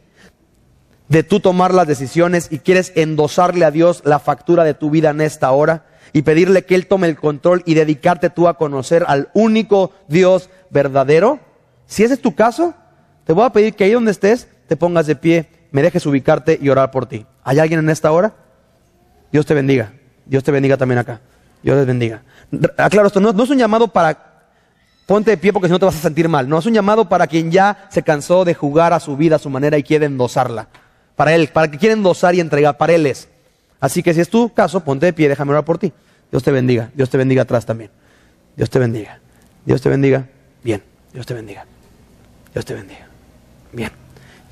de 1.08 1.22
tú 1.22 1.40
tomar 1.40 1.72
las 1.72 1.86
decisiones 1.86 2.48
y 2.50 2.58
quieres 2.58 2.92
endosarle 2.94 3.64
a 3.64 3.70
Dios 3.70 4.02
la 4.04 4.18
factura 4.18 4.64
de 4.64 4.74
tu 4.74 4.90
vida 4.90 5.10
en 5.10 5.20
esta 5.20 5.50
hora 5.52 5.86
y 6.12 6.22
pedirle 6.22 6.64
que 6.64 6.74
Él 6.74 6.86
tome 6.86 7.08
el 7.08 7.16
control 7.16 7.62
y 7.66 7.74
dedicarte 7.74 8.30
tú 8.30 8.48
a 8.48 8.58
conocer 8.58 9.04
al 9.06 9.28
único 9.34 9.92
Dios 10.08 10.50
verdadero, 10.70 11.40
si 11.86 12.04
ese 12.04 12.14
es 12.14 12.20
tu 12.20 12.34
caso, 12.34 12.74
te 13.24 13.32
voy 13.32 13.44
a 13.44 13.50
pedir 13.50 13.74
que 13.74 13.84
ahí 13.84 13.92
donde 13.92 14.10
estés 14.10 14.48
te 14.66 14.76
pongas 14.76 15.06
de 15.06 15.16
pie, 15.16 15.48
me 15.70 15.82
dejes 15.82 16.04
ubicarte 16.06 16.58
y 16.60 16.68
orar 16.68 16.90
por 16.90 17.06
ti. 17.06 17.26
¿Hay 17.42 17.58
alguien 17.58 17.80
en 17.80 17.90
esta 17.90 18.12
hora? 18.12 18.34
Dios 19.32 19.46
te 19.46 19.54
bendiga. 19.54 19.92
Dios 20.26 20.44
te 20.44 20.50
bendiga 20.50 20.76
también 20.76 20.98
acá. 20.98 21.20
Dios 21.62 21.76
les 21.76 21.86
bendiga. 21.86 22.22
Aclaro 22.76 23.06
esto, 23.06 23.20
no, 23.20 23.32
no 23.32 23.44
es 23.44 23.50
un 23.50 23.58
llamado 23.58 23.88
para 23.88 24.27
ponte 25.08 25.30
de 25.30 25.38
pie 25.38 25.54
porque 25.54 25.68
si 25.68 25.72
no 25.72 25.78
te 25.78 25.86
vas 25.86 25.96
a 25.96 26.00
sentir 26.00 26.28
mal. 26.28 26.46
No 26.46 26.58
es 26.58 26.66
un 26.66 26.74
llamado 26.74 27.08
para 27.08 27.26
quien 27.26 27.50
ya 27.50 27.88
se 27.90 28.02
cansó 28.02 28.44
de 28.44 28.52
jugar 28.52 28.92
a 28.92 29.00
su 29.00 29.16
vida 29.16 29.36
a 29.36 29.38
su 29.38 29.48
manera 29.48 29.78
y 29.78 29.82
quiere 29.82 30.04
endosarla 30.04 30.68
para 31.16 31.34
Él, 31.34 31.48
para 31.48 31.70
que 31.70 31.78
quieren 31.78 32.02
dosar 32.02 32.34
y 32.34 32.40
entregar, 32.40 32.76
para 32.76 32.92
Él 32.92 33.06
es. 33.06 33.26
Así 33.80 34.02
que 34.02 34.12
si 34.12 34.20
es 34.20 34.28
tu 34.28 34.52
caso, 34.52 34.84
ponte 34.84 35.06
de 35.06 35.14
pie, 35.14 35.30
déjame 35.30 35.52
orar 35.52 35.64
por 35.64 35.78
ti. 35.78 35.94
Dios 36.30 36.42
te 36.42 36.50
bendiga, 36.52 36.90
Dios 36.94 37.08
te 37.08 37.16
bendiga 37.16 37.42
atrás 37.42 37.64
también. 37.64 37.90
Dios 38.54 38.68
te 38.68 38.78
bendiga, 38.78 39.18
Dios 39.64 39.80
te 39.80 39.88
bendiga, 39.88 40.26
bien, 40.62 40.82
Dios 41.14 41.24
te 41.24 41.32
bendiga, 41.32 41.64
Dios 42.52 42.66
te 42.66 42.74
bendiga, 42.74 43.08
bien. 43.72 43.90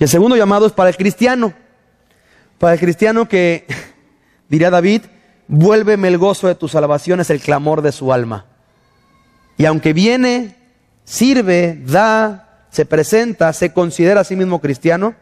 Y 0.01 0.05
el 0.05 0.09
segundo 0.09 0.37
llamado 0.37 0.65
es 0.67 0.73
para 0.73 0.89
el 0.89 0.97
cristiano, 0.97 1.53
para 2.59 2.73
el 2.73 2.81
cristiano 2.81 3.29
que, 3.29 3.67
diría 4.49 4.71
David, 4.71 5.03
vuélveme 5.49 6.09
el 6.09 6.17
gozo 6.17 6.49
de 6.49 6.55
tu 6.55 6.67
salvación, 6.67 7.21
es 7.21 7.29
el 7.29 7.41
clamor 7.41 7.83
de 7.83 7.93
su 7.93 8.11
alma. 8.11 8.47
Y 9.57 9.65
aunque 9.65 9.93
viene, 9.93 10.57
sirve, 11.05 11.81
da, 11.87 12.67
se 12.71 12.85
presenta, 12.85 13.53
se 13.53 13.73
considera 13.73 14.21
a 14.21 14.25
sí 14.25 14.37
mismo 14.37 14.61
cristiano, 14.61 15.15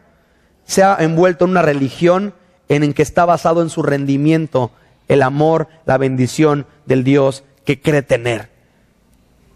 se 0.65 0.83
ha 0.83 0.97
envuelto 0.99 1.45
en 1.45 1.51
una 1.51 1.61
religión 1.61 2.33
en 2.67 2.93
que 2.93 3.01
está 3.01 3.25
basado 3.25 3.61
en 3.61 3.69
su 3.69 3.83
rendimiento, 3.83 4.71
el 5.07 5.21
amor, 5.21 5.67
la 5.85 5.97
bendición 5.97 6.65
del 6.85 7.03
Dios 7.03 7.43
que 7.63 7.79
cree 7.81 8.01
tener. 8.01 8.49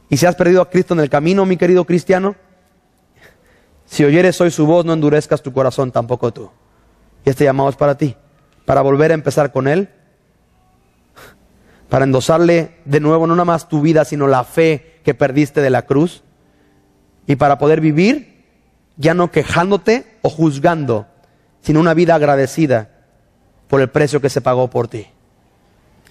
Y 0.10 0.18
si 0.18 0.26
has 0.26 0.36
perdido 0.36 0.62
a 0.62 0.70
Cristo 0.70 0.94
en 0.94 1.00
el 1.00 1.10
camino, 1.10 1.46
mi 1.46 1.58
querido 1.58 1.86
cristiano, 1.86 2.36
si 3.86 4.04
oyeres 4.04 4.40
hoy 4.40 4.52
su 4.52 4.66
voz, 4.66 4.86
no 4.86 4.94
endurezcas 4.94 5.42
tu 5.42 5.52
corazón, 5.52 5.92
tampoco 5.92 6.32
tú. 6.32 6.52
Y 7.26 7.30
este 7.30 7.44
llamado 7.44 7.70
es 7.70 7.76
para 7.76 7.96
ti, 7.96 8.16
para 8.66 8.82
volver 8.82 9.12
a 9.12 9.16
empezar 9.16 9.52
con 9.52 9.68
Él, 9.68 9.90
para 11.90 12.06
endosarle 12.06 12.78
de 12.86 13.00
nuevo 13.00 13.28
no 13.28 13.36
nada 13.36 13.46
más 13.46 13.68
tu 13.68 13.82
vida, 13.82 14.06
sino 14.06 14.28
la 14.28 14.44
fe 14.44 15.00
que 15.04 15.14
perdiste 15.14 15.62
de 15.62 15.70
la 15.70 15.84
cruz, 15.84 16.24
y 17.26 17.36
para 17.36 17.58
poder 17.58 17.82
vivir 17.82 18.46
ya 18.98 19.14
no 19.14 19.32
quejándote 19.32 20.18
o 20.22 20.30
juzgando, 20.30 21.08
sino 21.62 21.80
una 21.80 21.94
vida 21.94 22.16
agradecida 22.16 22.90
por 23.68 23.82
el 23.82 23.90
precio 23.90 24.22
que 24.22 24.30
se 24.30 24.42
pagó 24.42 24.70
por 24.70 24.88
ti. 24.88 25.08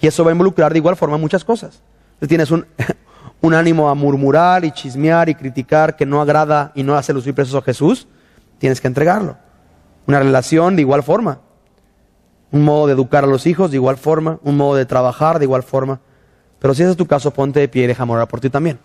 Y 0.01 0.07
eso 0.07 0.23
va 0.23 0.31
a 0.31 0.33
involucrar 0.33 0.71
de 0.71 0.79
igual 0.79 0.95
forma 0.95 1.17
muchas 1.17 1.43
cosas. 1.43 1.81
Si 2.19 2.27
tienes 2.27 2.51
un, 2.51 2.65
un 3.41 3.53
ánimo 3.53 3.89
a 3.89 3.95
murmurar 3.95 4.65
y 4.65 4.71
chismear 4.71 5.29
y 5.29 5.35
criticar 5.35 5.95
que 5.95 6.05
no 6.05 6.21
agrada 6.21 6.71
y 6.75 6.83
no 6.83 6.95
hace 6.95 7.13
lucir 7.13 7.33
presos 7.33 7.55
a 7.55 7.61
Jesús, 7.61 8.07
tienes 8.57 8.81
que 8.81 8.87
entregarlo. 8.87 9.37
Una 10.07 10.19
relación 10.19 10.75
de 10.75 10.81
igual 10.81 11.03
forma. 11.03 11.41
Un 12.51 12.63
modo 12.63 12.87
de 12.87 12.93
educar 12.93 13.23
a 13.23 13.27
los 13.27 13.45
hijos 13.45 13.71
de 13.71 13.77
igual 13.77 13.97
forma. 13.97 14.39
Un 14.43 14.57
modo 14.57 14.75
de 14.75 14.85
trabajar 14.85 15.39
de 15.39 15.45
igual 15.45 15.63
forma. 15.63 15.99
Pero 16.59 16.73
si 16.73 16.81
ese 16.81 16.91
es 16.91 16.97
tu 16.97 17.05
caso, 17.05 17.31
ponte 17.31 17.59
de 17.59 17.67
pie 17.67 17.83
y 17.83 17.87
deja 17.87 18.05
morar 18.05 18.27
por 18.27 18.39
ti 18.39 18.49
también. 18.49 18.79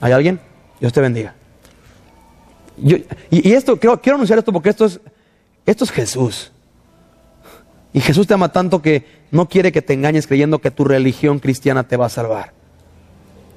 ¿Hay 0.00 0.12
alguien? 0.12 0.40
Dios 0.80 0.92
te 0.92 1.00
bendiga 1.00 1.34
y, 2.82 3.52
esto, 3.52 3.78
quiero, 3.78 4.00
quiero, 4.00 4.16
anunciar 4.16 4.38
esto 4.38 4.52
porque 4.52 4.70
esto 4.70 4.84
es, 4.84 5.00
esto 5.66 5.84
es 5.84 5.90
Jesús. 5.90 6.52
Y 7.92 8.00
Jesús 8.00 8.26
te 8.26 8.34
ama 8.34 8.50
tanto 8.50 8.80
que 8.80 9.04
no 9.30 9.48
quiere 9.48 9.72
que 9.72 9.82
te 9.82 9.92
engañes 9.92 10.26
creyendo 10.26 10.60
que 10.60 10.70
tu 10.70 10.84
religión 10.84 11.40
cristiana 11.40 11.86
te 11.86 11.96
va 11.96 12.06
a 12.06 12.10
salvar. 12.10 12.52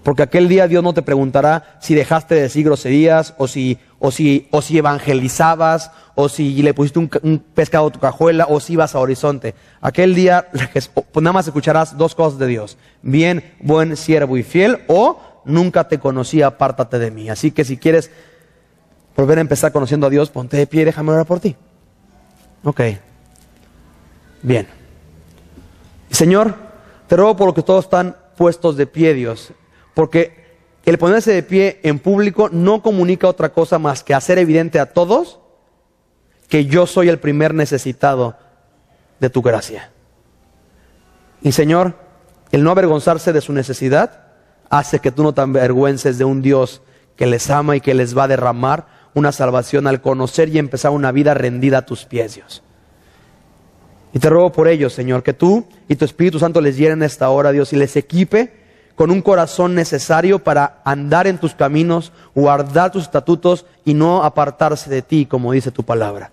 Porque 0.04 0.24
aquel 0.24 0.50
día 0.50 0.68
Dios 0.68 0.84
no 0.84 0.94
te 0.94 1.02
preguntará 1.02 1.78
si 1.80 1.96
dejaste 1.96 2.36
de 2.36 2.42
decir 2.42 2.66
groserías 2.66 3.34
o 3.38 3.48
si, 3.48 3.80
o 4.00 4.12
si, 4.12 4.48
o 4.52 4.62
si 4.62 4.78
evangelizabas 4.78 5.92
o 6.16 6.28
si 6.28 6.62
le 6.62 6.74
pusiste 6.74 7.00
un, 7.00 7.10
un 7.24 7.40
pescado 7.40 7.88
a 7.88 7.92
tu 7.92 8.00
cajuela 8.00 8.48
o 8.50 8.60
si 8.60 8.74
ibas 8.74 8.96
a 8.96 9.00
horizonte. 9.00 9.56
Aquel 9.80 10.14
día 10.14 10.48
pues 10.94 11.24
nada 11.24 11.34
más 11.34 11.48
escucharás 11.48 11.98
dos 11.98 12.16
cosas 12.16 12.38
de 12.38 12.48
Dios. 12.48 12.78
Bien, 13.02 13.54
buen 13.62 13.96
siervo 13.96 14.38
y 14.38 14.44
fiel 14.44 14.80
o 14.88 15.20
nunca 15.46 15.88
te 15.88 16.00
conocí, 16.00 16.42
apártate 16.42 17.00
de 17.00 17.10
mí. 17.10 17.30
Así 17.30 17.52
que 17.52 17.64
si 17.64 17.78
quieres 17.78 18.12
volver 19.16 19.38
a 19.38 19.42
empezar 19.42 19.72
conociendo 19.72 20.08
a 20.08 20.10
Dios, 20.10 20.30
ponte 20.30 20.58
de 20.58 20.68
pie 20.68 20.82
y 20.82 20.86
déjame 20.86 21.12
orar 21.12 21.26
por 21.26 21.40
ti. 21.40 21.56
Ok. 22.64 22.82
Bien. 24.42 24.68
Señor, 26.10 26.56
te 27.08 27.16
ruego 27.16 27.38
por 27.38 27.48
lo 27.48 27.54
que 27.54 27.64
todos 27.64 27.86
están 27.86 28.18
puestos 28.38 28.76
de 28.76 28.88
pie, 28.88 29.14
Dios, 29.14 29.54
porque 29.94 30.44
el 30.86 30.98
ponerse 30.98 31.32
de 31.32 31.44
pie 31.44 31.80
en 31.84 32.00
público 32.00 32.50
no 32.52 32.82
comunica 32.82 33.28
otra 33.28 33.54
cosa 33.54 33.80
más 33.80 34.04
que 34.04 34.14
hacer 34.14 34.38
evidente 34.38 34.80
a 34.80 34.88
todos 34.88 35.40
que 36.50 36.66
yo 36.66 36.86
soy 36.86 37.10
el 37.10 37.20
primer 37.20 37.54
necesitado 37.54 38.36
de 39.20 39.30
tu 39.30 39.42
gracia. 39.42 39.92
Y 41.42 41.54
Señor, 41.54 41.96
el 42.52 42.64
no 42.64 42.72
avergonzarse 42.72 43.34
de 43.34 43.42
su 43.42 43.54
necesidad 43.54 44.28
hace 44.70 45.00
que 45.00 45.12
tú 45.12 45.24
no 45.24 45.34
te 45.34 45.42
avergüences 45.42 46.18
de 46.18 46.26
un 46.26 46.42
Dios 46.42 46.82
que 47.16 47.26
les 47.26 47.50
ama 47.50 47.76
y 47.76 47.82
que 47.82 47.94
les 47.94 48.18
va 48.18 48.26
a 48.26 48.28
derramar 48.28 48.88
una 49.14 49.32
salvación 49.32 49.88
al 49.88 50.02
conocer 50.02 50.50
y 50.50 50.58
empezar 50.58 50.92
una 50.92 51.12
vida 51.12 51.34
rendida 51.34 51.80
a 51.80 51.86
tus 51.86 52.06
pies, 52.06 52.36
Dios. 52.36 52.64
Y 54.14 54.20
te 54.20 54.30
ruego 54.30 54.52
por 54.52 54.68
ellos, 54.68 54.94
Señor, 54.94 55.24
que 55.24 55.34
tú 55.34 55.66
y 55.88 55.96
tu 55.96 56.06
Espíritu 56.06 56.40
Santo 56.40 56.62
les 56.62 56.78
llenen 56.78 57.04
esta 57.04 57.30
hora, 57.30 57.52
Dios, 57.52 57.74
y 57.74 57.78
les 57.78 57.96
equipe 57.96 58.63
con 58.96 59.12
un 59.12 59.22
corazón 59.22 59.76
necesario 59.76 60.40
para 60.40 60.82
andar 60.84 61.28
en 61.28 61.38
tus 61.38 61.56
caminos, 61.56 62.12
guardar 62.36 62.92
tus 62.92 63.04
estatutos 63.04 63.66
y 63.86 63.94
no 63.94 64.24
apartarse 64.24 64.90
de 64.90 65.02
ti, 65.02 65.26
como 65.26 65.52
dice 65.52 65.72
tu 65.72 65.84
palabra. 65.84 66.32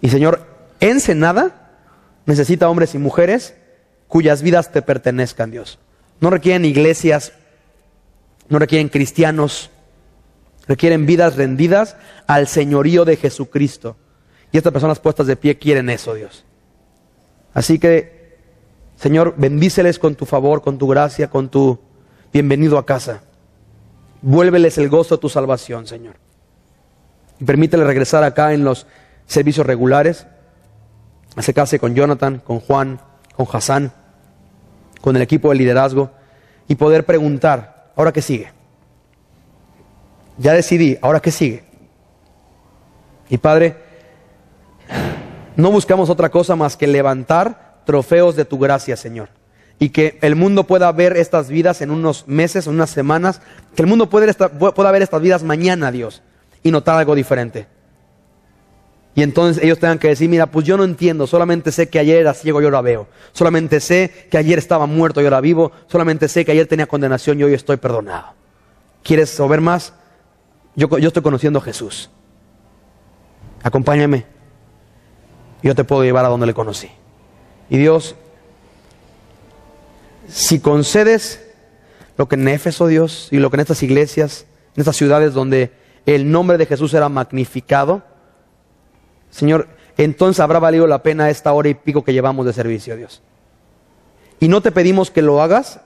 Y 0.00 0.08
Señor, 0.08 0.46
Ensenada 0.80 1.70
necesita 2.24 2.68
hombres 2.68 2.94
y 2.94 2.98
mujeres 2.98 3.54
cuyas 4.08 4.42
vidas 4.42 4.72
te 4.72 4.82
pertenezcan, 4.82 5.50
Dios. 5.50 5.78
No 6.20 6.30
requieren 6.30 6.64
iglesias, 6.64 7.32
no 8.48 8.58
requieren 8.58 8.88
cristianos, 8.88 9.70
requieren 10.66 11.06
vidas 11.06 11.36
rendidas 11.36 11.96
al 12.26 12.46
señorío 12.46 13.04
de 13.04 13.16
Jesucristo. 13.16 13.96
Y 14.52 14.56
estas 14.56 14.72
personas 14.72 14.98
puestas 14.98 15.26
de 15.26 15.36
pie 15.36 15.58
quieren 15.58 15.90
eso, 15.90 16.14
Dios. 16.14 16.44
Así 17.54 17.78
que, 17.78 18.19
Señor, 19.00 19.32
bendíceles 19.38 19.98
con 19.98 20.14
tu 20.14 20.26
favor, 20.26 20.60
con 20.60 20.76
tu 20.76 20.86
gracia, 20.86 21.30
con 21.30 21.48
tu 21.48 21.78
bienvenido 22.34 22.76
a 22.76 22.84
casa. 22.84 23.22
Vuélveles 24.20 24.76
el 24.76 24.90
gozo 24.90 25.16
de 25.16 25.22
tu 25.22 25.30
salvación, 25.30 25.86
Señor. 25.86 26.16
Y 27.40 27.44
permítele 27.44 27.84
regresar 27.84 28.22
acá 28.24 28.52
en 28.52 28.62
los 28.62 28.86
servicios 29.24 29.66
regulares. 29.66 30.26
Acercarse 31.34 31.78
con 31.78 31.94
Jonathan, 31.94 32.42
con 32.44 32.60
Juan, 32.60 33.00
con 33.34 33.46
Hassan, 33.50 33.90
con 35.00 35.16
el 35.16 35.22
equipo 35.22 35.48
de 35.48 35.54
liderazgo 35.54 36.10
y 36.68 36.74
poder 36.74 37.06
preguntar, 37.06 37.92
¿ahora 37.96 38.12
qué 38.12 38.20
sigue? 38.20 38.52
Ya 40.36 40.52
decidí, 40.52 40.98
¿ahora 41.00 41.20
qué 41.20 41.30
sigue? 41.30 41.64
Y 43.30 43.38
Padre, 43.38 43.76
no 45.56 45.70
buscamos 45.70 46.10
otra 46.10 46.28
cosa 46.28 46.54
más 46.54 46.76
que 46.76 46.86
levantar 46.86 47.69
trofeos 47.84 48.36
de 48.36 48.44
tu 48.44 48.58
gracia, 48.58 48.96
Señor. 48.96 49.28
Y 49.78 49.90
que 49.90 50.18
el 50.20 50.36
mundo 50.36 50.64
pueda 50.64 50.90
ver 50.92 51.16
estas 51.16 51.48
vidas 51.48 51.80
en 51.80 51.90
unos 51.90 52.28
meses, 52.28 52.66
en 52.66 52.74
unas 52.74 52.90
semanas. 52.90 53.40
Que 53.74 53.82
el 53.82 53.88
mundo 53.88 54.10
pueda, 54.10 54.26
ver 54.92 55.02
estas 55.02 55.22
vidas 55.22 55.42
mañana, 55.42 55.90
Dios. 55.90 56.22
Y 56.62 56.70
notar 56.70 56.98
algo 56.98 57.14
diferente. 57.14 57.66
Y 59.14 59.22
entonces 59.22 59.62
ellos 59.62 59.78
tengan 59.78 59.98
que 59.98 60.08
decir, 60.08 60.28
mira, 60.28 60.46
pues 60.46 60.66
yo 60.66 60.76
no 60.76 60.84
entiendo, 60.84 61.26
solamente 61.26 61.72
sé 61.72 61.88
que 61.88 61.98
ayer 61.98 62.18
era 62.18 62.32
ciego 62.32 62.62
y 62.62 62.64
ahora 62.64 62.80
veo. 62.80 63.08
Solamente 63.32 63.80
sé 63.80 64.28
que 64.30 64.38
ayer 64.38 64.58
estaba 64.58 64.86
muerto 64.86 65.20
y 65.20 65.24
ahora 65.24 65.40
vivo. 65.40 65.72
Solamente 65.88 66.28
sé 66.28 66.44
que 66.44 66.52
ayer 66.52 66.66
tenía 66.66 66.86
condenación 66.86 67.40
y 67.40 67.44
hoy 67.44 67.54
estoy 67.54 67.78
perdonado. 67.78 68.34
¿Quieres 69.02 69.30
saber 69.30 69.60
más? 69.60 69.94
Yo 70.76 70.88
estoy 70.98 71.22
conociendo 71.22 71.58
a 71.58 71.62
Jesús. 71.62 72.10
Acompáñame 73.62 74.26
yo 75.62 75.74
te 75.74 75.84
puedo 75.84 76.02
llevar 76.04 76.24
a 76.24 76.28
donde 76.28 76.46
le 76.46 76.54
conocí. 76.54 76.90
Y 77.70 77.78
Dios, 77.78 78.16
si 80.28 80.58
concedes 80.58 81.40
lo 82.18 82.28
que 82.28 82.34
en 82.34 82.48
Éfeso, 82.48 82.88
Dios, 82.88 83.28
y 83.30 83.38
lo 83.38 83.48
que 83.48 83.56
en 83.56 83.60
estas 83.60 83.82
iglesias, 83.84 84.44
en 84.74 84.80
estas 84.80 84.96
ciudades 84.96 85.32
donde 85.32 85.70
el 86.04 86.30
nombre 86.30 86.58
de 86.58 86.66
Jesús 86.66 86.92
era 86.94 87.08
magnificado, 87.08 88.02
Señor, 89.30 89.68
entonces 89.96 90.40
habrá 90.40 90.58
valido 90.58 90.88
la 90.88 91.04
pena 91.04 91.30
esta 91.30 91.52
hora 91.52 91.68
y 91.68 91.74
pico 91.74 92.02
que 92.04 92.12
llevamos 92.12 92.44
de 92.44 92.52
servicio, 92.52 92.96
Dios. 92.96 93.22
Y 94.40 94.48
no 94.48 94.60
te 94.60 94.72
pedimos 94.72 95.10
que 95.12 95.22
lo 95.22 95.40
hagas 95.40 95.80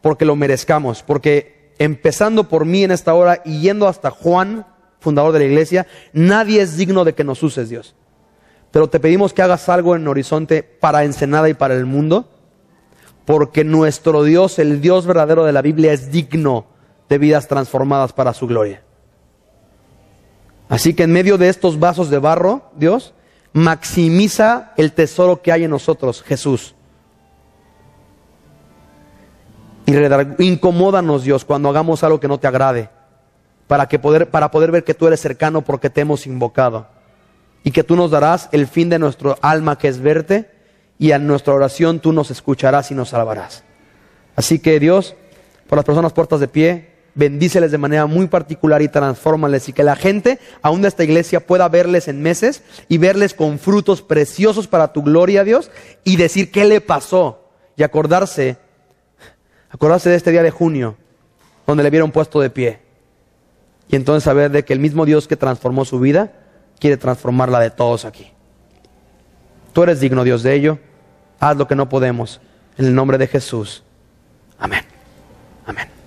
porque 0.00 0.24
lo 0.24 0.34
merezcamos, 0.34 1.02
porque 1.02 1.74
empezando 1.78 2.48
por 2.48 2.64
mí 2.64 2.84
en 2.84 2.92
esta 2.92 3.12
hora 3.12 3.42
y 3.44 3.60
yendo 3.60 3.86
hasta 3.86 4.10
Juan, 4.10 4.66
fundador 5.00 5.32
de 5.32 5.40
la 5.40 5.44
iglesia, 5.44 5.86
nadie 6.14 6.62
es 6.62 6.78
digno 6.78 7.04
de 7.04 7.14
que 7.14 7.24
nos 7.24 7.42
uses, 7.42 7.68
Dios 7.68 7.94
pero 8.70 8.88
te 8.88 9.00
pedimos 9.00 9.32
que 9.32 9.42
hagas 9.42 9.68
algo 9.68 9.96
en 9.96 10.06
Horizonte 10.06 10.62
para 10.62 11.04
Ensenada 11.04 11.48
y 11.48 11.54
para 11.54 11.74
el 11.74 11.86
mundo, 11.86 12.28
porque 13.24 13.64
nuestro 13.64 14.24
Dios, 14.24 14.58
el 14.58 14.80
Dios 14.80 15.06
verdadero 15.06 15.44
de 15.44 15.52
la 15.52 15.62
Biblia, 15.62 15.92
es 15.92 16.10
digno 16.10 16.66
de 17.08 17.18
vidas 17.18 17.48
transformadas 17.48 18.12
para 18.12 18.34
su 18.34 18.46
gloria. 18.46 18.82
Así 20.68 20.94
que 20.94 21.04
en 21.04 21.12
medio 21.12 21.38
de 21.38 21.48
estos 21.48 21.78
vasos 21.78 22.10
de 22.10 22.18
barro, 22.18 22.70
Dios, 22.76 23.14
maximiza 23.54 24.72
el 24.76 24.92
tesoro 24.92 25.40
que 25.40 25.50
hay 25.50 25.64
en 25.64 25.70
nosotros, 25.70 26.22
Jesús. 26.22 26.74
Y 29.86 30.44
incomódanos, 30.44 31.24
Dios, 31.24 31.46
cuando 31.46 31.70
hagamos 31.70 32.04
algo 32.04 32.20
que 32.20 32.28
no 32.28 32.38
te 32.38 32.46
agrade, 32.46 32.90
para, 33.66 33.88
que 33.88 33.98
poder, 33.98 34.28
para 34.28 34.50
poder 34.50 34.70
ver 34.70 34.84
que 34.84 34.92
tú 34.92 35.06
eres 35.06 35.20
cercano 35.20 35.62
porque 35.62 35.88
te 35.88 36.02
hemos 36.02 36.26
invocado 36.26 36.97
y 37.68 37.70
que 37.70 37.84
tú 37.84 37.96
nos 37.96 38.10
darás 38.10 38.48
el 38.52 38.66
fin 38.66 38.88
de 38.88 38.98
nuestro 38.98 39.36
alma 39.42 39.76
que 39.76 39.88
es 39.88 40.00
verte 40.00 40.48
y 40.98 41.12
en 41.12 41.26
nuestra 41.26 41.52
oración 41.52 42.00
tú 42.00 42.14
nos 42.14 42.30
escucharás 42.30 42.90
y 42.90 42.94
nos 42.94 43.10
salvarás. 43.10 43.62
Así 44.36 44.58
que 44.58 44.80
Dios, 44.80 45.16
por 45.68 45.76
las 45.76 45.84
personas 45.84 46.14
puertas 46.14 46.40
de 46.40 46.48
pie, 46.48 46.92
bendíceles 47.14 47.70
de 47.70 47.76
manera 47.76 48.06
muy 48.06 48.26
particular 48.26 48.80
y 48.80 48.88
transfórmales 48.88 49.68
y 49.68 49.74
que 49.74 49.82
la 49.82 49.96
gente, 49.96 50.38
aún 50.62 50.80
de 50.80 50.88
esta 50.88 51.04
iglesia, 51.04 51.46
pueda 51.46 51.68
verles 51.68 52.08
en 52.08 52.22
meses 52.22 52.62
y 52.88 52.96
verles 52.96 53.34
con 53.34 53.58
frutos 53.58 54.00
preciosos 54.00 54.66
para 54.66 54.94
tu 54.94 55.02
gloria, 55.02 55.44
Dios, 55.44 55.70
y 56.04 56.16
decir 56.16 56.50
qué 56.50 56.64
le 56.64 56.80
pasó 56.80 57.50
y 57.76 57.82
acordarse, 57.82 58.56
acordarse 59.68 60.08
de 60.08 60.16
este 60.16 60.30
día 60.30 60.42
de 60.42 60.50
junio, 60.50 60.96
donde 61.66 61.82
le 61.82 61.90
vieron 61.90 62.12
puesto 62.12 62.40
de 62.40 62.48
pie. 62.48 62.78
Y 63.90 63.96
entonces 63.96 64.24
saber 64.24 64.50
de 64.52 64.64
que 64.64 64.72
el 64.72 64.80
mismo 64.80 65.04
Dios 65.04 65.28
que 65.28 65.36
transformó 65.36 65.84
su 65.84 66.00
vida, 66.00 66.32
quiere 66.78 66.96
transformar 66.96 67.48
la 67.48 67.60
de 67.60 67.70
todos 67.70 68.04
aquí. 68.04 68.32
Tú 69.72 69.82
eres 69.82 70.00
digno, 70.00 70.24
Dios, 70.24 70.42
de 70.42 70.54
ello. 70.54 70.78
Haz 71.40 71.56
lo 71.56 71.68
que 71.68 71.76
no 71.76 71.88
podemos. 71.88 72.40
En 72.76 72.86
el 72.86 72.94
nombre 72.94 73.18
de 73.18 73.26
Jesús. 73.26 73.82
Amén. 74.58 74.84
Amén. 75.66 75.97